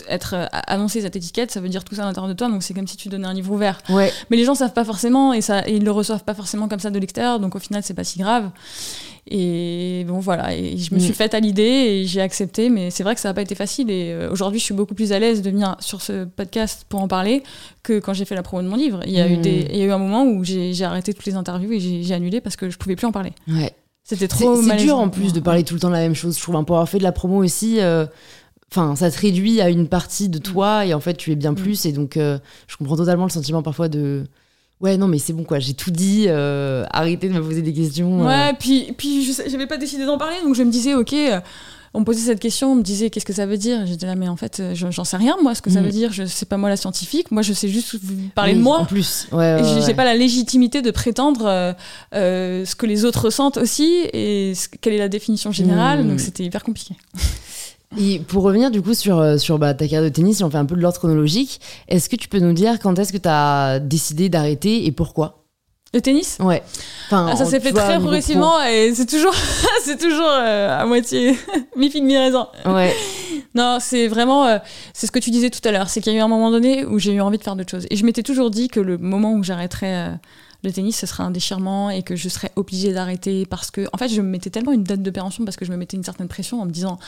être 0.09 0.35
euh, 0.35 0.47
annoncer 0.53 1.01
cette 1.01 1.17
étiquette, 1.17 1.51
ça 1.51 1.61
veut 1.61 1.69
dire 1.69 1.83
tout 1.83 1.97
ça 1.97 2.05
à 2.05 2.07
l'intérieur 2.07 2.29
de 2.29 2.35
toi, 2.35 2.49
donc 2.49 2.63
c'est 2.63 2.75
comme 2.75 2.87
si 2.87 2.97
tu 2.97 3.09
donnais 3.09 3.27
un 3.27 3.35
livre 3.35 3.53
ouvert. 3.53 3.81
Ouais. 3.89 4.13
Mais 4.31 4.37
les 4.37 4.45
gens 4.45 4.55
savent 4.55 4.73
pas 4.73 4.85
forcément 4.85 5.33
et 5.33 5.41
ça, 5.41 5.69
et 5.69 5.75
ils 5.77 5.85
le 5.85 5.91
reçoivent 5.91 6.25
pas 6.25 6.33
forcément 6.33 6.69
comme 6.69 6.79
ça 6.79 6.91
de 6.91 6.99
l'extérieur, 7.01 7.41
donc 7.41 7.57
au 7.57 7.59
final 7.59 7.83
c'est 7.83 7.93
pas 7.93 8.05
si 8.05 8.21
grave. 8.21 8.51
Et 9.27 10.05
bon 10.07 10.19
voilà, 10.19 10.55
et 10.55 10.77
je 10.77 10.95
me 10.95 10.99
suis 10.99 11.13
mm. 11.13 11.15
faite 11.15 11.35
à 11.35 11.41
l'idée 11.41 11.63
et 11.63 12.05
j'ai 12.05 12.21
accepté, 12.21 12.69
mais 12.69 12.91
c'est 12.91 13.03
vrai 13.03 13.15
que 13.15 13.21
ça 13.21 13.29
n'a 13.29 13.35
pas 13.35 13.41
été 13.41 13.55
facile. 13.55 13.91
Et 13.91 14.13
euh, 14.13 14.31
aujourd'hui, 14.31 14.61
je 14.61 14.65
suis 14.65 14.75
beaucoup 14.75 14.95
plus 14.95 15.13
à 15.13 15.19
l'aise 15.19 15.41
de 15.41 15.51
venir 15.51 15.77
sur 15.81 16.03
ce 16.03 16.25
podcast 16.25 16.85
pour 16.89 17.01
en 17.01 17.09
parler 17.09 17.43
que 17.83 18.01
quand 18.01 18.13
j'ai 18.13 18.27
fait 18.27 18.35
la 18.35 18.43
promo 18.43 18.63
de 18.63 18.69
mon 18.69 18.77
livre. 18.77 19.01
Il 19.07 19.13
y 19.13 19.21
a, 19.21 19.29
eu, 19.29 19.39
des, 19.39 19.65
mm. 19.65 19.69
il 19.71 19.77
y 19.79 19.83
a 19.83 19.85
eu 19.87 19.93
un 19.93 19.99
moment 19.99 20.25
où 20.25 20.45
j'ai 20.45 20.85
arrêté 20.85 21.15
toutes 21.15 21.25
les 21.25 21.37
interviews 21.37 21.73
et 21.73 21.81
j'ai 21.81 22.15
annulé 22.15 22.43
parce 22.43 22.57
que 22.57 22.69
je 22.69 22.77
pouvais 22.77 22.97
plus 22.97 23.07
en 23.07 23.13
parler. 23.13 23.33
Ouais. 23.49 23.75
C'était 24.03 24.29
trop 24.29 24.61
C'est 24.61 24.77
dur 24.77 24.99
en 24.99 25.09
plus 25.09 25.33
de 25.33 25.41
parler 25.41 25.65
tout 25.65 25.73
le 25.73 25.81
temps 25.81 25.89
de 25.89 25.95
la 25.95 26.01
même 26.01 26.15
chose. 26.15 26.37
Je 26.37 26.43
trouve, 26.43 26.57
un 26.57 26.65
pour 26.65 26.77
avoir 26.77 26.89
fait 26.89 26.99
de 26.99 27.05
la 27.05 27.13
promo 27.13 27.43
aussi. 27.43 27.81
Euh, 27.81 28.05
enfin 28.71 28.95
ça 28.97 29.11
te 29.11 29.19
réduit 29.19 29.63
à 29.63 29.71
une 29.71 29.89
partie 29.89 30.29
de 30.29 30.39
toi 30.39 30.85
et 30.85 30.95
en 30.95 31.01
fait 31.01 31.15
tu 31.15 31.33
es 31.33 31.37
bien 31.37 31.53
mm. 31.53 31.57
plus 31.57 31.87
et 31.87 31.93
donc 31.93 32.17
euh, 32.17 32.39
je 32.67 32.77
comprends 32.77 32.97
totalement 32.97 33.25
le 33.25 33.31
sentiment 33.31 33.63
parfois 33.63 33.89
de 33.89 34.25
ouais 34.81 34.97
non 34.97 35.09
mais 35.09 35.19
c'est 35.19 35.33
bon 35.33 35.45
quoi 35.45 35.59
j'ai 35.59 35.75
tout 35.75 35.91
dit 35.91 36.27
euh, 36.29 36.85
arrêtez 36.91 37.29
de 37.29 37.35
me 37.35 37.43
poser 37.43 37.63
des 37.63 37.73
questions 37.73 38.23
euh. 38.23 38.27
ouais 38.27 38.53
puis 38.59 38.93
puis 38.97 39.35
j'avais 39.49 39.67
pas 39.67 39.77
décidé 39.77 40.05
d'en 40.05 40.19
parler 40.19 40.37
donc 40.45 40.55
je 40.55 40.63
me 40.63 40.71
disais 40.71 40.95
ok 40.95 41.15
on 41.97 42.01
me 42.01 42.05
posait 42.05 42.23
cette 42.23 42.41
question, 42.41 42.73
on 42.73 42.75
me 42.75 42.83
disait 42.83 43.09
qu'est-ce 43.09 43.25
que 43.25 43.33
ça 43.33 43.47
veut 43.47 43.57
dire? 43.57 43.87
J'étais 43.87 44.07
là, 44.07 44.17
mais 44.17 44.27
en 44.27 44.35
fait, 44.35 44.61
j'en 44.73 45.05
sais 45.05 45.17
rien, 45.17 45.37
moi, 45.41 45.55
ce 45.55 45.63
que 45.63 45.71
ça 45.71 45.81
mm. 45.81 45.85
veut 45.85 45.91
dire. 45.93 46.13
Je 46.13 46.25
sais 46.25 46.45
pas 46.45 46.57
moi 46.57 46.69
la 46.69 46.77
scientifique. 46.77 47.31
Moi, 47.31 47.43
je 47.43 47.53
sais 47.53 47.69
juste 47.69 47.95
parler 48.35 48.55
de 48.55 48.59
moi. 48.59 48.81
En 48.81 48.85
plus, 48.85 49.29
ouais, 49.31 49.63
j'ai 49.87 49.95
pas 49.95 50.05
la 50.05 50.17
légitimité 50.17 50.83
de 50.83 50.91
prétendre 50.91 51.77
ce 52.13 52.75
que 52.75 52.87
les 52.87 53.05
autres 53.05 53.27
ressentent 53.27 53.59
aussi 53.59 54.09
et 54.13 54.55
quelle 54.81 54.95
est 54.95 54.99
la 54.99 55.09
définition 55.09 55.53
générale. 55.53 56.03
Mm. 56.03 56.09
Donc, 56.09 56.21
c'était 56.21 56.43
hyper 56.43 56.65
compliqué. 56.65 56.97
Et 57.99 58.19
pour 58.19 58.43
revenir 58.43 58.71
du 58.71 58.83
coup 58.83 58.95
sur, 58.95 59.19
euh, 59.19 59.39
sur 59.39 59.59
bah, 59.59 59.75
ta 59.75 59.87
carrière 59.87 60.03
de 60.03 60.09
tennis, 60.09 60.39
si 60.39 60.45
on 60.45 60.51
fait 60.51 60.59
un 60.59 60.65
peu 60.65 60.75
de 60.75 60.81
l'ordre 60.81 60.99
chronologique, 60.99 61.61
est-ce 61.89 62.09
que 62.09 62.17
tu 62.17 62.29
peux 62.29 62.39
nous 62.39 62.53
dire 62.53 62.79
quand 62.79 62.99
est-ce 62.99 63.13
que 63.13 63.19
tu 63.19 63.29
as 63.29 63.79
décidé 63.81 64.29
d'arrêter 64.29 64.87
et 64.87 64.93
pourquoi? 64.93 65.45
Le 65.93 66.01
tennis? 66.01 66.39
Ouais. 66.41 66.61
Enfin, 67.07 67.29
ah, 67.31 67.37
ça 67.37 67.45
s'est 67.45 67.61
fait 67.61 67.73
très 67.73 68.01
progressivement 68.01 68.61
et 68.65 68.93
c'est 68.95 69.07
toujours, 69.07 69.35
c'est 69.85 69.97
toujours 69.97 70.29
euh, 70.29 70.81
à 70.81 70.85
moitié 70.87 71.39
mi-figue, 71.77 72.03
mi-raisin. 72.03 72.49
Ouais. 72.67 72.93
non, 73.55 73.79
c'est 73.81 74.09
vraiment, 74.09 74.45
euh, 74.47 74.59
c'est 74.93 75.07
ce 75.07 75.13
que 75.13 75.21
tu 75.21 75.31
disais 75.31 75.51
tout 75.51 75.67
à 75.67 75.71
l'heure, 75.71 75.89
c'est 75.89 76.01
qu'il 76.01 76.13
y 76.13 76.17
a 76.17 76.19
eu 76.19 76.23
un 76.23 76.29
moment 76.29 76.51
donné 76.51 76.85
où 76.85 76.99
j'ai 76.99 77.13
eu 77.13 77.21
envie 77.21 77.39
de 77.39 77.45
faire 77.45 77.55
d'autres 77.55 77.71
choses. 77.71 77.87
Et 77.91 77.97
je 77.97 78.05
m'étais 78.05 78.25
toujours 78.25 78.51
dit 78.51 78.67
que 78.67 78.81
le 78.81 78.99
moment 78.99 79.35
où 79.35 79.45
j'arrêterais 79.45 80.19
le 80.65 80.73
tennis, 80.73 80.97
ce 80.97 81.07
serait 81.07 81.23
un 81.23 81.31
déchirement 81.31 81.91
et 81.91 82.03
que 82.03 82.17
je 82.17 82.29
serais 82.29 82.51
obligée 82.57 82.93
d'arrêter 82.93 83.47
parce 83.47 83.71
que, 83.71 83.87
en 83.93 83.99
fait, 83.99 84.09
je 84.09 84.21
me 84.21 84.29
mettais 84.29 84.51
tellement 84.51 84.73
une 84.73 84.83
date 84.83 85.03
d'opération 85.03 85.45
parce 85.45 85.57
que 85.57 85.65
je 85.65 85.71
me 85.71 85.77
mettais 85.77 85.97
une 85.97 86.03
certaine 86.03 86.29
pression 86.29 86.61
en 86.61 86.67
me 86.67 86.71
disant 86.71 86.99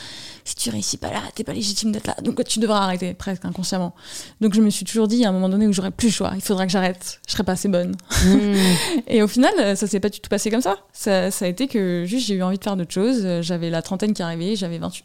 si 0.45 0.55
tu 0.55 0.69
réussis 0.69 0.97
pas 0.97 1.11
là, 1.11 1.21
t'es 1.35 1.43
pas 1.43 1.53
légitime 1.53 1.91
d'être 1.91 2.07
là, 2.07 2.15
donc 2.23 2.43
tu 2.45 2.59
devras 2.59 2.79
arrêter 2.79 3.13
presque 3.13 3.45
inconsciemment. 3.45 3.95
Donc 4.41 4.53
je 4.53 4.61
me 4.61 4.69
suis 4.69 4.85
toujours 4.85 5.07
dit 5.07 5.25
à 5.25 5.29
un 5.29 5.31
moment 5.31 5.49
donné 5.49 5.67
où 5.67 5.73
j'aurais 5.73 5.91
plus 5.91 6.07
le 6.07 6.13
choix, 6.13 6.31
il 6.35 6.41
faudra 6.41 6.65
que 6.65 6.71
j'arrête, 6.71 7.19
je 7.27 7.33
serais 7.33 7.43
pas 7.43 7.53
assez 7.53 7.67
bonne. 7.67 7.95
Hmm. 8.23 8.53
et 9.07 9.21
au 9.21 9.27
final, 9.27 9.75
ça 9.75 9.87
s'est 9.87 9.99
pas 9.99 10.09
du 10.09 10.19
tout 10.19 10.29
passé 10.29 10.49
comme 10.49 10.61
ça. 10.61 10.77
ça. 10.93 11.31
Ça 11.31 11.45
a 11.45 11.47
été 11.47 11.67
que 11.67 12.03
juste 12.05 12.27
j'ai 12.27 12.35
eu 12.35 12.43
envie 12.43 12.57
de 12.57 12.63
faire 12.63 12.77
d'autres 12.77 12.93
choses. 12.93 13.41
J'avais 13.41 13.69
la 13.69 13.81
trentaine 13.81 14.13
qui 14.13 14.21
arrivait, 14.21 14.55
j'avais 14.55 14.77
28. 14.77 15.03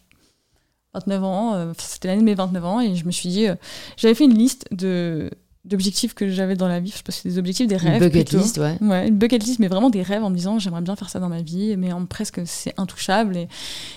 29 0.95 1.25
ans, 1.25 1.55
euh, 1.55 1.73
c'était 1.79 2.09
l'année 2.09 2.21
de 2.21 2.27
mes 2.27 2.35
29 2.35 2.65
ans, 2.65 2.81
et 2.81 2.95
je 2.95 3.07
me 3.07 3.11
suis 3.11 3.29
dit, 3.29 3.49
euh, 3.49 3.55
j'avais 3.97 4.15
fait 4.15 4.25
une 4.25 4.35
liste 4.35 4.67
de, 4.71 5.31
d'objectifs 5.65 6.15
que 6.15 6.29
j'avais 6.29 6.57
dans 6.57 6.69
la 6.69 6.81
vie. 6.81 6.91
Je 6.91 6.97
sais 6.97 7.03
pas 7.03 7.13
si 7.13 7.21
c'est 7.21 7.29
des 7.29 7.39
objectifs, 7.39 7.67
des 7.67 7.77
rêves. 7.77 8.03
Une 8.03 8.09
bucket 8.09 8.33
list, 8.33 8.59
ouais. 8.59 8.77
Ouais, 8.81 9.09
une 9.09 9.17
bucket 9.17 9.43
list, 9.45 9.59
mais 9.59 9.69
vraiment 9.69 9.91
des 9.91 10.03
rêves 10.03 10.25
en 10.25 10.31
me 10.31 10.37
disant 10.37 10.59
j'aimerais 10.59 10.81
bien 10.81 10.97
faire 10.97 11.09
ça 11.09 11.21
dans 11.21 11.29
ma 11.29 11.43
vie, 11.43 11.77
mais 11.77 11.93
en 11.93 12.05
presque 12.07 12.41
c'est 12.45 12.75
intouchable. 12.79 13.37
Et, 13.37 13.49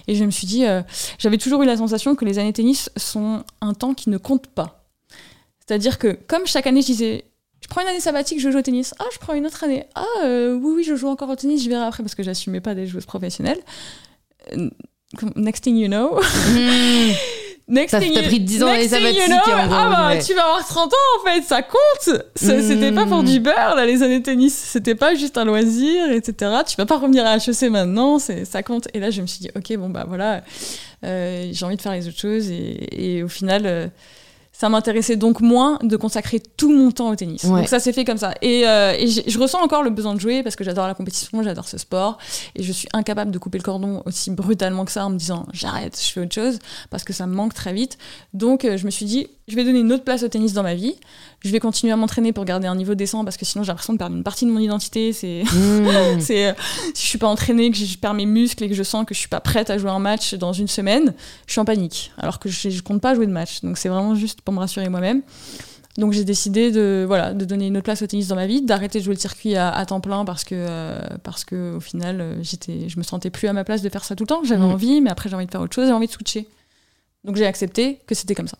et, 0.07 0.15
je 0.15 0.23
me 0.23 0.31
suis 0.31 0.45
dit, 0.45 0.65
euh, 0.65 0.81
j'avais 1.17 1.37
toujours 1.37 1.63
eu 1.63 1.65
la 1.65 1.77
sensation 1.77 2.15
que 2.15 2.25
les 2.25 2.37
années 2.37 2.53
tennis 2.53 2.91
sont 2.97 3.43
un 3.61 3.73
temps 3.73 3.93
qui 3.93 4.09
ne 4.09 4.17
compte 4.17 4.47
pas. 4.47 4.85
C'est-à-dire 5.65 5.97
que 5.97 6.17
comme 6.27 6.45
chaque 6.45 6.67
année 6.67 6.81
je 6.81 6.87
disais, 6.87 7.25
je 7.61 7.67
prends 7.67 7.81
une 7.81 7.87
année 7.87 7.99
sabbatique, 7.99 8.39
je 8.39 8.51
joue 8.51 8.59
au 8.59 8.61
tennis. 8.61 8.93
Ah, 8.99 9.05
je 9.11 9.17
prends 9.17 9.33
une 9.33 9.47
autre 9.47 9.63
année. 9.63 9.85
Ah, 9.95 10.05
euh, 10.23 10.53
oui, 10.53 10.73
oui, 10.77 10.83
je 10.83 10.95
joue 10.95 11.07
encore 11.07 11.29
au 11.29 11.35
tennis, 11.35 11.63
je 11.63 11.69
verrai 11.69 11.85
après 11.85 12.03
parce 12.03 12.13
que 12.13 12.21
j'assumais 12.21 12.61
pas 12.61 12.75
des 12.75 12.85
joueuses 12.85 13.07
professionnelles. 13.07 13.59
Euh, 14.53 14.69
next 15.35 15.63
thing 15.63 15.75
you 15.75 15.87
know. 15.87 16.19
Hmm. 16.19 17.11
Next 17.67 17.91
ça 17.91 17.99
t'a 17.99 18.21
pris 18.21 18.39
10 18.39 18.63
ans 18.63 18.73
les 18.73 18.89
sabbatiques. 18.89 19.21
You 19.21 19.27
know, 19.27 19.37
ah 19.47 20.13
bah, 20.13 20.23
tu 20.23 20.35
vas 20.35 20.43
avoir 20.43 20.67
30 20.67 20.93
ans 20.93 21.19
en 21.19 21.27
fait, 21.27 21.41
ça 21.41 21.63
compte. 21.63 22.21
C'était 22.35 22.91
pas 22.91 23.07
pour 23.07 23.23
du 23.23 23.39
beurre 23.39 23.75
là, 23.75 23.85
les 23.85 24.03
années 24.03 24.21
tennis. 24.21 24.53
C'était 24.53 24.93
pas 24.93 25.15
juste 25.15 25.37
un 25.37 25.45
loisir, 25.45 26.11
etc. 26.11 26.51
Tu 26.67 26.75
vas 26.77 26.85
pas 26.85 26.97
revenir 26.97 27.25
à 27.25 27.37
HEC 27.37 27.71
maintenant, 27.71 28.19
ça 28.19 28.63
compte. 28.63 28.87
Et 28.93 28.99
là, 28.99 29.09
je 29.09 29.21
me 29.21 29.27
suis 29.27 29.39
dit, 29.39 29.49
ok, 29.55 29.77
bon 29.77 29.89
bah 29.89 30.05
voilà, 30.07 30.43
euh, 31.03 31.49
j'ai 31.51 31.65
envie 31.65 31.75
de 31.75 31.81
faire 31.81 31.93
les 31.93 32.07
autres 32.07 32.19
choses. 32.19 32.51
Et, 32.51 33.17
et 33.17 33.23
au 33.23 33.29
final, 33.29 33.63
euh, 33.65 33.87
ça 34.57 34.69
m'intéressait 34.69 35.17
donc 35.17 35.41
moins 35.41 35.79
de 35.83 35.97
consacrer 35.97 36.39
tout 36.39 36.71
mon 36.71 36.89
temps 36.89 37.09
au 37.09 37.15
tennis. 37.15 37.45
Donc 37.45 37.67
ça 37.67 37.79
s'est 37.79 37.91
fait 37.91 38.05
comme 38.05 38.17
ça. 38.17 38.33
Et, 38.41 38.65
euh, 38.65 38.93
je 39.05 39.37
ressens 39.37 39.61
encore 39.61 39.83
le 39.83 39.89
besoin 39.89 40.13
de 40.13 40.19
jouer 40.19 40.43
parce 40.43 40.55
que 40.55 40.63
j'adore 40.63 40.87
la 40.87 40.93
compétition, 40.93 41.43
j'adore 41.43 41.67
ce 41.67 41.77
sport. 41.77 42.17
Et 42.55 42.63
je 42.63 42.71
suis 42.71 42.87
incapable 42.93 43.31
de 43.31 43.37
couper 43.37 43.57
le 43.57 43.63
cordon 43.63 44.01
aussi 44.05 44.31
brutalement 44.31 44.85
que 44.85 44.91
ça 44.91 45.05
en 45.05 45.09
me 45.09 45.17
disant 45.17 45.45
j'arrête, 45.51 45.99
je 46.01 46.09
fais 46.09 46.21
autre 46.21 46.33
chose 46.33 46.59
parce 46.89 47.03
que 47.03 47.11
ça 47.11 47.27
me 47.27 47.35
manque 47.35 47.53
très 47.53 47.73
vite. 47.73 47.97
Donc 48.33 48.63
euh, 48.63 48.77
je 48.77 48.85
me 48.85 48.91
suis 48.91 49.05
dit, 49.05 49.27
je 49.47 49.55
vais 49.55 49.63
donner 49.63 49.79
une 49.79 49.93
autre 49.93 50.03
place 50.03 50.23
au 50.23 50.27
tennis 50.27 50.53
dans 50.53 50.63
ma 50.63 50.75
vie 50.75 50.95
je 51.45 51.51
vais 51.51 51.59
continuer 51.59 51.93
à 51.93 51.95
m'entraîner 51.95 52.33
pour 52.33 52.43
garder 52.43 52.67
un 52.67 52.75
niveau 52.75 52.95
décent 52.95 53.23
parce 53.23 53.37
que 53.37 53.45
sinon 53.45 53.63
j'ai 53.63 53.67
l'impression 53.67 53.93
de 53.93 53.99
perdre 53.99 54.15
une 54.15 54.23
partie 54.23 54.45
de 54.45 54.51
mon 54.51 54.59
identité. 54.59 55.13
C'est, 55.13 55.43
mmh. 55.43 56.19
c'est 56.19 56.47
euh, 56.47 56.53
si 56.93 57.03
je 57.03 57.09
suis 57.09 57.17
pas 57.19 57.27
entraînée, 57.27 57.69
que 57.69 57.77
je 57.77 57.97
perds 57.97 58.15
mes 58.15 58.25
muscles 58.25 58.63
et 58.63 58.69
que 58.69 58.73
je 58.73 58.81
sens 58.81 59.05
que 59.05 59.13
je 59.13 59.19
suis 59.19 59.29
pas 59.29 59.39
prête 59.39 59.69
à 59.69 59.77
jouer 59.77 59.91
un 59.91 59.99
match 59.99 60.33
dans 60.33 60.53
une 60.53 60.67
semaine, 60.67 61.13
je 61.45 61.51
suis 61.51 61.61
en 61.61 61.65
panique. 61.65 62.11
Alors 62.17 62.39
que 62.39 62.49
je, 62.49 62.69
je 62.69 62.81
compte 62.81 62.99
pas 62.99 63.13
jouer 63.13 63.27
de 63.27 63.31
match. 63.31 63.61
Donc 63.61 63.77
c'est 63.77 63.89
vraiment 63.89 64.15
juste 64.15 64.41
pour 64.41 64.53
me 64.53 64.59
rassurer 64.59 64.89
moi-même. 64.89 65.21
Donc 65.99 66.13
j'ai 66.13 66.25
décidé 66.25 66.71
de 66.71 67.05
voilà 67.07 67.33
de 67.33 67.45
donner 67.45 67.67
une 67.67 67.77
autre 67.77 67.85
place 67.85 68.01
au 68.01 68.07
tennis 68.07 68.27
dans 68.27 68.35
ma 68.35 68.47
vie, 68.47 68.63
d'arrêter 68.63 68.99
de 68.99 69.03
jouer 69.03 69.13
le 69.13 69.19
circuit 69.19 69.55
à, 69.55 69.85
temps 69.85 70.01
plein 70.01 70.25
parce 70.25 70.43
que 70.43 70.55
euh, 70.57 70.99
parce 71.23 71.45
que 71.45 71.75
au 71.75 71.79
final 71.79 72.19
euh, 72.19 72.35
j'étais 72.41 72.89
je 72.89 72.97
me 72.97 73.03
sentais 73.03 73.29
plus 73.29 73.47
à 73.47 73.53
ma 73.53 73.63
place 73.63 73.81
de 73.81 73.87
faire 73.89 74.03
ça 74.03 74.15
tout 74.15 74.23
le 74.23 74.27
temps. 74.27 74.43
J'avais 74.43 74.61
mmh. 74.61 74.71
envie, 74.71 75.01
mais 75.01 75.11
après 75.11 75.29
j'ai 75.29 75.35
envie 75.35 75.45
de 75.45 75.51
faire 75.51 75.61
autre 75.61 75.75
chose, 75.75 75.87
j'ai 75.87 75.93
envie 75.93 76.07
de 76.07 76.11
switcher. 76.11 76.47
Donc 77.23 77.37
j'ai 77.37 77.45
accepté 77.45 77.99
que 78.07 78.15
c'était 78.15 78.35
comme 78.35 78.47
ça. 78.47 78.57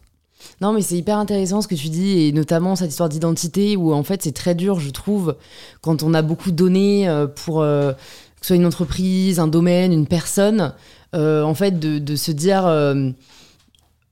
Non, 0.62 0.74
mais 0.74 0.82
c'est 0.82 0.96
hyper 0.96 1.18
intéressant 1.18 1.62
ce 1.62 1.68
que 1.68 1.76
tu 1.76 1.90
dis, 1.90 2.28
et 2.28 2.32
notamment 2.32 2.76
cette 2.76 2.90
histoire 2.90 3.10
d'identité 3.10 3.76
où 3.76 3.94
en 3.94 4.04
fait 4.04 4.24
c'est 4.24 4.32
très 4.32 4.56
dur, 4.56 4.80
je 4.80 4.90
trouve, 4.90 5.36
quand 5.82 6.04
on 6.04 6.14
a 6.14 6.22
beaucoup 6.22 6.52
donné 6.52 7.08
euh, 7.08 7.28
pour 7.28 7.62
euh, 7.62 7.92
que 7.92 7.98
ce 8.42 8.48
soit 8.48 8.56
une 8.56 8.66
entreprise, 8.66 9.40
un 9.40 9.48
domaine, 9.48 9.92
une 9.92 10.08
personne, 10.08 10.74
euh, 11.14 11.44
en 11.44 11.54
fait 11.54 11.80
de, 11.80 12.16
se 12.16 12.32
dire 12.32 12.66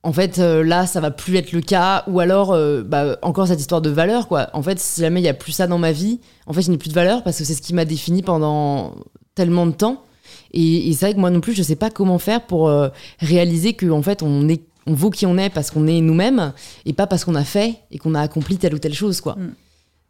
en 0.05 0.11
fait 0.11 0.38
là 0.38 0.86
ça 0.86 0.99
va 0.99 1.11
plus 1.11 1.36
être 1.38 1.53
le 1.53 1.61
cas 1.61 2.03
ou 2.07 2.19
alors 2.19 2.57
bah, 2.84 3.17
encore 3.21 3.47
cette 3.47 3.59
histoire 3.59 3.81
de 3.81 3.89
valeur 3.89 4.27
quoi. 4.27 4.49
En 4.53 4.61
fait 4.61 4.79
si 4.79 5.01
jamais 5.01 5.21
il 5.21 5.23
y 5.23 5.29
a 5.29 5.34
plus 5.34 5.53
ça 5.53 5.67
dans 5.67 5.77
ma 5.77 5.91
vie 5.91 6.19
en 6.45 6.53
fait 6.53 6.61
je 6.61 6.71
n'ai 6.71 6.77
plus 6.77 6.89
de 6.89 6.93
valeur 6.93 7.23
parce 7.23 7.38
que 7.38 7.45
c'est 7.45 7.53
ce 7.53 7.61
qui 7.61 7.73
m'a 7.73 7.86
défini 7.86 8.21
pendant 8.21 8.95
tellement 9.36 9.65
de 9.65 9.71
temps. 9.71 10.03
Et, 10.55 10.91
c'est 10.93 11.07
vrai 11.07 11.13
que 11.15 11.19
moi 11.19 11.31
non 11.31 11.41
plus, 11.41 11.53
je 11.53 11.63
sais 11.63 11.75
pas 11.75 11.89
comment 11.89 12.19
faire 12.19 12.45
pour 12.45 12.71
réaliser 13.19 13.73
qu'en 13.73 13.97
en 13.97 14.01
fait, 14.03 14.21
on 14.21 14.47
est 14.47 14.61
on 14.86 14.93
vaut 14.93 15.09
qui 15.09 15.25
on 15.25 15.38
est 15.38 15.49
parce 15.49 15.71
qu'on 15.71 15.88
est 15.88 16.01
nous-mêmes 16.01 16.53
et 16.86 16.93
pas 16.93 17.07
parce 17.07 17.25
qu'on 17.25 17.36
a 17.36 17.43
fait 17.43 17.75
et 17.91 17.97
qu'on 17.97 18.15
a 18.15 18.21
accompli 18.21 18.57
telle 18.57 18.73
ou 18.73 18.79
telle 18.79 18.93
chose, 18.93 19.21
quoi. 19.21 19.36
Mm. 19.36 19.53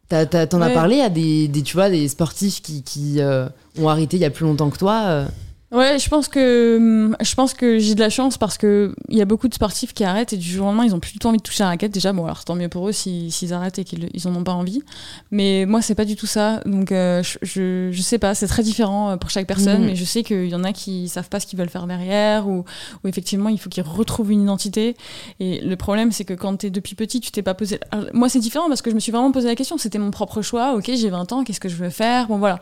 T'en 0.08 0.60
as, 0.60 0.70
parlé 0.70 1.00
à 1.00 1.08
des, 1.08 1.50
tu 1.64 1.74
vois, 1.74 1.88
des 1.88 2.08
sportifs 2.08 2.60
qui, 2.62 2.82
qui 2.82 3.20
euh, 3.20 3.48
ont 3.78 3.88
arrêté 3.88 4.16
il 4.16 4.20
y 4.20 4.24
a 4.26 4.30
plus 4.30 4.44
longtemps 4.44 4.70
que 4.70 4.78
toi 4.78 5.26
Ouais, 5.74 5.98
je 5.98 6.08
pense 6.08 6.28
que 6.28 7.10
je 7.20 7.34
pense 7.34 7.52
que 7.52 7.80
j'ai 7.80 7.96
de 7.96 8.00
la 8.00 8.08
chance 8.08 8.38
parce 8.38 8.58
que 8.58 8.94
il 9.08 9.18
y 9.18 9.22
a 9.22 9.24
beaucoup 9.24 9.48
de 9.48 9.54
sportifs 9.54 9.92
qui 9.92 10.04
arrêtent 10.04 10.32
et 10.32 10.36
du 10.36 10.48
jour 10.48 10.66
au 10.66 10.68
lendemain 10.68 10.84
ils 10.84 10.94
ont 10.94 11.00
plus 11.00 11.12
du 11.12 11.18
tout 11.18 11.26
envie 11.26 11.38
de 11.38 11.42
toucher 11.42 11.64
la 11.64 11.70
raquette. 11.70 11.90
Déjà, 11.90 12.12
bon 12.12 12.24
alors 12.24 12.44
tant 12.44 12.54
mieux 12.54 12.68
pour 12.68 12.88
eux 12.88 12.92
s'ils 12.92 13.52
arrêtent 13.52 13.80
et 13.80 13.84
qu'ils 13.84 14.08
ils 14.14 14.28
en 14.28 14.36
ont 14.36 14.44
pas 14.44 14.52
envie. 14.52 14.84
Mais 15.32 15.66
moi 15.66 15.82
c'est 15.82 15.96
pas 15.96 16.04
du 16.04 16.14
tout 16.14 16.26
ça. 16.26 16.60
Donc 16.64 16.92
euh, 16.92 17.24
je, 17.42 17.90
je, 17.90 18.02
sais 18.02 18.18
pas, 18.18 18.36
c'est 18.36 18.46
très 18.46 18.62
différent 18.62 19.10
euh, 19.10 19.16
pour 19.16 19.30
chaque 19.30 19.48
personne. 19.48 19.80
Mhm. 19.80 19.86
Mais 19.86 19.96
je 19.96 20.04
sais 20.04 20.22
qu'il 20.22 20.46
y 20.46 20.54
en 20.54 20.62
a 20.62 20.72
qui 20.72 21.08
savent 21.08 21.28
pas 21.28 21.40
ce 21.40 21.46
qu'ils 21.46 21.58
veulent 21.58 21.68
faire 21.68 21.88
derrière 21.88 22.46
ou, 22.46 22.64
ou 23.02 23.08
effectivement 23.08 23.48
il 23.48 23.58
faut 23.58 23.68
qu'ils 23.68 23.82
retrouvent 23.82 24.30
une 24.30 24.42
identité. 24.42 24.96
Et 25.40 25.60
le 25.60 25.74
problème 25.74 26.12
c'est 26.12 26.24
que 26.24 26.34
quand 26.34 26.58
t'es 26.58 26.70
depuis 26.70 26.94
petit 26.94 27.20
tu 27.20 27.32
t'es 27.32 27.42
pas 27.42 27.54
posé. 27.54 27.80
moi 28.12 28.28
c'est 28.28 28.38
différent 28.38 28.68
parce 28.68 28.80
que 28.80 28.90
je 28.90 28.94
me 28.94 29.00
suis 29.00 29.10
vraiment 29.10 29.32
posé 29.32 29.48
la 29.48 29.56
question. 29.56 29.76
C'était 29.76 29.98
mon 29.98 30.12
propre 30.12 30.40
choix. 30.40 30.74
Ok 30.76 30.88
j'ai 30.94 31.10
20 31.10 31.32
ans, 31.32 31.42
qu'est-ce 31.42 31.58
que 31.58 31.68
je 31.68 31.76
veux 31.76 31.90
faire? 31.90 32.28
Bon 32.28 32.38
voilà. 32.38 32.60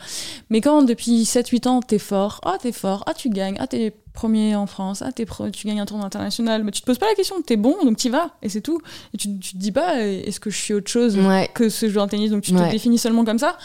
Mais 0.49 0.63
quand 0.63 0.83
depuis 0.83 1.25
7-8 1.25 1.69
ans 1.69 1.81
t'es 1.83 1.99
fort, 1.99 2.41
oh 2.47 2.55
t'es 2.59 2.73
fort 2.73 3.02
ah 3.07 3.15
tu 3.15 3.31
gagnes, 3.31 3.57
ah 3.59 3.67
t'es 3.67 3.95
premier 4.13 4.57
en 4.57 4.67
France, 4.67 5.03
ah 5.03 5.13
t'es 5.13 5.27
tu 5.53 5.67
gagnes 5.67 5.81
un 5.81 5.87
tournoi 5.87 6.07
international, 6.07 6.65
mais 6.65 6.71
tu 6.71 6.81
te 6.81 6.87
poses 6.87 6.99
pas 6.99 7.09
la 7.09 7.15
question, 7.15 7.41
t'es 7.43 7.57
bon 7.57 7.77
donc 7.85 7.97
t'y 7.97 8.09
vas 8.09 8.31
et 8.43 8.49
c'est 8.49 8.61
tout. 8.61 8.81
Et 9.15 9.17
tu, 9.17 9.39
tu 9.39 9.53
te 9.53 9.59
dis 9.59 9.73
pas 9.73 10.01
est-ce 10.01 10.41
que 10.41 10.51
je 10.51 10.57
suis 10.57 10.75
autre 10.75 10.91
chose 10.91 11.19
que 11.55 11.69
ce 11.69 11.89
joueur 11.89 12.07
de 12.07 12.11
tennis 12.11 12.31
donc 12.31 12.43
tu 12.43 12.53
te 12.53 12.71
définis 12.71 12.99
seulement 12.99 13.25
comme 13.25 13.39
ça. 13.39 13.57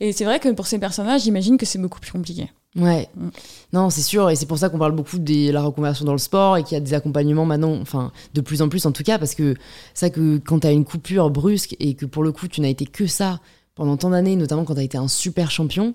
Et 0.00 0.12
c'est 0.12 0.24
vrai 0.24 0.40
que 0.40 0.48
pour 0.48 0.66
ces 0.66 0.78
personnages, 0.78 1.22
j'imagine 1.22 1.56
que 1.56 1.66
c'est 1.66 1.78
beaucoup 1.78 2.00
plus 2.00 2.12
compliqué. 2.12 2.50
Ouais, 2.74 3.08
mm. 3.16 3.28
non, 3.74 3.90
c'est 3.90 4.02
sûr, 4.02 4.30
et 4.30 4.36
c'est 4.36 4.46
pour 4.46 4.58
ça 4.58 4.70
qu'on 4.70 4.78
parle 4.78 4.92
beaucoup 4.92 5.18
de 5.18 5.50
la 5.50 5.62
reconversion 5.62 6.04
dans 6.04 6.12
le 6.12 6.18
sport 6.18 6.56
et 6.56 6.64
qu'il 6.64 6.72
y 6.72 6.76
a 6.76 6.80
des 6.80 6.94
accompagnements 6.94 7.44
maintenant, 7.44 7.78
enfin, 7.80 8.12
de 8.34 8.40
plus 8.40 8.62
en 8.62 8.68
plus 8.68 8.86
en 8.86 8.92
tout 8.92 9.02
cas, 9.02 9.18
parce 9.18 9.34
que 9.34 9.54
ça 9.94 10.10
que 10.10 10.38
quand 10.38 10.60
t'as 10.60 10.72
une 10.72 10.84
coupure 10.84 11.30
brusque 11.30 11.76
et 11.80 11.94
que 11.94 12.06
pour 12.06 12.22
le 12.22 12.32
coup 12.32 12.48
tu 12.48 12.60
n'as 12.60 12.68
été 12.68 12.86
que 12.86 13.06
ça 13.06 13.40
pendant 13.74 13.96
tant 13.96 14.10
d'années, 14.10 14.36
notamment 14.36 14.64
quand 14.64 14.74
t'as 14.74 14.82
été 14.82 14.98
un 14.98 15.08
super 15.08 15.50
champion, 15.50 15.94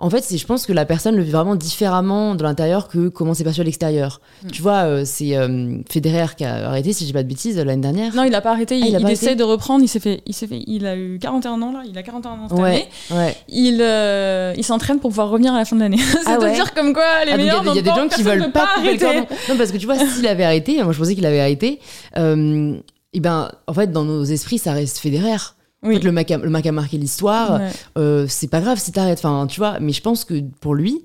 en 0.00 0.10
fait, 0.10 0.22
c'est, 0.24 0.38
je 0.38 0.46
pense 0.46 0.66
que 0.66 0.72
la 0.72 0.84
personne 0.84 1.14
le 1.14 1.22
vit 1.22 1.30
vraiment 1.30 1.54
différemment 1.54 2.34
de 2.34 2.42
l'intérieur 2.42 2.88
que 2.88 3.08
comment 3.08 3.32
c'est 3.32 3.44
perçu 3.44 3.60
à 3.60 3.64
l'extérieur. 3.64 4.20
Mm. 4.42 4.50
Tu 4.50 4.60
vois, 4.60 4.84
euh, 4.84 5.02
c'est 5.06 5.36
euh, 5.36 5.78
Federer 5.88 6.34
qui 6.36 6.44
a 6.44 6.68
arrêté, 6.68 6.92
si 6.92 7.04
je 7.04 7.06
dis 7.06 7.12
pas 7.12 7.22
de 7.22 7.28
bêtises, 7.28 7.56
l'année 7.56 7.80
dernière. 7.80 8.12
Non, 8.12 8.24
il 8.24 8.32
n'a 8.32 8.40
pas 8.40 8.50
arrêté. 8.50 8.80
Ah, 8.82 8.86
il, 8.86 9.10
essaie 9.10 9.36
de 9.36 9.44
reprendre. 9.44 9.84
Il 9.84 9.88
s'est 9.88 10.00
fait, 10.00 10.20
il 10.26 10.34
s'est 10.34 10.48
fait, 10.48 10.64
il 10.66 10.84
a 10.86 10.96
eu 10.96 11.20
41 11.20 11.62
ans 11.62 11.72
là. 11.72 11.82
Il 11.88 11.96
a 11.96 12.02
41 12.02 12.30
ans 12.32 12.48
cette 12.48 12.58
année. 12.58 12.88
Ouais. 13.12 13.36
Il, 13.48 13.78
euh, 13.80 14.52
il 14.56 14.64
s'entraîne 14.64 14.98
pour 14.98 15.10
pouvoir 15.10 15.30
revenir 15.30 15.54
à 15.54 15.58
la 15.58 15.64
fin 15.64 15.76
de 15.76 15.80
l'année. 15.82 15.98
c'est 15.98 16.28
à 16.28 16.50
dire 16.50 16.74
comme 16.74 16.92
quoi 16.92 17.24
les 17.24 17.32
ah, 17.32 17.36
meilleurs. 17.36 17.62
Il 17.64 17.76
y 17.76 17.78
a, 17.78 17.82
des 17.82 17.88
gens 17.88 18.08
qui 18.08 18.24
veulent 18.24 18.50
pas, 18.50 18.70
arrêter. 18.76 19.20
Non, 19.48 19.56
parce 19.56 19.70
que 19.70 19.76
tu 19.76 19.86
vois, 19.86 19.96
s'il 19.96 20.26
avait 20.26 20.44
arrêté, 20.44 20.82
moi 20.82 20.92
je 20.92 20.98
pensais 20.98 21.14
qu'il 21.14 21.24
avait 21.24 21.40
arrêté. 21.40 21.78
et 22.16 23.20
ben, 23.20 23.50
en 23.68 23.72
fait, 23.72 23.92
dans 23.92 24.04
nos 24.04 24.24
esprits, 24.24 24.58
ça 24.58 24.72
reste 24.72 24.98
Federer. 24.98 25.54
Oui. 25.84 25.98
le, 25.98 26.12
mec 26.12 26.30
a, 26.30 26.38
le 26.38 26.50
mec 26.50 26.66
a 26.66 26.72
marqué 26.72 26.96
l'histoire. 26.96 27.60
Euh, 27.98 28.26
c'est 28.28 28.48
pas 28.48 28.60
grave 28.60 28.78
si 28.78 28.92
t'arrêtes. 28.92 29.18
Enfin, 29.18 29.46
tu 29.46 29.60
vois, 29.60 29.78
mais 29.80 29.92
je 29.92 30.00
pense 30.00 30.24
que 30.24 30.40
pour 30.60 30.74
lui, 30.74 31.04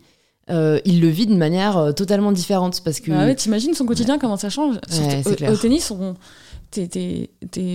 euh, 0.50 0.80
il 0.86 1.02
le 1.02 1.08
vit 1.10 1.28
d'une 1.28 1.38
manière 1.38 1.78
euh, 1.78 1.92
totalement 1.92 2.32
différente 2.32 2.82
parce 2.84 3.00
que. 3.00 3.12
Ah 3.12 3.26
ouais, 3.26 3.36
t'imagines 3.36 3.74
son 3.74 3.86
quotidien 3.86 4.18
comment 4.18 4.38
ça 4.38 4.50
change. 4.50 4.78
au, 5.26 5.56
tennis, 5.58 5.92
on, 5.92 6.16
t'es, 6.72 7.30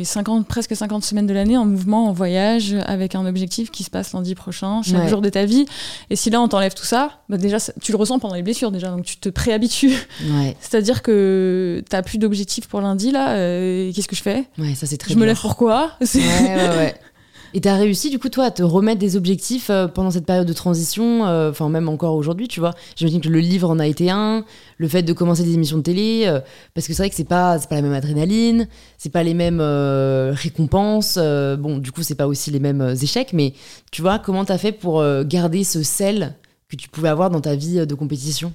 50, 0.04 0.46
presque 0.46 0.76
50 0.76 1.04
semaines 1.04 1.26
de 1.26 1.34
l'année 1.34 1.56
en 1.56 1.64
mouvement, 1.64 2.08
en 2.08 2.12
voyage, 2.12 2.76
avec 2.86 3.14
un 3.14 3.26
objectif 3.26 3.70
qui 3.70 3.82
se 3.82 3.90
passe 3.90 4.12
lundi 4.12 4.34
prochain, 4.34 4.82
chaque 4.82 5.08
jour 5.08 5.20
de 5.20 5.28
ta 5.28 5.44
vie. 5.44 5.66
Et 6.10 6.16
si 6.16 6.30
là 6.30 6.40
on 6.40 6.48
t'enlève 6.48 6.74
tout 6.74 6.84
ça, 6.84 7.20
bah 7.28 7.36
déjà 7.36 7.58
tu 7.80 7.92
le 7.92 7.98
ressens 7.98 8.18
pendant 8.18 8.34
les 8.34 8.42
blessures 8.42 8.70
déjà, 8.70 8.88
donc 8.88 9.04
tu 9.04 9.16
te 9.16 9.28
préhabitues. 9.28 9.96
C'est-à-dire 10.60 11.02
que 11.02 11.82
t'as 11.88 12.02
plus 12.02 12.18
d'objectif 12.18 12.68
pour 12.68 12.80
lundi 12.80 13.10
là. 13.10 13.36
Euh, 13.36 13.92
qu'est-ce 13.92 14.08
que 14.08 14.16
je 14.16 14.22
fais? 14.22 14.44
Ouais, 14.58 14.74
ça 14.74 14.86
c'est 14.86 14.96
très. 14.96 15.14
Je 15.14 15.18
me 15.18 15.26
lève 15.26 15.40
pourquoi 15.40 15.92
Ouais, 16.00 16.06
ouais, 16.20 16.68
ouais. 16.76 16.94
Et 17.56 17.60
tu 17.60 17.68
as 17.68 17.76
réussi, 17.76 18.10
du 18.10 18.18
coup, 18.18 18.28
toi, 18.28 18.46
à 18.46 18.50
te 18.50 18.64
remettre 18.64 18.98
des 18.98 19.16
objectifs 19.16 19.70
euh, 19.70 19.86
pendant 19.86 20.10
cette 20.10 20.26
période 20.26 20.46
de 20.46 20.52
transition, 20.52 21.24
euh, 21.24 21.50
enfin, 21.50 21.68
même 21.68 21.88
encore 21.88 22.16
aujourd'hui, 22.16 22.48
tu 22.48 22.58
vois. 22.58 22.72
J'imagine 22.96 23.20
que 23.20 23.28
le 23.28 23.38
livre 23.38 23.70
en 23.70 23.78
a 23.78 23.86
été 23.86 24.10
un, 24.10 24.44
le 24.76 24.88
fait 24.88 25.04
de 25.04 25.12
commencer 25.12 25.44
des 25.44 25.54
émissions 25.54 25.76
de 25.78 25.82
télé, 25.84 26.24
euh, 26.26 26.40
parce 26.74 26.88
que 26.88 26.92
c'est 26.92 27.02
vrai 27.02 27.10
que 27.10 27.14
c'est 27.14 27.22
pas, 27.22 27.56
pas 27.60 27.76
la 27.76 27.82
même 27.82 27.92
adrénaline, 27.92 28.66
c'est 28.98 29.10
pas 29.10 29.22
les 29.22 29.34
mêmes 29.34 29.60
récompenses, 29.60 31.16
bon, 31.16 31.78
du 31.78 31.92
coup, 31.92 32.02
c'est 32.02 32.16
pas 32.16 32.26
aussi 32.26 32.50
les 32.50 32.58
mêmes 32.58 32.94
échecs, 33.00 33.32
mais 33.32 33.54
tu 33.92 34.02
vois, 34.02 34.18
comment 34.18 34.44
tu 34.44 34.50
as 34.50 34.58
fait 34.58 34.72
pour 34.72 35.04
garder 35.24 35.62
ce 35.62 35.84
sel 35.84 36.34
que 36.68 36.74
tu 36.74 36.88
pouvais 36.88 37.08
avoir 37.08 37.30
dans 37.30 37.40
ta 37.40 37.54
vie 37.54 37.86
de 37.86 37.94
compétition? 37.94 38.52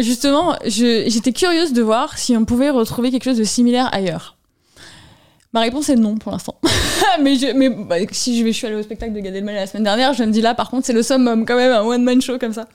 Justement, 0.00 0.56
j'étais 0.64 1.32
curieuse 1.32 1.74
de 1.74 1.82
voir 1.82 2.16
si 2.16 2.34
on 2.34 2.46
pouvait 2.46 2.70
retrouver 2.70 3.10
quelque 3.10 3.24
chose 3.24 3.38
de 3.38 3.44
similaire 3.44 3.90
ailleurs. 3.92 4.36
Ma 5.52 5.60
réponse 5.60 5.88
est 5.88 5.96
non 5.96 6.16
pour 6.16 6.32
l'instant. 6.32 6.58
mais 7.22 7.36
je, 7.36 7.52
mais 7.54 7.68
bah, 7.68 7.96
si 8.10 8.38
je, 8.38 8.44
vais, 8.44 8.52
je 8.52 8.56
suis 8.56 8.66
allée 8.66 8.76
au 8.76 8.82
spectacle 8.82 9.12
de 9.12 9.20
Gad 9.20 9.34
Elmaleh 9.34 9.58
la 9.58 9.66
semaine 9.66 9.84
dernière, 9.84 10.14
je 10.14 10.24
me 10.24 10.32
dis 10.32 10.40
là, 10.40 10.54
par 10.54 10.70
contre, 10.70 10.86
c'est 10.86 10.94
le 10.94 11.02
summum 11.02 11.44
quand 11.44 11.56
même, 11.56 11.72
un 11.72 11.82
one-man 11.82 12.22
show 12.22 12.38
comme 12.38 12.54
ça. 12.54 12.68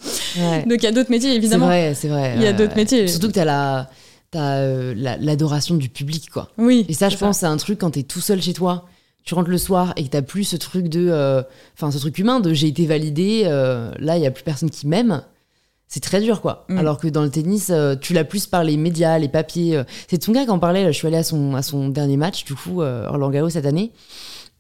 Donc 0.66 0.78
il 0.78 0.84
y 0.84 0.88
a 0.88 0.92
d'autres 0.92 1.10
métiers, 1.12 1.34
évidemment. 1.34 1.66
C'est 1.66 1.72
vrai, 1.72 1.94
c'est 1.96 2.08
vrai. 2.08 2.34
Il 2.36 2.44
y 2.44 2.48
a 2.48 2.54
d'autres 2.54 2.76
métiers. 2.76 3.08
Surtout 3.08 3.28
que 3.28 3.34
tu 3.34 3.40
as 3.40 3.46
la 3.46 3.90
euh, 4.36 4.94
l'adoration 5.20 5.76
du 5.76 5.90
public, 5.90 6.30
quoi. 6.30 6.50
Oui. 6.58 6.86
Et 6.90 6.94
ça, 6.94 7.10
je 7.10 7.18
pense, 7.18 7.40
c'est 7.40 7.46
un 7.46 7.58
truc 7.58 7.80
quand 7.80 7.92
t'es 7.92 8.04
tout 8.04 8.20
seul 8.20 8.42
chez 8.42 8.54
toi, 8.54 8.86
tu 9.24 9.34
rentres 9.34 9.50
le 9.50 9.58
soir 9.58 9.94
et 9.96 10.04
que 10.04 10.10
t'as 10.10 10.22
plus 10.22 10.44
ce 10.44 10.58
truc 10.58 10.90
de, 10.90 11.08
euh, 11.10 11.42
enfin, 11.76 11.92
ce 11.92 11.98
truc 11.98 12.18
humain 12.18 12.40
de 12.40 12.54
j'ai 12.54 12.68
été 12.68 12.86
validé, 12.86 13.44
euh, 13.46 13.92
là, 14.00 14.18
il 14.18 14.24
y 14.24 14.28
a 14.28 14.32
plus 14.32 14.44
personne 14.44 14.70
qui 14.70 14.86
m'aime 14.86 15.24
c'est 15.88 16.02
très 16.02 16.22
dur 16.22 16.42
quoi. 16.42 16.66
Mm. 16.70 16.78
Alors 16.78 16.98
que 17.00 17.08
dans 17.08 17.24
le 17.24 17.30
tennis, 17.30 17.70
euh, 17.70 17.96
tu 17.96 18.14
l'as 18.14 18.26
plus 18.26 18.46
par 18.46 18.64
les 18.64 18.78
médias, 18.78 19.18
les 19.18 19.30
papiers. 19.30 19.78
Euh. 19.78 19.84
C'est 20.08 20.22
Tsonga 20.22 20.44
qui 20.44 20.52
en 20.52 20.60
parlait. 20.60 20.86
je 20.86 20.92
suis 20.92 21.08
allée 21.08 21.18
à 21.18 21.24
son, 21.24 21.56
à 21.56 21.62
son 21.62 21.90
dernier 21.90 22.18
match, 22.18 22.44
du 22.44 22.56
coup, 22.56 22.82
euh, 22.82 23.10
Roland 23.10 23.30
Garros 23.30 23.50
cette 23.50 23.66
année. 23.66 23.92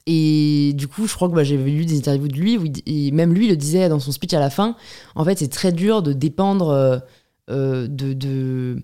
Et 0.05 0.71
du 0.75 0.87
coup, 0.87 1.05
je 1.05 1.13
crois 1.13 1.27
que 1.27 1.33
bah, 1.33 1.43
j'avais 1.43 1.69
lu 1.69 1.85
des 1.85 1.97
interviews 1.97 2.29
de 2.29 2.37
lui, 2.37 2.57
où 2.57 2.63
et 2.85 3.11
même 3.11 3.33
lui 3.33 3.49
le 3.49 3.57
disait 3.57 3.89
dans 3.89 3.99
son 3.99 4.13
speech 4.13 4.33
à 4.33 4.39
la 4.39 4.49
fin. 4.49 4.77
En 5.15 5.25
fait, 5.25 5.37
c'est 5.37 5.49
très 5.49 5.73
dur 5.73 6.01
de 6.01 6.13
dépendre 6.13 7.01
de, 7.49 7.87
de, 7.87 8.81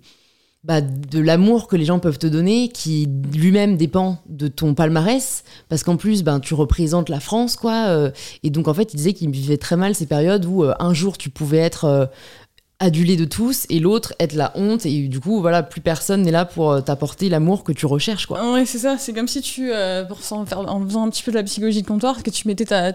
bah, 0.63 0.81
de 0.81 1.19
l'amour 1.19 1.67
que 1.67 1.75
les 1.75 1.85
gens 1.85 1.99
peuvent 1.99 2.19
te 2.19 2.27
donner, 2.27 2.69
qui 2.69 3.09
lui-même 3.33 3.77
dépend 3.77 4.19
de 4.27 4.47
ton 4.47 4.73
palmarès, 4.73 5.43
parce 5.69 5.83
qu'en 5.83 5.97
plus, 5.97 6.23
ben, 6.23 6.39
tu 6.39 6.53
représentes 6.53 7.09
la 7.09 7.19
France, 7.19 7.55
quoi. 7.55 8.11
et 8.43 8.49
donc, 8.49 8.67
en 8.67 8.73
fait, 8.73 8.93
il 8.93 8.97
disait 8.97 9.13
qu'il 9.13 9.29
vivait 9.29 9.57
très 9.57 9.75
mal 9.75 9.93
ces 9.93 10.05
périodes 10.05 10.45
où 10.45 10.63
un 10.63 10.93
jour 10.93 11.17
tu 11.17 11.29
pouvais 11.29 11.57
être 11.57 12.09
adulé 12.83 13.15
de 13.15 13.23
tous 13.23 13.65
et 13.69 13.79
l'autre 13.79 14.13
être 14.19 14.33
la 14.33 14.51
honte 14.55 14.85
et 14.85 15.07
du 15.07 15.21
coup 15.21 15.39
voilà 15.39 15.63
plus 15.63 15.79
personne 15.79 16.21
n'est 16.23 16.31
là 16.31 16.43
pour 16.43 16.69
euh, 16.69 16.81
t'apporter 16.81 17.29
l'amour 17.29 17.63
que 17.63 17.71
tu 17.71 17.85
recherches 17.85 18.25
quoi 18.25 18.53
ouais 18.53 18.65
c'est 18.65 18.77
ça 18.77 18.97
c'est 18.99 19.13
comme 19.13 19.29
si 19.29 19.41
tu 19.41 19.71
euh, 19.71 20.03
pour 20.03 20.19
en, 20.31 20.45
faire, 20.45 20.59
en 20.59 20.85
faisant 20.85 21.05
un 21.05 21.09
petit 21.09 21.23
peu 21.23 21.31
de 21.31 21.37
la 21.37 21.43
psychologie 21.43 21.81
de 21.81 21.87
comptoir 21.87 22.21
que 22.23 22.29
tu 22.29 22.45
mettais 22.45 22.65
ta, 22.65 22.91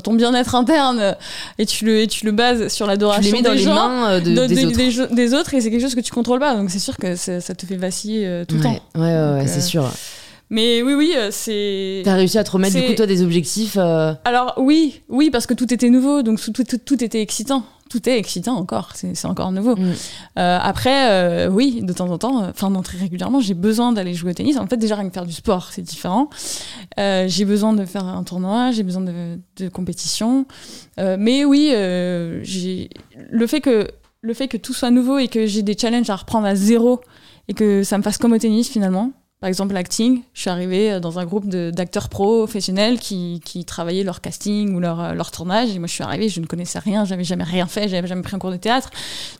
ton 0.00 0.14
bien-être 0.14 0.56
interne 0.56 1.14
et 1.58 1.66
tu 1.66 1.84
le 1.84 2.00
et 2.00 2.08
tu 2.08 2.26
le 2.26 2.32
bases 2.32 2.72
sur 2.72 2.88
l'adoration 2.88 3.36
des 3.36 3.42
dans 3.42 3.52
les 3.52 3.58
gens, 3.58 3.74
mains 3.74 4.10
euh, 4.10 4.20
de, 4.20 4.46
des, 4.46 4.66
autres. 4.66 5.14
des, 5.14 5.34
autres 5.34 5.54
et 5.54 5.60
c'est 5.60 5.70
quelque 5.70 5.82
chose 5.82 5.94
que 5.94 6.00
tu 6.00 6.10
contrôles 6.10 6.40
pas 6.40 6.56
donc 6.56 6.68
c'est 6.68 6.80
sûr 6.80 6.96
que 6.96 7.14
ça 7.14 7.40
te 7.40 7.66
fait 7.66 7.76
vaciller 7.76 8.42
tout 8.48 8.56
le 8.56 8.62
temps 8.62 8.80
ouais 8.96 9.00
ouais, 9.00 9.32
ouais 9.34 9.46
c'est 9.46 9.60
sûr 9.60 9.88
mais 10.52 10.82
oui, 10.82 10.94
oui, 10.94 11.14
c'est. 11.30 12.02
T'as 12.04 12.16
réussi 12.16 12.36
à 12.36 12.42
te 12.42 12.50
remettre 12.50 12.74
du 12.74 12.84
coup 12.84 12.94
toi 12.94 13.06
des 13.06 13.22
objectifs. 13.22 13.76
Alors 13.76 14.54
oui, 14.56 15.00
oui, 15.08 15.30
parce 15.30 15.46
que 15.46 15.54
tout 15.54 15.72
était 15.72 15.90
nouveau, 15.90 16.22
donc 16.22 16.40
tout, 16.40 16.64
tout, 16.64 16.78
tout 16.84 17.04
était 17.04 17.22
excitant 17.22 17.62
tout 17.90 18.08
est 18.08 18.16
excitant 18.16 18.56
encore, 18.56 18.92
c'est 18.94 19.26
encore 19.26 19.50
nouveau. 19.50 19.74
Mm. 19.76 19.92
Euh, 20.38 20.58
après, 20.62 21.10
euh, 21.10 21.48
oui, 21.50 21.82
de 21.82 21.92
temps 21.92 22.08
en 22.08 22.18
temps, 22.18 22.48
enfin 22.48 22.70
non 22.70 22.82
très 22.82 22.96
régulièrement, 22.96 23.40
j'ai 23.40 23.54
besoin 23.54 23.92
d'aller 23.92 24.14
jouer 24.14 24.30
au 24.30 24.34
tennis. 24.34 24.56
En 24.56 24.66
fait, 24.68 24.76
déjà 24.76 24.94
rien 24.94 25.08
que 25.08 25.12
faire 25.12 25.26
du 25.26 25.32
sport, 25.32 25.70
c'est 25.72 25.82
différent. 25.82 26.30
Euh, 26.98 27.26
j'ai 27.26 27.44
besoin 27.44 27.72
de 27.72 27.84
faire 27.84 28.04
un 28.04 28.22
tournoi, 28.22 28.70
j'ai 28.70 28.84
besoin 28.84 29.02
de, 29.02 29.40
de 29.56 29.68
compétition. 29.68 30.46
mais 30.96 31.44
oui, 31.44 31.70
j'ai 32.42 32.90
le 33.30 33.46
fait 33.46 33.60
que 33.60 33.88
le 34.22 34.34
fait 34.34 34.48
que 34.48 34.56
tout 34.56 34.72
soit 34.72 34.90
nouveau 34.90 35.18
et 35.18 35.28
que 35.28 35.46
j'ai 35.46 35.62
des 35.62 35.76
challenges 35.76 36.10
à 36.10 36.16
reprendre 36.16 36.46
à 36.46 36.54
zéro 36.54 37.00
et 37.48 37.54
que 37.54 37.82
ça 37.82 37.98
me 37.98 38.02
fasse 38.02 38.18
comme 38.18 38.32
au 38.32 38.38
tennis 38.38 38.68
finalement, 38.68 39.12
par 39.40 39.48
exemple, 39.48 39.72
l'acting, 39.72 40.20
je 40.34 40.42
suis 40.42 40.50
arrivée 40.50 40.92
euh, 40.92 41.00
dans 41.00 41.18
un 41.18 41.24
groupe 41.24 41.48
d'acteurs 41.48 42.10
professionnels 42.10 42.98
qui, 42.98 43.40
qui, 43.42 43.64
travaillaient 43.64 44.04
leur 44.04 44.20
casting 44.20 44.74
ou 44.74 44.80
leur, 44.80 45.00
euh, 45.00 45.14
leur 45.14 45.30
tournage. 45.30 45.70
Et 45.70 45.78
moi, 45.78 45.88
je 45.88 45.94
suis 45.94 46.04
arrivée, 46.04 46.28
je 46.28 46.40
ne 46.40 46.46
connaissais 46.46 46.78
rien, 46.78 47.06
j'avais 47.06 47.24
jamais 47.24 47.44
rien 47.44 47.66
fait, 47.66 47.88
j'avais 47.88 48.06
jamais 48.06 48.20
pris 48.20 48.36
un 48.36 48.38
cours 48.38 48.50
de 48.50 48.58
théâtre. 48.58 48.90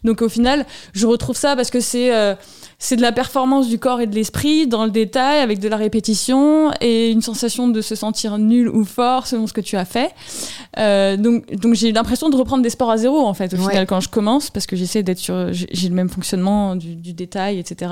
Donc, 0.03 0.23
au 0.23 0.31
final, 0.31 0.65
je 0.95 1.07
retrouve 1.07 1.37
ça 1.37 1.55
parce 1.55 1.71
que 1.71 1.81
c'est 1.81 2.15
euh, 2.15 2.35
c'est 2.79 2.97
de 2.97 3.03
la 3.03 3.13
performance 3.13 3.69
du 3.69 3.79
corps 3.79 4.01
et 4.01 4.07
de 4.07 4.15
l'esprit 4.15 4.67
dans 4.67 4.87
le 4.87 4.91
détail, 4.91 5.41
avec 5.41 5.59
de 5.59 5.69
la 5.69 5.77
répétition 5.77 6.73
et 6.81 7.11
une 7.11 7.21
sensation 7.21 7.69
de 7.69 7.83
se 7.83 7.95
sentir 7.95 8.39
nul 8.39 8.71
ou 8.71 8.87
fort 8.87 9.27
selon 9.27 9.47
ce 9.47 9.53
que 9.53 9.61
tu 9.61 9.77
as 9.77 9.85
fait. 9.85 10.15
Euh, 10.79 11.19
donc, 11.19 11.55
donc 11.55 11.75
j'ai 11.75 11.93
l'impression 11.93 12.31
de 12.31 12.37
reprendre 12.37 12.63
des 12.63 12.71
sports 12.71 12.91
à 12.91 12.97
zéro, 12.97 13.27
en 13.27 13.35
fait, 13.35 13.53
au 13.53 13.59
final, 13.59 13.87
quand 13.87 14.01
je 14.01 14.09
commence, 14.09 14.51
parce 14.51 14.67
que 14.67 14.77
j'essaie 14.77 15.03
d'être 15.03 15.19
sur. 15.19 15.53
J'ai 15.53 15.91
le 15.91 15.95
même 15.95 16.09
fonctionnement 16.09 16.75
du, 16.75 16.97
du 16.97 17.13
détail, 17.13 17.59
etc. 17.59 17.91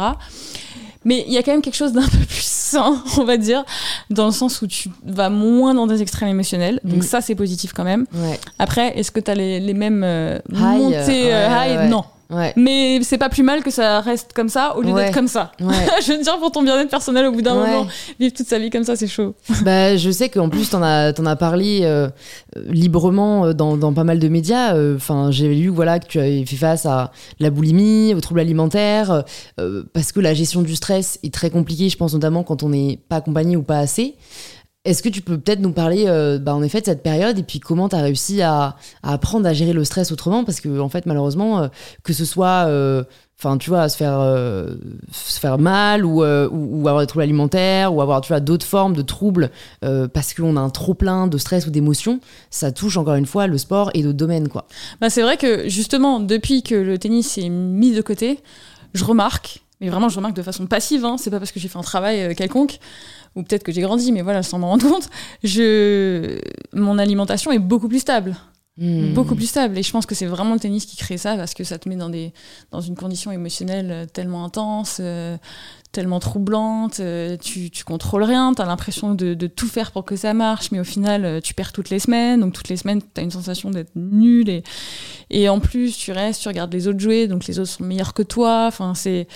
Mais 1.09 1.25
il 1.27 1.33
y 1.33 1.39
a 1.39 1.43
quand 1.43 1.53
même 1.53 1.63
quelque 1.63 1.77
chose 1.83 1.93
d'un 1.93 2.03
peu 2.17 2.19
plus 2.19 2.43
sain, 2.45 3.03
on 3.17 3.25
va 3.25 3.37
dire, 3.39 3.65
dans 4.11 4.27
le 4.27 4.33
sens 4.33 4.61
où 4.63 4.67
tu 4.67 4.91
vas 5.05 5.31
moins 5.31 5.73
dans 5.75 5.87
des 5.87 6.03
extrêmes 6.03 6.29
émotionnels. 6.29 6.81
Donc 6.85 6.99
Mm. 7.03 7.03
ça, 7.13 7.21
c'est 7.23 7.35
positif 7.35 7.73
quand 7.73 7.85
même. 7.93 8.05
Ouais. 8.15 8.39
Après, 8.59 8.97
est-ce 8.99 9.11
que 9.11 9.21
tu 9.21 9.31
as 9.31 9.35
les, 9.35 9.59
les 9.59 9.75
mêmes 9.75 10.03
euh, 10.05 10.39
High, 10.53 10.83
montées 10.83 11.33
euh, 11.33 11.47
euh, 11.47 11.49
ouais, 11.49 11.71
high? 11.73 11.79
ouais. 11.79 11.89
Non. 11.89 12.05
Ouais. 12.31 12.53
Mais 12.57 13.01
c'est 13.03 13.17
pas 13.17 13.31
plus 13.31 13.43
mal 13.43 13.63
que 13.63 13.71
ça 13.71 14.01
reste 14.01 14.33
comme 14.35 14.51
ça 14.51 14.77
au 14.77 14.83
lieu 14.83 14.93
Ouais. 14.93 15.05
d'être 15.07 15.15
comme 15.15 15.29
ça. 15.29 15.53
Ouais. 15.61 15.75
Je 16.07 16.13
veux 16.13 16.23
dire, 16.23 16.39
pour 16.39 16.53
ton 16.53 16.63
bien-être 16.63 16.91
personnel, 16.91 17.25
au 17.27 17.33
bout 17.33 17.41
d'un 17.41 17.55
moment, 17.55 17.87
vivre 18.21 18.35
toute 18.35 18.47
sa 18.47 18.59
vie 18.59 18.69
comme 18.69 18.85
ça, 18.85 18.97
c'est 18.97 19.07
chaud. 19.07 19.35
Bah, 19.65 19.97
je 19.97 20.11
sais 20.11 20.29
qu'en 20.29 20.49
plus, 20.51 20.69
t'en 20.71 20.83
as, 20.83 21.13
t'en 21.15 21.25
as 21.27 21.37
parlé 21.37 21.81
euh, 21.85 22.09
euh, 22.57 22.63
librement 22.71 23.47
euh, 23.47 23.53
dans, 23.55 23.77
dans 23.79 23.93
pas 23.95 24.05
mal 24.05 24.19
de 24.19 24.29
médias. 24.29 24.75
Euh, 24.75 24.97
Enfin, 24.97 25.31
j'ai 25.31 25.55
lu 25.55 25.69
voilà, 25.69 25.99
que 26.01 26.07
tu 26.07 26.19
avais 26.19 26.45
fait 26.45 26.57
face 26.57 26.85
à 26.87 27.13
la 27.41 27.49
boulimie, 27.51 28.13
aux 28.15 28.21
troubles 28.21 28.41
alimentaires, 28.41 29.25
euh, 29.59 29.85
parce 29.95 30.13
que 30.13 30.21
la 30.21 30.35
gestion 30.35 30.61
du 30.63 30.77
stress 30.77 31.19
est 31.23 31.33
très 31.33 31.51
compliquée, 31.51 31.89
je 31.89 31.97
pense 31.97 32.13
notamment 32.15 32.43
quand 32.43 32.63
on 32.63 32.69
n'est 32.69 32.99
pas 33.09 33.17
accompagné 33.17 33.57
ou 33.57 33.63
pas 33.63 33.79
assez. 33.79 34.17
Est-ce 34.89 35.03
que 35.03 35.11
tu 35.11 35.21
peux 35.21 35.37
peut-être 35.37 35.61
nous 35.61 35.73
parler, 35.73 36.05
euh, 36.07 36.39
bah, 36.39 36.55
en 36.55 36.63
effet, 36.63 36.81
de 36.81 36.87
cette 36.87 37.03
période 37.03 37.39
et 37.39 37.43
puis 37.43 37.61
comment 37.61 37.91
tu 37.91 37.97
as 37.97 38.01
réussi 38.01 38.41
à, 38.41 38.77
apprendre 39.03 39.47
à 39.47 39.53
gérer 39.53 39.75
le 39.75 39.85
stress 39.85 40.13
autrement? 40.13 40.45
Parce 40.45 40.63
que, 40.63 40.81
en 40.81 40.89
fait, 40.89 41.05
malheureusement, 41.05 41.61
euh, 41.61 41.69
que 42.05 42.15
ce 42.15 42.25
soit, 42.25 42.65
euh, 42.69 43.05
se 43.37 43.95
faire, 45.39 45.59
mal 45.59 46.07
ou, 46.07 46.23
avoir 46.23 47.01
des 47.01 47.07
troubles 47.07 47.23
alimentaires 47.23 47.95
ou 47.95 48.01
avoir, 48.01 48.23
d'autres 48.41 48.65
formes 48.65 48.95
de 48.95 49.03
troubles 49.03 49.51
parce 49.83 50.33
qu'on 50.33 50.57
a 50.57 50.61
un 50.61 50.71
trop 50.71 50.95
plein 50.95 51.27
de 51.27 51.37
stress 51.37 51.67
ou 51.67 51.71
d'émotions, 51.71 52.21
ça 52.49 52.73
touche 52.73 52.97
encore 52.97 53.15
une 53.17 53.27
fois 53.27 53.47
le 53.47 53.59
sport 53.59 53.91
et 53.93 54.03
d'autres 54.03 54.17
domaines, 54.17 54.49
quoi. 54.49 54.67
Bah, 55.03 55.11
c'est 55.11 55.23
vrai 55.23 55.37
que 55.37 55.69
justement, 55.69 56.19
depuis 56.19 56.63
que 56.63 56.75
le 56.75 56.97
tennis 56.97 57.37
est 57.37 57.51
mis 57.51 57.95
de 57.95 58.01
côté, 58.01 58.41
je 58.95 59.05
remarque, 59.05 59.63
mais 59.83 59.91
vraiment 59.91 60.09
je 60.09 60.17
remarque 60.17 60.35
de 60.35 60.43
façon 60.43 60.67
passive, 60.67 61.05
hein, 61.05 61.17
c'est 61.19 61.31
pas 61.31 61.39
parce 61.39 61.53
que 61.53 61.61
j'ai 61.61 61.69
fait 61.69 61.79
un 61.79 61.83
travail 61.83 62.35
quelconque, 62.35 62.79
ou 63.39 63.43
peut-être 63.45 63.63
que 63.63 63.73
j'ai 63.73 63.81
grandi, 63.81 64.13
mais 64.13 64.23
voilà, 64.23 64.43
sans 64.43 64.59
m'en 64.59 64.69
rendre 64.69 64.89
compte, 64.89 65.09
je... 65.43 66.39
mon 66.73 66.99
alimentation 66.99 67.53
est 67.53 67.59
beaucoup 67.59 67.89
plus 67.89 68.01
stable. 68.01 68.37
Hmm. 68.77 69.13
Beaucoup 69.13 69.35
plus 69.35 69.47
stable. 69.47 69.77
Et 69.77 69.83
je 69.83 69.91
pense 69.91 70.07
que 70.07 70.15
c'est 70.15 70.27
vraiment 70.27 70.55
le 70.55 70.61
tennis 70.61 70.87
qui 70.87 70.97
crée 70.97 71.19
ça 71.19 71.37
parce 71.37 71.53
que 71.53 71.65
ça 71.65 71.79
te 71.79 71.89
met 71.89 71.97
dans, 71.97 72.11
des, 72.11 72.33
dans 72.71 72.81
une 72.81 72.95
condition 72.95 73.33
émotionnelle 73.33 74.07
tellement 74.13 74.45
intense, 74.45 74.99
euh, 75.01 75.37
tellement 75.93 76.21
troublante. 76.21 77.01
euh, 77.01 77.37
tu, 77.37 77.71
tu 77.71 77.85
contrôles 77.85 78.23
rien, 78.23 78.53
tu 78.55 78.61
as 78.63 78.67
l'impression 78.67 79.15
de, 79.15 79.35
de 79.35 79.47
tout 79.47 79.67
faire 79.69 79.91
pour 79.93 80.05
que 80.05 80.17
ça 80.17 80.35
marche, 80.35 80.71
mais 80.71 80.81
au 80.81 80.85
final, 80.85 81.25
euh, 81.25 81.41
tu 81.41 81.55
perds 81.55 81.73
toutes 81.73 81.91
les 81.91 81.99
semaines. 81.99 82.41
Donc, 82.41 82.53
toutes 82.53 82.69
les 82.69 82.77
semaines, 82.77 83.01
tu 83.01 83.21
as 83.21 83.23
une 83.25 83.31
sensation 83.31 83.71
d'être 83.71 83.91
nul. 83.97 84.49
Et, 84.49 84.63
et 85.31 85.49
en 85.49 85.61
plus, 85.61 85.97
tu 85.97 86.13
restes, 86.13 86.43
tu 86.43 86.49
regardes 86.49 86.73
les 86.73 86.89
autres 86.89 86.99
jouer, 87.01 87.27
donc 87.27 87.47
les 87.47 87.59
autres 87.59 87.71
sont 87.71 87.85
meilleurs 87.85 88.15
que 88.15 88.23
toi. 88.23 88.65
Enfin, 88.69 88.95
c'est... 88.95 89.27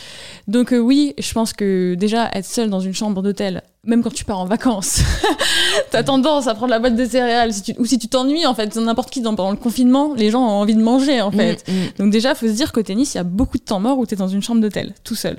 Donc, 0.47 0.73
euh, 0.73 0.79
oui, 0.79 1.15
je 1.19 1.33
pense 1.33 1.53
que 1.53 1.95
déjà, 1.95 2.29
être 2.35 2.45
seul 2.47 2.69
dans 2.71 2.81
une 2.81 2.95
chambre 2.95 3.23
d'hôtel, 3.23 3.63
même 3.85 4.03
quand 4.03 4.13
tu 4.15 4.25
pars 4.25 4.39
en 4.39 4.45
vacances, 4.47 5.01
t'as 5.91 6.03
tendance 6.05 6.47
à 6.47 6.55
prendre 6.55 6.71
la 6.71 6.79
boîte 6.79 6.95
de 6.97 7.05
céréales. 7.05 7.53
Si 7.53 7.63
tu- 7.63 7.75
ou 7.79 7.85
si 7.87 7.99
tu 7.99 8.09
t'ennuies, 8.09 8.47
en 8.47 8.55
fait, 8.55 8.77
n'importe 8.77 9.11
qui, 9.11 9.21
dans, 9.23 9.35
pendant 9.35 9.51
le 9.51 9.57
confinement, 9.57 10.15
les 10.15 10.31
gens 10.31 10.43
ont 10.43 10.61
envie 10.61 10.75
de 10.77 10.83
manger, 10.83 11.21
en 11.23 11.31
fait. 11.31 11.65
Hmm, 11.67 11.73
hmm. 11.73 11.87
Donc 11.99 12.13
déjà, 12.13 12.35
faut 12.35 12.47
se 12.47 12.53
dire 12.53 12.73
qu'au 12.73 12.83
tennis, 12.83 13.15
il 13.15 13.17
y 13.17 13.21
a 13.21 13.25
beaucoup 13.25 13.59
de 13.59 13.63
temps 13.65 13.81
mort 13.81 13.99
où 13.99 14.07
tu 14.07 14.15
es 14.15 14.17
dans 14.17 14.29
une 14.29 14.43
chambre 14.43 14.61
d'hôtel, 14.61 14.95
tout 15.03 15.15
seul. 15.17 15.39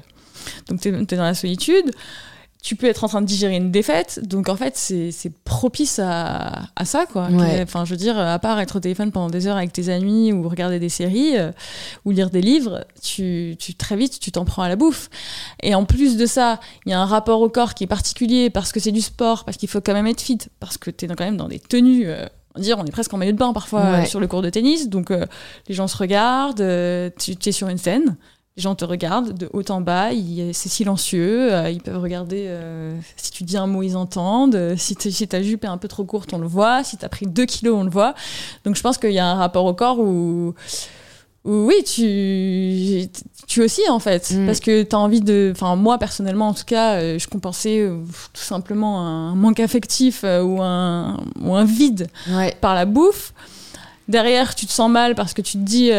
Donc 0.69 0.81
tu 0.81 0.89
es, 0.89 1.15
dans 1.15 1.23
la 1.23 1.33
solitude, 1.33 1.91
tu 2.61 2.77
peux 2.77 2.87
être 2.87 3.03
en 3.03 3.09
train 3.09 3.19
de 3.21 3.25
digérer 3.25 3.57
une 3.57 3.71
défaite, 3.71 4.21
donc 4.23 4.47
en 4.47 4.55
fait, 4.55 4.77
c'est 4.77 5.11
propice 5.43 5.99
à, 6.01 6.61
à 6.77 6.85
ça, 6.85 7.05
quoi. 7.05 7.27
Ouais. 7.27 7.61
Enfin, 7.61 7.83
je 7.83 7.89
veux 7.89 7.97
dire, 7.97 8.17
à 8.17 8.39
part 8.39 8.57
être 8.61 8.77
au 8.77 8.79
téléphone 8.79 9.11
pendant 9.11 9.29
des 9.29 9.47
heures 9.47 9.57
avec 9.57 9.73
tes 9.73 9.89
amis 9.89 10.31
ou 10.31 10.47
regarder 10.47 10.79
des 10.79 10.87
séries 10.87 11.37
euh, 11.37 11.51
ou 12.05 12.11
lire 12.11 12.29
des 12.29 12.39
livres, 12.41 12.85
tu, 13.01 13.57
tu 13.59 13.75
très 13.75 13.97
vite, 13.97 14.17
tu 14.17 14.31
t'en 14.31 14.45
prends 14.45 14.61
à 14.63 14.69
la 14.69 14.77
bouffe. 14.77 15.09
Et 15.61 15.75
en 15.75 15.83
plus 15.83 16.15
de 16.15 16.25
ça, 16.25 16.61
il 16.85 16.91
y 16.91 16.93
a 16.93 17.01
un 17.01 17.05
rapport 17.05 17.41
au 17.41 17.49
corps 17.49 17.73
qui 17.73 17.83
est 17.83 17.87
particulier 17.87 18.49
parce 18.49 18.71
que 18.71 18.79
c'est 18.79 18.93
du 18.93 19.01
sport, 19.01 19.43
parce 19.43 19.57
qu'il 19.57 19.67
faut 19.67 19.81
quand 19.81 19.93
même 19.93 20.07
être 20.07 20.21
fit, 20.21 20.37
parce 20.61 20.77
que 20.77 20.89
tu 20.89 21.03
es 21.03 21.07
quand 21.09 21.25
même 21.25 21.35
dans 21.35 21.49
des 21.49 21.59
tenues... 21.59 22.03
euh, 22.07 22.25
dire, 22.57 22.77
on 22.79 22.85
est 22.85 22.91
presque 22.91 23.11
en 23.13 23.17
maillot 23.17 23.31
de 23.31 23.37
bain 23.37 23.51
parfois 23.51 23.81
Ouais. 23.91 24.05
sur 24.05 24.19
le 24.19 24.27
cours 24.27 24.43
de 24.43 24.49
tennis, 24.51 24.87
donc 24.87 25.09
euh, 25.09 25.25
les 25.67 25.73
gens 25.73 25.87
se 25.87 25.97
regardent, 25.97 26.61
euh, 26.61 27.09
tu, 27.19 27.35
tu 27.35 27.49
es 27.49 27.51
sur 27.51 27.67
une 27.67 27.79
scène, 27.79 28.15
les 28.55 28.61
gens 28.61 28.75
te 28.75 28.85
regardent 28.85 29.33
de 29.33 29.49
haut 29.51 29.63
en 29.69 29.81
bas, 29.81 30.09
c'est 30.51 30.69
silencieux, 30.69 31.51
euh, 31.51 31.71
ils 31.71 31.81
peuvent 31.81 31.99
regarder 32.01 32.45
euh, 32.47 32.95
si 33.17 33.31
tu 33.31 33.43
dis 33.43 33.57
un 33.57 33.65
mot, 33.65 33.81
ils 33.81 33.97
entendent, 33.97 34.53
euh, 34.55 34.75
si, 34.77 34.95
si 34.99 35.27
ta 35.27 35.41
jupe 35.41 35.63
est 35.63 35.67
un 35.67 35.77
peu 35.79 35.87
trop 35.87 36.03
courte, 36.03 36.33
on 36.33 36.37
le 36.37 36.45
voit, 36.47 36.83
si 36.83 36.97
tu 36.97 37.03
as 37.03 37.09
pris 37.09 37.25
2 37.25 37.45
kilos, 37.45 37.75
on 37.75 37.83
le 37.83 37.89
voit. 37.89 38.13
Donc 38.63 38.75
je 38.75 38.81
pense 38.81 38.99
qu'il 38.99 39.11
y 39.11 39.17
a 39.19 39.25
un 39.25 39.35
rapport 39.35 39.65
au 39.65 39.73
corps 39.73 39.97
où, 39.99 40.53
où 41.45 41.51
oui, 41.65 41.83
tu, 41.83 43.09
tu 43.47 43.63
aussi 43.63 43.81
en 43.89 43.97
fait, 43.99 44.29
Mm. 44.31 44.45
parce 44.45 44.59
que 44.59 44.83
tu 44.83 44.95
as 44.95 44.99
envie 44.99 45.21
de... 45.21 45.51
Enfin 45.55 45.75
moi 45.75 45.97
personnellement 45.97 46.49
en 46.49 46.53
tout 46.53 46.63
cas, 46.65 46.97
euh, 46.97 47.17
je 47.17 47.27
compensais 47.27 47.79
euh, 47.79 47.97
tout 48.33 48.41
simplement 48.43 49.01
un 49.01 49.33
manque 49.33 49.61
affectif 49.61 50.21
euh, 50.23 50.43
ou, 50.43 50.61
un, 50.61 51.17
ou 51.41 51.55
un 51.55 51.65
vide 51.65 52.07
Ouais, 52.29 52.55
par 52.61 52.75
la 52.75 52.85
bouffe. 52.85 53.33
Derrière, 54.07 54.53
tu 54.53 54.67
te 54.67 54.71
sens 54.71 54.91
mal 54.91 55.15
parce 55.15 55.33
que 55.33 55.41
tu 55.41 55.53
te 55.53 55.57
dis... 55.63 55.89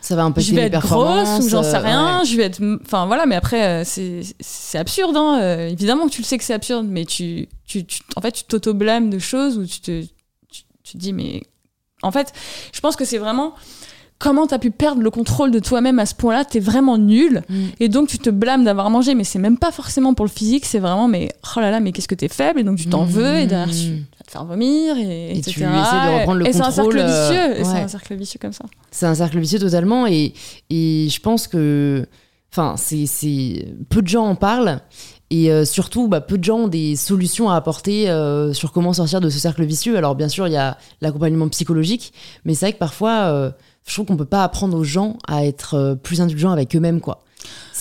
ça 0.00 0.16
va 0.16 0.24
impacter 0.24 0.50
je 0.50 0.54
vais 0.54 0.68
les 0.68 0.76
être 0.76 0.80
grosse 0.80 1.40
ou 1.42 1.48
j'en 1.48 1.62
sais 1.62 1.76
euh, 1.76 1.80
rien, 1.80 2.20
ouais. 2.20 2.24
je 2.26 2.36
vais 2.36 2.44
être. 2.44 2.60
Enfin 2.84 3.06
voilà, 3.06 3.26
mais 3.26 3.34
après, 3.34 3.64
euh, 3.66 3.82
c'est 3.84 4.20
c'est 4.40 4.78
absurde, 4.78 5.16
hein. 5.16 5.38
euh, 5.40 5.68
évidemment 5.68 6.06
que 6.06 6.12
tu 6.12 6.22
le 6.22 6.26
sais 6.26 6.38
que 6.38 6.44
c'est 6.44 6.54
absurde, 6.54 6.86
mais 6.88 7.04
tu, 7.04 7.48
tu, 7.66 7.84
tu- 7.84 8.00
en 8.16 8.20
fait, 8.20 8.32
tu 8.32 8.44
t'auto-blâmes 8.44 9.10
de 9.10 9.18
choses 9.18 9.58
où 9.58 9.64
tu 9.66 9.80
te, 9.80 10.02
tu, 10.02 10.62
tu 10.82 10.92
te 10.92 10.98
dis, 10.98 11.12
mais. 11.12 11.42
En 12.02 12.10
fait, 12.12 12.32
je 12.72 12.80
pense 12.80 12.96
que 12.96 13.04
c'est 13.04 13.18
vraiment. 13.18 13.54
Comment 14.18 14.46
t'as 14.46 14.58
pu 14.58 14.70
perdre 14.70 15.00
le 15.00 15.10
contrôle 15.10 15.50
de 15.50 15.58
toi-même 15.60 15.98
à 15.98 16.04
ce 16.04 16.14
point-là 16.14 16.44
T'es 16.44 16.60
vraiment 16.60 16.98
nul. 16.98 17.42
Mm. 17.48 17.64
Et 17.80 17.88
donc, 17.88 18.08
tu 18.08 18.18
te 18.18 18.28
blâmes 18.28 18.64
d'avoir 18.64 18.90
mangé, 18.90 19.14
mais 19.14 19.24
c'est 19.24 19.38
même 19.38 19.56
pas 19.56 19.70
forcément 19.72 20.12
pour 20.12 20.26
le 20.26 20.30
physique, 20.30 20.66
c'est 20.66 20.78
vraiment, 20.78 21.08
mais 21.08 21.30
oh 21.56 21.60
là 21.60 21.70
là, 21.70 21.80
mais 21.80 21.92
qu'est-ce 21.92 22.08
que 22.08 22.14
t'es 22.14 22.28
faible, 22.28 22.60
et 22.60 22.62
donc 22.62 22.76
tu 22.76 22.86
t'en 22.86 23.04
veux, 23.04 23.36
et 23.36 23.46
derrière, 23.46 23.74
tu 23.74 23.90
Mm. 23.92 24.04
Faire 24.30 24.44
vomir, 24.44 24.96
et, 24.96 25.32
Et 25.32 25.38
etc. 25.38 25.52
tu 25.52 25.60
essaies 25.60 25.66
de 25.66 26.18
reprendre 26.18 26.38
le 26.38 26.46
et 26.46 26.52
c'est 26.52 26.60
un 26.60 26.70
cercle 26.70 26.90
contrôle, 26.90 27.00
euh, 27.00 27.30
vicieux, 27.30 27.60
et 27.60 27.64
c'est 27.64 27.82
un 27.82 27.88
cercle 27.88 28.14
vicieux 28.14 28.38
comme 28.40 28.52
ça. 28.52 28.64
C'est 28.90 29.06
un 29.06 29.14
cercle 29.14 29.38
vicieux 29.40 29.58
totalement 29.58 30.06
et, 30.06 30.34
et 30.70 31.08
je 31.10 31.20
pense 31.20 31.48
que 31.48 32.06
enfin 32.52 32.76
c'est 32.76 33.66
peu 33.88 34.02
de 34.02 34.08
gens 34.08 34.24
en 34.24 34.36
parlent 34.36 34.80
et 35.30 35.50
euh, 35.50 35.64
surtout 35.64 36.08
bah, 36.08 36.20
peu 36.20 36.38
de 36.38 36.44
gens 36.44 36.58
ont 36.58 36.68
des 36.68 36.96
solutions 36.96 37.50
à 37.50 37.56
apporter 37.56 38.08
euh, 38.08 38.52
sur 38.52 38.72
comment 38.72 38.92
sortir 38.92 39.20
de 39.20 39.30
ce 39.30 39.38
cercle 39.38 39.64
vicieux. 39.64 39.96
Alors 39.96 40.14
bien 40.14 40.28
sûr 40.28 40.46
il 40.46 40.52
y 40.52 40.56
a 40.56 40.76
l'accompagnement 41.00 41.48
psychologique 41.48 42.12
mais 42.44 42.54
c'est 42.54 42.66
vrai 42.66 42.72
que 42.72 42.78
parfois 42.78 43.32
euh, 43.32 43.50
je 43.86 43.94
trouve 43.94 44.06
qu'on 44.06 44.16
peut 44.16 44.24
pas 44.24 44.44
apprendre 44.44 44.76
aux 44.76 44.84
gens 44.84 45.16
à 45.26 45.44
être 45.44 45.98
plus 46.02 46.20
indulgents 46.20 46.50
avec 46.52 46.74
eux-mêmes 46.76 47.00
quoi. 47.00 47.24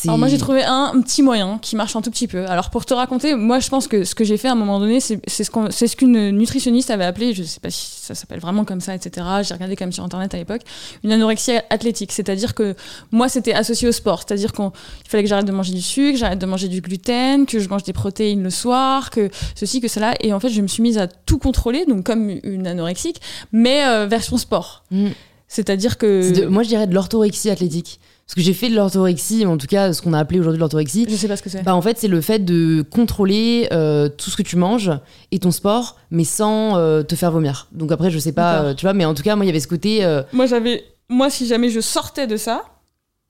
Alors 0.07 0.17
moi 0.17 0.29
j'ai 0.29 0.37
trouvé 0.37 0.63
un, 0.63 0.91
un 0.95 1.01
petit 1.01 1.21
moyen 1.21 1.57
qui 1.61 1.75
marche 1.75 1.93
un 1.95 2.01
tout 2.01 2.09
petit 2.09 2.27
peu. 2.27 2.45
Alors 2.47 2.69
pour 2.69 2.85
te 2.85 2.93
raconter, 2.93 3.35
moi 3.35 3.59
je 3.59 3.67
pense 3.67 3.87
que 3.89 4.05
ce 4.05 4.15
que 4.15 4.23
j'ai 4.23 4.37
fait 4.37 4.47
à 4.47 4.53
un 4.53 4.55
moment 4.55 4.79
donné, 4.79 5.01
c'est 5.01 5.19
ce 5.27 5.51
qu'on- 5.51 5.71
c'est 5.71 5.87
ce 5.87 5.97
qu'une 5.97 6.29
nutritionniste 6.31 6.89
avait 6.89 7.03
appelé, 7.03 7.33
je 7.33 7.43
sais 7.43 7.59
pas 7.59 7.69
si 7.69 7.85
ça 8.01 8.15
s'appelle 8.15 8.39
vraiment 8.39 8.63
comme 8.63 8.79
ça, 8.79 8.95
etc. 8.95 9.27
J'ai 9.43 9.53
regardé 9.53 9.75
quand 9.75 9.83
même 9.83 9.91
sur 9.91 10.05
internet 10.05 10.33
à 10.33 10.37
l'époque, 10.37 10.61
une 11.03 11.11
anorexie 11.11 11.51
athlétique. 11.69 12.13
C'est-à-dire 12.13 12.55
que 12.55 12.75
moi 13.11 13.27
c'était 13.27 13.51
associé 13.53 13.89
au 13.89 13.91
sport, 13.91 14.19
c'est-à-dire 14.25 14.53
qu'il 14.53 14.69
fallait 15.05 15.23
que 15.23 15.29
j'arrête 15.29 15.45
de 15.47 15.51
manger 15.51 15.73
du 15.73 15.81
sucre, 15.81 16.17
j'arrête 16.17 16.39
de 16.39 16.45
manger 16.45 16.69
du 16.69 16.79
gluten, 16.79 17.45
que 17.45 17.59
je 17.59 17.67
mange 17.67 17.83
des 17.83 17.91
protéines 17.93 18.41
le 18.43 18.51
soir, 18.51 19.09
que 19.09 19.29
ceci, 19.55 19.81
que 19.81 19.89
cela. 19.89 20.13
Et 20.21 20.31
en 20.31 20.39
fait 20.39 20.49
je 20.49 20.61
me 20.61 20.67
suis 20.67 20.81
mise 20.81 20.97
à 20.97 21.07
tout 21.07 21.39
contrôler, 21.39 21.85
donc 21.85 22.05
comme 22.05 22.29
une 22.43 22.67
anorexique, 22.67 23.19
mais 23.51 23.83
euh, 23.85 24.05
version 24.07 24.37
sport. 24.37 24.83
Mm. 24.91 25.07
C'est-à-dire 25.49 25.97
que... 25.97 26.31
De- 26.41 26.45
moi 26.45 26.63
je 26.63 26.69
dirais 26.69 26.87
de 26.87 26.93
l'orthorexie 26.93 27.49
athlétique. 27.49 27.99
Parce 28.29 28.35
que 28.35 28.41
j'ai 28.41 28.53
fait 28.53 28.69
de 28.69 28.75
l'orthorexie, 28.75 29.43
en 29.47 29.57
tout 29.57 29.65
cas 29.65 29.91
ce 29.91 30.03
qu'on 30.03 30.13
a 30.13 30.19
appelé 30.19 30.39
aujourd'hui 30.39 30.59
l'orthorexie. 30.59 31.07
Je 31.09 31.15
sais 31.15 31.27
pas 31.27 31.35
ce 31.35 31.41
que 31.41 31.49
c'est. 31.49 31.63
Bah, 31.63 31.73
en 31.73 31.81
fait, 31.81 31.97
c'est 31.97 32.07
le 32.07 32.21
fait 32.21 32.37
de 32.37 32.83
contrôler 32.83 33.67
euh, 33.71 34.07
tout 34.07 34.29
ce 34.29 34.37
que 34.37 34.43
tu 34.43 34.55
manges 34.55 34.91
et 35.31 35.39
ton 35.39 35.49
sport, 35.49 35.97
mais 36.11 36.25
sans 36.25 36.77
euh, 36.77 37.01
te 37.01 37.15
faire 37.15 37.31
vomir. 37.31 37.67
Donc 37.71 37.91
après, 37.91 38.11
je 38.11 38.19
sais 38.19 38.31
pas, 38.31 38.61
euh, 38.61 38.73
tu 38.75 38.85
vois, 38.85 38.93
mais 38.93 39.03
en 39.03 39.15
tout 39.15 39.23
cas, 39.23 39.35
moi, 39.35 39.45
il 39.45 39.47
y 39.47 39.49
avait 39.49 39.59
ce 39.59 39.67
côté. 39.67 40.05
Moi, 40.31 40.45
j'avais. 40.45 40.85
Moi, 41.09 41.31
si 41.31 41.47
jamais 41.47 41.69
je 41.69 41.79
sortais 41.79 42.27
de 42.27 42.37
ça, 42.37 42.65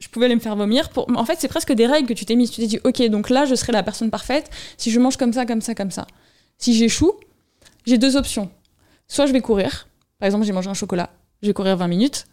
je 0.02 0.10
pouvais 0.10 0.26
aller 0.26 0.36
me 0.36 0.42
faire 0.42 0.58
vomir. 0.58 0.90
Pour... 0.90 1.08
En 1.16 1.24
fait, 1.24 1.38
c'est 1.40 1.48
presque 1.48 1.72
des 1.72 1.88
règles 1.88 2.10
que 2.10 2.14
tu 2.14 2.26
t'es 2.26 2.36
mises. 2.36 2.52
Tu 2.52 2.60
t'es 2.60 2.68
dit, 2.68 2.80
ok, 2.84 3.02
donc 3.08 3.30
là, 3.30 3.46
je 3.46 3.56
serai 3.56 3.72
la 3.72 3.84
personne 3.84 4.10
parfaite 4.10 4.50
si 4.76 4.92
je 4.92 5.00
mange 5.00 5.16
comme 5.16 5.32
ça, 5.32 5.46
comme 5.46 5.62
ça, 5.62 5.76
comme 5.76 5.92
ça. 5.92 6.08
Si 6.58 6.76
j'échoue, 6.76 7.14
j'ai 7.86 7.98
deux 7.98 8.18
options. 8.18 8.50
Soit 9.08 9.28
je 9.28 9.32
vais 9.32 9.40
courir. 9.40 9.88
Par 10.20 10.26
exemple, 10.26 10.44
j'ai 10.44 10.52
mangé 10.52 10.70
un 10.70 10.74
chocolat. 10.74 11.10
Je 11.42 11.48
vais 11.48 11.54
courir 11.54 11.78
20 11.78 11.88
minutes. 11.88 12.26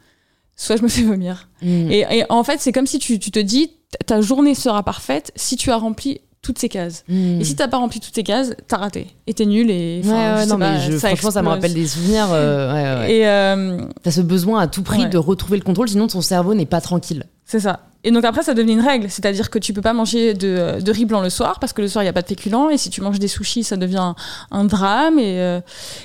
Soit 0.56 0.76
je 0.76 0.82
me 0.82 0.88
fais 0.88 1.02
vomir. 1.02 1.48
hmm, 1.62 1.90
Et, 1.90 2.06
et 2.10 2.24
en 2.30 2.42
fait, 2.42 2.60
c'est 2.60 2.72
comme 2.72 2.86
si 2.86 2.98
tu, 2.98 3.18
tu 3.18 3.30
te 3.30 3.38
dis, 3.38 3.70
ta 4.06 4.20
journée 4.20 4.54
sera 4.54 4.82
parfaite 4.82 5.30
si 5.36 5.56
tu 5.56 5.70
as 5.70 5.76
rempli 5.76 6.20
toutes 6.42 6.58
ces 6.58 6.68
cases. 6.68 7.04
hmm. 7.08 7.40
Et 7.40 7.44
si 7.44 7.56
t'as 7.56 7.66
pas 7.68 7.76
rempli 7.78 7.98
toutes 8.00 8.14
ces 8.14 8.22
cases, 8.22 8.54
t'as 8.68 8.76
raté. 8.78 9.08
Et 9.26 9.34
t'es 9.34 9.46
nul. 9.46 9.70
Et, 9.70 10.00
Ouais, 10.04 10.10
ouais, 10.12 10.46
non, 10.46 10.56
mais 10.58 10.80
je- 10.80 10.96
franchement, 10.98 11.30
ça 11.32 11.42
me 11.42 11.48
rappelle 11.48 11.74
des 11.74 11.86
souvenirs. 11.88 12.28
euh, 12.30 13.00
ouais. 13.02 13.12
Et, 13.16 13.26
euh, 13.28 13.80
T'as 14.02 14.12
ce 14.12 14.20
besoin 14.20 14.60
à 14.60 14.66
tout 14.68 14.82
prix 14.82 15.08
de 15.08 15.18
retrouver 15.18 15.58
le 15.58 15.64
contrôle, 15.64 15.88
sinon 15.88 16.06
ton 16.06 16.20
cerveau 16.20 16.54
n'est 16.54 16.64
pas 16.66 16.80
tranquille. 16.80 17.24
C'est 17.44 17.60
ça. 17.60 17.80
Et 18.06 18.12
donc 18.12 18.24
après, 18.24 18.44
ça 18.44 18.54
devient 18.54 18.74
une 18.74 18.80
règle. 18.80 19.10
C'est-à-dire 19.10 19.50
que 19.50 19.58
tu 19.58 19.72
peux 19.72 19.80
pas 19.80 19.92
manger 19.92 20.32
de, 20.32 20.80
de 20.80 20.92
riz 20.92 21.06
blanc 21.06 21.22
le 21.22 21.28
soir 21.28 21.58
parce 21.58 21.72
que 21.72 21.82
le 21.82 21.88
soir, 21.88 22.04
il 22.04 22.06
n'y 22.06 22.10
a 22.10 22.12
pas 22.12 22.22
de 22.22 22.28
féculents. 22.28 22.70
Et 22.70 22.78
si 22.78 22.88
tu 22.88 23.00
manges 23.00 23.18
des 23.18 23.26
sushis, 23.26 23.64
ça 23.64 23.76
devient 23.76 24.14
un, 24.52 24.64
drame, 24.64 25.18
et, 25.18 25.40
euh, 25.40 25.60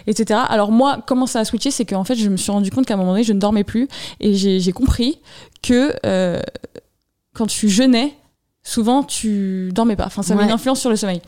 etc. 0.08 0.39
Alors 0.49 0.72
moi, 0.72 1.04
comment 1.06 1.28
ça 1.28 1.41
a 1.41 1.45
switché 1.45 1.70
C'est 1.70 1.86
qu'en 1.86 2.04
fait, 2.04 2.16
je 2.16 2.28
me 2.28 2.38
suis 2.38 2.52
rendu 2.52 2.72
compte 2.72 2.88
qu'à 2.88 2.95
un 2.95 2.97
moment 2.97 3.12
donné, 3.12 3.24
je 3.24 3.34
ne 3.34 3.39
dormais 3.39 3.64
plus. 3.64 3.88
Et 4.20 4.34
j'ai 4.34 4.60
j'ai 4.60 4.72
compris 4.72 5.20
que 5.62 5.93
euh, 6.08 6.41
quand 7.36 7.45
tu 7.45 7.70
jeûnais, 7.70 8.16
souvent 8.64 9.03
tu 9.03 9.70
dormais 9.74 9.95
pas. 9.95 10.05
Enfin, 10.05 10.22
ça 10.22 10.34
avait 10.34 10.43
Ouais. 10.43 10.47
une 10.49 10.53
influence 10.53 10.80
sur 10.80 10.89
le 10.89 10.95
sommeil. 10.95 11.22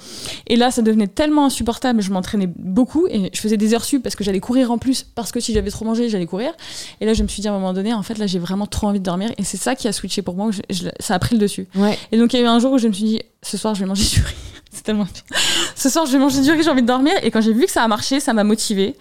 Et 0.47 0.55
là, 0.55 0.69
ça 0.71 0.81
devenait 0.81 1.07
tellement 1.07 1.45
insupportable. 1.45 2.01
Je 2.01 2.11
m'entraînais 2.11 2.47
beaucoup 2.57 3.07
et 3.07 3.29
je 3.33 3.39
faisais 3.39 3.57
des 3.57 3.73
heures 3.73 3.83
sup 3.85 4.03
parce 4.03 4.15
que 4.15 4.23
j'allais 4.23 4.39
courir 4.39 4.71
en 4.71 4.77
plus. 4.77 5.03
Parce 5.15 5.31
que 5.31 5.39
si 5.39 5.53
j'avais 5.53 5.71
trop 5.71 5.83
mangé, 5.85 6.09
j'allais 6.09 6.25
courir. 6.27 6.53
Et 7.01 7.05
là, 7.05 7.13
je 7.13 7.23
me 7.23 7.27
suis 7.27 7.41
dit 7.41 7.47
à 7.47 7.51
un 7.51 7.55
moment 7.55 7.73
donné, 7.73 7.93
en 7.93 8.03
fait, 8.03 8.17
là, 8.17 8.27
j'ai 8.27 8.39
vraiment 8.39 8.67
trop 8.67 8.87
envie 8.87 8.99
de 8.99 9.05
dormir. 9.05 9.31
Et 9.37 9.43
c'est 9.43 9.57
ça 9.57 9.75
qui 9.75 9.87
a 9.87 9.91
switché 9.93 10.21
pour 10.21 10.35
moi. 10.35 10.47
où 10.47 10.51
je- 10.51 10.61
je- 10.69 10.89
ça 10.99 11.15
a 11.15 11.19
pris 11.19 11.35
le 11.35 11.39
dessus. 11.41 11.67
Ouais. 11.75 11.97
Et 12.11 12.17
donc, 12.17 12.33
il 12.33 12.37
y 12.37 12.39
a 12.41 12.43
eu 12.43 12.47
un 12.47 12.59
jour 12.59 12.71
où 12.73 12.77
je 12.77 12.87
me 12.87 12.93
suis 12.93 13.03
dit, 13.05 13.21
ce 13.41 13.57
soir, 13.57 13.73
je 13.75 13.79
vais 13.79 13.85
manger 13.85 14.03
du 14.03 14.19
riz. 14.21 14.33
C'est 14.71 14.83
tellement 14.83 15.03
bien. 15.05 15.37
Ce 15.83 15.89
soir, 15.89 16.05
je 16.05 16.13
vais 16.13 16.17
manger 16.17 16.39
du 16.39 16.49
riz, 16.49 16.63
j'ai 16.63 16.69
envie 16.69 16.81
de 16.81 16.87
dormir. 16.87 17.11
Et 17.23 17.29
quand 17.29 17.41
j'ai 17.41 17.51
vu 17.51 17.65
que 17.65 17.71
ça 17.71 17.83
a 17.83 17.87
marché, 17.89 18.21
ça 18.21 18.31
m'a 18.31 18.45
motivée. 18.45 18.95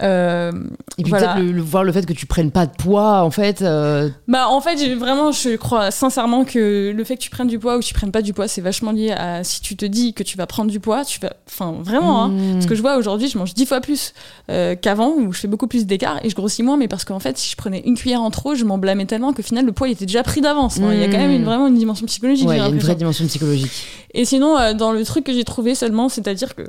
Euh, 0.00 0.52
Et 0.96 1.02
puis 1.02 1.10
Voilà. 1.10 1.34
peut-être 1.34 1.44
le, 1.44 1.52
le- 1.52 1.60
voir 1.60 1.84
le 1.84 1.92
fait 1.92 2.06
que 2.06 2.14
tu 2.14 2.24
prennes 2.24 2.50
pas 2.50 2.64
de 2.64 2.72
poids, 2.74 3.22
en 3.24 3.30
fait. 3.30 3.60
euh, 3.60 4.08
Bah 4.26 4.48
en 4.48 4.62
fait, 4.62 4.76
vraiment, 4.94 5.32
je 5.32 5.56
crois 5.56 5.90
sincèrement 5.90 6.46
que 6.46 6.94
le 6.96 7.04
fait 7.04 7.16
que 7.16 7.20
tu 7.20 7.28
prennes 7.28 7.46
du 7.48 7.58
poids 7.58 7.76
ou 7.76 7.80
que 7.80 7.84
tu 7.84 7.92
prennes 7.92 8.10
pas 8.10 8.22
du 8.22 8.32
poids, 8.32 8.48
c'est 8.48 8.62
vachement 8.62 8.92
lié 8.92 9.10
à 9.10 9.44
si 9.44 9.60
tu 9.60 9.76
te 9.76 9.84
dis 9.84 10.14
que 10.14 10.22
tu 10.22 10.38
vas 10.38 10.46
prendre 10.46 10.70
du 10.70 10.80
poids, 10.80 11.04
tu 11.04 11.20
vas, 11.20 11.34
enfin 11.46 11.74
vraiment. 11.82 12.24
Hein, 12.24 12.28
hmm. 12.30 12.52
parce 12.54 12.64
que 12.66 12.74
je 12.74 12.80
vois 12.80 12.96
aujourd'hui, 12.96 13.28
je 13.28 13.36
mange 13.36 13.52
dix 13.52 13.66
fois 13.66 13.82
plus 13.82 14.14
euh, 14.50 14.76
qu'avant, 14.76 15.10
où 15.10 15.34
je 15.34 15.40
fais 15.40 15.48
beaucoup 15.48 15.66
plus 15.66 15.84
d'écart 15.84 16.20
et 16.24 16.30
je 16.30 16.34
grossis 16.34 16.62
moins, 16.62 16.78
mais 16.78 16.88
parce 16.88 17.04
qu'en 17.04 17.18
fait, 17.18 17.36
si 17.36 17.50
je 17.50 17.56
prenais 17.56 17.82
une 17.84 17.96
cuillère 17.98 18.22
en 18.22 18.30
trop, 18.30 18.54
je 18.54 18.64
m'en 18.64 18.78
blâmais 18.78 19.04
tellement 19.04 19.34
qu'au 19.34 19.42
final, 19.42 19.66
le 19.66 19.72
poids 19.72 19.88
il 19.88 19.92
était 19.92 20.06
déjà 20.06 20.22
pris 20.22 20.40
d'avance. 20.40 20.78
Enfin, 20.78 20.94
Il 20.94 21.00
y 21.00 21.04
a 21.04 21.08
quand 21.08 21.18
même 21.18 21.32
une, 21.32 21.44
vraiment 21.44 21.66
une 21.66 21.76
dimension 21.76 22.06
psychologique. 22.06 22.48
Ouais, 22.48 22.56
il 22.56 22.62
y 22.62 22.64
a 22.64 22.68
une 22.68 22.78
vraie 22.78 22.94
dimension 22.94 23.26
psychologique. 23.26 23.70
Et 24.14 24.24
sinon, 24.24 24.56
dans 24.72 24.92
le 24.92 25.04
truc 25.04 25.24
que 25.24 25.34
j'ai 25.34 25.44
trouvé 25.44 25.74
seulement, 25.74 25.97
c'est-à-dire 26.08 26.54
que 26.54 26.62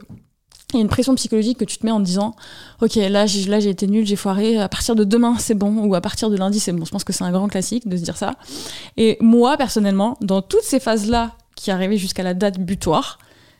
il 0.73 0.75
y 0.75 0.79
a 0.79 0.81
une 0.81 0.89
pression 0.89 1.15
psychologique 1.15 1.57
que 1.57 1.65
tu 1.65 1.77
te 1.77 1.85
mets 1.85 1.91
en 1.91 1.99
disant 1.99 2.35
Ok, 2.81 2.95
là 2.95 3.25
j'ai, 3.25 3.45
là, 3.45 3.59
j'ai 3.59 3.69
été 3.69 3.87
nul, 3.87 4.05
j'ai 4.05 4.15
foiré, 4.15 4.57
à 4.57 4.69
partir 4.69 4.95
de 4.95 5.03
demain 5.03 5.35
c'est 5.39 5.55
bon, 5.55 5.85
ou 5.85 5.95
à 5.95 6.01
partir 6.01 6.29
de 6.29 6.37
lundi 6.37 6.59
c'est 6.59 6.71
bon. 6.71 6.85
Je 6.85 6.91
pense 6.91 7.03
que 7.03 7.13
c'est 7.13 7.23
un 7.23 7.31
grand 7.31 7.47
classique 7.47 7.87
de 7.87 7.97
se 7.97 8.03
dire 8.03 8.17
ça. 8.17 8.35
Et 8.97 9.17
moi, 9.19 9.57
personnellement, 9.57 10.17
dans 10.21 10.41
toutes 10.41 10.63
ces 10.63 10.79
phases-là 10.79 11.31
qui 11.55 11.71
arrivaient 11.71 11.97
jusqu'à 11.97 12.23
la 12.23 12.33
date 12.33 12.59
butoir, 12.59 13.17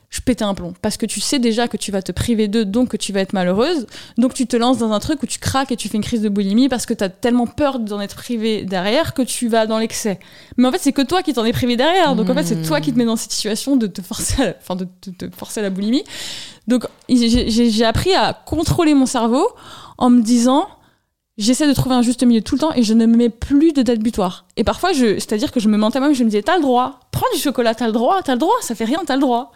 je 0.10 0.22
pétais 0.22 0.44
un 0.44 0.56
plomb. 0.56 0.74
Parce 0.82 0.98
que 0.98 1.06
tu 1.06 1.20
sais 1.20 1.38
déjà 1.38 1.68
que 1.68 1.78
tu 1.78 1.92
vas 1.92 2.02
te 2.02 2.12
priver 2.12 2.48
d'eux, 2.48 2.66
donc 2.66 2.90
que 2.90 2.98
tu 2.98 3.14
vas 3.14 3.20
être 3.20 3.34
malheureuse. 3.34 3.86
Donc 4.18 4.34
tu 4.34 4.48
te 4.48 4.58
lances 4.58 4.80
dans 4.80 4.92
un 4.92 5.00
truc 5.00 5.22
où 5.22 5.28
tu 5.28 5.38
craques 5.38 5.72
et 5.72 5.76
tu 5.76 5.88
fais 5.88 5.98
une 5.98 6.04
crise 6.04 6.22
de 6.22 6.30
boulimie 6.30 6.68
parce 6.68 6.86
que 6.88 6.96
tu 6.96 7.04
as 7.04 7.10
tellement 7.10 7.46
peur 7.46 7.80
d'en 7.80 8.02
être 8.02 8.16
privé 8.16 8.64
derrière 8.64 9.14
que 9.14 9.22
tu 9.22 9.48
vas 9.48 9.68
dans 9.68 9.78
l'excès. 9.78 10.20
Mais 10.58 10.68
en 10.68 10.72
fait, 10.72 10.80
c'est 10.80 10.94
que 10.94 11.04
toi 11.04 11.22
qui 11.22 11.34
t'en 11.34 11.46
es 11.46 11.54
privé 11.54 11.78
derrière. 11.78 12.16
Donc 12.16 12.30
en 12.30 12.34
fait, 12.34 12.44
c'est 12.44 12.62
toi 12.64 12.82
qui 12.82 12.92
te 12.92 12.98
mets 12.98 13.06
dans 13.06 13.18
cette 13.18 13.32
situation 13.32 13.76
de 13.76 13.86
te 13.86 14.02
forcer 14.02 14.42
à 14.42 14.46
la, 14.48 14.56
enfin, 14.60 14.76
de 14.76 14.88
te, 15.12 15.30
forcer 15.36 15.62
la 15.62 15.70
boulimie. 15.70 16.04
Donc 16.68 16.86
j'ai 17.08 17.86
appris 17.86 18.14
à 18.14 18.34
contrôler 18.34 18.96
mon 18.96 19.06
cerveau 19.06 19.48
en 20.00 20.10
me 20.10 20.22
disant 20.22 20.68
j'essaie 21.40 21.68
de 21.68 21.74
trouver 21.74 21.96
un 21.96 22.04
juste 22.04 22.22
milieu 22.24 22.42
tout 22.42 22.54
le 22.56 22.60
temps 22.60 22.74
et 22.76 22.84
je 22.84 22.94
ne 22.94 23.08
me 23.08 23.18
mets 23.18 23.30
plus 23.30 23.72
de 23.74 23.82
date 23.82 24.00
butoir. 24.00 24.46
Et 24.58 24.64
parfois, 24.64 24.94
c'est-à-dire 24.94 25.52
que 25.52 25.60
je 25.60 25.68
me 25.70 25.78
mentais 25.78 26.00
moi-même, 26.00 26.16
je 26.16 26.24
me 26.24 26.30
disais 26.30 26.44
t'as 26.44 26.58
le 26.58 26.62
droit, 26.62 27.00
prends 27.12 27.26
du 27.34 27.40
chocolat, 27.40 27.74
t'as 27.74 27.88
le 27.88 27.94
droit, 27.94 28.22
t'as 28.24 28.34
le 28.34 28.40
droit, 28.40 28.56
ça 28.62 28.76
fait 28.76 28.86
rien, 28.86 29.00
t'as 29.08 29.16
le 29.16 29.22
droit. 29.22 29.52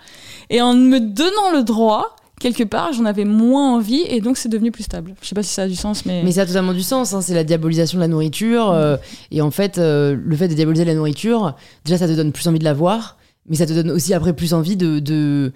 Et 0.50 0.62
en 0.62 0.74
me 0.74 1.00
donnant 1.00 1.52
le 1.54 1.62
droit, 1.64 2.16
quelque 2.40 2.64
part, 2.64 2.94
j'en 2.94 3.06
avais 3.06 3.26
moins 3.26 3.76
envie 3.76 4.04
et 4.08 4.20
donc 4.22 4.38
c'est 4.38 4.50
devenu 4.50 4.72
plus 4.72 4.84
stable. 4.84 5.14
Je 5.22 5.28
sais 5.28 5.36
pas 5.36 5.44
si 5.44 5.54
ça 5.54 5.64
a 5.64 5.68
du 5.68 5.76
sens, 5.76 6.06
mais. 6.06 6.24
Mais 6.24 6.32
ça 6.32 6.42
a 6.42 6.46
totalement 6.46 6.74
du 6.74 6.82
sens, 6.84 7.14
hein, 7.14 7.22
c'est 7.22 7.34
la 7.36 7.44
diabolisation 7.44 7.98
de 7.98 8.02
la 8.02 8.08
nourriture. 8.08 8.72
euh, 8.72 8.98
et 9.32 9.42
en 9.42 9.52
fait, 9.52 9.78
euh, 9.78 10.18
le 10.20 10.36
fait 10.36 10.48
de 10.48 10.54
diaboliser 10.54 10.86
la 10.86 10.96
nourriture, 10.96 11.56
déjà, 11.86 11.98
ça 11.98 12.08
te 12.08 12.14
donne 12.14 12.32
plus 12.32 12.48
envie 12.48 12.60
de 12.60 12.64
la 12.64 12.74
voir, 12.74 13.18
mais 13.48 13.56
ça 13.58 13.66
te 13.66 13.74
donne 13.74 13.92
aussi 13.92 14.14
après 14.14 14.34
plus 14.34 14.54
envie 14.54 14.78
de, 14.78 15.00
de 15.00 15.52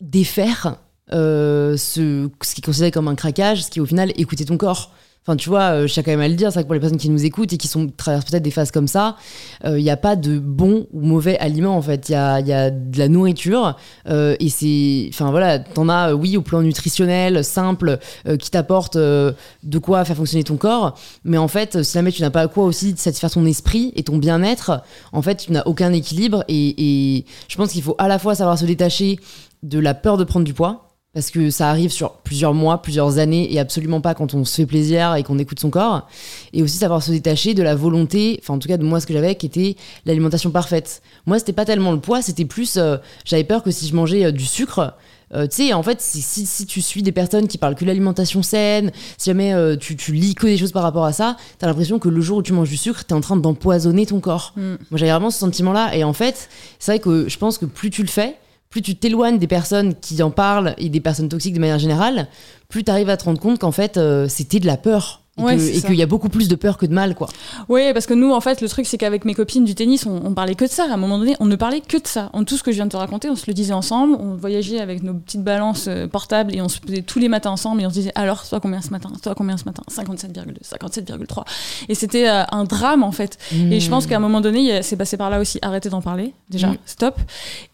défaire 0.00 0.76
euh, 1.12 1.76
ce, 1.76 2.28
ce 2.42 2.54
qui 2.54 2.60
est 2.60 2.64
considéré 2.64 2.90
comme 2.90 3.08
un 3.08 3.14
craquage, 3.14 3.64
ce 3.64 3.70
qui 3.70 3.80
au 3.80 3.86
final 3.86 4.12
écouter 4.16 4.44
ton 4.44 4.56
corps. 4.56 4.92
Enfin, 5.26 5.36
tu 5.36 5.48
vois, 5.48 5.72
euh, 5.72 5.86
je 5.86 5.92
tiens 5.92 6.02
quand 6.02 6.10
même 6.10 6.20
à 6.20 6.28
le 6.28 6.34
dire, 6.34 6.52
c'est 6.52 6.60
que 6.60 6.66
pour 6.66 6.74
les 6.74 6.80
personnes 6.80 6.98
qui 6.98 7.08
nous 7.08 7.24
écoutent 7.24 7.52
et 7.52 7.56
qui 7.56 7.68
sont, 7.68 7.88
traversent 7.88 8.26
peut-être 8.26 8.42
des 8.42 8.50
phases 8.50 8.70
comme 8.70 8.88
ça, 8.88 9.16
il 9.64 9.82
n'y 9.82 9.90
a 9.90 9.96
pas 9.96 10.16
de 10.16 10.38
bon 10.38 10.86
ou 10.92 11.00
mauvais 11.00 11.38
aliment 11.38 11.76
en 11.76 11.82
fait. 11.82 12.08
Il 12.08 12.12
y 12.12 12.14
a, 12.14 12.40
y 12.40 12.52
a 12.52 12.70
de 12.70 12.98
la 12.98 13.08
nourriture 13.08 13.76
euh, 14.08 14.36
et 14.40 14.48
c'est. 14.48 15.08
Enfin 15.08 15.30
voilà, 15.30 15.58
t'en 15.58 15.88
as, 15.88 16.10
euh, 16.10 16.12
oui, 16.12 16.36
au 16.36 16.42
plan 16.42 16.62
nutritionnel, 16.62 17.44
simple, 17.44 17.98
euh, 18.26 18.36
qui 18.36 18.50
t'apporte 18.50 18.96
euh, 18.96 19.32
de 19.62 19.78
quoi 19.78 20.04
faire 20.04 20.16
fonctionner 20.16 20.44
ton 20.44 20.56
corps. 20.56 20.98
Mais 21.24 21.38
en 21.38 21.48
fait, 21.48 21.82
si 21.82 21.92
jamais 21.92 22.12
tu 22.12 22.22
n'as 22.22 22.30
pas 22.30 22.42
à 22.42 22.48
quoi 22.48 22.64
aussi 22.64 22.94
satisfaire 22.96 23.30
ton 23.30 23.44
esprit 23.46 23.92
et 23.96 24.02
ton 24.02 24.18
bien-être, 24.18 24.82
en 25.12 25.22
fait, 25.22 25.36
tu 25.36 25.52
n'as 25.52 25.62
aucun 25.64 25.92
équilibre. 25.92 26.44
Et 26.48 27.24
je 27.48 27.56
pense 27.56 27.72
qu'il 27.72 27.82
faut 27.82 27.94
à 27.98 28.08
la 28.08 28.18
fois 28.18 28.34
savoir 28.34 28.58
se 28.58 28.64
détacher 28.64 29.18
de 29.62 29.78
la 29.78 29.94
peur 29.94 30.16
de 30.16 30.24
prendre 30.24 30.44
du 30.44 30.54
poids. 30.54 30.83
Parce 31.14 31.30
que 31.30 31.50
ça 31.50 31.70
arrive 31.70 31.90
sur 31.90 32.12
plusieurs 32.12 32.54
mois, 32.54 32.82
plusieurs 32.82 33.18
années, 33.18 33.52
et 33.52 33.58
absolument 33.58 34.00
pas 34.00 34.14
quand 34.14 34.34
on 34.34 34.44
se 34.44 34.56
fait 34.56 34.66
plaisir 34.66 35.14
et 35.14 35.22
qu'on 35.22 35.38
écoute 35.38 35.60
son 35.60 35.70
corps. 35.70 36.08
Et 36.52 36.62
aussi 36.62 36.76
savoir 36.76 37.02
se 37.02 37.10
détacher 37.10 37.54
de 37.54 37.62
la 37.62 37.74
volonté, 37.74 38.38
enfin 38.42 38.54
en 38.54 38.58
tout 38.58 38.68
cas 38.68 38.76
de 38.76 38.84
moi 38.84 39.00
ce 39.00 39.06
que 39.06 39.14
j'avais, 39.14 39.34
qui 39.36 39.46
était 39.46 39.76
l'alimentation 40.04 40.50
parfaite. 40.50 41.02
Moi, 41.26 41.38
c'était 41.38 41.52
pas 41.52 41.64
tellement 41.64 41.92
le 41.92 42.00
poids, 42.00 42.20
c'était 42.20 42.44
plus, 42.44 42.76
euh, 42.76 42.96
j'avais 43.24 43.44
peur 43.44 43.62
que 43.62 43.70
si 43.70 43.86
je 43.86 43.94
mangeais 43.94 44.26
euh, 44.26 44.32
du 44.32 44.44
sucre, 44.44 44.94
euh, 45.34 45.46
tu 45.46 45.68
sais, 45.68 45.72
en 45.72 45.82
fait, 45.82 46.00
si, 46.00 46.22
si, 46.22 46.46
si 46.46 46.66
tu 46.66 46.80
suis 46.80 47.02
des 47.02 47.12
personnes 47.12 47.48
qui 47.48 47.58
parlent 47.58 47.74
que 47.74 47.84
l'alimentation 47.84 48.42
saine, 48.42 48.92
si 49.18 49.30
jamais 49.30 49.52
euh, 49.52 49.76
tu, 49.76 49.96
tu 49.96 50.12
lis 50.12 50.34
que 50.34 50.46
des 50.46 50.56
choses 50.56 50.72
par 50.72 50.82
rapport 50.82 51.04
à 51.04 51.12
ça, 51.12 51.36
t'as 51.58 51.66
l'impression 51.66 51.98
que 51.98 52.08
le 52.08 52.20
jour 52.20 52.38
où 52.38 52.42
tu 52.42 52.52
manges 52.52 52.68
du 52.68 52.76
sucre, 52.76 53.04
t'es 53.04 53.14
en 53.14 53.20
train 53.20 53.36
d'empoisonner 53.36 54.06
ton 54.06 54.20
corps. 54.20 54.52
Mm. 54.56 54.60
Moi, 54.60 54.76
j'avais 54.98 55.10
vraiment 55.10 55.30
ce 55.30 55.38
sentiment-là. 55.38 55.96
Et 55.96 56.04
en 56.04 56.12
fait, 56.12 56.48
c'est 56.78 56.92
vrai 56.92 56.98
que 57.00 57.28
je 57.28 57.38
pense 57.38 57.58
que 57.58 57.66
plus 57.66 57.90
tu 57.90 58.02
le 58.02 58.08
fais, 58.08 58.36
plus 58.74 58.82
tu 58.82 58.96
t'éloignes 58.96 59.38
des 59.38 59.46
personnes 59.46 59.94
qui 59.94 60.20
en 60.20 60.32
parlent 60.32 60.74
et 60.78 60.88
des 60.88 60.98
personnes 60.98 61.28
toxiques 61.28 61.54
de 61.54 61.60
manière 61.60 61.78
générale, 61.78 62.26
plus 62.68 62.82
tu 62.82 62.90
arrives 62.90 63.08
à 63.08 63.16
te 63.16 63.22
rendre 63.22 63.38
compte 63.38 63.60
qu'en 63.60 63.70
fait, 63.70 63.96
euh, 63.98 64.26
c'était 64.26 64.58
de 64.58 64.66
la 64.66 64.76
peur. 64.76 65.22
Et 65.36 65.42
Ouais, 65.42 65.56
qu'il 65.56 65.96
y 65.96 66.02
a 66.02 66.06
beaucoup 66.06 66.28
plus 66.28 66.46
de 66.46 66.54
peur 66.54 66.78
que 66.78 66.86
de 66.86 66.94
mal, 66.94 67.16
quoi. 67.16 67.28
Oui, 67.68 67.92
parce 67.92 68.06
que 68.06 68.14
nous, 68.14 68.32
en 68.32 68.40
fait, 68.40 68.60
le 68.60 68.68
truc, 68.68 68.86
c'est 68.86 68.98
qu'avec 68.98 69.24
mes 69.24 69.34
copines 69.34 69.64
du 69.64 69.74
tennis, 69.74 70.06
on, 70.06 70.24
on 70.24 70.32
parlait 70.32 70.54
que 70.54 70.64
de 70.64 70.70
ça. 70.70 70.84
À 70.88 70.94
un 70.94 70.96
moment 70.96 71.18
donné, 71.18 71.34
on 71.40 71.46
ne 71.46 71.56
parlait 71.56 71.80
que 71.80 71.96
de 71.96 72.06
ça. 72.06 72.30
En 72.34 72.44
tout 72.44 72.56
ce 72.56 72.62
que 72.62 72.70
je 72.70 72.76
viens 72.76 72.86
de 72.86 72.92
te 72.92 72.96
raconter, 72.96 73.28
on 73.30 73.34
se 73.34 73.46
le 73.48 73.52
disait 73.54 73.72
ensemble. 73.72 74.16
On 74.20 74.36
voyageait 74.36 74.78
avec 74.78 75.02
nos 75.02 75.12
petites 75.14 75.42
balances 75.42 75.86
euh, 75.88 76.06
portables 76.06 76.54
et 76.54 76.60
on 76.60 76.68
se 76.68 76.78
faisait 76.78 77.02
tous 77.02 77.18
les 77.18 77.28
matins 77.28 77.50
ensemble 77.50 77.82
et 77.82 77.86
on 77.86 77.88
se 77.90 77.94
disait 77.94 78.12
alors, 78.14 78.46
toi 78.48 78.60
combien 78.60 78.80
ce 78.80 78.90
matin? 78.90 79.10
Toi 79.22 79.34
combien 79.34 79.56
ce 79.56 79.64
matin? 79.64 79.82
57,2, 79.90 80.62
57,3. 80.62 81.42
Et 81.88 81.96
c'était 81.96 82.28
euh, 82.28 82.44
un 82.52 82.62
drame, 82.62 83.02
en 83.02 83.10
fait. 83.12 83.36
Et 83.52 83.80
je 83.80 83.90
pense 83.90 84.06
qu'à 84.06 84.16
un 84.16 84.20
moment 84.20 84.40
donné, 84.40 84.82
c'est 84.82 84.96
passé 84.96 85.16
par 85.16 85.30
là 85.30 85.40
aussi. 85.40 85.58
Arrêtez 85.62 85.88
d'en 85.88 86.00
parler, 86.02 86.32
déjà, 86.48 86.68
Mm. 86.68 86.76
stop. 86.86 87.18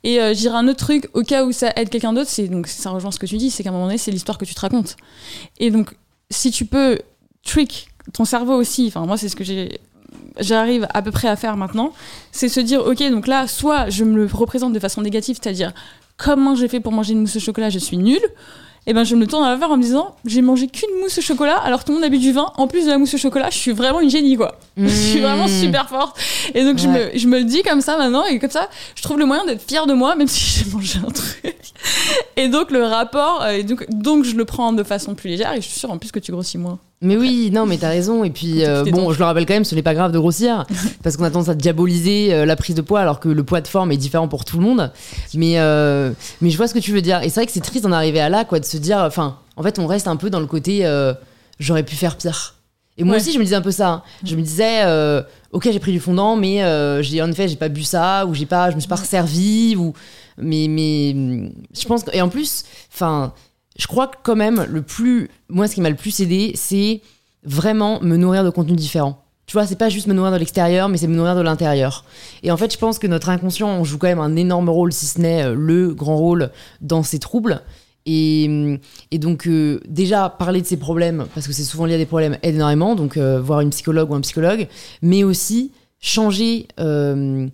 Et 0.03 0.19
euh, 0.21 0.33
je 0.33 0.39
dirais 0.39 0.57
un 0.57 0.67
autre 0.67 0.79
truc, 0.79 1.09
au 1.13 1.23
cas 1.23 1.45
où 1.45 1.53
ça 1.53 1.73
aide 1.77 1.91
quelqu'un 1.91 2.15
d'autre, 2.15 2.31
c'est 2.31 2.49
donc 2.49 2.69
ça 2.69 2.89
rejoint 2.91 3.11
ce 3.11 3.19
que 3.19 3.27
tu 3.27 3.37
dis, 3.37 3.51
c'est 3.51 3.63
qu'à 3.63 3.69
un 3.69 3.73
moment 3.73 3.85
donné, 3.85 3.99
c'est 3.99 4.11
l'histoire 4.11 4.39
que 4.39 4.45
tu 4.47 4.55
te 4.55 4.61
racontes. 4.61 4.97
Et 5.59 5.71
donc, 5.71 5.95
si 6.31 6.51
tu 6.51 6.65
peux 6.65 6.99
trick 7.45 7.88
ton 8.12 8.24
cerveau 8.24 8.55
aussi, 8.55 8.86
enfin 8.88 9.07
moi 9.07 9.16
c'est 9.16 9.28
ce 9.28 9.36
que 9.36 9.45
j'arrive 10.38 10.86
à 10.93 11.03
peu 11.03 11.11
près 11.11 11.28
à 11.28 11.36
faire 11.36 11.57
maintenant, 11.57 11.93
c'est 12.32 12.49
se 12.49 12.61
dire 12.61 12.84
ok 12.86 13.11
donc 13.11 13.26
là 13.26 13.47
soit 13.47 13.88
je 13.88 14.05
me 14.05 14.16
le 14.16 14.28
représente 14.32 14.72
de 14.72 14.78
façon 14.78 15.03
négative, 15.03 15.38
c'est-à-dire 15.41 15.72
comment 16.16 16.55
j'ai 16.55 16.68
fait 16.68 16.80
pour 16.80 16.93
manger 16.93 17.12
une 17.12 17.20
mousse 17.20 17.36
au 17.36 17.41
chocolat, 17.41 17.70
je 17.70 17.78
suis 17.78 17.97
nulle. 17.97 18.22
Et 18.86 18.95
ben 18.95 19.05
je 19.05 19.14
me 19.14 19.26
tourne 19.26 19.45
à 19.45 19.55
la 19.55 19.68
en 19.68 19.76
me 19.76 19.82
disant 19.82 20.16
j'ai 20.24 20.41
mangé 20.41 20.66
qu'une 20.66 20.88
mousse 21.03 21.18
au 21.18 21.20
chocolat 21.20 21.59
alors 21.59 21.84
tout 21.84 21.93
le 21.93 21.99
monde 21.99 22.05
a 22.05 22.09
bu 22.09 22.18
du 22.18 22.32
vin. 22.32 22.51
En 22.57 22.66
plus 22.66 22.86
de 22.86 22.91
la 22.91 22.97
mousse 22.97 23.12
au 23.12 23.18
chocolat, 23.18 23.51
je 23.51 23.59
suis 23.59 23.72
vraiment 23.72 24.01
une 24.01 24.09
génie 24.09 24.36
quoi. 24.36 24.59
Je 24.89 24.95
suis 24.95 25.20
vraiment 25.20 25.49
super 25.49 25.89
forte. 25.89 26.18
Et 26.55 26.64
donc 26.64 26.78
je, 26.78 26.89
me, 26.89 27.11
je 27.16 27.26
me 27.26 27.39
le 27.39 27.45
dis 27.45 27.62
comme 27.62 27.81
ça 27.81 27.97
maintenant 27.97 28.24
et 28.24 28.39
comme 28.39 28.51
ça 28.51 28.68
je 28.95 29.03
trouve 29.03 29.18
le 29.18 29.26
moyen 29.26 29.45
d'être 29.45 29.66
fière 29.66 29.87
de 29.87 29.95
moi 29.95 30.16
même 30.16 30.28
si 30.28 30.64
j'ai 30.64 30.70
mangé 30.70 30.99
un 31.07 31.11
truc. 31.11 31.57
Et 32.37 32.49
donc 32.49 32.70
le 32.70 32.85
rapport, 32.85 33.43
euh, 33.43 33.51
et 33.51 33.62
donc, 33.62 33.87
donc 33.91 34.24
je 34.24 34.35
le 34.35 34.45
prends 34.45 34.72
de 34.72 34.83
façon 34.83 35.14
plus 35.14 35.31
légère 35.31 35.53
et 35.53 35.57
je 35.57 35.66
suis 35.68 35.78
sûre 35.78 35.91
en 35.91 35.99
plus 35.99 36.12
que 36.12 36.18
tu 36.18 36.33
grossis 36.33 36.59
moins. 36.59 36.78
Mais 37.03 37.16
oui, 37.16 37.51
non, 37.51 37.64
mais 37.64 37.78
t'as 37.78 37.89
raison. 37.89 38.24
Et 38.24 38.31
puis, 38.31 38.62
euh, 38.64 38.85
bon, 38.85 39.12
je 39.12 39.18
le 39.18 39.24
rappelle 39.24 39.47
quand 39.47 39.55
même, 39.55 39.64
ce 39.64 39.74
n'est 39.74 39.83
pas 39.83 39.95
grave 39.95 40.12
de 40.12 40.18
grossir, 40.18 40.66
parce 41.03 41.16
qu'on 41.16 41.24
a 41.24 41.31
tendance 41.31 41.49
à 41.49 41.55
diaboliser 41.55 42.35
euh, 42.35 42.45
la 42.45 42.57
prise 42.57 42.74
de 42.74 42.83
poids, 42.83 43.01
alors 43.01 43.20
que 43.20 43.31
le 43.31 43.43
poids 43.43 43.62
de 43.62 43.68
forme 43.68 43.91
est 43.91 43.97
différent 43.97 44.28
pour 44.28 44.45
tout 44.45 44.59
le 44.59 44.62
monde. 44.62 44.93
Mais, 45.35 45.59
euh, 45.59 46.11
mais 46.43 46.51
je 46.51 46.59
vois 46.59 46.68
ce 46.68 46.74
que 46.74 46.78
tu 46.78 46.93
veux 46.93 47.01
dire. 47.01 47.22
Et 47.22 47.31
c'est 47.31 47.41
vrai 47.41 47.47
que 47.47 47.53
c'est 47.53 47.61
triste 47.61 47.85
d'en 47.85 47.93
arriver 47.93 48.20
à 48.20 48.28
là, 48.28 48.45
quoi, 48.45 48.61
de 48.61 48.66
se 48.66 48.76
dire, 48.76 48.99
enfin, 48.99 49.39
en 49.57 49.62
fait, 49.62 49.78
on 49.78 49.87
reste 49.87 50.09
un 50.09 50.16
peu 50.16 50.28
dans 50.28 50.41
le 50.41 50.47
côté, 50.47 50.87
j'aurais 51.59 51.85
pu 51.85 51.97
faire 51.97 52.16
pire. 52.16 52.57
Et 53.01 53.05
moi 53.05 53.15
Ouais. 53.15 53.21
aussi, 53.21 53.33
je 53.33 53.39
me 53.39 53.45
disais 53.45 53.57
un 53.57 53.63
peu 53.63 53.71
ça. 53.71 53.89
hein. 53.89 54.03
Je 54.23 54.37
me 54.37 54.43
disais, 54.43 54.83
euh, 54.85 55.23
ok, 55.53 55.69
j'ai 55.73 55.81
pris 55.81 55.91
du 55.93 56.01
fondant, 56.01 56.37
mais 56.37 56.63
euh, 56.63 57.03
j'ai 57.03 57.23
en 57.23 57.31
effet, 57.31 57.49
j'ai 57.49 57.57
pas 57.57 57.71
bu 57.71 57.83
ça, 57.83 58.27
ou 58.27 58.35
j'ai 58.35 58.45
pas, 58.47 58.71
je 58.71 58.75
me 58.77 58.81
suis 58.81 58.89
pas 58.89 58.97
resservi, 58.97 59.75
ou 59.77 59.95
mais 60.37 60.67
mais 60.69 61.13
hum, 61.15 61.51
je 61.75 61.87
pense 61.87 62.05
que, 62.05 62.15
et 62.15 62.21
en 62.21 62.29
plus, 62.29 62.65
enfin, 62.93 63.33
je 63.79 63.87
crois 63.87 64.07
que 64.07 64.17
quand 64.23 64.37
même 64.37 64.67
le 64.69 64.83
plus, 64.83 65.31
moi, 65.49 65.67
ce 65.67 65.75
qui 65.75 65.81
m'a 65.81 65.89
le 65.91 65.97
plus 65.97 66.21
aidé, 66.21 66.53
c'est 66.55 67.01
vraiment 67.43 68.01
me 68.03 68.17
nourrir 68.19 68.45
de 68.45 68.51
contenus 68.51 68.77
différents. 68.77 69.25
Tu 69.47 69.55
vois, 69.55 69.67
c'est 69.67 69.77
pas 69.77 69.89
juste 69.89 70.07
me 70.07 70.13
nourrir 70.15 70.31
de 70.31 70.37
l'extérieur, 70.37 70.89
mais 70.89 70.97
c'est 70.99 71.09
me 71.09 71.17
nourrir 71.17 71.35
de 71.35 71.41
l'intérieur. 71.41 72.05
Et 72.45 72.51
en 72.53 72.57
fait, 72.57 72.73
je 72.73 72.79
pense 72.79 72.99
que 73.01 73.07
notre 73.09 73.31
inconscient 73.31 73.67
on 73.69 73.83
joue 73.83 73.99
quand 73.99 74.07
même 74.07 74.21
un 74.21 74.37
énorme 74.37 74.69
rôle, 74.69 74.93
si 74.93 75.07
ce 75.07 75.19
n'est 75.21 75.43
euh, 75.45 75.55
le 75.57 75.93
grand 75.95 76.17
rôle 76.17 76.51
dans 76.83 77.03
ces 77.03 77.19
troubles. 77.19 77.63
Et, 78.07 78.79
et 79.11 79.19
donc, 79.19 79.47
euh, 79.47 79.81
déjà, 79.87 80.29
parler 80.31 80.61
de 80.61 80.67
ces 80.67 80.79
problèmes, 80.79 81.27
parce 81.35 81.47
que 81.47 81.53
c'est 81.53 81.65
souvent 81.65 81.87
lié 81.87 81.95
à 81.95 81.99
des 81.99 82.07
problèmes, 82.07 82.39
aide 82.43 82.55
énormément. 82.55 82.95
Donc, 82.95 83.17
euh, 83.17 83.41
voir 83.41 83.61
une 83.61 83.71
psychologue 83.71 84.11
ou 84.11 84.15
un 84.15 84.21
psychologue, 84.21 84.69
mais 85.03 85.25
aussi 85.25 85.73
changer 86.01 86.67
euh, 86.79 87.47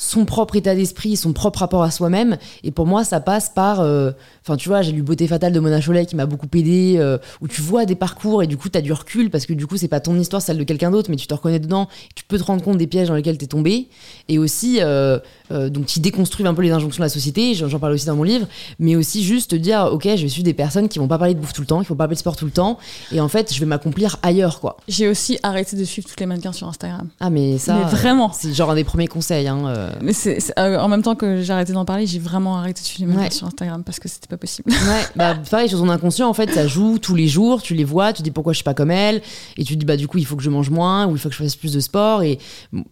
son 0.00 0.24
propre 0.24 0.54
état 0.56 0.74
d'esprit, 0.76 1.16
son 1.16 1.32
propre 1.32 1.58
rapport 1.58 1.82
à 1.82 1.90
soi-même. 1.90 2.38
Et 2.62 2.70
pour 2.70 2.86
moi, 2.86 3.02
ça 3.04 3.20
passe 3.20 3.50
par. 3.50 3.80
euh, 3.80 4.12
Enfin, 4.42 4.56
tu 4.56 4.70
vois, 4.70 4.80
j'ai 4.80 4.92
lu 4.92 5.02
Beauté 5.02 5.26
fatale 5.26 5.52
de 5.52 5.60
Mona 5.60 5.78
Chollet 5.82 6.06
qui 6.06 6.16
m'a 6.16 6.24
beaucoup 6.24 6.46
aidé, 6.54 6.94
euh, 6.96 7.18
où 7.42 7.48
tu 7.48 7.60
vois 7.60 7.84
des 7.84 7.96
parcours 7.96 8.42
et 8.42 8.46
du 8.46 8.56
coup, 8.56 8.70
tu 8.70 8.78
as 8.78 8.80
du 8.80 8.94
recul 8.94 9.28
parce 9.28 9.44
que 9.44 9.52
du 9.52 9.66
coup, 9.66 9.76
c'est 9.76 9.88
pas 9.88 10.00
ton 10.00 10.18
histoire, 10.18 10.40
celle 10.40 10.56
de 10.56 10.64
quelqu'un 10.64 10.90
d'autre, 10.90 11.10
mais 11.10 11.16
tu 11.16 11.26
te 11.26 11.34
reconnais 11.34 11.58
dedans. 11.58 11.86
Tu 12.14 12.24
peux 12.24 12.38
te 12.38 12.44
rendre 12.44 12.62
compte 12.64 12.78
des 12.78 12.86
pièges 12.86 13.08
dans 13.08 13.14
lesquels 13.14 13.36
tu 13.36 13.44
es 13.44 13.48
tombé. 13.48 13.88
Et 14.30 14.38
aussi, 14.38 14.78
euh, 14.80 15.18
donc, 15.50 15.84
qui 15.86 16.00
déconstruisent 16.00 16.46
un 16.46 16.54
peu 16.54 16.62
les 16.62 16.70
injonctions 16.70 17.00
de 17.02 17.04
la 17.04 17.10
société. 17.10 17.52
J'en 17.54 17.78
parle 17.78 17.92
aussi 17.92 18.06
dans 18.06 18.16
mon 18.16 18.22
livre. 18.22 18.46
Mais 18.78 18.96
aussi, 18.96 19.22
juste 19.24 19.50
te 19.50 19.56
dire, 19.56 19.90
OK, 19.92 20.08
je 20.16 20.26
suivre 20.28 20.44
des 20.44 20.54
personnes 20.54 20.88
qui 20.88 20.98
vont 20.98 21.08
pas 21.08 21.18
parler 21.18 21.34
de 21.34 21.40
bouffe 21.40 21.52
tout 21.52 21.60
le 21.60 21.66
temps, 21.66 21.80
qui 21.82 21.88
vont 21.88 21.96
pas 21.96 22.04
parler 22.04 22.14
de 22.14 22.20
sport 22.20 22.36
tout 22.36 22.46
le 22.46 22.50
temps. 22.50 22.78
Et 23.12 23.20
en 23.20 23.28
fait, 23.28 23.52
je 23.52 23.60
vais 23.60 23.66
m'accomplir 23.66 24.16
ailleurs, 24.22 24.60
quoi. 24.60 24.76
J'ai 24.88 25.08
aussi 25.08 25.38
arrêté 25.42 25.76
de 25.76 25.84
suivre 25.84 26.08
toutes 26.08 26.20
les 26.20 26.26
mannequins 26.26 26.52
sur 26.52 26.68
Instagram. 26.68 27.08
Ah, 27.20 27.28
mais 27.28 27.58
ça. 27.58 27.74
Mais 27.74 27.84
vraiment. 27.90 28.30
C'est 28.32 28.54
genre 28.54 28.70
un 28.70 28.74
des 28.76 28.84
premiers 28.84 29.08
conseils. 29.08 29.48
Hein. 29.48 29.87
Mais 30.00 30.12
c'est, 30.12 30.40
c'est- 30.40 30.58
euh, 30.58 30.78
en 30.78 30.88
même 30.88 31.02
temps 31.02 31.14
que 31.14 31.42
j'ai 31.42 31.52
arrêté 31.52 31.72
d'en 31.72 31.84
parler, 31.84 32.06
j'ai 32.06 32.18
vraiment 32.18 32.56
arrêté 32.58 32.80
de 32.82 32.86
suivre 32.86 33.00
les 33.10 33.14
mannequins 33.16 33.24
Ouais. 33.28 33.36
sur 33.36 33.46
Instagram 33.46 33.82
parce 33.84 33.98
que 34.00 34.08
c'était 34.08 34.26
pas 34.26 34.36
possible. 34.36 34.70
Ouais, 34.70 34.76
bah 35.16 35.36
pareil, 35.50 35.68
sur 35.68 35.78
ton 35.78 35.88
inconscient, 35.88 36.28
en 36.28 36.34
fait, 36.34 36.50
ça 36.52 36.66
joue 36.66 36.98
tous 36.98 37.14
les 37.14 37.28
jours, 37.28 37.62
tu 37.62 37.74
les 37.74 37.84
vois, 37.84 38.12
tu 38.12 38.22
dis 38.22 38.30
pourquoi 38.30 38.52
je 38.52 38.58
suis 38.58 38.64
pas 38.64 38.74
comme 38.74 38.90
elle, 38.90 39.22
et 39.56 39.64
tu 39.64 39.76
dis 39.76 39.84
bah 39.84 39.96
du 39.96 40.08
coup 40.08 40.18
il 40.18 40.26
faut 40.26 40.36
que 40.36 40.42
je 40.42 40.50
mange 40.50 40.70
moins, 40.70 41.06
ou 41.06 41.12
il 41.12 41.18
faut 41.18 41.28
que 41.28 41.34
je 41.34 41.42
fasse 41.42 41.56
plus 41.56 41.72
de 41.72 41.80
sport, 41.80 42.22
et 42.22 42.38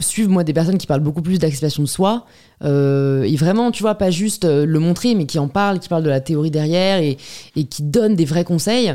suivre 0.01 0.31
moi 0.31 0.45
des 0.45 0.53
personnes 0.53 0.79
qui 0.79 0.87
parlent 0.87 1.01
beaucoup 1.01 1.23
plus 1.23 1.39
d'acceptation 1.39 1.83
de 1.83 1.89
soi, 1.89 2.27
euh, 2.65 3.23
et 3.25 3.37
vraiment, 3.37 3.71
tu 3.71 3.83
vois, 3.83 3.95
pas 3.97 4.11
juste 4.11 4.45
euh, 4.45 4.65
le 4.65 4.79
montrer, 4.79 5.15
mais 5.15 5.27
qui 5.27 5.39
en 5.39 5.49
parlent, 5.49 5.79
qui 5.79 5.89
parlent 5.89 6.03
de 6.05 6.09
la 6.11 6.21
théorie 6.21 6.51
derrière, 6.51 6.99
et, 6.99 7.19
et 7.57 7.65
qui 7.65 7.83
donnent 7.83 8.17
des 8.17 8.25
vrais 8.25 8.45
conseils, 8.45 8.95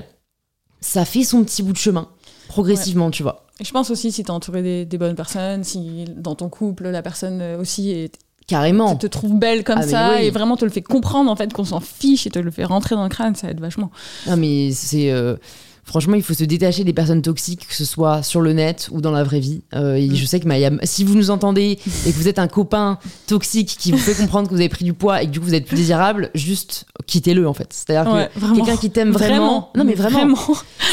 ça 0.79 1.05
fait 1.05 1.23
son 1.23 1.43
petit 1.43 1.61
bout 1.63 1.73
de 1.73 1.77
chemin, 1.77 2.07
progressivement, 2.47 3.11
tu 3.11 3.21
vois. 3.23 3.45
Et 3.61 3.63
je 3.63 3.71
pense 3.71 3.91
aussi 3.91 4.11
si 4.11 4.23
t'es 4.23 4.31
entouré 4.31 4.61
des, 4.63 4.85
des 4.85 4.97
bonnes 4.97 5.15
personnes, 5.15 5.63
si 5.63 6.05
dans 6.17 6.35
ton 6.35 6.49
couple 6.49 6.89
la 6.89 7.01
personne 7.01 7.41
aussi 7.59 7.91
est- 7.91 8.17
Carrément. 8.47 8.95
te 8.97 9.07
trouve 9.07 9.37
belle 9.37 9.63
comme 9.63 9.77
Ah, 9.79 9.87
ça 9.87 10.13
oui. 10.17 10.25
et 10.25 10.29
vraiment 10.31 10.57
te 10.57 10.65
le 10.65 10.71
fait 10.71 10.81
comprendre 10.81 11.29
en 11.31 11.35
fait 11.37 11.53
qu'on 11.53 11.63
s'en 11.63 11.79
fiche 11.79 12.25
et 12.27 12.31
te 12.31 12.39
le 12.39 12.51
fait 12.51 12.65
rentrer 12.65 12.95
dans 12.95 13.03
le 13.03 13.09
crâne, 13.09 13.35
ça 13.35 13.49
aide 13.49 13.61
vachement. 13.61 13.91
Non, 14.27 14.35
mais 14.35 14.71
c'est. 14.71 15.11
euh, 15.11 15.37
Franchement, 15.83 16.15
il 16.15 16.21
faut 16.23 16.33
se 16.33 16.43
détacher 16.43 16.83
des 16.83 16.93
personnes 16.93 17.21
toxiques, 17.21 17.67
que 17.67 17.75
ce 17.75 17.85
soit 17.85 18.21
sur 18.23 18.39
le 18.41 18.53
net 18.53 18.87
ou 18.91 19.01
dans 19.01 19.11
la 19.11 19.23
vraie 19.23 19.39
vie. 19.39 19.61
Euh, 19.73 19.95
et 19.95 20.07
Mm. 20.07 20.15
je 20.15 20.25
sais 20.25 20.39
que 20.39 20.47
Maya, 20.47 20.69
si 20.83 21.03
vous 21.03 21.15
nous 21.15 21.31
entendez 21.31 21.79
et 22.05 22.11
que 22.11 22.17
vous 22.17 22.27
êtes 22.27 22.39
un 22.39 22.47
copain 22.47 22.97
toxique 23.27 23.75
qui 23.79 23.91
vous 23.91 23.97
fait 23.97 24.13
comprendre 24.13 24.47
que 24.47 24.53
vous 24.53 24.59
avez 24.59 24.69
pris 24.69 24.85
du 24.85 24.93
poids 24.93 25.21
et 25.21 25.25
que 25.25 25.31
du 25.31 25.39
coup 25.39 25.45
vous 25.47 25.53
êtes 25.55 25.65
plus 25.65 25.77
désirable, 25.77 26.29
juste 26.35 26.85
quittez-le 27.07 27.47
en 27.47 27.53
fait. 27.53 27.67
C'est-à-dire 27.71 28.11
Ouais, 28.13 28.29
que 28.33 28.55
quelqu'un 28.55 28.77
qui 28.77 28.89
t'aime 28.91 29.11
vraiment, 29.11 29.69
non 29.75 29.83
mais 29.83 29.93
vraiment, 29.95 30.35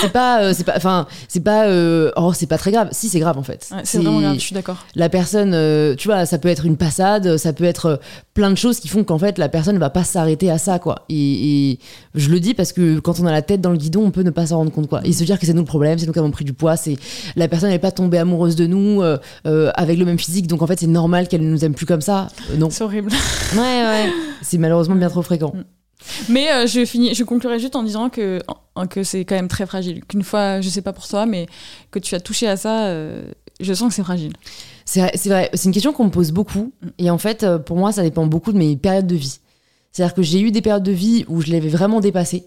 c'est 0.01 0.13
pas, 0.13 0.43
euh, 0.43 0.53
c'est 0.57 0.65
pas, 0.65 0.75
enfin, 0.77 1.07
c'est 1.29 1.41
pas, 1.45 1.67
euh, 1.67 2.11
oh 2.17 2.33
c'est 2.33 2.47
pas 2.47 2.59
très 2.59 2.71
grave. 2.73 2.89
Si 2.93 3.09
c'est 3.09 3.21
grave 3.21 3.37
en 3.39 3.43
fait. 3.43 3.69
Ouais, 3.73 3.81
c'est 3.85 3.99
vraiment 3.99 4.21
grave, 4.21 4.35
je 4.35 4.41
suis 4.41 4.55
d'accord. 4.55 4.79
La 4.95 5.09
personne, 5.09 5.97
tu 5.97 6.09
vois, 6.09 6.27
ça 6.27 6.39
peut 6.39 6.49
être 6.49 6.65
une 6.65 6.77
passade, 6.77 7.37
ça 7.37 7.53
peut 7.53 7.65
être 7.65 8.01
plein 8.35 8.51
de 8.51 8.57
choses 8.57 8.81
qui 8.81 8.89
font 8.89 9.05
qu'en 9.05 9.19
fait 9.19 9.37
la 9.39 9.49
personne 9.49 9.79
va 9.79 9.91
pas 9.91 10.05
s'arrêter 10.05 10.51
à 10.51 10.59
ça 10.59 10.79
quoi. 10.79 11.05
Et, 11.09 11.71
et 11.73 11.79
je 12.15 12.31
le 12.31 12.41
dis 12.41 12.55
parce 12.55 12.73
que 12.73 12.99
quand 13.01 13.21
on 13.21 13.27
a 13.27 13.33
la 13.33 13.43
tête 13.43 13.61
dans 13.61 13.71
le 13.71 13.77
guidon, 13.77 14.05
on 14.07 14.11
peut 14.11 14.23
ne 14.23 14.31
pas 14.31 14.47
s'en 14.47 14.59
rendre 14.59 14.71
compte 14.73 14.88
quoi. 14.89 15.01
Et 15.05 15.13
se 15.13 15.23
dire 15.25 15.39
que 15.39 15.47
c'est 15.47 15.53
nous 15.53 15.61
le 15.61 15.67
problème, 15.67 15.99
c'est 15.99 16.07
nous 16.07 16.13
qui 16.13 16.19
avons 16.19 16.31
pris 16.31 16.45
du 16.45 16.53
poids, 16.53 16.77
c'est 16.77 16.97
la 17.37 17.47
personne 17.47 17.71
n'est 17.71 17.79
pas 17.79 17.93
tombée 17.93 18.19
amoureuse 18.19 18.57
de 18.57 18.67
nous 18.67 19.03
euh, 19.03 19.19
euh, 19.47 19.71
avec 19.75 19.99
le 19.99 20.05
même 20.05 20.19
physique, 20.19 20.49
donc 20.49 20.63
en 20.63 20.67
fait 20.67 20.81
c'est 20.81 20.87
normal 20.87 21.29
qu'elle 21.29 21.43
ne 21.43 21.51
nous 21.51 21.65
aime 21.65 21.75
plus 21.75 21.87
comme 21.87 22.01
ça. 22.01 22.29
Euh, 22.51 22.57
non. 22.57 22.71
C'est 22.71 22.83
horrible. 22.83 23.11
Ouais 23.55 23.61
ouais. 23.61 24.11
C'est 24.43 24.59
malheureusement 24.59 24.97
bien 24.97 25.09
trop 25.09 25.23
fréquent. 25.23 25.53
Mais 26.29 26.51
euh, 26.51 26.67
je 26.67 26.85
finis, 26.85 27.15
je 27.15 27.25
conclurai 27.25 27.59
juste 27.59 27.77
en 27.77 27.83
disant 27.83 28.09
que, 28.09 28.41
que 28.91 29.03
c'est 29.03 29.25
quand 29.25 29.35
même 29.35 29.49
très 29.49 29.67
fragile. 29.67 30.05
Qu'une 30.05 30.23
fois, 30.23 30.61
je 30.61 30.69
sais 30.69 30.83
pas 30.83 30.93
pour 30.93 31.07
toi, 31.07 31.27
mais 31.27 31.47
que 31.91 31.99
tu 31.99 32.15
as 32.15 32.21
touché 32.21 32.47
à 32.47 32.57
ça, 32.57 32.87
euh, 32.87 33.31
je 33.61 33.73
sens 33.75 33.89
que 33.89 33.95
c'est 33.95 34.03
fragile. 34.03 34.33
C'est 34.85 35.01
vrai, 35.27 35.51
c'est 35.53 35.65
une 35.65 35.73
question 35.73 35.93
qu'on 35.93 36.05
me 36.05 36.11
pose 36.11 36.33
beaucoup. 36.33 36.73
Et 36.99 37.11
en 37.11 37.19
fait, 37.19 37.45
pour 37.67 37.77
moi, 37.77 37.93
ça 37.93 38.03
dépend 38.03 38.27
beaucoup 38.27 38.53
de 38.53 38.59
mes 38.59 38.77
périodes 38.77 39.07
de 39.07 39.17
vie. 39.17 39.41
C'est-à-dire 39.93 40.15
que 40.15 40.23
j'ai 40.23 40.41
eu 40.41 40.51
des 40.51 40.63
périodes 40.63 40.83
de 40.83 40.93
vie 40.93 41.25
où 41.29 41.41
je 41.41 41.51
l'avais 41.51 41.69
vraiment 41.69 42.01
dépassé. 42.01 42.47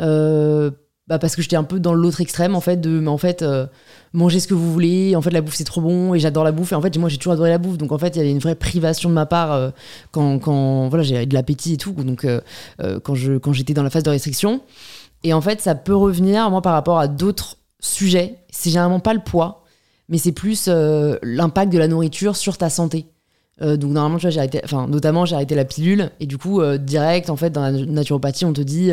Euh, 0.00 0.70
bah 1.08 1.20
parce 1.20 1.36
que 1.36 1.42
j'étais 1.42 1.56
un 1.56 1.62
peu 1.62 1.78
dans 1.78 1.94
l'autre 1.94 2.20
extrême, 2.20 2.56
en 2.56 2.60
fait, 2.60 2.80
de, 2.80 2.98
mais 2.98 3.08
en 3.08 3.18
fait, 3.18 3.42
euh, 3.42 3.66
mangez 4.12 4.40
ce 4.40 4.48
que 4.48 4.54
vous 4.54 4.72
voulez. 4.72 5.14
En 5.14 5.22
fait, 5.22 5.30
la 5.30 5.40
bouffe, 5.40 5.54
c'est 5.54 5.64
trop 5.64 5.80
bon 5.80 6.14
et 6.14 6.18
j'adore 6.18 6.42
la 6.42 6.50
bouffe. 6.50 6.72
Et 6.72 6.74
en 6.74 6.82
fait, 6.82 6.96
moi, 6.98 7.08
j'ai 7.08 7.16
toujours 7.16 7.34
adoré 7.34 7.50
la 7.50 7.58
bouffe. 7.58 7.78
Donc, 7.78 7.92
en 7.92 7.98
fait, 7.98 8.16
il 8.16 8.18
y 8.18 8.20
avait 8.20 8.32
une 8.32 8.40
vraie 8.40 8.56
privation 8.56 9.08
de 9.08 9.14
ma 9.14 9.24
part 9.24 9.52
euh, 9.52 9.70
quand, 10.10 10.40
quand 10.40 10.88
voilà, 10.88 11.04
j'avais 11.04 11.26
de 11.26 11.34
l'appétit 11.34 11.74
et 11.74 11.76
tout. 11.76 11.92
Donc, 11.92 12.24
euh, 12.24 12.40
quand 13.04 13.14
je 13.14 13.38
quand 13.38 13.52
j'étais 13.52 13.72
dans 13.72 13.84
la 13.84 13.90
phase 13.90 14.02
de 14.02 14.10
restriction. 14.10 14.62
Et 15.22 15.32
en 15.32 15.40
fait, 15.40 15.60
ça 15.60 15.76
peut 15.76 15.94
revenir, 15.94 16.50
moi, 16.50 16.60
par 16.60 16.72
rapport 16.72 16.98
à 16.98 17.06
d'autres 17.06 17.56
sujets. 17.78 18.38
C'est 18.50 18.70
généralement 18.70 19.00
pas 19.00 19.14
le 19.14 19.20
poids 19.20 19.62
mais 20.08 20.18
c'est 20.18 20.30
plus 20.30 20.68
l'impact 20.68 21.72
de 21.72 21.78
la 21.78 21.88
nourriture 21.88 22.36
sur 22.36 22.56
ta 22.58 22.70
santé. 22.70 23.06
Donc 23.60 23.90
normalement, 23.90 24.18
tu 24.18 24.22
vois, 24.22 24.30
j'ai 24.30 24.38
arrêté, 24.38 24.60
enfin 24.62 24.86
notamment 24.86 25.24
j'ai 25.24 25.34
arrêté 25.34 25.56
la 25.56 25.64
pilule 25.64 26.12
et 26.20 26.26
du 26.26 26.38
coup 26.38 26.62
direct 26.78 27.28
en 27.28 27.34
fait 27.34 27.50
dans 27.50 27.62
la 27.62 27.72
naturopathie 27.72 28.44
on 28.44 28.52
te 28.52 28.60
dit 28.60 28.92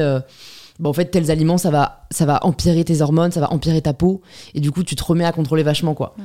bah, 0.80 0.90
en 0.90 0.94
fait 0.94 1.06
tels 1.06 1.30
aliments 1.32 1.58
ça 1.58 1.70
va 1.70 2.06
ça 2.12 2.26
va 2.26 2.40
empirer 2.46 2.84
tes 2.84 3.02
hormones, 3.02 3.32
ça 3.32 3.40
va 3.40 3.52
empirer 3.54 3.82
ta 3.82 3.94
peau 3.94 4.22
et 4.56 4.60
du 4.60 4.72
coup 4.72 4.84
tu 4.84 4.96
te 4.96 5.04
remets 5.04 5.26
à 5.26 5.32
contrôler 5.32 5.64
vachement 5.64 5.94
quoi. 5.94 6.16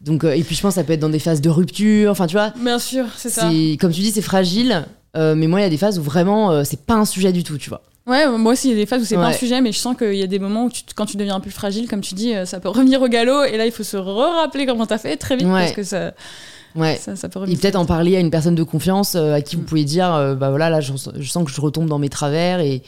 Donc 0.00 0.24
euh, 0.24 0.32
et 0.32 0.42
puis 0.42 0.54
je 0.54 0.62
pense 0.62 0.74
que 0.74 0.80
ça 0.80 0.84
peut 0.84 0.92
être 0.92 1.00
dans 1.00 1.08
des 1.08 1.18
phases 1.18 1.40
de 1.40 1.50
rupture, 1.50 2.10
enfin 2.10 2.26
tu 2.26 2.34
vois, 2.36 2.52
Bien 2.62 2.78
sûr, 2.78 3.04
c'est 3.16 3.30
ça. 3.30 3.50
comme 3.80 3.92
tu 3.92 4.00
dis 4.00 4.10
c'est 4.12 4.22
fragile. 4.22 4.84
euh, 5.16 5.34
mais 5.34 5.46
moi, 5.46 5.60
il 5.60 5.62
y 5.62 5.66
a 5.66 5.70
des 5.70 5.78
phases 5.78 5.98
où 5.98 6.02
vraiment, 6.02 6.50
euh, 6.50 6.62
c'est 6.64 6.80
pas 6.84 6.92
un 6.94 7.06
sujet 7.06 7.32
du 7.32 7.42
tout, 7.42 7.56
tu 7.56 7.70
vois. 7.70 7.80
Ouais, 8.06 8.28
moi 8.36 8.52
aussi, 8.52 8.68
il 8.68 8.72
y 8.72 8.74
a 8.74 8.76
des 8.76 8.84
phases 8.84 9.00
où 9.00 9.04
c'est 9.06 9.14
pas 9.14 9.22
un 9.24 9.28
Ouais. 9.28 9.32
sujet, 9.36 9.62
mais 9.62 9.72
je 9.72 9.78
sens 9.78 9.96
qu'il 9.96 10.14
y 10.14 10.22
a 10.22 10.26
des 10.26 10.38
moments 10.38 10.66
où 10.66 10.70
tu- 10.70 10.82
quand 10.94 11.06
tu 11.06 11.16
deviens 11.16 11.34
un 11.36 11.40
peu 11.40 11.48
fragile, 11.48 11.88
comme 11.88 12.02
tu 12.02 12.14
dis, 12.14 12.34
euh, 12.34 12.44
ça 12.44 12.60
peut 12.60 12.68
revenir 12.68 13.00
au 13.00 13.08
galop, 13.08 13.44
et 13.44 13.56
là, 13.56 13.64
il 13.64 13.72
faut 13.72 13.82
se 13.82 13.96
rappeler 13.96 14.66
comment 14.66 14.84
t'as 14.86 14.98
fait 14.98 15.16
très 15.16 15.36
vite, 15.36 15.46
Ouais. 15.46 15.52
parce 15.60 15.72
que 15.72 15.82
ça, 15.84 16.12
Ouais. 16.76 16.96
ça, 17.02 17.16
ça 17.16 17.30
peut 17.30 17.40
Et 17.48 17.56
peut-être 17.56 17.76
en 17.76 17.86
parler 17.86 18.14
à 18.16 18.20
une 18.20 18.30
personne 18.30 18.54
de 18.54 18.62
confiance 18.62 19.14
euh, 19.14 19.32
à 19.34 19.40
qui 19.40 19.56
vous 19.56 19.62
Mm. 19.62 19.64
pouvez 19.64 19.84
dire 19.84 20.12
euh, 20.14 20.34
bah 20.34 20.50
voilà 20.50 20.68
là 20.68 20.80
je, 20.82 20.92
je 21.18 21.28
sens 21.30 21.44
que 21.46 21.50
je 21.50 21.60
retombe 21.62 21.88
dans 21.88 21.98
mes 21.98 22.10
travers 22.10 22.60
et, 22.60 22.82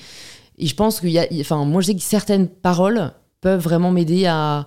et 0.58 0.66
je 0.66 0.74
pense 0.74 1.00
qu'il 1.00 1.10
y 1.10 1.18
a 1.18 1.26
enfin 1.40 1.64
moi 1.64 1.80
je 1.80 1.86
sais 1.88 1.94
que 1.94 2.02
certaines 2.02 2.48
paroles 2.48 3.12
peuvent 3.40 3.62
vraiment 3.62 3.90
m'aider 3.90 4.26
à 4.26 4.66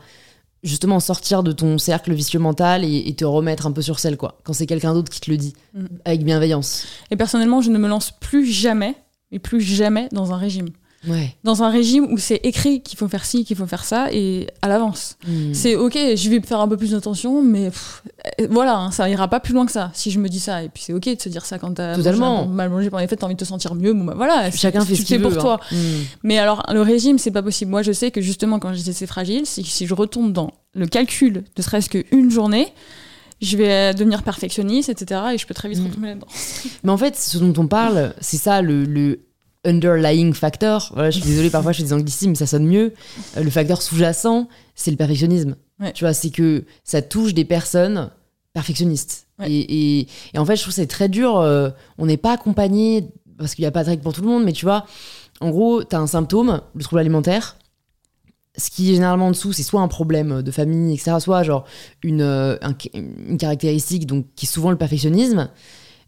justement 0.63 0.99
sortir 0.99 1.41
de 1.43 1.51
ton 1.51 1.77
cercle 1.77 2.13
vicieux 2.13 2.39
mental 2.39 2.83
et, 2.85 3.03
et 3.07 3.15
te 3.15 3.25
remettre 3.25 3.65
un 3.65 3.71
peu 3.71 3.81
sur 3.81 3.97
selle 3.99 4.15
quoi 4.17 4.37
quand 4.43 4.53
c'est 4.53 4.67
quelqu'un 4.67 4.93
d'autre 4.93 5.11
qui 5.11 5.19
te 5.19 5.29
le 5.31 5.37
dit 5.37 5.53
Mm. 5.73 5.85
avec 6.05 6.23
bienveillance 6.25 6.85
Et 7.11 7.15
personnellement, 7.15 7.61
je 7.61 7.69
ne 7.71 7.77
me 7.77 7.87
lance 7.87 8.11
plus 8.11 8.45
jamais, 8.45 8.95
mais 9.31 9.39
plus 9.39 9.61
jamais 9.61 10.09
dans 10.11 10.33
un 10.33 10.37
régime. 10.37 10.67
Ouais 11.07 11.35
Dans 11.43 11.63
un 11.63 11.69
régime 11.69 12.05
où 12.11 12.17
c'est 12.17 12.39
écrit 12.43 12.81
qu'il 12.81 12.97
faut 12.97 13.07
faire 13.07 13.25
ci, 13.25 13.43
qu'il 13.45 13.55
faut 13.57 13.65
faire 13.65 13.83
ça, 13.83 14.07
et 14.11 14.47
à 14.61 14.67
l'avance. 14.67 15.17
Mm. 15.27 15.53
C'est 15.53 15.75
ok, 15.75 15.93
je 16.15 16.29
vais 16.29 16.39
faire 16.41 16.59
un 16.59 16.67
peu 16.67 16.77
plus 16.77 16.91
d'attention, 16.91 17.41
mais 17.41 17.69
pff, 17.69 18.03
euh, 18.39 18.47
voilà, 18.49 18.77
hein, 18.77 18.91
ça 18.91 19.09
ira 19.09 19.27
pas 19.27 19.39
plus 19.39 19.53
loin 19.53 19.65
que 19.65 19.71
ça 19.71 19.89
si 19.93 20.11
je 20.11 20.19
me 20.19 20.29
dis 20.29 20.39
ça. 20.39 20.63
Et 20.63 20.69
puis 20.69 20.83
c'est 20.85 20.93
ok 20.93 21.15
de 21.15 21.21
se 21.21 21.29
dire 21.29 21.45
ça 21.45 21.57
quand 21.59 21.73
t'as 21.73 21.95
Totalement. 21.95 22.45
mangé- 22.45 22.49
mal 22.53 22.69
mangé 22.69 22.89
pendant 22.89 23.01
les 23.01 23.07
fêtes, 23.07 23.19
t'as 23.19 23.25
envie 23.25 23.35
de 23.35 23.39
te 23.39 23.45
sentir 23.45 23.73
mieux. 23.75 23.93
Bon 23.93 24.03
bah 24.05 24.13
voilà, 24.15 24.51
chacun 24.51 24.81
c'est- 24.81 24.87
fait 24.87 24.95
ce 24.95 25.05
qu'il 25.05 25.17
veut 25.19 25.29
pour 25.29 25.37
toi. 25.41 25.59
hein. 25.71 25.75
Mm. 25.75 26.01
Mais 26.23 26.37
alors, 26.37 26.63
le 26.71 26.81
régime, 26.81 27.17
c'est 27.17 27.31
pas 27.31 27.43
possible. 27.43 27.71
Moi, 27.71 27.81
je 27.81 27.91
sais 27.91 28.11
que 28.11 28.21
justement, 28.21 28.59
quand 28.59 28.73
j'étais 28.73 28.91
assez 28.91 29.07
fragile, 29.07 29.45
si, 29.45 29.63
si 29.63 29.87
je 29.87 29.93
retombe 29.93 30.31
dans 30.33 30.51
le 30.73 30.85
calcul, 30.87 31.43
ne 31.57 31.61
serait-ce 31.63 31.89
qu'une 31.89 32.31
journée, 32.31 32.67
je 33.41 33.57
vais 33.57 33.93
devenir 33.95 34.21
perfectionniste, 34.21 34.89
etc. 34.89 35.19
Et 35.33 35.37
je 35.39 35.47
peux 35.47 35.53
très 35.55 35.67
vite 35.67 35.79
Mm. 35.79 35.85
retomber 35.87 36.07
là-dedans. 36.09 36.27
Mais 36.83 36.91
en 36.91 36.97
fait, 36.97 37.17
ce 37.17 37.39
dont 37.39 37.53
on 37.59 37.65
parle, 37.67 38.13
c'est 38.21 38.37
ça 38.37 38.61
le, 38.61 38.83
le 38.85 39.19
underlying 39.65 40.33
factor. 40.33 40.89
Voilà, 40.93 41.11
je 41.11 41.19
suis 41.19 41.27
désolée, 41.29 41.49
parfois 41.51 41.71
je 41.71 41.77
fais 41.79 41.83
des 41.83 41.93
anglicismes, 41.93 42.29
mais 42.31 42.35
ça 42.35 42.47
sonne 42.47 42.65
mieux. 42.65 42.93
Euh, 43.37 43.43
Le 43.43 43.49
facteur 43.49 43.81
sous-jacent, 43.81 44.47
c'est 44.75 44.91
le 44.91 44.97
perfectionnisme. 44.97 45.55
Ouais. 45.79 45.93
Tu 45.93 46.03
vois, 46.03 46.13
c'est 46.13 46.29
que 46.29 46.65
ça 46.83 47.01
touche 47.01 47.33
des 47.33 47.45
personnes 47.45 48.09
perfectionnistes. 48.53 49.27
Ouais. 49.39 49.51
Et, 49.51 49.99
et- 50.01 50.07
et 50.33 50.37
en 50.37 50.45
fait, 50.45 50.55
je 50.55 50.61
trouve 50.61 50.73
que 50.73 50.75
c'est 50.81 50.87
très 50.87 51.09
dur. 51.09 51.37
euh, 51.39 51.69
on 51.97 52.05
n'est 52.05 52.17
pas 52.17 52.33
accompagné, 52.33 53.07
parce 53.37 53.55
qu'il 53.55 53.63
n'y 53.63 53.67
a 53.67 53.71
pas 53.71 53.83
de 53.83 53.89
règle 53.89 54.03
pour 54.03 54.13
tout 54.13 54.21
le 54.21 54.27
monde, 54.27 54.43
mais 54.43 54.53
tu 54.53 54.65
vois, 54.65 54.85
en 55.39 55.49
gros, 55.49 55.83
tu 55.83 55.95
as 55.95 55.99
un 55.99 56.07
symptôme, 56.07 56.61
le 56.75 56.83
trouble 56.83 56.99
alimentaire. 56.99 57.55
Ce 58.57 58.69
qui 58.69 58.91
est 58.91 58.95
généralement 58.95 59.27
en 59.27 59.31
dessous, 59.31 59.53
c'est 59.53 59.63
soit 59.63 59.81
un 59.81 59.87
problème 59.87 60.41
de 60.41 60.51
famille, 60.51 60.93
etc., 60.93 61.17
soit 61.19 61.41
genre 61.43 61.63
une, 62.03 62.21
euh, 62.21 62.57
un- 62.61 62.75
une 62.93 63.37
caractéristique 63.37 64.05
donc, 64.05 64.25
qui 64.35 64.45
est 64.45 64.49
souvent 64.49 64.71
le 64.71 64.77
perfectionnisme. 64.77 65.49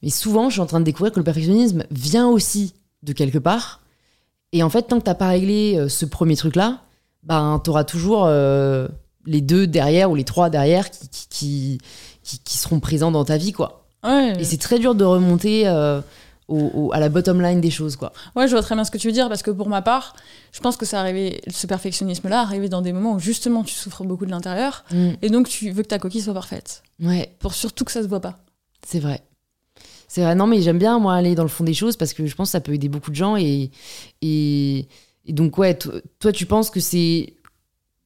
Mais 0.04 0.10
souvent, 0.10 0.50
je 0.50 0.54
suis 0.56 0.62
en 0.62 0.66
train 0.66 0.82
de 0.82 0.86
découvrir 0.86 1.14
que 1.14 1.20
le 1.20 1.24
perfectionnisme 1.24 1.86
vient 1.90 2.28
aussi 2.28 2.74
de 3.04 3.14
quelque 3.14 3.38
part. 3.38 3.82
Et 4.52 4.64
en 4.64 4.70
fait, 4.70 4.84
tant 4.84 5.00
que 5.00 5.04
t'as 5.06 5.14
pas 5.16 5.28
réglé 5.30 5.76
euh, 5.78 5.90
ce 5.90 6.06
premier 6.06 6.36
truc-là, 6.36 6.80
ben, 7.24 7.60
t'auras 7.64 7.84
toujours 7.84 8.26
euh, 8.26 8.88
les 9.26 9.42
deux 9.42 9.68
derrière 9.68 10.12
ou 10.12 10.16
les 10.16 10.24
trois 10.26 10.50
derrière 10.50 10.90
qui, 10.90 11.08
qui, 11.30 11.78
qui, 12.24 12.40
qui- 12.40 12.58
seront 12.58 12.80
présents 12.80 13.12
dans 13.12 13.26
ta 13.26 13.38
vie, 13.38 13.52
quoi. 13.52 13.86
Ouais, 14.04 14.34
Et 14.40 14.44
c'est 14.44 14.58
très 14.58 14.80
dur 14.80 14.96
de 14.96 15.06
remonter 15.06 15.68
euh, 15.68 16.02
au- 16.50 16.72
au- 16.74 16.92
à 16.94 17.00
la 17.00 17.08
bottom 17.10 17.42
line 17.42 17.62
des 17.62 17.72
choses, 17.72 17.96
quoi. 17.96 18.12
ouais, 18.36 18.48
je 18.48 18.52
vois 18.54 18.62
très 18.62 18.76
bien 18.76 18.84
ce 18.84 18.92
que 18.92 18.98
tu 18.98 19.08
veux 19.08 19.14
dire, 19.14 19.30
parce 19.30 19.42
que 19.44 19.52
pour 19.52 19.70
ma 19.70 19.82
part, 19.82 20.14
je 20.52 20.60
pense 20.60 20.76
que 20.78 20.86
ça 20.86 21.00
arrivé, 21.00 21.42
ce 21.50 21.66
perfectionnisme-là 21.68 22.42
arrivé 22.42 22.68
dans 22.70 22.82
des 22.82 22.92
moments 22.94 23.14
où 23.14 23.20
justement 23.20 23.64
tu 23.64 23.74
souffres 23.74 24.04
beaucoup 24.04 24.26
de 24.26 24.32
l'intérieur, 24.32 24.84
et 25.22 25.30
donc 25.30 25.48
tu 25.48 25.72
veux 25.72 25.84
que 25.84 25.88
ta 25.88 26.00
coquille 26.00 26.22
soit 26.22 26.34
parfaite. 26.34 26.84
Ouais, 27.02 27.34
Pour 27.40 27.54
surtout 27.54 27.86
que 27.86 27.92
ça 27.94 28.04
se 28.04 28.08
voit 28.08 28.20
pas. 28.22 28.38
c'est 28.86 29.00
vrai. 29.00 29.24
C'est 30.14 30.22
vrai. 30.22 30.36
Non, 30.36 30.46
mais 30.46 30.62
j'aime 30.62 30.78
bien, 30.78 31.00
moi, 31.00 31.16
aller 31.16 31.34
dans 31.34 31.42
le 31.42 31.50
fond 31.50 31.64
des 31.64 31.74
choses 31.74 31.98
parce 31.98 32.14
que 32.14 32.28
je 32.28 32.36
pense 32.36 32.50
que 32.50 32.52
ça 32.52 32.62
peut 32.62 32.72
aider 32.76 32.88
beaucoup 32.88 33.10
de 33.10 33.16
gens. 33.16 33.36
Et, 33.36 33.72
et, 34.22 34.88
et 35.26 35.34
donc, 35.34 35.58
ouais, 35.58 35.74
to- 35.74 35.92
toi, 36.20 36.32
tu 36.32 36.46
penses 36.46 36.70
que 36.70 36.80
c'est. 36.80 37.34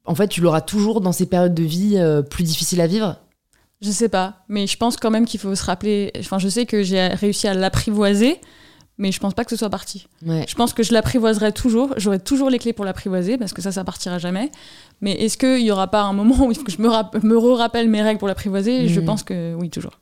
En 0.06 0.16
fait, 0.16 0.30
tu 0.30 0.40
l'auras 0.40 0.62
toujours 0.62 1.02
dans 1.02 1.12
ces 1.12 1.26
périodes 1.26 1.54
de 1.54 1.64
vie 1.64 1.98
euh, 1.98 2.22
plus 2.22 2.46
difficiles 2.46 2.80
à 2.80 2.88
vivre? 2.88 3.18
Je 3.82 3.92
sais 3.92 4.08
pas, 4.08 4.46
mais 4.48 4.68
je 4.68 4.78
pense 4.78 4.96
quand 4.96 5.12
même 5.12 5.26
qu'il 5.26 5.42
faut 5.42 5.54
se 5.54 5.66
rappeler. 5.66 6.14
Enfin, 6.18 6.40
je 6.40 6.48
sais 6.48 6.66
que 6.66 6.82
j'ai 6.82 7.08
réussi 7.08 7.46
à 7.46 7.54
l'apprivoiser, 7.54 8.40
mais 8.98 9.12
je 9.12 9.20
pense 9.20 9.34
pas 9.34 9.44
que 9.44 9.50
ce 9.52 9.58
soit 9.58 9.70
parti. 9.70 10.08
Ouais. 10.26 10.46
Je 10.48 10.56
pense 10.56 10.72
que 10.74 10.84
je 10.84 10.94
l'apprivoiserai 10.94 11.52
toujours. 11.52 11.94
J'aurai 11.98 12.20
toujours 12.20 12.50
les 12.50 12.58
clés 12.58 12.72
pour 12.72 12.86
l'apprivoiser 12.86 13.38
parce 13.38 13.52
que 13.52 13.62
ça, 13.62 13.74
ça 13.74 13.84
partira 13.84 14.18
jamais. 14.18 14.50
Mais 15.02 15.12
est-ce 15.12 15.38
qu'il 15.38 15.60
y 15.66 15.72
aura 15.72 15.88
pas 15.88 16.04
un 16.04 16.14
moment 16.14 16.46
où 16.48 16.52
il 16.52 16.58
faut 16.58 16.64
que 16.64 16.72
je 16.72 16.82
me, 16.82 16.88
me 17.28 17.38
re-rappelle 17.38 17.90
mes 17.90 18.02
règles 18.02 18.18
pour 18.20 18.30
l'apprivoiser? 18.30 18.88
Je 18.88 19.02
Mhm. 19.02 19.06
pense 19.06 19.24
que 19.24 19.54
oui, 19.56 19.70
toujours. 19.70 20.00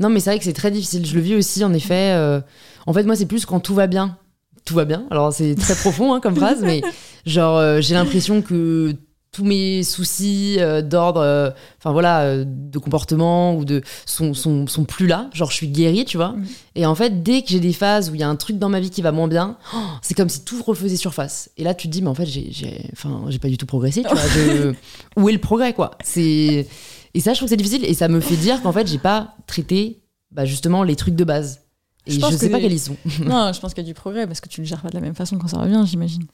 Non, 0.00 0.08
mais 0.08 0.20
c'est 0.20 0.30
vrai 0.30 0.38
que 0.38 0.44
c'est 0.44 0.52
très 0.52 0.70
difficile. 0.70 1.04
Je 1.06 1.14
le 1.14 1.20
vis 1.20 1.34
aussi, 1.34 1.64
en 1.64 1.72
effet. 1.72 2.12
euh, 2.14 2.40
En 2.86 2.92
fait, 2.92 3.04
moi, 3.04 3.16
c'est 3.16 3.26
plus 3.26 3.44
quand 3.46 3.60
tout 3.60 3.74
va 3.74 3.86
bien. 3.86 4.16
Tout 4.64 4.74
va 4.74 4.84
bien. 4.84 5.06
Alors, 5.10 5.32
c'est 5.32 5.54
très 5.54 5.74
profond 5.80 6.14
hein, 6.14 6.20
comme 6.20 6.34
phrase, 6.36 6.60
mais 6.62 6.82
genre, 7.26 7.56
euh, 7.56 7.80
j'ai 7.80 7.94
l'impression 7.94 8.42
que 8.42 8.94
tous 9.30 9.44
mes 9.44 9.82
soucis 9.82 10.56
euh, 10.58 10.80
d'ordre, 10.82 11.52
enfin 11.78 11.92
voilà, 11.92 12.44
de 12.44 12.78
comportement 12.78 13.54
ou 13.56 13.64
de 13.66 13.82
sont, 14.06 14.32
sont, 14.34 14.66
sont 14.66 14.84
plus 14.84 15.06
là. 15.06 15.28
Genre, 15.34 15.50
je 15.50 15.54
suis 15.56 15.68
guérie, 15.68 16.04
tu 16.06 16.16
vois. 16.16 16.30
Mhm. 16.32 16.46
Et 16.74 16.86
en 16.86 16.94
fait, 16.94 17.22
dès 17.22 17.42
que 17.42 17.48
j'ai 17.50 17.60
des 17.60 17.74
phases 17.74 18.10
où 18.10 18.14
il 18.14 18.20
y 18.20 18.24
a 18.24 18.28
un 18.28 18.36
truc 18.36 18.58
dans 18.58 18.70
ma 18.70 18.80
vie 18.80 18.90
qui 18.90 19.02
va 19.02 19.12
moins 19.12 19.28
bien, 19.28 19.58
oh, 19.74 19.78
c'est 20.02 20.14
comme 20.14 20.30
si 20.30 20.44
tout 20.44 20.60
refaisait 20.62 20.96
surface. 20.96 21.50
Et 21.58 21.62
là, 21.62 21.74
tu 21.74 21.88
te 21.88 21.92
dis, 21.92 22.00
mais 22.02 22.08
en 22.08 22.14
fait, 22.14 22.26
j'ai, 22.26 22.48
j'ai, 22.50 22.88
enfin, 22.92 23.26
j'ai 23.28 23.38
pas 23.38 23.48
du 23.48 23.58
tout 23.58 23.66
progressé. 23.66 24.02
Tu 24.02 24.08
vois, 24.14 24.26
Je- 24.34 24.72
Où 25.20 25.28
est 25.28 25.32
le 25.32 25.38
progrès, 25.38 25.72
quoi? 25.74 25.92
C'est 26.02 26.66
et 27.14 27.20
ça, 27.20 27.32
je 27.32 27.38
trouve 27.38 27.46
que 27.46 27.50
c'est 27.50 27.56
difficile. 27.56 27.84
Et 27.84 27.94
ça 27.94 28.08
me 28.08 28.20
fait 28.20 28.36
dire 28.36 28.62
qu'en 28.62 28.72
fait, 28.72 28.86
j'ai 28.86 28.98
pas 28.98 29.34
traité 29.46 30.00
bah, 30.30 30.44
justement 30.44 30.82
les 30.82 30.96
trucs 30.96 31.14
de 31.16 31.24
base. 31.24 31.60
Et 32.06 32.12
Je 32.12 32.20
sais 32.20 32.46
que 32.48 32.52
pas 32.52 32.60
quels 32.60 32.72
ils 32.72 32.78
sont. 32.80 32.96
non, 33.24 33.52
je 33.52 33.60
pense 33.60 33.74
qu'il 33.74 33.82
y 33.82 33.86
a 33.86 33.88
du 33.88 33.94
progrès 33.94 34.26
parce 34.26 34.40
que 34.40 34.48
tu 34.48 34.60
le 34.62 34.66
gères 34.66 34.80
pas 34.80 34.88
de 34.88 34.94
la 34.94 35.00
même 35.00 35.14
façon 35.14 35.36
quand 35.38 35.48
ça 35.48 35.58
revient, 35.58 35.82
j'imagine. 35.86 36.24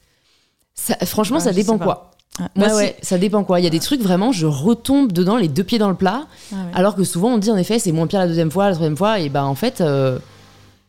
Ça- 0.75 0.97
franchement, 1.07 1.39
Ouais, 1.39 1.43
ça 1.45 1.53
dépend 1.53 1.79
quoi. 1.79 2.11
Ah, 2.39 2.49
Moi, 2.57 2.69
bah, 2.69 2.77
ouais, 2.77 2.97
ça 3.03 3.17
dépend 3.19 3.45
quoi. 3.45 3.61
Il 3.61 3.65
y 3.65 3.67
a 3.67 3.71
des 3.71 3.79
trucs 3.81 4.01
vraiment, 4.01 4.33
je 4.33 4.47
retombe 4.47 5.13
dedans 5.13 5.37
les 5.37 5.49
deux 5.49 5.63
pieds 5.65 5.79
dans 5.79 5.89
le 5.89 5.95
plat. 5.95 6.27
Ah 6.53 6.57
ouais. 6.57 6.71
Alors 6.75 6.97
que 6.97 7.05
souvent, 7.05 7.33
on 7.35 7.39
dit 7.39 7.51
en 7.51 7.57
effet, 7.57 7.79
c'est 7.79 7.93
moins 7.93 8.07
pire 8.09 8.19
la 8.21 8.27
deuxième 8.29 8.51
fois, 8.51 8.67
la 8.69 8.75
troisième 8.75 8.97
fois. 8.97 9.21
Et 9.21 9.29
bah, 9.29 9.45
en 9.45 9.55
fait, 9.55 9.81
euh, 9.81 10.19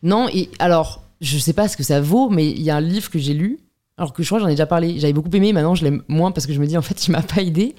non. 0.02 0.28
Et 0.32 0.50
alors, 0.58 1.02
je 1.20 1.38
sais 1.38 1.52
pas 1.52 1.68
ce 1.68 1.76
que 1.76 1.82
ça 1.84 2.00
vaut, 2.00 2.28
mais 2.30 2.50
il 2.50 2.62
y 2.62 2.70
a 2.70 2.76
un 2.76 2.80
livre 2.80 3.10
que 3.10 3.18
j'ai 3.18 3.34
lu. 3.34 3.58
Alors 3.98 4.12
que 4.12 4.22
je 4.22 4.28
crois 4.28 4.38
j'en 4.38 4.48
ai 4.48 4.52
déjà 4.52 4.66
parlé. 4.66 4.98
J'avais 4.98 5.12
beaucoup 5.12 5.30
aimé, 5.34 5.52
maintenant 5.52 5.74
je 5.74 5.84
l'aime 5.84 6.02
moins 6.08 6.30
parce 6.32 6.46
que 6.46 6.52
je 6.52 6.60
me 6.60 6.66
dis 6.66 6.76
en 6.76 6.82
fait, 6.82 7.06
il 7.06 7.12
m'a 7.12 7.22
pas 7.22 7.42
aidé. 7.42 7.74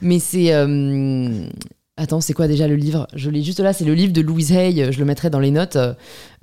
Mais 0.00 0.18
c'est. 0.18 0.52
euh, 0.52 1.46
Attends, 1.98 2.22
c'est 2.22 2.32
quoi 2.32 2.48
déjà 2.48 2.66
le 2.66 2.74
livre? 2.76 3.06
Je 3.14 3.28
l'ai 3.28 3.42
juste 3.42 3.60
là, 3.60 3.72
c'est 3.74 3.84
le 3.84 3.92
livre 3.94 4.12
de 4.14 4.22
Louise 4.22 4.50
Hay, 4.52 4.90
je 4.92 4.98
le 4.98 5.04
mettrai 5.04 5.28
dans 5.28 5.38
les 5.40 5.50
notes. 5.50 5.76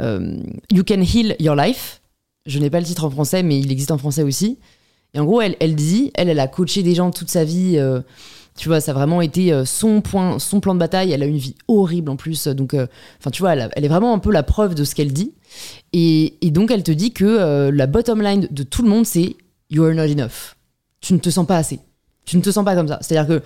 euh, 0.02 0.38
you 0.72 0.84
Can 0.88 1.02
Heal 1.02 1.36
Your 1.40 1.56
Life. 1.56 2.02
Je 2.46 2.60
n'ai 2.60 2.70
pas 2.70 2.80
le 2.80 2.86
titre 2.86 3.04
en 3.04 3.10
français, 3.10 3.42
mais 3.44 3.60
il 3.60 3.72
existe 3.72 3.92
en 3.92 3.98
français 3.98 4.22
aussi. 4.24 4.60
Et 5.16 5.20
en 5.20 5.26
gros, 5.26 5.42
elle, 5.42 5.56
elle 5.60 5.76
dit, 5.76 6.12
elle, 6.14 6.30
elle 6.30 6.40
a 6.40 6.48
coaché 6.48 6.84
des 6.84 6.94
gens 6.94 7.10
toute 7.12 7.30
sa 7.30 7.44
vie. 7.44 7.78
euh, 7.78 8.02
tu 8.58 8.70
vois, 8.70 8.80
ça 8.80 8.92
a 8.92 8.94
vraiment 8.94 9.22
été 9.22 9.64
son, 9.66 10.02
point, 10.02 10.38
son 10.38 10.60
plan 10.60 10.76
de 10.76 10.80
bataille. 10.80 11.12
Elle 11.12 11.24
a 11.24 11.26
une 11.26 11.38
vie 11.38 11.56
horrible 11.68 12.12
en 12.12 12.16
plus. 12.16 12.48
Donc, 12.48 12.74
enfin, 12.74 13.32
tu 13.32 13.42
vois, 13.42 13.54
elle 13.54 13.86
est 13.86 13.88
vraiment 13.88 14.14
un 14.14 14.20
peu 14.20 14.32
la 14.32 14.44
preuve 14.44 14.76
de 14.76 14.84
ce 14.84 14.94
qu'elle 14.96 15.14
dit. 15.14 15.34
Et, 15.94 16.38
donc, 16.44 16.72
elle 16.72 16.84
te 16.84 16.92
dit 16.92 17.12
que 17.12 17.26
euh, 17.26 17.72
la 17.72 17.88
bottom 17.88 18.22
line 18.22 18.48
de 18.52 18.64
tout 18.64 18.84
le 18.84 18.90
monde, 18.90 19.06
c'est 19.06 19.36
You 19.70 19.84
are 19.84 19.94
not 19.94 20.04
enough. 20.04 20.56
Tu 21.02 21.14
ne 21.14 21.20
te 21.20 21.30
sens 21.30 21.46
pas 21.46 21.58
assez. 21.58 21.80
Tu 22.26 22.38
ne 22.38 22.42
te 22.42 22.52
sens 22.52 22.66
pas 22.66 22.76
comme 22.76 22.88
ça. 22.88 23.00
C'est-à-dire 23.02 23.40
que 23.40 23.44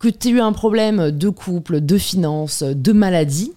que 0.00 0.08
tu 0.08 0.28
aies 0.28 0.30
eu 0.32 0.40
un 0.40 0.52
problème 0.52 1.10
de 1.10 1.28
couple, 1.28 1.80
de 1.80 1.96
finances, 1.96 2.62
de 2.62 2.92
maladie, 2.92 3.52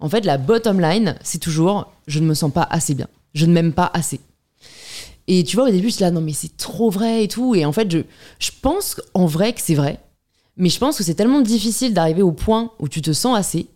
en 0.00 0.08
fait, 0.08 0.24
la 0.24 0.38
bottom 0.38 0.80
line, 0.80 1.16
c'est 1.22 1.38
toujours 1.38 1.92
je 2.06 2.20
ne 2.20 2.26
me 2.26 2.34
sens 2.34 2.52
pas 2.52 2.66
assez 2.70 2.94
bien. 2.94 3.06
Je 3.34 3.46
ne 3.46 3.52
m'aime 3.52 3.72
pas 3.72 3.90
assez. 3.94 4.20
Et 5.26 5.44
tu 5.44 5.56
vois, 5.56 5.68
au 5.68 5.70
début, 5.70 5.90
je 5.90 6.00
là, 6.00 6.10
non, 6.10 6.20
mais 6.20 6.32
c'est 6.32 6.56
trop 6.56 6.90
vrai 6.90 7.24
et 7.24 7.28
tout. 7.28 7.54
Et 7.54 7.64
en 7.64 7.72
fait, 7.72 7.90
je, 7.90 7.98
je 8.38 8.50
pense 8.60 9.00
en 9.14 9.26
vrai 9.26 9.52
que 9.52 9.60
c'est 9.60 9.74
vrai. 9.74 10.00
Mais 10.56 10.68
je 10.68 10.78
pense 10.78 10.98
que 10.98 11.04
c'est 11.04 11.14
tellement 11.14 11.40
difficile 11.40 11.94
d'arriver 11.94 12.22
au 12.22 12.32
point 12.32 12.72
où 12.78 12.88
tu 12.88 13.02
te 13.02 13.12
sens 13.12 13.36
assez 13.36 13.66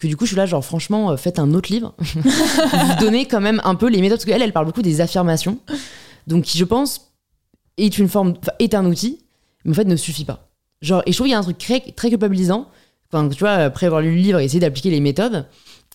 que 0.00 0.08
du 0.08 0.16
coup, 0.16 0.24
je 0.24 0.30
suis 0.30 0.36
là, 0.36 0.46
genre, 0.46 0.64
franchement, 0.64 1.10
euh, 1.10 1.16
faites 1.16 1.38
un 1.38 1.54
autre 1.54 1.72
livre. 1.72 1.94
Vous 2.14 3.00
donnez 3.00 3.26
quand 3.26 3.40
même 3.40 3.60
un 3.64 3.74
peu 3.74 3.88
les 3.88 4.00
méthodes. 4.00 4.18
Parce 4.18 4.24
qu'elle, 4.24 4.42
elle 4.42 4.52
parle 4.52 4.66
beaucoup 4.66 4.82
des 4.82 5.00
affirmations. 5.00 5.58
Donc, 6.26 6.44
qui, 6.44 6.58
je 6.58 6.64
pense, 6.64 7.12
est 7.76 7.98
une 7.98 8.08
forme, 8.08 8.34
est 8.58 8.74
un 8.74 8.84
outil, 8.86 9.20
mais 9.64 9.72
en 9.72 9.74
fait, 9.74 9.84
ne 9.84 9.96
suffit 9.96 10.24
pas. 10.24 10.48
Genre, 10.82 11.02
et 11.06 11.12
je 11.12 11.16
trouve 11.16 11.26
qu'il 11.26 11.32
y 11.32 11.34
a 11.34 11.38
un 11.38 11.42
truc 11.42 11.58
très, 11.58 11.80
très 11.80 12.08
culpabilisant. 12.08 12.68
Enfin, 13.12 13.28
tu 13.28 13.40
vois, 13.40 13.52
après 13.52 13.86
avoir 13.86 14.00
lu 14.00 14.10
le 14.10 14.16
livre 14.16 14.38
et 14.38 14.44
essayer 14.44 14.60
d'appliquer 14.60 14.90
les 14.90 15.00
méthodes, 15.00 15.46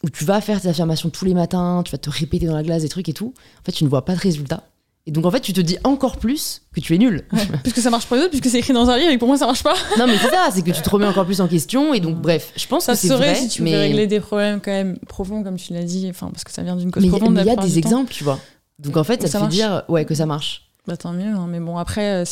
où 0.04 0.10
tu 0.10 0.24
vas 0.24 0.42
faire 0.42 0.62
tes 0.62 0.68
affirmations 0.68 1.10
tous 1.10 1.26
les 1.26 1.34
matins, 1.34 1.82
tu 1.84 1.92
vas 1.92 1.98
te 1.98 2.10
répéter 2.10 2.46
dans 2.46 2.56
la 2.56 2.64
glace 2.64 2.84
des 2.84 2.90
trucs 2.90 3.10
et 3.10 3.14
tout. 3.14 3.34
En 3.62 3.66
fait, 3.66 3.72
tu 3.72 3.84
ne 3.84 3.90
vois 3.90 4.06
pas 4.06 4.14
de 4.14 4.20
résultat. 4.20 4.64
Et 5.08 5.12
donc, 5.12 5.26
en 5.26 5.32
fait, 5.32 5.40
tu 5.42 5.54
te 5.54 5.62
dis 5.62 5.78
encore 5.84 6.18
plus 6.18 6.64
que 6.74 6.80
tu 6.80 6.96
es 6.96 6.98
nul. 6.98 7.26
Puisque 7.64 7.78
ça 7.80 7.92
marche 7.92 8.06
pour 8.08 8.16
les 8.18 8.24
autres, 8.24 8.32
puisque 8.32 8.50
c'est 8.50 8.58
écrit 8.58 8.74
dans 8.74 8.90
un 8.90 8.98
livre 8.98 9.12
et 9.12 9.18
pour 9.20 9.28
moi 9.28 9.38
ça 9.38 9.46
marche 9.46 9.62
pas. 9.64 9.76
non, 10.00 10.08
mais 10.08 10.18
c'est 10.18 10.30
ça, 10.30 10.50
c'est 10.52 10.64
que 10.64 10.72
tu 10.72 10.82
te 10.82 10.90
remets 10.90 11.06
encore 11.06 11.26
plus 11.26 11.42
en 11.42 11.48
question. 11.48 11.94
Et 11.94 12.00
donc, 12.00 12.16
bref, 12.20 12.52
je 12.56 12.66
pense 12.66 12.86
Ça 12.86 12.94
que 12.94 12.98
c'est 12.98 13.10
serait 13.10 13.34
vrai. 13.34 13.36
si 13.36 13.48
tu 13.50 13.62
mais... 13.62 13.72
veux 13.74 13.78
régler 13.80 14.08
des 14.08 14.20
problèmes 14.20 14.60
quand 14.64 14.72
même 14.72 14.98
profonds, 15.08 15.44
comme 15.44 15.58
tu 15.58 15.74
l'as 15.74 15.84
dit, 15.84 16.08
enfin 16.10 16.30
parce 16.32 16.44
que 16.44 16.52
ça 16.52 16.64
vient 16.64 16.76
d'une 16.76 16.90
cause 16.92 17.04
mais 17.04 17.10
profonde. 17.10 17.38
il 17.40 17.46
y 17.46 17.50
a 17.50 17.56
des 17.56 17.56
temps. 17.56 17.68
exemples, 17.78 18.12
tu 18.14 18.24
vois. 18.24 18.40
Donc, 18.80 18.98
en 18.98 19.04
fait, 19.04 19.20
Où 19.24 19.28
ça 19.28 19.28
te 19.28 19.32
ça 19.34 19.40
fait 19.42 19.48
dire 19.48 19.84
ouais, 19.90 20.06
que 20.06 20.16
ça 20.16 20.26
marche. 20.26 20.64
Bah 20.88 20.98
tant 20.98 21.14
mieux, 21.14 21.34
hein, 21.34 21.48
mais 21.50 21.60
bon 21.60 21.78
après, 21.78 22.24
euh, 22.24 22.26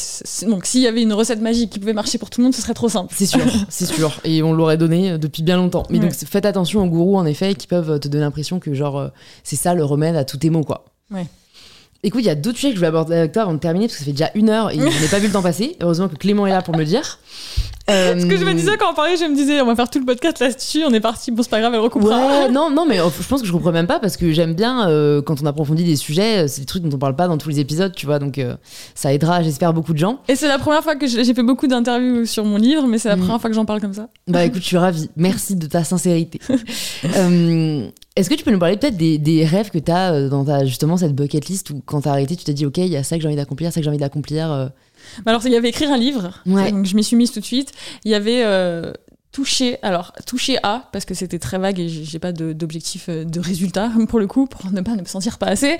donc 0.48 0.68
s'il 0.68 0.82
y 0.82 0.88
avait 0.88 1.02
une 1.02 1.14
recette 1.14 1.42
magique 1.42 1.72
qui 1.72 1.80
pouvait 1.80 1.94
marcher 1.94 2.20
pour 2.20 2.30
tout 2.30 2.40
le 2.40 2.44
monde, 2.46 2.54
ce 2.54 2.62
serait 2.62 2.76
trop 2.76 2.88
simple. 2.90 3.12
C'est 3.16 3.26
sûr, 3.26 3.42
c'est 3.70 3.88
sûr. 3.88 4.12
Et 4.24 4.44
on 4.44 4.54
l'aurait 4.54 4.78
donné 4.78 5.12
euh, 5.12 5.18
depuis 5.18 5.42
bien 5.42 5.58
longtemps. 5.58 5.84
Mais 5.90 5.98
Ouais. 6.00 6.06
donc, 6.06 6.14
faites 6.14 6.46
attention 6.46 6.84
aux 6.84 6.88
gourous, 6.88 7.18
en 7.18 7.26
effet, 7.26 7.56
qui 7.56 7.66
peuvent 7.66 8.00
te 8.00 8.08
donner 8.08 8.24
l'impression 8.24 8.60
que, 8.60 8.74
genre, 8.76 8.98
euh, 9.00 9.08
c'est 9.44 9.56
ça 9.56 9.74
le 9.74 9.84
remède 9.84 10.16
à 10.16 10.24
tous 10.24 10.38
tes 10.38 10.50
maux, 10.52 10.64
quoi. 10.64 10.86
Ouais. 11.12 11.26
Écoute, 12.06 12.22
il 12.22 12.28
y 12.28 12.30
a 12.30 12.36
d'autres 12.36 12.58
sujets 12.58 12.72
que 12.72 12.76
je 12.76 12.82
vais 12.82 12.88
aborder 12.88 13.16
avec 13.16 13.32
toi 13.32 13.44
avant 13.44 13.54
de 13.54 13.60
terminer, 13.60 13.88
parce 13.88 13.94
que 13.94 14.00
ça 14.00 14.06
fait 14.06 14.12
déjà 14.12 14.30
une 14.36 14.50
heure 14.50 14.72
et 14.72 14.76
je 14.76 14.84
n'ai 14.84 15.08
pas 15.08 15.20
vu 15.20 15.28
le 15.28 15.34
temps 15.34 15.42
passer. 15.42 15.78
Heureusement 15.82 16.10
que 16.10 16.16
Clément 16.16 16.46
est 16.46 16.50
là 16.50 16.62
pour 16.62 16.74
me 16.76 16.80
le 16.80 16.86
dire. 16.86 17.18
Euh, 17.90 18.14
Parce 18.14 18.24
que 18.24 18.38
je 18.38 18.46
me 18.46 18.54
disais 18.54 18.78
quand 18.78 18.92
on 18.92 18.94
parlait, 18.94 19.18
je 19.18 19.26
me 19.26 19.36
disais 19.36 19.60
on 19.60 19.66
va 19.66 19.76
faire 19.76 19.90
tout 19.90 20.00
le 20.00 20.06
podcast 20.06 20.40
là-dessus, 20.40 20.84
on 20.88 20.94
est 20.94 21.02
parti, 21.02 21.32
bon 21.32 21.44
c'est 21.44 21.50
pas 21.50 21.60
grave, 21.60 21.74
elle 21.74 21.82
recoupera. 21.82 22.18
Ouais, 22.46 22.50
non, 22.52 22.70
non, 22.70 22.86
mais 22.88 23.02
euh, 23.02 23.10
je 23.20 23.28
pense 23.28 23.42
que 23.42 23.48
je 23.48 23.52
comprends 23.52 23.74
même 23.74 23.88
pas 23.88 24.00
parce 24.00 24.16
que 24.16 24.32
j'aime 24.32 24.54
bien 24.54 24.88
euh, 24.88 25.22
quand 25.22 25.42
on 25.44 25.46
approfondit 25.46 25.84
des 25.84 25.98
sujets, 25.98 26.46
euh, 26.46 26.48
c'est 26.48 26.62
des 26.62 26.66
trucs 26.66 26.82
dont 26.84 26.96
on 26.96 26.98
parle 26.98 27.18
pas 27.18 27.28
dans 27.28 27.38
tous 27.38 27.50
les 27.50 27.60
épisodes, 27.60 27.94
tu 27.94 28.06
vois, 28.06 28.20
donc 28.20 28.38
euh, 28.38 28.56
ça 28.96 29.14
aidera, 29.14 29.44
j'espère, 29.44 29.74
beaucoup 29.74 29.92
de 29.92 29.98
gens. 29.98 30.20
Et 30.30 30.38
c'est 30.38 30.48
la 30.48 30.60
première 30.60 30.82
fois 30.82 30.96
que 30.96 31.08
j'ai 31.08 31.34
fait 31.34 31.44
beaucoup 31.44 31.68
d'interviews 31.68 32.26
sur 32.26 32.46
mon 32.46 32.56
livre, 32.56 32.88
mais 32.88 33.00
c'est 33.00 33.10
la 33.10 33.18
Mm. 33.18 33.20
première 33.20 33.42
fois 33.42 33.50
que 33.50 33.56
j'en 33.58 33.66
parle 33.66 33.82
comme 33.82 33.94
ça. 33.94 34.08
Bah 34.28 34.46
écoute, 34.46 34.62
je 34.62 34.68
suis 34.68 34.78
ravie. 34.78 35.10
Merci 35.18 35.58
de 35.58 35.68
ta 35.68 35.84
sincérité. 35.84 36.40
Est-ce 38.16 38.30
que 38.30 38.36
tu 38.36 38.44
peux 38.46 38.52
nous 38.52 38.60
parler 38.60 38.78
peut-être 38.78 38.96
des, 38.96 39.18
des 39.18 39.44
rêves 39.44 39.72
que 39.72 39.80
tu 39.80 39.92
as 39.92 40.30
dans 40.30 40.46
ta, 40.46 40.66
justement 40.66 40.96
cette 40.98 41.16
bucket 41.16 41.48
list 41.48 41.72
où 41.72 41.82
quand 41.86 42.02
t'as 42.02 42.12
arrêté, 42.12 42.36
tu 42.36 42.44
t'es 42.44 42.54
dit, 42.54 42.66
ok, 42.66 42.78
il 42.78 42.88
y 42.88 42.96
a 42.96 43.04
ça 43.04 43.16
que 43.18 43.22
j'ai 43.24 43.28
envie 43.28 43.36
d'accomplir, 43.36 43.74
ça 43.74 43.80
que 43.80 43.84
j'ai 43.84 43.90
envie 43.90 43.98
d'accomplir. 44.00 44.70
Alors 45.26 45.46
il 45.46 45.52
y 45.52 45.56
avait 45.56 45.70
écrire 45.70 45.92
un 45.92 45.98
livre, 45.98 46.32
Ouais. 46.46 46.72
donc 46.72 46.86
je 46.86 46.96
m'y 46.96 47.04
suis 47.04 47.16
mise 47.16 47.32
tout 47.32 47.40
de 47.40 47.46
suite. 47.46 47.72
Il 48.06 48.12
y 48.12 48.16
avait 48.16 48.44
euh, 48.44 48.94
toucher, 49.32 49.78
alors 49.82 50.14
toucher 50.28 50.60
à, 50.62 50.88
parce 50.92 51.06
que 51.06 51.16
c'était 51.16 51.40
très 51.40 51.58
vague 51.58 51.80
et 51.80 51.90
j'ai 51.90 52.20
pas 52.20 52.32
de- 52.32 52.54
d'objectif 52.54 53.08
euh, 53.10 53.24
de 53.26 53.40
résultat 53.40 53.90
pour 54.08 54.20
le 54.20 54.28
coup, 54.28 54.46
pour 54.46 54.72
ne 54.72 54.80
pas 54.82 54.96
me 54.96 55.06
sentir 55.06 55.40
pas 55.40 55.48
assez, 55.48 55.80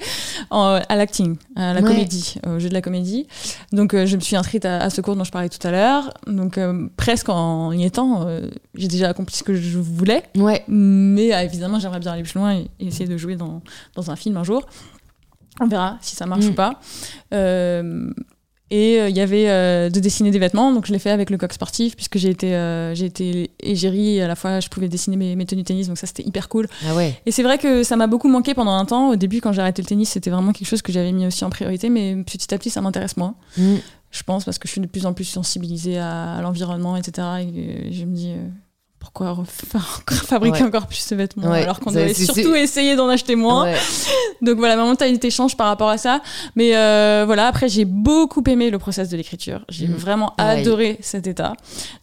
en- 0.50 0.82
à 0.90 0.96
l'acting, 0.96 1.38
à 1.56 1.72
la 1.74 1.82
Ouais. 1.82 1.88
comédie, 1.88 2.36
au 2.48 2.58
jeu 2.58 2.68
de 2.70 2.74
la 2.74 2.82
comédie. 2.82 3.28
Donc 3.72 3.94
euh, 3.94 4.08
je 4.08 4.16
me 4.16 4.22
suis 4.22 4.36
inscrite 4.36 4.66
à, 4.66 4.80
à 4.80 4.90
ce 4.90 5.02
cours 5.02 5.16
dont 5.16 5.24
je 5.24 5.32
parlais 5.32 5.50
tout 5.50 5.66
à 5.68 5.70
l'heure. 5.72 6.12
Donc 6.26 6.58
euh, 6.58 6.88
presque 6.98 7.30
en 7.30 7.72
y 7.72 7.86
étant, 7.86 8.26
euh, 8.28 8.50
j'ai 8.74 8.88
déjà 8.88 9.10
accompli 9.10 9.36
ce 9.36 9.44
que 9.44 9.54
je 9.54 9.78
voulais. 9.78 10.24
Ouais, 10.36 10.64
Mais 10.68 11.28
évidemment, 11.46 11.78
j'aimerais 11.80 12.00
bien 12.00 12.14
aller 12.14 12.24
plus 12.24 12.40
loin 12.40 12.56
et, 12.56 12.72
et 12.80 12.88
essayer 12.88 13.08
de 13.08 13.18
jouer 13.18 13.36
dans, 13.36 13.62
dans 13.96 14.10
un 14.10 14.16
film 14.16 14.36
un 14.38 14.44
jour. 14.44 14.66
On 15.62 15.68
verra 15.68 16.00
si 16.02 16.16
ça 16.16 16.26
marche 16.26 16.46
Mm. 16.46 16.50
ou 16.50 16.54
pas. 16.54 16.80
Et 18.74 19.00
euh, 19.00 19.08
il 19.08 19.16
y 19.16 19.22
avait 19.22 19.52
euh, 19.52 19.92
de 19.92 20.00
dessiner 20.00 20.32
des 20.32 20.40
vêtements, 20.40 20.74
donc 20.74 20.88
je 20.88 20.94
l'ai 20.94 20.98
fait 20.98 21.12
avec 21.12 21.30
le 21.30 21.38
coq 21.38 21.54
sportif, 21.54 21.96
puisque 21.96 22.18
j'ai 22.18 22.32
été, 22.32 22.56
euh, 22.56 22.96
j'ai 22.96 23.06
été 23.06 23.52
égérie 23.60 24.16
et 24.16 24.24
à 24.24 24.28
la 24.28 24.36
fois 24.36 24.62
je 24.62 24.68
pouvais 24.68 24.88
dessiner 24.88 25.16
mes, 25.16 25.36
mes 25.36 25.46
tenues 25.46 25.62
de 25.62 25.68
tennis, 25.68 25.90
donc 25.90 26.00
ça 26.00 26.08
c'était 26.08 26.24
hyper 26.24 26.50
cool. 26.50 26.68
ah 26.90 26.96
ouais. 26.96 27.16
Et 27.28 27.32
c'est 27.32 27.44
vrai 27.44 27.60
que 27.60 27.84
ça 27.84 27.98
m'a 27.98 28.08
beaucoup 28.08 28.30
manqué 28.30 28.56
pendant 28.56 28.72
un 28.72 28.86
temps. 28.86 29.12
Au 29.12 29.16
début, 29.16 29.42
quand 29.42 29.52
j'ai 29.52 29.62
arrêté 29.62 29.84
le 29.84 29.88
tennis, 29.88 30.10
c'était 30.10 30.32
vraiment 30.32 30.54
quelque 30.54 30.68
chose 30.68 30.82
que 30.82 30.92
j'avais 30.92 31.12
mis 31.12 31.28
aussi 31.28 31.46
en 31.46 31.52
priorité, 31.52 31.92
mais 31.92 32.16
petit 32.24 32.52
à 32.52 32.58
petit, 32.58 32.72
ça 32.72 32.82
m'intéresse 32.82 33.16
moins. 33.16 33.36
Mm. 33.58 33.76
Je 34.10 34.24
pense 34.24 34.44
parce 34.44 34.58
que 34.58 34.68
je 34.68 34.72
suis 34.72 34.82
de 34.82 34.88
plus 34.88 35.06
en 35.06 35.14
plus 35.14 35.26
sensibilisée 35.26 36.00
à, 36.00 36.34
à 36.34 36.42
l'environnement, 36.42 36.98
etc. 36.98 37.28
Et 37.42 37.94
je 37.94 38.06
me 38.06 38.16
dis 38.16 38.32
pourquoi 39.04 39.38
fabriquer 40.08 40.62
Ouais. 40.62 40.68
encore 40.68 40.88
plus 40.88 41.08
de 41.10 41.16
vêtements 41.16 41.50
Ouais, 41.52 41.64
alors 41.64 41.80
qu'on 41.80 41.92
ça, 41.92 42.08
c'est- 42.08 42.26
surtout 42.26 42.56
essayer 42.56 42.96
d'en 42.96 43.10
acheter 43.10 43.36
moins. 43.36 43.66
Ouais. 43.66 43.76
Donc 44.42 44.58
voilà, 44.58 44.76
ma 44.78 44.84
mentalité 44.86 45.30
change 45.30 45.58
par 45.58 45.68
rapport 45.68 45.90
à 45.90 45.98
ça. 45.98 46.22
Mais 46.56 46.76
euh, 46.76 47.24
voilà, 47.26 47.48
après 47.48 47.68
j'ai 47.70 47.86
beaucoup 47.86 48.42
aimé 48.48 48.70
le 48.70 48.80
process 48.80 49.10
de 49.10 49.18
l'écriture. 49.18 49.66
J'ai 49.70 49.88
Mhm. 49.88 49.96
vraiment 49.96 50.34
adoré 50.38 50.98
cet 51.02 51.28
état. 51.28 51.54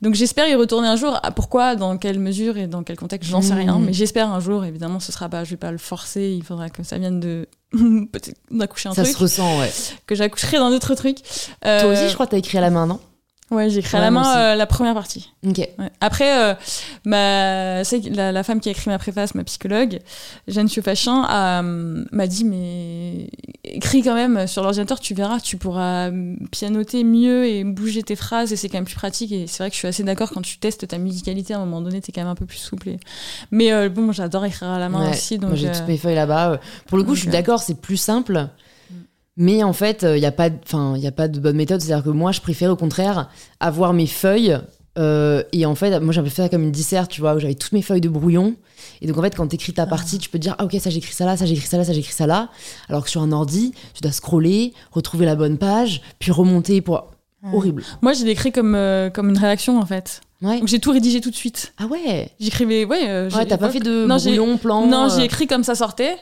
Donc 0.03 0.15
j'espère 0.15 0.47
y 0.49 0.55
retourner 0.55 0.89
un 0.89 0.97
jour. 0.97 1.19
Ah, 1.23 1.31
Pourquoi, 1.31 1.75
dans 1.75 1.97
quelle 1.97 2.19
mesure 2.19 2.59
et 2.59 2.67
dans 2.67 2.83
quel 2.83 2.97
contexte, 2.97 3.31
j'en 3.31 3.43
sais 3.43 3.55
rien. 3.55 3.79
Mhm. 3.79 3.87
Mais 3.87 3.93
j'espère 3.93 4.31
un 4.31 4.41
jour. 4.41 4.65
Évidemment, 4.65 5.01
ce 5.01 5.11
sera 5.11 5.29
pas, 5.29 5.45
je 5.45 5.51
vais 5.51 5.57
pas 5.57 5.73
le 5.73 5.79
forcer. 5.79 6.31
Il 6.37 6.45
faudra 6.45 6.69
que 6.71 6.83
ça 6.83 6.99
vienne 6.99 7.19
de 7.19 7.49
peut-être 7.73 8.37
d'accoucher 8.51 8.89
un 8.91 8.95
Ça 8.95 9.03
truc, 9.05 9.15
se 9.17 9.21
ressent, 9.23 9.59
ouais. 9.61 9.71
que 10.07 10.15
j'accoucherai 10.15 10.59
dans 10.59 10.71
d'autres 10.71 10.95
trucs. 10.95 11.19
Euh, 11.65 11.81
Toi 11.83 11.93
aussi, 11.93 12.09
je 12.09 12.15
crois 12.15 12.27
que 12.27 12.33
t'as 12.33 12.39
écrit 12.39 12.59
à 12.59 12.61
la 12.61 12.71
main, 12.71 12.87
non? 12.87 12.99
Ouais, 13.51 13.69
j'écris 13.69 13.97
à 13.97 14.01
la 14.01 14.11
main 14.13 14.37
euh, 14.39 14.55
la 14.55 14.67
première 14.67 14.95
partie. 14.95 15.33
Ok. 15.45 15.59
Ouais. 15.59 15.91
Après, 16.01 16.51
euh, 16.51 16.55
ma, 17.05 17.83
la, 17.83 18.31
la 18.33 18.43
femme 18.45 18.61
qui 18.61 18.69
a 18.69 18.73
écrit 18.73 18.91
ma 18.91 18.99
préface, 18.99 19.35
ma 19.35 19.43
psychologue, 19.45 19.99
Jeanne 20.47 20.69
Siofachin, 20.69 21.25
a, 21.29 21.61
euh, 21.63 22.05
m'a 22.13 22.27
dit 22.29 22.45
mais 22.45 23.29
écris 23.65 24.03
quand 24.03 24.15
même 24.15 24.47
sur 24.47 24.63
l'ordinateur, 24.63 25.01
tu 25.01 25.15
verras, 25.15 25.41
tu 25.41 25.57
pourras 25.57 26.11
pianoter 26.53 27.03
mieux 27.05 27.47
et 27.47 27.65
bouger 27.65 28.03
tes 28.03 28.17
phrases 28.17 28.53
et 28.53 28.57
c'est 28.57 28.69
quand 28.69 28.79
même 28.79 28.85
plus 28.85 28.95
pratique. 28.95 29.33
Et 29.33 29.47
c'est 29.47 29.63
vrai 29.63 29.71
que 29.71 29.75
je 29.75 29.79
suis 29.81 29.89
assez 29.89 30.05
d'accord 30.05 30.31
quand 30.31 30.43
tu 30.43 30.59
testes 30.59 30.87
ta 30.87 30.99
musicalité 30.99 31.55
à 31.55 31.57
un 31.57 31.61
moment 31.65 31.81
donné, 31.81 32.01
t'es 32.01 32.13
quand 32.13 32.21
même 32.21 32.31
un 32.31 32.35
peu 32.37 32.47
plus 32.47 32.59
souple. 32.59 32.91
et- 32.91 33.01
Mais 33.51 33.73
euh, 33.73 33.89
bon, 33.89 34.13
j'adore 34.13 34.45
écrire 34.45 34.69
à 34.69 34.79
la 34.79 34.89
main 34.89 35.05
Ouais. 35.07 35.11
aussi, 35.11 35.39
donc 35.39 35.51
Moi, 35.51 35.57
j'ai 35.59 35.73
toutes 35.73 35.89
mes 35.89 35.99
feuilles 35.99 36.15
là-bas. 36.15 36.61
Pour 36.87 36.99
le 36.99 37.03
coup, 37.05 37.09
donc, 37.11 37.17
je 37.17 37.23
suis 37.23 37.31
d'accord, 37.31 37.61
c'est 37.63 37.81
plus 37.81 37.97
simple. 37.97 38.49
Mais 39.43 39.63
en 39.65 39.73
fait, 39.73 40.03
il 40.03 40.21
n'y 40.21 40.27
a, 40.27 40.33
pas 40.33 40.51
de- 40.51 40.59
'fin, 40.67 40.97
y 40.99 41.07
a 41.07 41.13
pas 41.13 41.27
de 41.27 41.41
bonne 41.41 41.57
méthode. 41.57 41.81
C'est-à-dire 41.81 42.05
que 42.05 42.11
moi, 42.11 42.31
je 42.31 42.43
préfère 42.43 42.71
au 42.71 42.77
contraire 42.77 43.29
avoir 43.59 43.93
mes 43.95 44.07
feuilles. 44.07 44.59
euh, 44.99 45.43
et 45.53 45.65
en 45.65 45.75
fait, 45.75 45.99
moi, 46.01 46.13
j'avais 46.13 46.29
fait 46.31 46.43
ça 46.43 46.49
comme 46.51 46.63
une 46.65 46.73
disserte, 46.73 47.11
tu 47.11 47.21
vois, 47.23 47.35
où 47.35 47.39
j'avais 47.39 47.55
toutes 47.55 47.73
mes 47.73 47.81
feuilles 47.81 48.01
de 48.03 48.09
brouillon. 48.09 48.55
Et 49.01 49.07
donc, 49.07 49.17
en 49.17 49.23
fait, 49.23 49.35
quand 49.35 49.47
tu 49.47 49.55
écris 49.55 49.73
ta 49.73 49.87
partie, 49.87 50.19
tu 50.19 50.29
peux 50.29 50.37
te 50.39 50.43
dire, 50.43 50.57
ah, 50.59 50.65
ok, 50.65 50.77
ça, 50.81 50.91
j'écris 50.91 51.15
ça 51.15 51.25
là, 51.25 51.37
ça, 51.39 51.47
j'écris 51.47 51.67
ça 51.67 51.79
là, 51.79 51.85
ça, 51.85 51.93
j'écris 51.95 52.13
ça 52.13 52.27
là. 52.27 52.49
Alors 52.89 53.05
que 53.05 53.09
sur 53.09 53.23
un 53.23 53.33
ordi, 53.33 53.73
tu 53.95 54.03
dois 54.03 54.13
scroller, 54.13 54.75
retrouver 54.93 55.25
la 55.27 55.37
bonne 55.37 55.57
page, 55.59 56.03
puis 56.19 56.33
remonter 56.33 56.81
pour. 56.83 57.07
Ouais. 57.43 57.51
Horrible. 57.55 57.83
moi 58.03 58.13
j'ai 58.13 58.29
écrit 58.29 58.53
comme, 58.53 58.75
euh, 58.75 59.09
comme 59.09 59.31
une 59.31 59.39
rédaction 59.39 59.79
en 59.81 59.87
fait. 59.87 60.21
Ouais. 60.43 60.59
Donc 60.59 60.69
j'ai 60.69 60.79
tout 60.79 60.91
rédigé 60.91 61.23
tout 61.23 61.31
de 61.31 61.35
suite. 61.35 61.73
Ah 61.79 61.87
ouais. 61.87 62.31
J'écrivais, 62.39 62.85
ouais. 62.85 63.09
euh, 63.09 63.31
Ouais, 63.31 63.41
j'ai- 63.41 63.47
t'as 63.49 63.57
pas 63.57 63.71
fait 63.71 63.81
de 63.81 64.05
Non, 64.05 64.19
j'ai- 64.19 64.37
brouillon, 64.37 64.59
plan. 64.59 64.87
Non, 64.87 65.05
euh, 65.05 65.09
j'ai 65.17 65.25
écrit 65.25 65.47
comme 65.47 65.65
ça 65.65 65.75
sortait. 65.75 66.17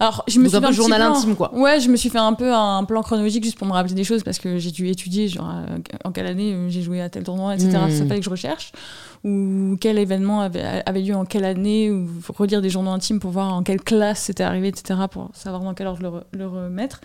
Alors, 0.00 0.24
je 0.26 0.38
me 0.38 0.44
Donc 0.44 0.50
suis 0.50 0.56
un 0.56 0.60
fait 0.60 0.66
peu 0.68 0.72
journal 0.72 1.00
plan. 1.00 1.14
intime, 1.16 1.36
quoi. 1.36 1.54
Ouais, 1.54 1.80
je 1.80 1.88
me 1.88 1.96
suis 1.96 2.10
fait 2.10 2.18
un 2.18 2.32
peu 2.32 2.52
un 2.52 2.84
plan 2.84 3.02
chronologique 3.02 3.44
juste 3.44 3.58
pour 3.58 3.66
me 3.66 3.72
rappeler 3.72 3.94
des 3.94 4.04
choses 4.04 4.22
parce 4.22 4.38
que 4.38 4.58
j'ai 4.58 4.70
dû 4.70 4.88
étudier, 4.88 5.28
genre, 5.28 5.50
euh, 5.50 5.78
en 6.04 6.10
quelle 6.12 6.26
année 6.26 6.56
j'ai 6.68 6.82
joué 6.82 7.00
à 7.00 7.08
tel 7.08 7.22
tournoi, 7.22 7.54
etc. 7.54 7.70
Mm. 7.70 7.90
Ça 7.90 8.06
fallait 8.06 8.18
que 8.18 8.24
je 8.24 8.30
recherche. 8.30 8.72
Ou 9.24 9.78
quel 9.80 9.98
événement 9.98 10.42
avait, 10.42 10.62
avait 10.84 11.00
lieu 11.00 11.14
en 11.14 11.24
quelle 11.24 11.46
année, 11.46 11.90
ou 11.90 12.06
relire 12.36 12.60
des 12.60 12.68
journaux 12.68 12.90
intimes 12.90 13.20
pour 13.20 13.30
voir 13.30 13.54
en 13.54 13.62
quelle 13.62 13.80
classe 13.80 14.20
c'était 14.20 14.42
arrivé, 14.42 14.68
etc. 14.68 15.00
pour 15.10 15.30
savoir 15.32 15.62
dans 15.62 15.72
quelle 15.72 15.86
ordre 15.86 16.02
le, 16.02 16.08
re- 16.08 16.22
le 16.32 16.46
remettre. 16.46 17.00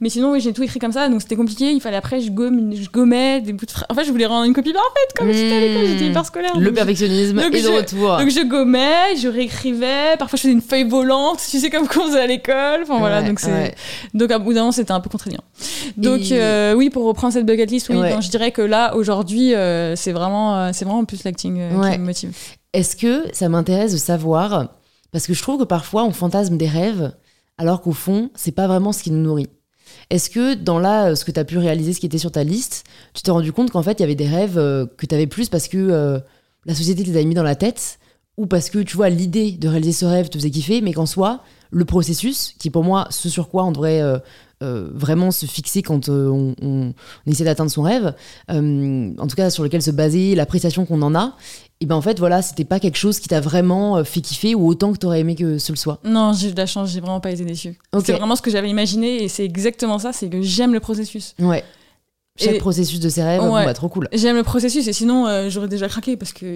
Mais 0.00 0.10
sinon, 0.10 0.32
oui, 0.32 0.40
j'ai 0.40 0.52
tout 0.52 0.62
écrit 0.62 0.78
comme 0.78 0.92
ça, 0.92 1.08
donc 1.08 1.22
c'était 1.22 1.34
compliqué. 1.36 1.72
Il 1.72 1.80
fallait 1.80 1.96
après, 1.96 2.20
je, 2.20 2.30
gomme, 2.30 2.74
je 2.74 2.90
gommais 2.90 3.40
des 3.40 3.54
bouts 3.54 3.64
de. 3.64 3.72
En 3.88 3.94
fait, 3.94 4.04
je 4.04 4.10
voulais 4.10 4.26
rendre 4.26 4.44
une 4.44 4.52
copie 4.52 4.74
parfaite, 4.74 5.12
comme 5.16 5.32
si 5.32 5.38
c'était 5.38 5.54
à 5.56 5.60
l'école, 5.60 5.86
j'étais 5.86 6.06
hyper 6.08 6.26
scolaire. 6.26 6.58
Le 6.58 6.66
je- 6.66 6.70
perfectionnisme 6.70 7.36
Donc 7.36 7.54
est 7.54 7.62
de 7.62 7.66
je- 7.68 7.72
retour. 7.72 8.18
donc 8.18 8.28
je 8.28 8.46
gommais, 8.46 9.16
je 9.16 9.28
réécrivais, 9.28 10.16
parfois 10.18 10.36
je 10.36 10.42
faisais 10.42 10.52
une 10.52 10.60
feuille 10.60 10.84
volante, 10.88 11.38
tu 11.50 11.58
sais 11.58 11.70
comme 11.70 11.88
qu'on 11.88 12.02
faisait 12.06 12.20
à 12.20 12.26
l'école. 12.26 12.80
Enfin 12.82 12.98
voilà, 12.98 13.22
donc 13.22 13.40
c'est 13.40 13.50
ouais. 13.50 13.74
donc 14.12 14.30
à 14.30 14.38
bout 14.38 14.52
d'un 14.52 14.60
moment 14.60 14.72
c'était 14.72 14.92
un 14.92 15.00
peu 15.00 15.08
contraignant. 15.08 15.40
Donc 15.96 16.20
Et- 16.30 16.40
euh, 16.42 16.74
oui, 16.74 16.90
pour 16.90 17.04
reprendre 17.04 17.32
cette 17.32 17.46
bucket 17.46 17.70
list, 17.70 17.88
oui, 17.88 17.96
Ouais. 17.96 18.12
donc 18.12 18.20
je 18.22 18.28
dirais 18.30 18.50
que 18.50 18.60
là 18.62 18.94
aujourd'hui 18.94 19.54
euh, 19.54 19.96
c'est 19.96 20.12
vraiment 20.12 20.56
euh, 20.56 20.70
c'est 20.74 20.84
vraiment 20.84 21.04
plus 21.04 21.24
l'acting 21.24 21.61
euh, 21.62 21.80
Ouais. 21.80 21.92
qui 21.92 21.98
me 21.98 22.04
motive. 22.06 22.36
Est-ce 22.72 22.96
que 22.96 23.24
ça 23.32 23.48
m'intéresse 23.48 23.92
de 23.92 23.98
savoir 23.98 24.68
Parce 25.10 25.26
que 25.26 25.34
je 25.34 25.42
trouve 25.42 25.58
que 25.60 25.64
parfois 25.64 26.04
on 26.04 26.12
fantasme 26.12 26.56
des 26.56 26.68
rêves, 26.68 27.12
alors 27.58 27.80
qu'au 27.82 27.92
fond, 27.92 28.30
c'est 28.34 28.52
pas 28.52 28.66
vraiment 28.66 28.92
ce 28.92 29.02
qui 29.02 29.10
nous 29.10 29.22
nourrit. 29.22 29.48
Est-ce 30.10 30.30
que 30.30 30.54
dans 30.54 30.78
là, 30.78 31.10
euh, 31.10 31.14
ce 31.14 31.24
que 31.24 31.30
tu 31.30 31.38
as 31.40 31.44
pu 31.44 31.58
réaliser, 31.58 31.92
ce 31.92 32.00
qui 32.00 32.06
était 32.06 32.18
sur 32.18 32.32
ta 32.32 32.44
liste, 32.44 32.84
tu 33.14 33.22
t'es 33.22 33.30
rendu 33.30 33.52
compte 33.52 33.70
qu'en 33.70 33.82
fait, 33.82 33.98
il 33.98 34.00
y 34.00 34.04
avait 34.04 34.14
des 34.14 34.26
rêves 34.28 34.58
euh, 34.58 34.86
que 34.96 35.06
tu 35.06 35.14
avais 35.14 35.26
plus 35.26 35.48
parce 35.48 35.68
que 35.68 35.76
euh, 35.78 36.18
la 36.64 36.74
société 36.74 37.02
te 37.02 37.08
les 37.08 37.16
avait 37.16 37.24
mis 37.26 37.34
dans 37.34 37.42
la 37.42 37.56
tête 37.56 37.98
ou 38.38 38.46
parce 38.46 38.70
que 38.70 38.78
tu 38.78 38.96
vois, 38.96 39.10
l'idée 39.10 39.52
de 39.52 39.68
réaliser 39.68 39.92
ce 39.92 40.04
rêve 40.06 40.30
te 40.30 40.38
faisait 40.38 40.50
kiffer, 40.50 40.80
mais 40.80 40.92
qu'en 40.94 41.04
soi, 41.06 41.40
le 41.70 41.84
processus, 41.84 42.54
qui 42.58 42.68
est 42.68 42.70
pour 42.70 42.84
moi 42.84 43.06
ce 43.10 43.28
sur 43.28 43.50
quoi 43.50 43.64
on 43.64 43.72
devrait 43.72 44.00
euh, 44.00 44.18
euh, 44.62 44.88
vraiment 44.94 45.30
se 45.30 45.44
fixer 45.46 45.82
quand 45.82 46.08
euh, 46.08 46.28
on, 46.28 46.54
on- 46.62 46.94
on 47.26 47.30
essaie 47.30 47.44
d'atteindre 47.44 47.70
son 47.70 47.82
rêve, 47.82 48.14
euh, 48.50 49.12
en 49.18 49.26
tout 49.26 49.36
cas 49.36 49.50
sur 49.50 49.62
lequel 49.62 49.82
se 49.82 49.90
baser, 49.90 50.34
l'appréciation 50.34 50.84
qu'on 50.86 51.02
en 51.02 51.14
a, 51.14 51.36
et 51.80 51.86
ben 51.86 51.96
en 51.96 52.00
fait, 52.00 52.18
voilà, 52.20 52.42
c'était 52.42 52.64
pas 52.64 52.78
quelque 52.78 52.96
chose 52.96 53.18
qui 53.18 53.28
t'a 53.28 53.40
vraiment 53.40 54.04
fait 54.04 54.20
kiffer 54.20 54.54
ou 54.54 54.68
autant 54.68 54.92
que 54.92 54.98
t'aurais 54.98 55.20
aimé 55.20 55.34
que 55.34 55.58
ce 55.58 55.72
le 55.72 55.76
soit. 55.76 55.98
Non, 56.04 56.32
j'ai 56.32 56.48
eu 56.48 56.52
de 56.52 56.56
la 56.56 56.66
chance, 56.66 56.90
j'ai 56.90 57.00
vraiment 57.00 57.18
pas 57.20 57.32
été 57.32 57.44
déçue. 57.44 57.76
C'est 58.04 58.12
vraiment 58.12 58.36
ce 58.36 58.42
que 58.42 58.50
j'avais 58.52 58.70
imaginé 58.70 59.24
et 59.24 59.28
c'est 59.28 59.44
exactement 59.44 59.98
ça, 59.98 60.12
c'est 60.12 60.28
que 60.28 60.40
j'aime 60.42 60.72
le 60.72 60.80
processus. 60.80 61.34
Ouais. 61.40 61.64
Chaque 62.40 62.54
Et- 62.54 62.58
processus 62.58 62.98
de 62.98 63.10
ses 63.10 63.22
rêves, 63.22 63.42
bon, 63.42 63.54
Ouais. 63.54 63.66
bah, 63.66 63.74
trop 63.74 63.90
cool. 63.90 64.08
J'aime 64.10 64.36
le 64.36 64.42
processus 64.42 64.88
et 64.88 64.94
sinon 64.94 65.26
euh, 65.26 65.50
j'aurais 65.50 65.68
déjà 65.68 65.86
craqué 65.86 66.16
parce 66.16 66.32
que 66.32 66.46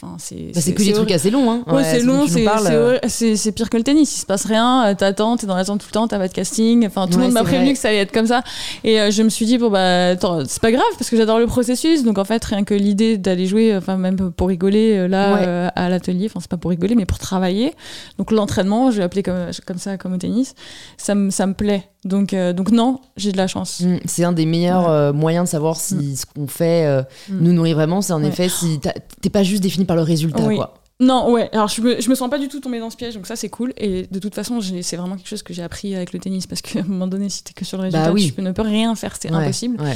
enfin 0.00 0.14
c'est 0.20 0.52
Bah, 0.54 0.60
c'est 0.60 0.72
que 0.74 0.80
des 0.84 0.92
trucs 0.92 1.10
assez 1.10 1.28
longs, 1.32 1.50
hein. 1.50 1.64
Ouais, 1.66 1.82
c'est 1.82 2.04
long, 2.04 2.28
c'est 2.28 2.44
c'est 2.44 2.72
euh, 2.72 2.98
c'est 3.34 3.50
pire 3.50 3.68
que 3.68 3.76
le 3.76 3.82
tennis. 3.82 4.14
Il 4.16 4.20
se 4.20 4.26
passe 4.26 4.44
rien, 4.44 4.86
euh, 4.86 4.94
t'attends, 4.94 5.36
t'es 5.36 5.48
dans 5.48 5.56
l'attente 5.56 5.80
tout 5.80 5.88
le 5.88 5.92
temps, 5.92 6.06
t'as 6.06 6.18
pas 6.18 6.28
de 6.28 6.32
casting. 6.32 6.86
Enfin, 6.86 7.06
tout 7.08 7.14
Ouais, 7.14 7.18
le 7.18 7.22
monde 7.24 7.32
m'a 7.32 7.42
prévenu 7.42 7.64
vrai. 7.64 7.72
que 7.72 7.80
ça 7.80 7.88
allait 7.88 7.98
être 7.98 8.12
comme 8.12 8.28
ça. 8.28 8.44
Et 8.84 9.00
euh, 9.00 9.10
je 9.10 9.24
me 9.24 9.28
suis 9.28 9.44
dit, 9.44 9.58
bon, 9.58 9.70
bah, 9.70 10.10
attends, 10.10 10.44
c'est 10.46 10.62
pas 10.62 10.70
grave 10.70 10.84
parce 10.96 11.10
que 11.10 11.16
j'adore 11.16 11.40
le 11.40 11.46
processus. 11.48 12.04
Donc, 12.04 12.16
en 12.18 12.24
fait, 12.24 12.44
rien 12.44 12.62
que 12.62 12.74
l'idée 12.74 13.18
d'aller 13.18 13.46
jouer, 13.46 13.74
enfin, 13.76 13.96
même 13.96 14.30
pour 14.30 14.46
rigoler 14.46 15.08
là, 15.08 15.34
Ouais. 15.34 15.40
euh, 15.48 15.68
à 15.74 15.88
l'atelier, 15.88 16.26
enfin, 16.30 16.38
c'est 16.40 16.48
pas 16.50 16.58
pour 16.58 16.70
rigoler, 16.70 16.94
mais 16.94 17.06
pour 17.06 17.18
travailler. 17.18 17.74
Donc, 18.18 18.30
l'entraînement, 18.30 18.92
je 18.92 18.98
vais 18.98 19.02
appeler 19.02 19.24
comme, 19.24 19.50
comme 19.66 19.78
ça, 19.78 19.96
comme 19.98 20.12
au 20.12 20.16
tennis, 20.18 20.54
ça 20.96 21.16
me 21.16 21.30
ça 21.30 21.44
me 21.48 21.54
plaît. 21.54 21.88
Donc, 22.04 22.32
euh, 22.32 22.52
donc 22.52 22.70
non, 22.70 23.00
j'ai 23.16 23.32
de 23.32 23.36
la 23.36 23.46
chance. 23.48 23.80
Mm, 23.80 23.96
C'est 24.04 24.24
un 24.24 24.32
des 24.32 24.46
meilleurs 24.46 24.84
Ouais. 24.84 24.90
euh, 24.90 25.12
moyens 25.12 25.46
de 25.46 25.50
savoir 25.50 25.76
si 25.76 26.16
ce 26.16 26.26
qu'on 26.26 26.46
fait 26.46 26.86
euh, 26.86 27.02
Mm. 27.28 27.38
nous 27.40 27.52
nourrit 27.52 27.72
vraiment. 27.74 28.00
C'est 28.02 28.12
en 28.12 28.22
Ouais. 28.22 28.28
effet 28.28 28.48
si 28.48 28.78
t'es 29.20 29.30
pas 29.30 29.42
juste 29.42 29.62
défini 29.62 29.84
par 29.84 29.96
le 29.96 30.02
résultat, 30.02 30.42
Oui. 30.44 30.56
quoi. 30.56 30.74
Non, 31.00 31.30
ouais. 31.32 31.48
Alors, 31.52 31.68
je 31.68 31.80
me, 31.80 32.00
je 32.00 32.08
me 32.10 32.14
sens 32.16 32.28
pas 32.28 32.38
du 32.40 32.48
tout 32.48 32.58
tombée 32.60 32.80
dans 32.80 32.90
ce 32.90 32.96
piège, 32.96 33.14
donc 33.14 33.26
ça, 33.26 33.36
c'est 33.36 33.48
cool. 33.48 33.72
Et 33.76 34.08
de 34.10 34.18
toute 34.18 34.34
façon, 34.34 34.60
c'est 34.82 34.96
vraiment 34.96 35.16
quelque 35.16 35.28
chose 35.28 35.42
que 35.44 35.52
j'ai 35.54 35.62
appris 35.62 35.94
avec 35.94 36.12
le 36.12 36.18
tennis, 36.18 36.46
parce 36.48 36.60
qu'à 36.60 36.80
un 36.80 36.84
moment 36.84 37.06
donné, 37.06 37.28
si 37.28 37.44
t'es 37.44 37.52
que 37.52 37.64
sur 37.64 37.78
le 37.78 37.84
résultat, 37.84 38.06
Bah 38.06 38.12
oui. 38.12 38.26
tu 38.26 38.32
peux- 38.32 38.42
ne 38.42 38.50
peux 38.52 38.62
rien 38.62 38.94
faire, 38.96 39.14
c'est 39.20 39.30
Ouais, 39.30 39.36
impossible. 39.36 39.80
Ouais. 39.80 39.94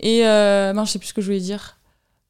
Et 0.00 0.20
non, 0.74 0.84
je 0.84 0.90
sais 0.90 0.98
plus 0.98 1.08
ce 1.08 1.14
que 1.14 1.20
je 1.22 1.26
voulais 1.26 1.40
dire. 1.40 1.76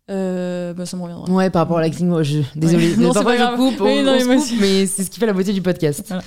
Euh, 0.08 0.72
bah, 0.72 0.86
ça 0.86 0.96
me 0.96 1.02
reviendra. 1.02 1.28
Ouais, 1.32 1.50
par 1.50 1.62
rapport 1.62 1.78
à 1.78 1.80
l'acting, 1.80 2.06
moi, 2.06 2.22
je... 2.22 2.38
désolée. 2.54 2.94
Non, 2.96 3.08
c'est 3.12 3.14
Parfois, 3.24 3.36
pas 3.36 3.50
je 3.52 3.56
coupe, 3.56 3.80
on, 3.80 3.84
Oui, 3.86 4.02
non, 4.04 4.12
on 4.12 4.24
mais 4.28 4.38
se 4.38 4.50
coupe, 4.50 4.60
mais 4.60 4.86
c'est 4.86 5.02
ce 5.02 5.10
qui 5.10 5.18
fait 5.18 5.26
la 5.26 5.32
beauté 5.32 5.52
du 5.52 5.62
podcast. 5.62 6.04
Voilà. 6.06 6.22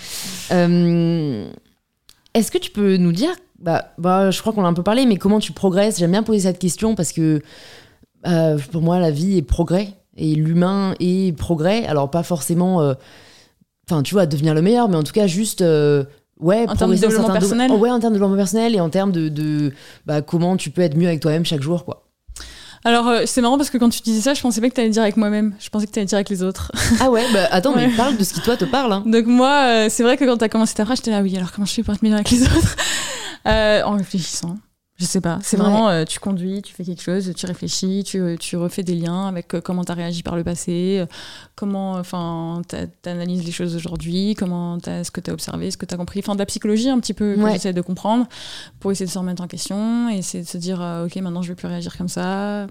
Euh, 0.52 1.50
Est-ce 2.34 2.52
que 2.52 2.58
tu 2.58 2.72
peux 2.72 2.98
nous 2.98 3.12
dire, 3.12 3.32
bah, 3.60 3.94
bah, 3.98 4.32
je 4.32 4.40
crois 4.40 4.54
qu'on 4.54 4.62
l'a 4.62 4.68
un 4.68 4.74
peu 4.74 4.84
parlé, 4.84 5.06
mais 5.06 5.18
comment 5.18 5.40
tu 5.40 5.52
progresses? 5.52 6.00
J'aime 6.00 6.12
bien 6.12 6.24
poser 6.24 6.40
cette 6.42 6.60
question 6.60 6.96
parce 6.96 7.12
que 7.12 7.42
euh, 8.28 8.58
pour 8.72 8.82
moi, 8.82 9.00
la 9.00 9.12
vie 9.12 9.38
est 9.38 9.42
progrès 9.42 9.90
et 10.18 10.36
l'humain 10.36 10.94
est 11.00 11.36
progrès. 11.38 11.86
Alors, 11.86 12.12
pas 12.12 12.24
forcément, 12.24 12.82
euh, 12.82 12.94
enfin, 13.90 14.04
tu 14.04 14.14
vois, 14.14 14.26
devenir 14.26 14.54
le 14.54 14.62
meilleur, 14.62 14.90
mais 14.90 14.98
en 14.98 15.04
tout 15.04 15.14
cas, 15.14 15.28
juste. 15.28 15.62
euh, 15.62 16.04
Ouais, 16.40 16.66
En 16.70 16.74
termes 16.74 16.92
de 16.96 16.96
développement 16.96 17.34
personnel? 17.34 17.70
Oh, 17.74 17.78
ouais, 17.80 17.90
en 17.92 18.00
termes 18.00 18.14
de 18.14 18.18
développement 18.18 18.38
personnel 18.38 18.74
et 18.74 18.80
en 18.80 18.90
termes 18.90 19.12
de, 19.12 19.28
de 19.28 19.74
bah, 20.06 20.22
comment 20.22 20.56
tu 20.56 20.70
peux 20.70 20.82
être 20.82 20.96
mieux 20.96 21.08
avec 21.08 21.20
toi-même 21.20 21.44
chaque 21.44 21.62
jour, 21.62 21.84
quoi. 21.84 22.06
Alors, 22.86 23.08
euh, 23.10 23.24
c'est 23.26 23.42
marrant 23.42 23.58
parce 23.58 23.70
que 23.70 23.78
quand 23.78 23.90
tu 23.90 24.02
disais 24.02 24.22
ça, 24.22 24.34
je 24.34 24.42
pensais 24.42 24.62
pas 24.62 24.70
que 24.70 24.74
t'allais 24.76 24.90
dire 24.90 25.02
avec 25.02 25.18
moi-même. 25.18 25.54
Je 25.60 25.70
pensais 25.70 25.86
que 25.86 25.92
t'allais 25.92 26.06
dire 26.06 26.16
avec 26.18 26.30
les 26.30 26.44
autres. 26.44 26.72
Ah 27.02 27.10
ouais, 27.12 27.26
bah 27.34 27.48
attends, 27.52 27.74
Ouais. 27.74 27.88
mais 27.88 27.94
parle 27.96 28.16
de 28.18 28.24
ce 28.24 28.34
qui 28.34 28.42
toi 28.42 28.56
te 28.58 28.66
parle. 28.66 28.94
Hein. 28.94 29.04
Donc, 29.06 29.26
moi, 29.26 29.64
euh, 29.66 29.88
c'est 29.90 30.04
vrai 30.04 30.16
que 30.18 30.24
quand 30.26 30.38
t'as 30.38 30.48
commencé 30.50 30.74
ta 30.76 30.86
phrase, 30.86 31.00
j'étais 31.00 31.12
là, 31.12 31.22
oui, 31.22 31.36
alors 31.36 31.52
comment 31.52 31.66
je 31.66 31.74
fais 31.74 31.84
pour 31.84 31.94
être 31.94 32.02
meilleure 32.02 32.20
avec 32.20 32.32
les 32.32 32.44
autres? 32.44 32.76
Euh, 33.48 33.82
En 33.84 33.96
réfléchissant. 33.98 34.58
Je 35.00 35.06
sais 35.06 35.22
pas. 35.22 35.40
C'est 35.42 35.56
Ouais. 35.58 35.64
vraiment, 35.64 35.88
euh, 35.90 36.04
tu 36.04 36.20
conduis, 36.20 36.62
tu 36.62 36.74
fais 36.74 36.84
quelque 36.84 37.02
chose, 37.02 37.32
tu 37.34 37.46
réfléchis, 37.46 38.04
tu, 38.06 38.20
euh, 38.20 38.36
tu 38.38 38.58
refais 38.58 38.84
des 38.84 38.96
liens 38.96 39.28
avec 39.28 39.54
euh, 39.56 39.62
comment 39.62 39.86
t'as 39.86 39.94
réagi 39.94 40.24
par 40.24 40.36
le 40.36 40.44
passé, 40.44 40.98
euh, 41.00 41.06
comment, 41.56 41.94
enfin, 41.94 42.62
t'as- 42.68 42.88
t'analyses 43.02 43.46
les 43.46 43.52
choses 43.54 43.76
aujourd'hui, 43.78 44.36
comment 44.38 44.78
t'as, 44.78 45.06
ce 45.06 45.12
que 45.12 45.22
t'as 45.22 45.32
observé, 45.32 45.72
ce 45.72 45.78
que 45.78 45.86
t'as 45.86 45.96
compris. 45.96 46.20
Enfin, 46.20 46.34
de 46.34 46.40
la 46.40 46.46
psychologie 46.46 46.90
un 46.90 47.00
petit 47.00 47.14
peu 47.14 47.36
que 47.36 47.42
Ouais. 47.42 47.54
j'essaie 47.54 47.72
de 47.72 47.80
comprendre 47.82 48.28
pour 48.82 48.92
essayer 48.92 49.06
de 49.06 49.12
se 49.12 49.18
remettre 49.18 49.42
en 49.42 49.48
question 49.48 50.10
et 50.10 50.18
essayer 50.18 50.44
de 50.44 50.50
se 50.50 50.58
dire, 50.58 50.82
ok, 51.06 51.16
maintenant 51.18 51.42
je 51.44 51.48
vais 51.48 51.56
plus 51.56 51.68
réagir 51.70 51.98
comme 51.98 52.10
ça. 52.10 52.68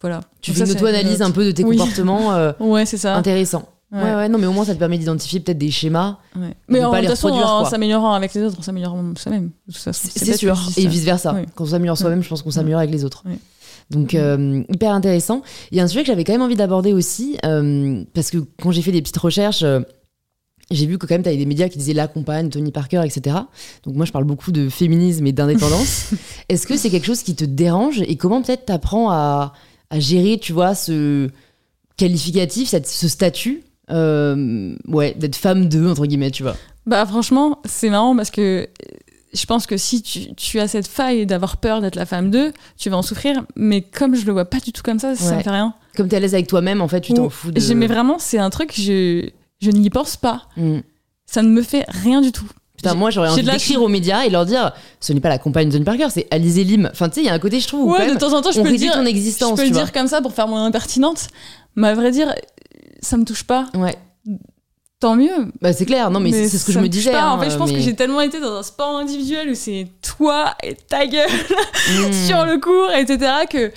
Voilà. 0.00 0.20
Tu 0.40 0.52
fais 0.52 0.64
une 0.64 0.70
auto-analyse 0.70 1.20
un 1.20 1.30
peu 1.32 1.44
de 1.44 1.50
tes 1.50 1.64
Oui. 1.64 1.76
comportements 1.78 2.30
Ouais, 2.60 2.86
c'est 2.86 2.96
ça. 2.96 3.16
intéressants. 3.16 3.68
Ouais. 3.92 4.02
Ouais. 4.02 4.14
ouais, 4.14 4.28
non, 4.28 4.38
mais 4.38 4.46
au 4.46 4.52
moins 4.52 4.64
ça 4.64 4.74
te 4.74 4.78
permet 4.78 4.96
d'identifier 4.98 5.40
peut-être 5.40 5.58
des 5.58 5.70
schémas. 5.70 6.18
Ouais. 6.34 6.54
Mais 6.68 6.82
en 6.82 6.90
pas 6.90 7.00
toute 7.00 7.10
façon, 7.10 7.28
en 7.28 7.64
s'améliorant 7.66 8.14
avec 8.14 8.32
les 8.34 8.42
autres, 8.42 8.56
on 8.58 8.62
s'améliore 8.62 8.96
soi-même. 9.18 9.50
C'est 9.68 10.36
sûr. 10.36 10.58
Et 10.76 10.82
ça. 10.82 10.88
vice 10.88 11.04
versa. 11.04 11.34
Oui. 11.34 11.42
Quand 11.54 11.64
on 11.64 11.68
s'améliore 11.68 11.98
soi-même, 11.98 12.22
je 12.22 12.28
pense 12.28 12.42
qu'on 12.42 12.50
s'améliore 12.50 12.80
avec 12.80 12.90
les 12.90 13.04
autres. 13.04 13.22
Donc 13.90 14.14
euh, 14.14 14.62
hyper 14.72 14.92
intéressant. 14.92 15.42
Il 15.70 15.76
y 15.76 15.80
a 15.80 15.84
un 15.84 15.86
sujet 15.88 16.00
que 16.02 16.06
j'avais 16.06 16.24
quand 16.24 16.32
même 16.32 16.40
envie 16.42 16.56
d'aborder 16.56 16.92
aussi 16.94 17.36
euh, 17.44 18.02
parce 18.14 18.30
que 18.30 18.38
quand 18.62 18.70
j'ai 18.70 18.80
fait 18.82 18.92
des 18.92 19.02
petites 19.02 19.18
recherches. 19.18 19.62
euh, 19.62 19.80
j'ai 20.70 20.86
vu 20.86 20.96
que 20.96 21.04
quand 21.04 21.14
même, 21.16 21.22
tu 21.22 21.28
avais 21.28 21.36
des 21.36 21.44
médias 21.44 21.68
qui 21.68 21.76
disaient 21.76 21.92
la 21.92 22.08
compagne, 22.08 22.48
Tony 22.48 22.70
Parker, 22.72 23.02
etc. 23.04 23.36
Donc 23.84 23.94
moi, 23.94 24.06
je 24.06 24.12
parle 24.12 24.24
beaucoup 24.24 24.52
de 24.52 24.70
féminisme 24.70 25.26
et 25.26 25.32
d'indépendance. 25.32 26.12
Est-ce 26.48 26.66
que 26.66 26.78
c'est 26.78 26.88
quelque 26.88 27.04
chose 27.04 27.22
qui 27.22 27.34
te 27.34 27.44
dérange 27.44 28.00
et 28.00 28.16
comment 28.16 28.40
peut-être 28.40 28.64
t'apprends 28.64 29.10
à, 29.10 29.52
à 29.90 30.00
gérer, 30.00 30.38
tu 30.40 30.54
vois, 30.54 30.74
ce 30.74 31.28
qualificatif, 31.98 32.68
cette- 32.70 32.88
ce 32.88 33.06
statut, 33.08 33.62
euh, 33.92 34.74
ouais, 34.88 35.14
d'être 35.18 35.36
femme 35.36 35.68
de 35.68 35.86
entre 35.88 36.06
guillemets, 36.06 36.30
tu 36.30 36.42
vois. 36.42 36.56
Bah 36.86 37.04
franchement, 37.06 37.60
c'est 37.64 37.90
marrant 37.90 38.16
parce 38.16 38.30
que 38.30 38.40
euh, 38.62 38.66
je 39.32 39.46
pense 39.46 39.66
que 39.66 39.76
si 39.76 40.02
tu, 40.02 40.34
tu 40.34 40.58
as 40.60 40.68
cette 40.68 40.86
faille 40.88 41.26
d'avoir 41.26 41.56
peur 41.58 41.80
d'être 41.80 41.96
la 41.96 42.06
femme 42.06 42.30
d'eux, 42.30 42.52
tu 42.76 42.90
vas 42.90 42.96
en 42.96 43.02
souffrir. 43.02 43.42
Mais 43.56 43.80
comme 43.82 44.14
je 44.14 44.26
le 44.26 44.32
vois 44.32 44.44
pas 44.44 44.58
du 44.60 44.72
tout 44.72 44.82
comme 44.82 44.98
ça, 44.98 45.14
ça 45.14 45.30
Ouais. 45.30 45.36
me 45.38 45.42
fait 45.42 45.50
rien. 45.50 45.74
Comme 45.96 46.08
t'es 46.08 46.16
à 46.16 46.20
l'aise 46.20 46.34
avec 46.34 46.46
toi-même, 46.48 46.80
en 46.80 46.88
fait, 46.88 47.00
tu 47.02 47.12
t'en 47.14 47.26
Ou- 47.26 47.30
fous 47.30 47.50
de. 47.52 47.74
Mais 47.74 47.86
vraiment, 47.86 48.16
c'est 48.18 48.38
un 48.38 48.50
truc, 48.50 48.72
je, 48.76 49.28
je 49.60 49.70
n'y 49.70 49.90
pense 49.90 50.16
pas. 50.16 50.48
Mm. 50.56 50.78
Ça 51.26 51.42
ne 51.42 51.48
me 51.48 51.62
fait 51.62 51.84
rien 51.88 52.20
du 52.20 52.32
tout. 52.32 52.46
Putain, 52.76 52.94
moi 52.94 53.10
j'aurais 53.10 53.28
envie 53.28 53.44
d'écrire 53.44 53.80
aux 53.80 53.86
médias 53.88 54.24
et 54.24 54.30
leur 54.30 54.44
dire 54.44 54.72
ce 54.98 55.12
n'est 55.12 55.20
pas 55.20 55.28
la 55.28 55.38
compagne 55.38 55.68
de 55.68 55.72
Johnny 55.72 55.84
Parker, 55.84 56.08
c'est 56.10 56.26
Alizé 56.32 56.64
Lim. 56.64 56.88
Enfin, 56.90 57.08
tu 57.08 57.16
sais, 57.16 57.20
il 57.20 57.26
y 57.26 57.28
a 57.28 57.32
un 57.32 57.38
côté, 57.38 57.60
je 57.60 57.68
trouve. 57.68 57.92
Ouais, 57.92 58.12
de 58.12 58.18
temps 58.18 58.32
en 58.36 58.42
temps, 58.42 58.50
je 58.50 58.60
peux 58.60 58.68
le 58.70 58.76
dire. 58.76 58.92
ton 58.94 59.04
existence, 59.06 59.50
je 59.52 59.62
peux 59.62 59.68
le 59.68 59.72
dire 59.74 59.92
comme 59.92 60.08
ça 60.08 60.20
pour 60.20 60.32
faire 60.32 60.48
mon 60.48 60.56
impertinente. 60.56 61.28
Mais 61.76 61.88
à 61.88 61.94
vrai 61.94 62.10
dire, 62.10 62.34
ça 63.02 63.16
me 63.16 63.24
touche 63.24 63.44
pas. 63.44 63.68
Ouais. 63.74 63.96
Tant 65.00 65.16
mieux. 65.16 65.50
Bah, 65.60 65.72
c'est 65.72 65.84
clair, 65.84 66.10
non, 66.10 66.20
mais, 66.20 66.30
c'est 66.30 66.58
ce 66.58 66.64
que 66.64 66.72
je 66.72 66.78
me 66.78 66.88
disais. 66.88 67.10
Pas. 67.10 67.30
en 67.30 67.40
fait, 67.40 67.50
je 67.50 67.56
pense 67.56 67.72
que 67.72 67.80
j'ai 67.80 67.94
tellement 67.94 68.20
été 68.20 68.40
dans 68.40 68.54
un 68.54 68.62
sport 68.62 68.96
individuel 68.96 69.50
où 69.50 69.54
c'est 69.54 69.88
toi 70.00 70.54
et 70.62 70.74
ta 70.74 71.06
gueule 71.06 71.28
hmm. 71.90 72.12
sur 72.12 72.44
le 72.46 72.58
cours, 72.60 72.90
etc., 72.92 73.32
que 73.50 73.72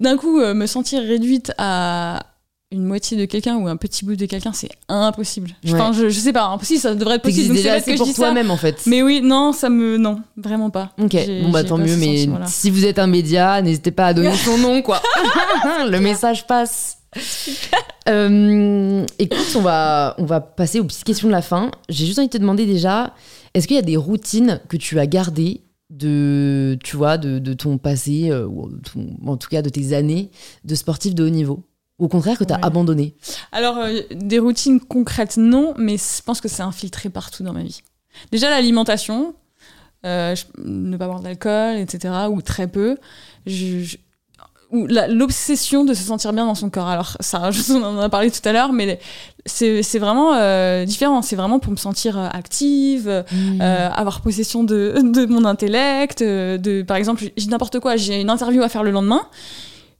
d'un 0.00 0.16
coup, 0.16 0.40
euh, 0.40 0.54
me 0.54 0.66
sentir 0.66 1.02
réduite 1.02 1.52
à 1.58 2.26
une 2.74 2.84
moitié 2.84 3.16
de 3.16 3.24
quelqu'un 3.24 3.56
ou 3.56 3.68
un 3.68 3.76
petit 3.76 4.04
bout 4.04 4.16
de 4.16 4.26
quelqu'un, 4.26 4.52
c'est 4.52 4.70
impossible. 4.88 5.52
Enfin, 5.66 5.92
je, 5.92 6.08
je, 6.08 6.18
sais 6.18 6.32
pas, 6.32 6.44
impossible, 6.46 6.80
ça 6.80 6.94
devrait 6.94 7.16
être 7.16 7.22
possible. 7.22 7.54
Donc 7.54 7.64
c'est 7.84 7.94
pour 7.94 8.12
toi-même 8.12 8.50
en 8.50 8.56
fait. 8.56 8.82
Mais 8.86 9.02
oui, 9.02 9.20
non, 9.22 9.52
ça 9.52 9.70
me, 9.70 9.96
non, 9.96 10.20
vraiment 10.36 10.70
pas. 10.70 10.90
Ok, 11.00 11.16
bon 11.42 11.50
bah 11.50 11.64
tant 11.64 11.78
mieux. 11.78 11.96
Mais 11.96 12.28
si 12.46 12.70
vous 12.70 12.84
êtes 12.84 12.98
un 12.98 13.06
média, 13.06 13.62
n'hésitez 13.62 13.92
pas 13.92 14.08
à 14.08 14.14
donner 14.14 14.34
son 14.44 14.58
nom, 14.58 14.82
quoi. 14.82 15.00
Le 15.88 16.00
message 16.00 16.46
passe. 16.46 16.98
Euh, 18.08 19.06
écoute, 19.18 19.56
on 19.56 19.60
va, 19.60 20.14
on 20.18 20.24
va 20.24 20.40
passer 20.40 20.80
aux 20.80 20.84
petites 20.84 21.04
questions 21.04 21.28
de 21.28 21.32
la 21.32 21.42
fin. 21.42 21.70
J'ai 21.88 22.06
juste 22.06 22.18
envie 22.18 22.28
de 22.28 22.32
te 22.32 22.38
demander 22.38 22.66
déjà, 22.66 23.14
est-ce 23.54 23.66
qu'il 23.66 23.76
y 23.76 23.78
a 23.78 23.82
des 23.82 23.96
routines 23.96 24.60
que 24.68 24.76
tu 24.76 24.98
as 24.98 25.06
gardées 25.06 25.62
de, 25.90 26.78
tu 26.82 26.96
vois, 26.96 27.18
de, 27.18 27.38
de 27.38 27.52
ton 27.52 27.78
passé, 27.78 28.30
euh, 28.30 28.46
ou 28.46 28.70
en 29.26 29.36
tout 29.36 29.48
cas 29.48 29.62
de 29.62 29.68
tes 29.68 29.94
années 29.94 30.30
de 30.64 30.74
sportif 30.74 31.14
de 31.14 31.24
haut 31.24 31.30
niveau? 31.30 31.62
Au 31.98 32.08
contraire 32.08 32.36
que 32.36 32.44
tu 32.44 32.52
as 32.52 32.58
abandonné? 32.60 33.14
Alors, 33.52 33.78
euh, 33.78 34.00
des 34.10 34.40
routines 34.40 34.80
concrètes, 34.80 35.36
non, 35.36 35.74
mais 35.78 35.96
je 35.96 36.22
pense 36.22 36.40
que 36.40 36.48
c'est 36.48 36.62
infiltré 36.62 37.08
partout 37.08 37.44
dans 37.44 37.52
ma 37.52 37.62
vie. 37.62 37.82
Déjà, 38.32 38.50
l'alimentation, 38.50 39.34
euh, 40.04 40.34
ne 40.58 40.96
pas 40.96 41.06
boire 41.06 41.20
d'alcool, 41.20 41.76
etc., 41.76 42.12
ou 42.30 42.42
très 42.42 42.66
peu. 42.66 42.98
L'obsession 45.08 45.84
de 45.84 45.94
se 45.94 46.02
sentir 46.02 46.32
bien 46.32 46.46
dans 46.46 46.54
son 46.54 46.70
corps. 46.70 46.88
Alors, 46.88 47.16
ça, 47.20 47.50
on 47.70 47.82
en 47.82 47.98
a 47.98 48.08
parlé 48.08 48.30
tout 48.30 48.46
à 48.46 48.52
l'heure, 48.52 48.72
mais 48.72 48.98
c'est 49.46 49.98
vraiment 49.98 50.34
euh, 50.34 50.84
différent. 50.84 51.22
C'est 51.22 51.36
vraiment 51.36 51.58
pour 51.58 51.72
me 51.72 51.76
sentir 51.76 52.18
active, 52.18 53.24
mmh. 53.30 53.60
avoir 53.60 54.20
possession 54.20 54.64
de, 54.64 54.94
de 55.02 55.26
mon 55.26 55.44
intellect. 55.44 56.22
de, 56.22 56.82
par 56.82 56.96
exemple, 56.96 57.24
j'ai 57.36 57.46
n'importe 57.48 57.80
quoi, 57.80 57.96
j'ai 57.96 58.20
une 58.20 58.30
interview 58.30 58.62
à 58.62 58.68
faire 58.68 58.82
le 58.82 58.90
lendemain 58.90 59.22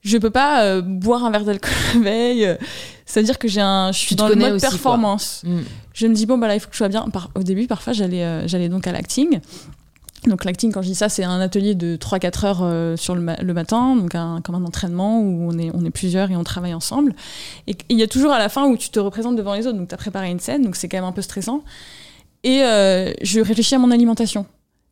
je 0.05 0.19
peux 0.19 0.31
pas 0.31 0.63
euh, 0.65 0.83
boire 0.83 1.25
un 1.25 1.31
verre 1.31 1.45
d'alcool 1.45 1.73
la 1.95 2.01
veille. 2.01 2.47
Euh, 2.47 2.57
c'est-à-dire 3.07 3.39
que 3.39 3.49
j'ai 3.49 3.61
un, 3.61 3.91
je 3.93 3.99
suis 3.99 4.17
dans 4.17 4.29
le 4.29 4.35
mode 4.37 4.61
performance. 4.61 5.43
Mm. 5.45 5.61
Je 5.93 6.07
me 6.07 6.15
dis 6.15 6.27
bon 6.27 6.39
bah 6.39 6.49
là 6.49 6.55
il 6.55 6.61
faut 6.61 6.69
que 6.69 6.75
je 6.75 6.79
sois 6.79 6.89
bien. 6.89 7.07
au 7.35 7.43
début 7.43 7.67
parfois 7.67 7.93
j'allais 7.93 8.25
euh, 8.25 8.47
j'allais 8.47 8.69
donc 8.69 8.87
à 8.87 8.93
l'acting. 8.93 9.41
Donc 10.27 10.45
l'acting 10.45 10.73
quand 10.73 10.81
je 10.81 10.89
dis 10.89 10.95
ça 10.95 11.09
c'est 11.09 11.25
un 11.25 11.41
atelier 11.41 11.75
de 11.75 11.97
3-4 11.97 12.47
heures 12.47 12.99
sur 12.99 13.15
le, 13.15 13.21
matin, 13.21 13.97
donc 13.97 14.13
comme 14.43 14.55
un 14.55 14.65
entraînement 14.65 15.21
où 15.21 15.51
on 15.51 15.59
est 15.59 15.71
on 15.75 15.85
est 15.85 15.91
plusieurs 15.91 16.31
et 16.31 16.37
on 16.37 16.45
travaille 16.45 16.75
ensemble. 16.75 17.15
Et 17.67 17.77
il 17.91 17.99
y 17.99 18.03
a 18.03 18.09
toujours 18.09 18.33
à 18.33 18.39
la 18.39 18.49
fin 18.49 18.67
où 18.67 18.77
tu 18.77 18.89
te 18.89 18.99
représentes 18.99 19.37
devant 19.37 19.55
les 19.55 19.67
autres, 19.67 19.79
donc 19.79 19.89
tu 19.89 19.95
as 19.95 19.99
préparé 19.99 20.31
une 20.31 20.41
scène, 20.41 20.63
donc 20.63 20.77
c'est 20.77 20.89
quand 20.89 20.97
même 20.97 21.05
un 21.05 21.13
peu 21.13 21.23
stressant. 21.23 21.63
Et 22.43 22.61
je 22.61 23.41
réfléchis 23.41 23.75
à 23.75 23.79
mon 23.79 23.91
alimentation. 23.91 24.47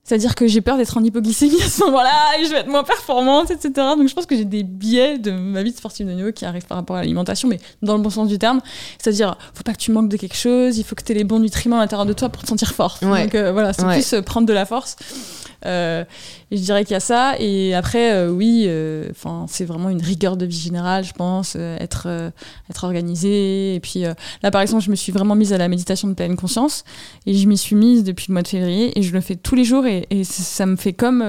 C'est-à-dire 0.04 0.34
que 0.34 0.48
j'ai 0.48 0.60
peur 0.60 0.76
d'être 0.76 0.96
en 0.96 1.04
hypoglycémie 1.04 1.62
à 1.62 1.68
ce 1.68 1.84
moment-là 1.84 2.10
et 2.40 2.44
je 2.44 2.50
vais 2.50 2.58
être 2.58 2.68
moins 2.68 2.82
performante, 2.82 3.52
etc. 3.52 3.70
Donc 3.96 4.08
je 4.08 4.14
pense 4.14 4.26
que 4.26 4.36
j'ai 4.36 4.44
des 4.44 4.64
biais 4.64 5.16
de 5.18 5.30
ma 5.30 5.62
vie 5.62 5.70
de 5.70 5.76
sportive 5.76 6.08
de 6.08 6.12
niveau 6.12 6.32
qui 6.32 6.44
arrivent 6.44 6.66
par 6.66 6.76
rapport 6.76 6.96
à 6.96 7.00
l'alimentation, 7.00 7.48
mais 7.48 7.60
dans 7.82 7.96
le 7.96 8.02
bon 8.02 8.10
sens 8.10 8.28
du 8.28 8.38
terme. 8.38 8.60
C'est-à-dire, 8.98 9.36
faut 9.54 9.62
pas 9.62 9.72
que 9.72 9.78
tu 9.78 9.92
manques 9.92 10.08
de 10.08 10.16
quelque 10.16 10.36
chose, 10.36 10.76
il 10.78 10.84
faut 10.84 10.96
que 10.96 11.04
tu 11.04 11.12
aies 11.12 11.14
les 11.14 11.24
bons 11.24 11.38
nutriments 11.38 11.76
à 11.76 11.80
l'intérieur 11.80 12.06
de 12.06 12.12
toi 12.12 12.28
pour 12.30 12.42
te 12.42 12.48
sentir 12.48 12.72
forte. 12.74 13.02
Donc 13.22 13.34
euh, 13.36 13.52
voilà, 13.52 13.72
c'est 13.72 13.84
plus 13.86 14.12
euh, 14.14 14.22
prendre 14.22 14.46
de 14.46 14.52
la 14.52 14.66
force. 14.66 14.96
Euh, 15.66 16.04
je 16.50 16.58
dirais 16.58 16.84
qu'il 16.84 16.92
y 16.92 16.96
a 16.96 17.00
ça. 17.00 17.34
Et 17.38 17.74
après, 17.74 18.12
euh, 18.12 18.30
oui, 18.30 18.64
euh, 18.66 19.10
c'est 19.48 19.64
vraiment 19.64 19.90
une 19.90 20.02
rigueur 20.02 20.36
de 20.36 20.46
vie 20.46 20.58
générale, 20.58 21.04
je 21.04 21.12
pense, 21.12 21.56
être, 21.56 22.32
être 22.70 22.84
organisé. 22.84 23.74
Et 23.74 23.80
puis 23.80 24.04
là, 24.42 24.50
par 24.50 24.60
exemple, 24.60 24.82
je 24.82 24.90
me 24.90 24.96
suis 24.96 25.12
vraiment 25.12 25.34
mise 25.34 25.52
à 25.52 25.58
la 25.58 25.68
méditation 25.68 26.08
de 26.08 26.14
pleine 26.14 26.36
conscience. 26.36 26.84
Et 27.26 27.34
je 27.34 27.46
m'y 27.46 27.56
suis 27.56 27.76
mise 27.76 28.04
depuis 28.04 28.26
le 28.28 28.34
mois 28.34 28.42
de 28.42 28.48
février. 28.48 28.98
Et 28.98 29.02
je 29.02 29.12
le 29.12 29.20
fais 29.20 29.36
tous 29.36 29.54
les 29.54 29.64
jours. 29.64 29.86
Et, 29.86 30.06
ça 30.24 30.66
me 30.66 30.76
fait 30.76 30.92
comme 30.92 31.24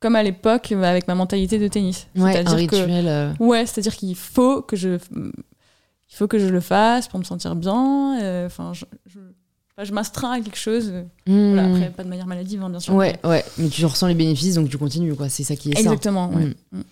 comme 0.00 0.16
à 0.16 0.22
l'époque 0.22 0.72
avec 0.72 1.08
ma 1.08 1.14
mentalité 1.14 1.58
de 1.58 1.66
tennis. 1.68 2.08
Ouais, 2.16 2.46
un 2.46 2.54
rituel. 2.54 3.34
Ouais, 3.40 3.64
c'est-à-dire 3.66 3.96
qu'il 3.96 4.16
faut 4.16 4.62
que 4.62 4.76
je 4.76 4.98
il 6.10 6.16
faut 6.16 6.28
que 6.28 6.38
je 6.38 6.46
le 6.46 6.60
fasse 6.60 7.08
pour 7.08 7.18
me 7.18 7.24
sentir 7.24 7.56
bien. 7.56 8.44
Enfin, 8.46 8.72
je, 8.72 8.84
je 9.06 9.18
m'astreins 9.92 10.32
à 10.32 10.40
quelque 10.40 10.58
chose. 10.58 10.92
Hmm. 11.26 11.58
après, 11.58 11.90
pas 11.90 12.04
de 12.04 12.08
manière 12.08 12.26
maladive, 12.26 12.62
hein, 12.62 12.70
bien 12.70 12.80
sûr. 12.80 12.94
Ouais, 12.94 13.16
ouais, 13.24 13.44
mais 13.58 13.68
tu 13.68 13.84
ressens 13.84 14.06
les 14.06 14.14
bénéfices, 14.14 14.54
donc 14.54 14.68
tu 14.68 14.78
continues, 14.78 15.14
quoi. 15.14 15.28
C'est 15.28 15.42
ça 15.42 15.56
qui 15.56 15.70
est 15.70 15.78
Exactement, 15.78 16.30
ça. 16.30 16.38
Ouais. 16.38 16.56
Hmm. 16.72 16.82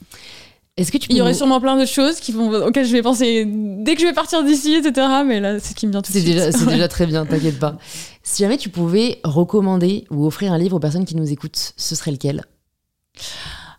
Est-ce 0.78 0.90
que 0.90 0.96
tu 0.96 1.08
Il 1.10 1.16
y 1.18 1.20
aurait 1.20 1.34
sûrement 1.34 1.60
plein 1.60 1.78
de 1.78 1.84
choses 1.84 2.18
qui 2.18 2.32
vont, 2.32 2.50
auxquelles 2.66 2.86
je 2.86 2.92
vais 2.92 3.02
penser 3.02 3.44
dès 3.46 3.94
que 3.94 4.00
je 4.00 4.06
vais 4.06 4.14
partir 4.14 4.42
d'ici, 4.42 4.74
etc. 4.74 5.06
Mais 5.26 5.38
là, 5.38 5.60
c'est 5.60 5.70
ce 5.70 5.74
qui 5.74 5.86
me 5.86 5.92
vient 5.92 6.00
tout 6.00 6.12
de 6.12 6.16
suite. 6.18 6.26
Déjà, 6.26 6.50
c'est 6.50 6.64
déjà 6.64 6.88
très 6.88 7.06
bien, 7.06 7.26
t'inquiète 7.26 7.58
pas. 7.58 7.76
Si 8.22 8.42
jamais 8.42 8.56
tu 8.56 8.70
pouvais 8.70 9.20
recommander 9.22 10.06
ou 10.10 10.24
offrir 10.24 10.50
un 10.52 10.58
livre 10.58 10.76
aux 10.76 10.80
personnes 10.80 11.04
qui 11.04 11.14
nous 11.14 11.30
écoutent, 11.30 11.74
ce 11.76 11.94
serait 11.94 12.10
lequel? 12.10 12.42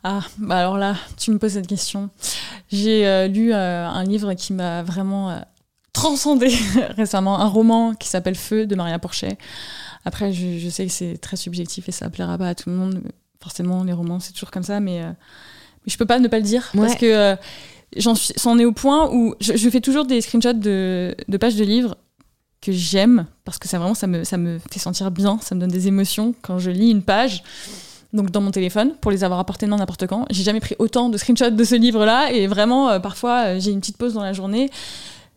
Ah, 0.03 0.19
bah 0.37 0.57
alors 0.57 0.77
là, 0.77 0.95
tu 1.17 1.31
me 1.31 1.39
poses 1.39 1.53
cette 1.53 1.65
question. 1.65 2.09
J'ai 2.71 3.07
euh, 3.07 3.27
lu 3.27 3.53
euh, 3.53 3.87
un 3.87 4.03
livre 4.03 4.33
qui 4.33 4.53
m'a 4.53 4.83
vraiment 4.83 5.31
euh, 5.31 5.39
transcendé 5.93 6.47
récemment 6.97 7.39
un 7.39 7.47
roman 7.47 7.93
qui 7.93 8.09
s'appelle 8.09 8.35
Feu 8.35 8.65
de 8.65 8.75
Maria 8.75 8.99
Porchet. 8.99 9.37
Après, 10.05 10.33
je, 10.33 10.67
sais 10.69 10.85
que 10.85 10.91
c'est 10.91 11.17
très 11.17 11.37
subjectif 11.37 11.87
et 11.87 11.91
ça 11.91 12.09
plaira 12.09 12.37
pas 12.37 12.49
à 12.49 12.55
tout 12.55 12.69
le 12.69 12.75
monde. 12.75 13.01
Forcément, 13.41 13.83
les 13.83 13.93
romans, 13.93 14.19
c'est 14.19 14.33
toujours 14.33 14.51
comme 14.51 14.63
ça, 14.63 14.79
mais, 14.79 15.01
euh, 15.01 15.07
mais 15.07 15.91
je 15.91 15.97
peux 15.97 16.05
pas 16.05 16.19
ne 16.19 16.27
pas 16.27 16.37
le 16.37 16.43
dire 16.43 16.69
parce 16.75 16.95
que 16.95 17.05
euh, 17.05 17.35
j'en 17.95 18.15
suis, 18.15 18.33
c'en 18.35 18.57
est 18.57 18.65
au 18.65 18.71
point 18.71 19.09
où 19.11 19.35
je, 19.39 19.69
fais 19.69 19.81
toujours 19.81 20.05
des 20.05 20.21
screenshots 20.21 20.53
de, 20.53 21.15
de 21.27 21.37
pages 21.37 21.55
de 21.55 21.63
livres 21.63 21.95
que 22.61 22.71
j'aime 22.71 23.25
parce 23.43 23.59
que 23.59 23.67
ça 23.67 23.77
vraiment 23.77 23.93
ça 23.93 24.07
me, 24.07 24.23
ça 24.23 24.37
me 24.37 24.59
fait 24.71 24.79
sentir 24.79 25.11
bien, 25.11 25.37
ça 25.41 25.55
me 25.55 25.59
donne 25.59 25.71
des 25.71 25.87
émotions 25.87 26.33
quand 26.41 26.59
je 26.59 26.71
lis 26.71 26.89
une 26.89 27.03
page. 27.03 27.43
Donc 28.13 28.29
dans 28.29 28.41
mon 28.41 28.51
téléphone 28.51 28.93
pour 29.01 29.09
les 29.11 29.23
avoir 29.23 29.39
apportés 29.39 29.65
n'importe 29.65 30.07
quand. 30.07 30.25
J'ai 30.29 30.43
jamais 30.43 30.59
pris 30.59 30.75
autant 30.79 31.09
de 31.09 31.17
screenshots 31.17 31.49
de 31.49 31.63
ce 31.63 31.75
livre-là 31.75 32.31
et 32.31 32.47
vraiment 32.47 32.89
euh, 32.89 32.99
parfois 32.99 33.57
j'ai 33.57 33.71
une 33.71 33.79
petite 33.79 33.97
pause 33.97 34.13
dans 34.13 34.21
la 34.21 34.33
journée 34.33 34.69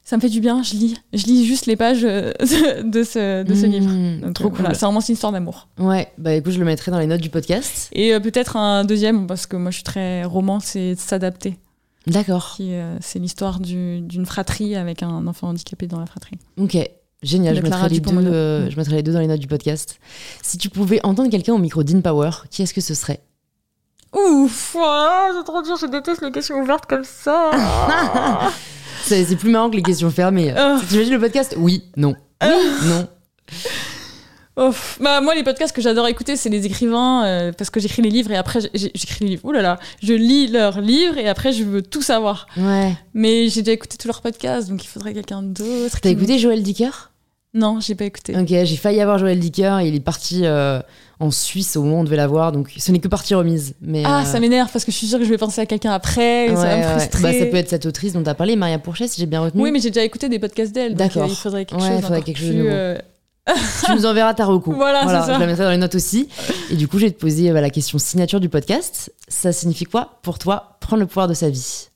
ça 0.06 0.14
me 0.16 0.20
fait 0.20 0.28
du 0.28 0.40
bien, 0.40 0.62
je 0.62 0.74
lis. 0.74 0.96
Je 1.12 1.24
lis 1.24 1.44
juste 1.44 1.66
les 1.66 1.74
pages 1.74 2.04
euh, 2.04 2.32
de 2.84 3.02
ce, 3.02 3.42
de 3.42 3.54
ce 3.56 3.66
mmh, 3.66 3.70
livre. 3.70 4.32
trop 4.34 4.50
cool. 4.50 4.64
c'est 4.72 4.84
vraiment 4.84 5.00
une 5.00 5.12
histoire 5.12 5.32
d'amour. 5.32 5.66
Ouais, 5.80 6.12
bah 6.16 6.32
écoute, 6.32 6.52
je 6.52 6.60
le 6.60 6.64
mettrai 6.64 6.92
dans 6.92 7.00
les 7.00 7.08
notes 7.08 7.20
du 7.20 7.28
podcast. 7.28 7.88
Et 7.92 8.14
euh, 8.14 8.20
peut-être 8.20 8.56
un 8.56 8.84
deuxième, 8.84 9.26
parce 9.26 9.46
que 9.46 9.56
moi 9.56 9.72
je 9.72 9.78
suis 9.78 9.82
très 9.82 10.22
roman, 10.22 10.60
c'est 10.60 10.94
S'adapter. 10.94 11.58
D'accord. 12.06 12.56
Euh, 12.60 12.96
c'est 13.00 13.18
l'histoire 13.18 13.58
d'une 13.58 14.26
fratrie 14.26 14.76
avec 14.76 15.02
un 15.02 15.26
enfant 15.26 15.48
handicapé 15.48 15.88
dans 15.88 15.98
la 15.98 16.06
fratrie. 16.06 16.38
Ok, 16.56 16.78
génial. 17.24 17.56
Je 17.56 17.62
mettrai, 17.62 17.88
les 17.88 17.98
deux, 17.98 18.70
je 18.70 18.76
mettrai 18.76 18.94
les 18.94 19.02
deux 19.02 19.12
dans 19.12 19.18
les 19.18 19.26
notes 19.26 19.40
du 19.40 19.48
podcast. 19.48 19.98
Si 20.40 20.56
tu 20.56 20.70
pouvais 20.70 21.04
entendre 21.04 21.30
quelqu'un 21.30 21.54
au 21.54 21.58
micro 21.58 21.82
d'InPower, 21.82 22.30
qui 22.48 22.62
est-ce 22.62 22.74
que 22.74 22.80
ce 22.80 22.94
serait? 22.94 23.24
Ouf, 24.14 24.76
oh, 24.78 25.32
c'est 25.36 25.44
trop 25.44 25.62
dur, 25.62 25.76
je 25.76 25.86
déteste 25.86 26.22
les 26.22 26.30
questions 26.30 26.60
ouvertes 26.60 26.86
comme 26.86 27.02
ça. 27.02 27.50
C'est 29.06 29.36
plus 29.36 29.50
marrant 29.50 29.70
que 29.70 29.76
les 29.76 29.82
questions 29.82 30.10
fermées. 30.10 30.54
Oh. 30.58 30.78
Tu 30.88 30.94
imagines 30.94 31.14
le 31.14 31.20
podcast 31.20 31.54
Oui, 31.58 31.84
non. 31.96 32.14
Oui, 32.42 32.48
non. 32.84 33.08
Oh, 34.58 34.70
bah, 35.00 35.20
moi, 35.20 35.34
les 35.34 35.42
podcasts 35.42 35.76
que 35.76 35.82
j'adore 35.82 36.08
écouter, 36.08 36.34
c'est 36.34 36.48
les 36.48 36.64
écrivains, 36.64 37.26
euh, 37.26 37.52
parce 37.52 37.68
que 37.68 37.78
j'écris 37.78 38.00
les 38.00 38.08
livres 38.08 38.30
et 38.30 38.36
après, 38.36 38.60
j'écris 38.72 39.24
les 39.24 39.28
livres. 39.28 39.44
Ouh 39.44 39.52
là 39.52 39.60
là, 39.60 39.78
je 40.02 40.14
lis 40.14 40.46
leurs 40.46 40.80
livres 40.80 41.18
et 41.18 41.28
après, 41.28 41.52
je 41.52 41.62
veux 41.62 41.82
tout 41.82 42.00
savoir. 42.00 42.46
Ouais. 42.56 42.94
Mais 43.12 43.50
j'ai 43.50 43.60
déjà 43.60 43.72
écouté 43.72 43.98
tous 43.98 44.08
leurs 44.08 44.22
podcasts, 44.22 44.70
donc 44.70 44.82
il 44.82 44.88
faudrait 44.88 45.12
quelqu'un 45.12 45.42
d'autre. 45.42 46.00
T'as 46.00 46.08
écouté 46.08 46.38
Joël 46.38 46.62
Dicker? 46.62 47.10
Non, 47.56 47.80
j'ai 47.80 47.94
pas 47.94 48.04
écouté. 48.04 48.36
Ok, 48.36 48.48
j'ai 48.48 48.76
failli 48.76 49.00
avoir 49.00 49.18
Joël 49.18 49.38
Dicker, 49.38 49.80
il 49.82 49.94
est 49.94 50.00
parti. 50.00 50.42
Euh, 50.44 50.80
en 51.18 51.30
Suisse 51.30 51.76
au 51.76 51.82
moment 51.82 51.96
où 51.96 52.00
on 52.00 52.04
devait 52.04 52.16
la 52.16 52.26
voir, 52.26 52.52
donc 52.52 52.72
ce 52.76 52.92
n'est 52.92 52.98
que 52.98 53.08
partie 53.08 53.34
remise. 53.34 53.74
Mais 53.80 54.02
ah, 54.04 54.24
ça 54.24 54.36
euh, 54.36 54.40
m'énerve 54.40 54.70
parce 54.70 54.84
que 54.84 54.92
je 54.92 54.96
suis 54.96 55.06
sûre 55.06 55.18
que 55.18 55.24
je 55.24 55.30
vais 55.30 55.38
penser 55.38 55.60
à 55.60 55.66
quelqu'un 55.66 55.92
après, 55.92 56.48
ça 56.48 56.54
va 56.54 56.76
me 56.76 56.82
frustrer. 56.82 57.22
Bah, 57.22 57.32
ça 57.32 57.46
peut 57.46 57.56
être 57.56 57.70
cette 57.70 57.86
autrice 57.86 58.12
dont 58.12 58.22
tu 58.22 58.28
as 58.28 58.34
parlé, 58.34 58.56
Maria 58.56 58.78
Pourchet, 58.78 59.08
si 59.08 59.20
j'ai 59.20 59.26
bien 59.26 59.40
retenu. 59.40 59.62
Oui, 59.62 59.70
mais 59.72 59.80
j'ai 59.80 59.90
déjà 59.90 60.04
écouté 60.04 60.28
des 60.28 60.38
podcasts 60.38 60.72
d'elle. 60.72 60.94
D'accord. 60.94 61.26
Il 61.28 61.34
faudrait 61.34 61.64
quelque 61.64 61.80
chose. 61.80 62.00
Faudrait 62.02 62.22
quelque 62.22 62.38
chose 62.38 62.50
de 62.50 62.66
euh, 62.68 62.98
tu 63.84 63.92
nous 63.92 64.06
enverras 64.06 64.34
ta 64.34 64.44
recours. 64.44 64.74
Voilà, 64.76 65.04
voilà 65.04 65.24
ça. 65.24 65.34
je 65.34 65.40
la 65.40 65.46
mettrai 65.46 65.64
dans 65.64 65.70
les 65.70 65.76
notes 65.76 65.94
aussi. 65.94 66.28
Et 66.70 66.74
du 66.74 66.88
coup, 66.88 66.98
je 66.98 67.06
vais 67.06 67.12
te 67.12 67.18
poser 67.18 67.52
bah, 67.52 67.60
la 67.60 67.70
question 67.70 67.98
signature 67.98 68.40
du 68.40 68.48
podcast. 68.48 69.12
Ça 69.28 69.52
signifie 69.52 69.84
quoi 69.84 70.18
pour 70.22 70.38
toi 70.38 70.76
prendre 70.80 71.00
le 71.00 71.06
pouvoir 71.06 71.28
de 71.28 71.34
sa 71.34 71.48
vie? 71.48 71.88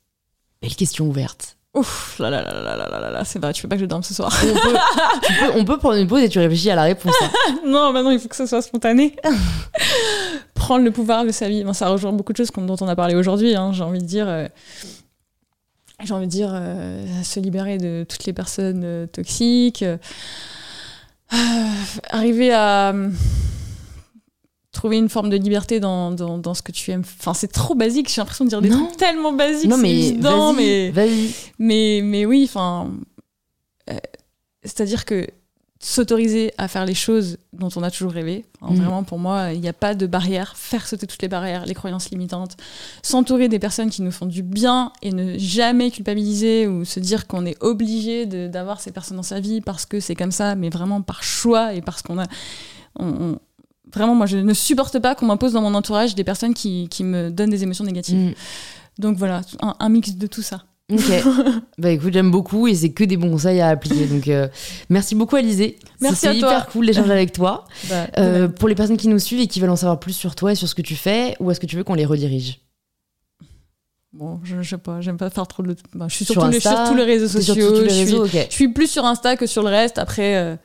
Belle 0.63 0.77
question 0.77 1.07
ouverte. 1.07 1.57
Ouf, 1.73 2.19
là 2.19 2.31
là 2.31 2.43
là 2.43 2.53
là 2.53 2.77
là 2.77 3.01
là 3.01 3.11
là 3.11 3.25
c'est 3.25 3.39
vrai, 3.39 3.53
tu 3.53 3.63
veux 3.63 3.69
pas 3.69 3.77
que 3.77 3.83
je 3.83 3.87
dorme 3.87 4.03
ce 4.03 4.13
soir. 4.13 4.33
On 4.43 4.55
peut, 4.55 5.59
on 5.61 5.65
peut 5.65 5.79
prendre 5.79 5.97
une 5.97 6.09
pause 6.09 6.21
et 6.21 6.29
tu 6.29 6.41
réfléchis 6.41 6.69
à 6.69 6.75
la 6.75 6.83
réponse. 6.83 7.15
Hein. 7.23 7.31
non, 7.65 7.93
maintenant 7.93 8.11
il 8.11 8.19
faut 8.19 8.29
que 8.29 8.35
ce 8.35 8.47
soit 8.47 8.61
spontané. 8.61 9.15
prendre 10.55 10.85
le 10.85 10.91
pouvoir 10.91 11.25
de 11.25 11.31
sa 11.31 11.49
vie. 11.49 11.65
ça 11.73 11.89
rejoint 11.89 12.13
beaucoup 12.13 12.33
de 12.33 12.39
choses 12.39 12.51
dont 12.51 12.77
on 12.81 12.89
a 12.89 12.97
parlé 12.97 13.15
aujourd'hui. 13.15 13.55
Hein, 13.55 13.71
j'ai 13.73 13.85
envie 13.85 14.01
de 14.01 14.05
dire. 14.05 14.27
Euh, 14.29 14.49
j'ai 16.03 16.13
envie 16.13 16.27
de 16.27 16.31
dire 16.31 16.51
euh, 16.53 17.23
se 17.23 17.39
libérer 17.39 17.79
de 17.79 18.05
toutes 18.09 18.25
les 18.25 18.33
personnes 18.33 18.83
euh, 18.85 19.07
toxiques. 19.07 19.85
arriver 22.11 22.53
à 22.53 22.93
trouver 24.73 24.99
une 24.99 25.09
forme 25.09 25.31
de 25.31 25.37
liberté 25.37 25.81
dans, 25.81 26.11
dans, 26.13 26.39
dans 26.39 26.55
ce 26.55 26.63
que 26.63 26.73
tu 26.73 26.91
aimes. 26.93 27.03
Enfin, 27.21 27.35
c'est 27.35 27.49
trop 27.53 27.75
basique. 27.75 28.09
J'ai 28.09 28.21
l'impression 28.21 28.45
de 28.45 28.51
dire 28.51 28.63
des 28.63 28.69
Non. 28.71 28.85
trucs 28.87 28.97
tellement 28.97 29.33
basiques. 29.33 29.69
Non, 29.71 29.77
mais 29.79 29.91
évident, 30.09 30.53
vas-y, 30.53 30.93
mais, 30.93 31.29
mais, 31.59 32.01
mais 32.05 32.27
oui, 32.27 32.45
enfin. 32.45 32.91
euh, 33.91 33.95
C'est-à-dire 34.63 35.05
que 35.05 35.27
s'autoriser 35.83 36.53
à 36.59 36.69
faire 36.69 36.85
les 36.85 36.93
choses 36.95 37.39
dont 37.55 37.71
on 37.75 37.83
a 37.83 37.91
toujours 37.91 38.13
rêvé, 38.13 38.45
enfin, 38.61 38.75
Mhm. 38.75 38.81
vraiment 38.83 39.03
pour 39.03 39.19
moi, 39.19 39.53
il 39.55 39.61
n'y 39.63 39.69
a 39.69 39.73
pas 39.73 39.95
de 39.95 40.07
barrière, 40.07 40.55
faire 40.59 40.87
sauter 40.87 41.07
toutes 41.07 41.23
les 41.23 41.29
barrières, 41.29 41.65
les 41.65 41.73
croyances 41.73 42.11
limitantes, 42.11 42.59
s'entourer 43.03 43.49
des 43.49 43.59
personnes 43.59 43.89
qui 43.89 44.03
nous 44.03 44.11
font 44.11 44.27
du 44.27 44.43
bien 44.43 44.93
et 45.01 45.11
ne 45.11 45.39
jamais 45.39 45.91
culpabiliser 45.91 46.67
ou 46.69 46.85
se 46.85 47.01
dire 47.01 47.27
qu'on 47.27 47.47
est 47.47 47.57
obligé 47.63 48.27
de- 48.27 48.47
d'avoir 48.47 48.79
ces 48.83 48.93
personnes 48.93 49.17
dans 49.17 49.23
sa 49.23 49.41
vie 49.41 49.63
parce 49.63 49.87
que 49.87 50.01
c'est 50.01 50.15
comme 50.15 50.33
ça, 50.33 50.55
mais 50.55 50.69
vraiment 50.69 51.01
par 51.01 51.23
choix 51.23 51.73
et 51.73 51.81
parce 51.81 52.03
qu'on 52.03 52.19
a... 52.19 52.27
on- 52.99 53.07
on- 53.07 53.39
Vraiment, 53.95 54.15
moi, 54.15 54.27
je 54.27 54.37
ne 54.39 54.55
supporte 54.55 54.99
pas 54.99 55.15
qu'on 55.15 55.27
m'impose 55.27 55.53
dans 55.53 55.63
mon 55.63 55.75
entourage 55.75 56.15
des 56.15 56.25
personnes 56.25 56.55
qui, 56.55 56.89
qui 56.89 57.05
me 57.05 57.31
donnent 57.31 57.51
des 57.51 57.63
émotions 57.63 57.85
négatives. 57.85 58.17
Mm. 58.31 58.35
Donc 58.99 59.17
voilà, 59.17 59.41
un, 59.63 59.75
un 59.79 59.89
mix 59.89 60.15
de 60.15 60.27
tout 60.27 60.43
ça. 60.43 60.65
Ok. 60.93 61.01
bah 61.79 61.91
écoute, 61.91 62.13
j'aime 62.13 62.31
beaucoup 62.33 62.67
et 62.67 62.75
c'est 62.75 62.91
que 62.91 63.05
des 63.05 63.17
bons 63.17 63.31
conseils 63.31 63.61
à 63.61 63.69
appliquer. 63.69 64.07
Donc 64.07 64.27
euh, 64.29 64.49
merci 64.89 65.15
beaucoup 65.15 65.37
Alizé. 65.37 65.79
Merci 66.01 66.27
à 66.27 66.31
toi. 66.33 66.39
hyper 66.39 66.67
cool 66.69 66.87
d'échanger 66.87 67.13
avec 67.13 67.33
toi. 67.33 67.65
Bah, 67.89 68.09
Euh, 68.19 68.49
pour 68.49 68.69
les 68.69 68.75
personnes 68.75 68.97
qui 68.97 69.07
nous 69.09 69.19
suivent 69.21 69.41
et 69.41 69.47
qui 69.47 69.61
veulent 69.61 69.71
en 69.71 69.77
savoir 69.77 70.01
plus 70.01 70.13
sur 70.15 70.35
toi 70.35 70.53
et 70.53 70.55
sur 70.57 70.69
ce 70.69 70.75
que 70.75 70.83
tu 70.83 70.97
fais, 70.97 71.37
où 71.39 71.51
est-ce 71.51 71.61
que 71.61 71.67
tu 71.67 71.77
veux 71.77 71.85
qu'on 71.85 71.95
les 71.95 72.05
redirige? 72.05 72.61
Bon, 74.13 74.41
je, 74.43 74.61
je 74.61 74.69
sais 74.71 74.79
pas, 74.79 75.01
j'aime 75.01 75.17
pas 75.17 75.31
faire 75.31 75.47
trop 75.47 75.63
de. 75.63 75.77
bah, 75.95 76.07
je 76.09 76.17
suis 76.17 76.25
Sur 76.25 76.35
sur, 76.35 76.43
tous 76.43 76.49
les, 76.51 76.57
Insta, 76.57 76.85
sur 76.85 76.89
tous 76.93 76.97
les 76.97 77.05
réseaux 77.05 77.29
sur 77.29 77.41
sociaux. 77.55 77.71
tous 77.71 77.83
les 77.85 77.91
je 77.91 78.07
suis-. 78.27 78.39
Je 78.49 78.55
suis 78.55 78.69
plus 78.73 78.89
sur 78.91 79.05
Insta 79.05 79.37
que 79.37 79.47
sur 79.47 79.63
le 79.63 79.69
reste. 79.69 79.99
Après, 79.99 80.35
euh, 80.37 80.57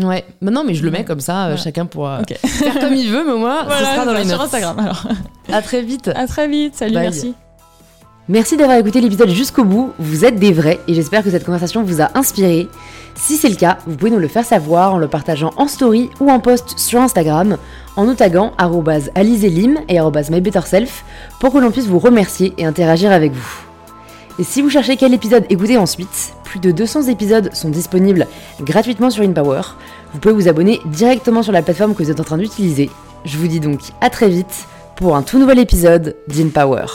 Ouais, 0.00 0.24
mais 0.40 0.50
non, 0.50 0.64
mais 0.64 0.72
je 0.74 0.82
le 0.84 0.90
mets 0.90 1.04
comme 1.04 1.20
ça, 1.20 1.42
euh, 1.42 1.44
Voilà. 1.48 1.56
chacun 1.58 1.84
pourra 1.84 2.20
Ok. 2.20 2.34
faire 2.46 2.78
comme 2.78 2.94
il 2.94 3.10
veut, 3.10 3.24
mais 3.26 3.38
moi, 3.38 3.58
ce 3.62 3.66
voilà, 3.66 3.94
sera 3.94 4.04
dans 4.06 4.14
les 4.14 4.24
sur 4.24 4.38
notes. 4.38 4.46
Instagram. 4.46 4.78
Alors, 4.78 5.06
À 5.52 5.60
très 5.60 5.82
vite. 5.82 6.08
à 6.14 6.26
très 6.26 6.48
vite. 6.48 6.74
Salut, 6.76 6.94
Bye. 6.94 7.02
merci. 7.02 7.34
Merci 8.28 8.56
d'avoir 8.56 8.78
écouté 8.78 9.00
l'épisode 9.00 9.28
jusqu'au 9.30 9.64
bout, 9.64 9.92
vous 9.98 10.24
êtes 10.24 10.36
des 10.36 10.52
vrais 10.52 10.78
et 10.86 10.94
j'espère 10.94 11.22
que 11.24 11.30
cette 11.30 11.44
conversation 11.44 11.82
vous 11.82 12.00
a 12.00 12.16
inspiré. 12.16 12.68
Si 13.16 13.36
c'est 13.36 13.48
le 13.48 13.56
cas, 13.56 13.78
vous 13.86 13.96
pouvez 13.96 14.12
nous 14.12 14.20
le 14.20 14.28
faire 14.28 14.44
savoir 14.44 14.94
en 14.94 14.98
le 14.98 15.08
partageant 15.08 15.50
en 15.56 15.66
story 15.66 16.08
ou 16.20 16.30
en 16.30 16.38
post 16.38 16.78
sur 16.78 17.00
Instagram, 17.00 17.58
en 17.96 18.04
nous 18.04 18.14
taguant 18.14 18.52
alizelim 19.14 19.76
et 19.88 19.98
mybetterself 20.30 21.04
pour 21.40 21.52
que 21.52 21.58
l'on 21.58 21.70
puisse 21.72 21.86
vous 21.86 21.98
remercier 21.98 22.54
et 22.56 22.64
interagir 22.64 23.10
avec 23.12 23.32
vous. 23.32 23.71
Et 24.38 24.44
si 24.44 24.62
vous 24.62 24.70
cherchez 24.70 24.96
quel 24.96 25.14
épisode 25.14 25.44
écouter 25.50 25.76
ensuite, 25.76 26.34
plus 26.44 26.60
de 26.60 26.70
200 26.70 27.04
épisodes 27.04 27.54
sont 27.54 27.68
disponibles 27.68 28.26
gratuitement 28.60 29.10
sur 29.10 29.24
InPower. 29.24 29.62
Vous 30.12 30.20
pouvez 30.20 30.34
vous 30.34 30.48
abonner 30.48 30.80
directement 30.86 31.42
sur 31.42 31.52
la 31.52 31.62
plateforme 31.62 31.94
que 31.94 32.02
vous 32.02 32.10
êtes 32.10 32.20
en 32.20 32.24
train 32.24 32.38
d'utiliser. 32.38 32.90
Je 33.24 33.36
vous 33.36 33.46
dis 33.46 33.60
donc 33.60 33.80
à 34.00 34.10
très 34.10 34.28
vite 34.28 34.66
pour 34.96 35.16
un 35.16 35.22
tout 35.22 35.38
nouvel 35.38 35.58
épisode 35.58 36.16
d'InPower. 36.28 36.86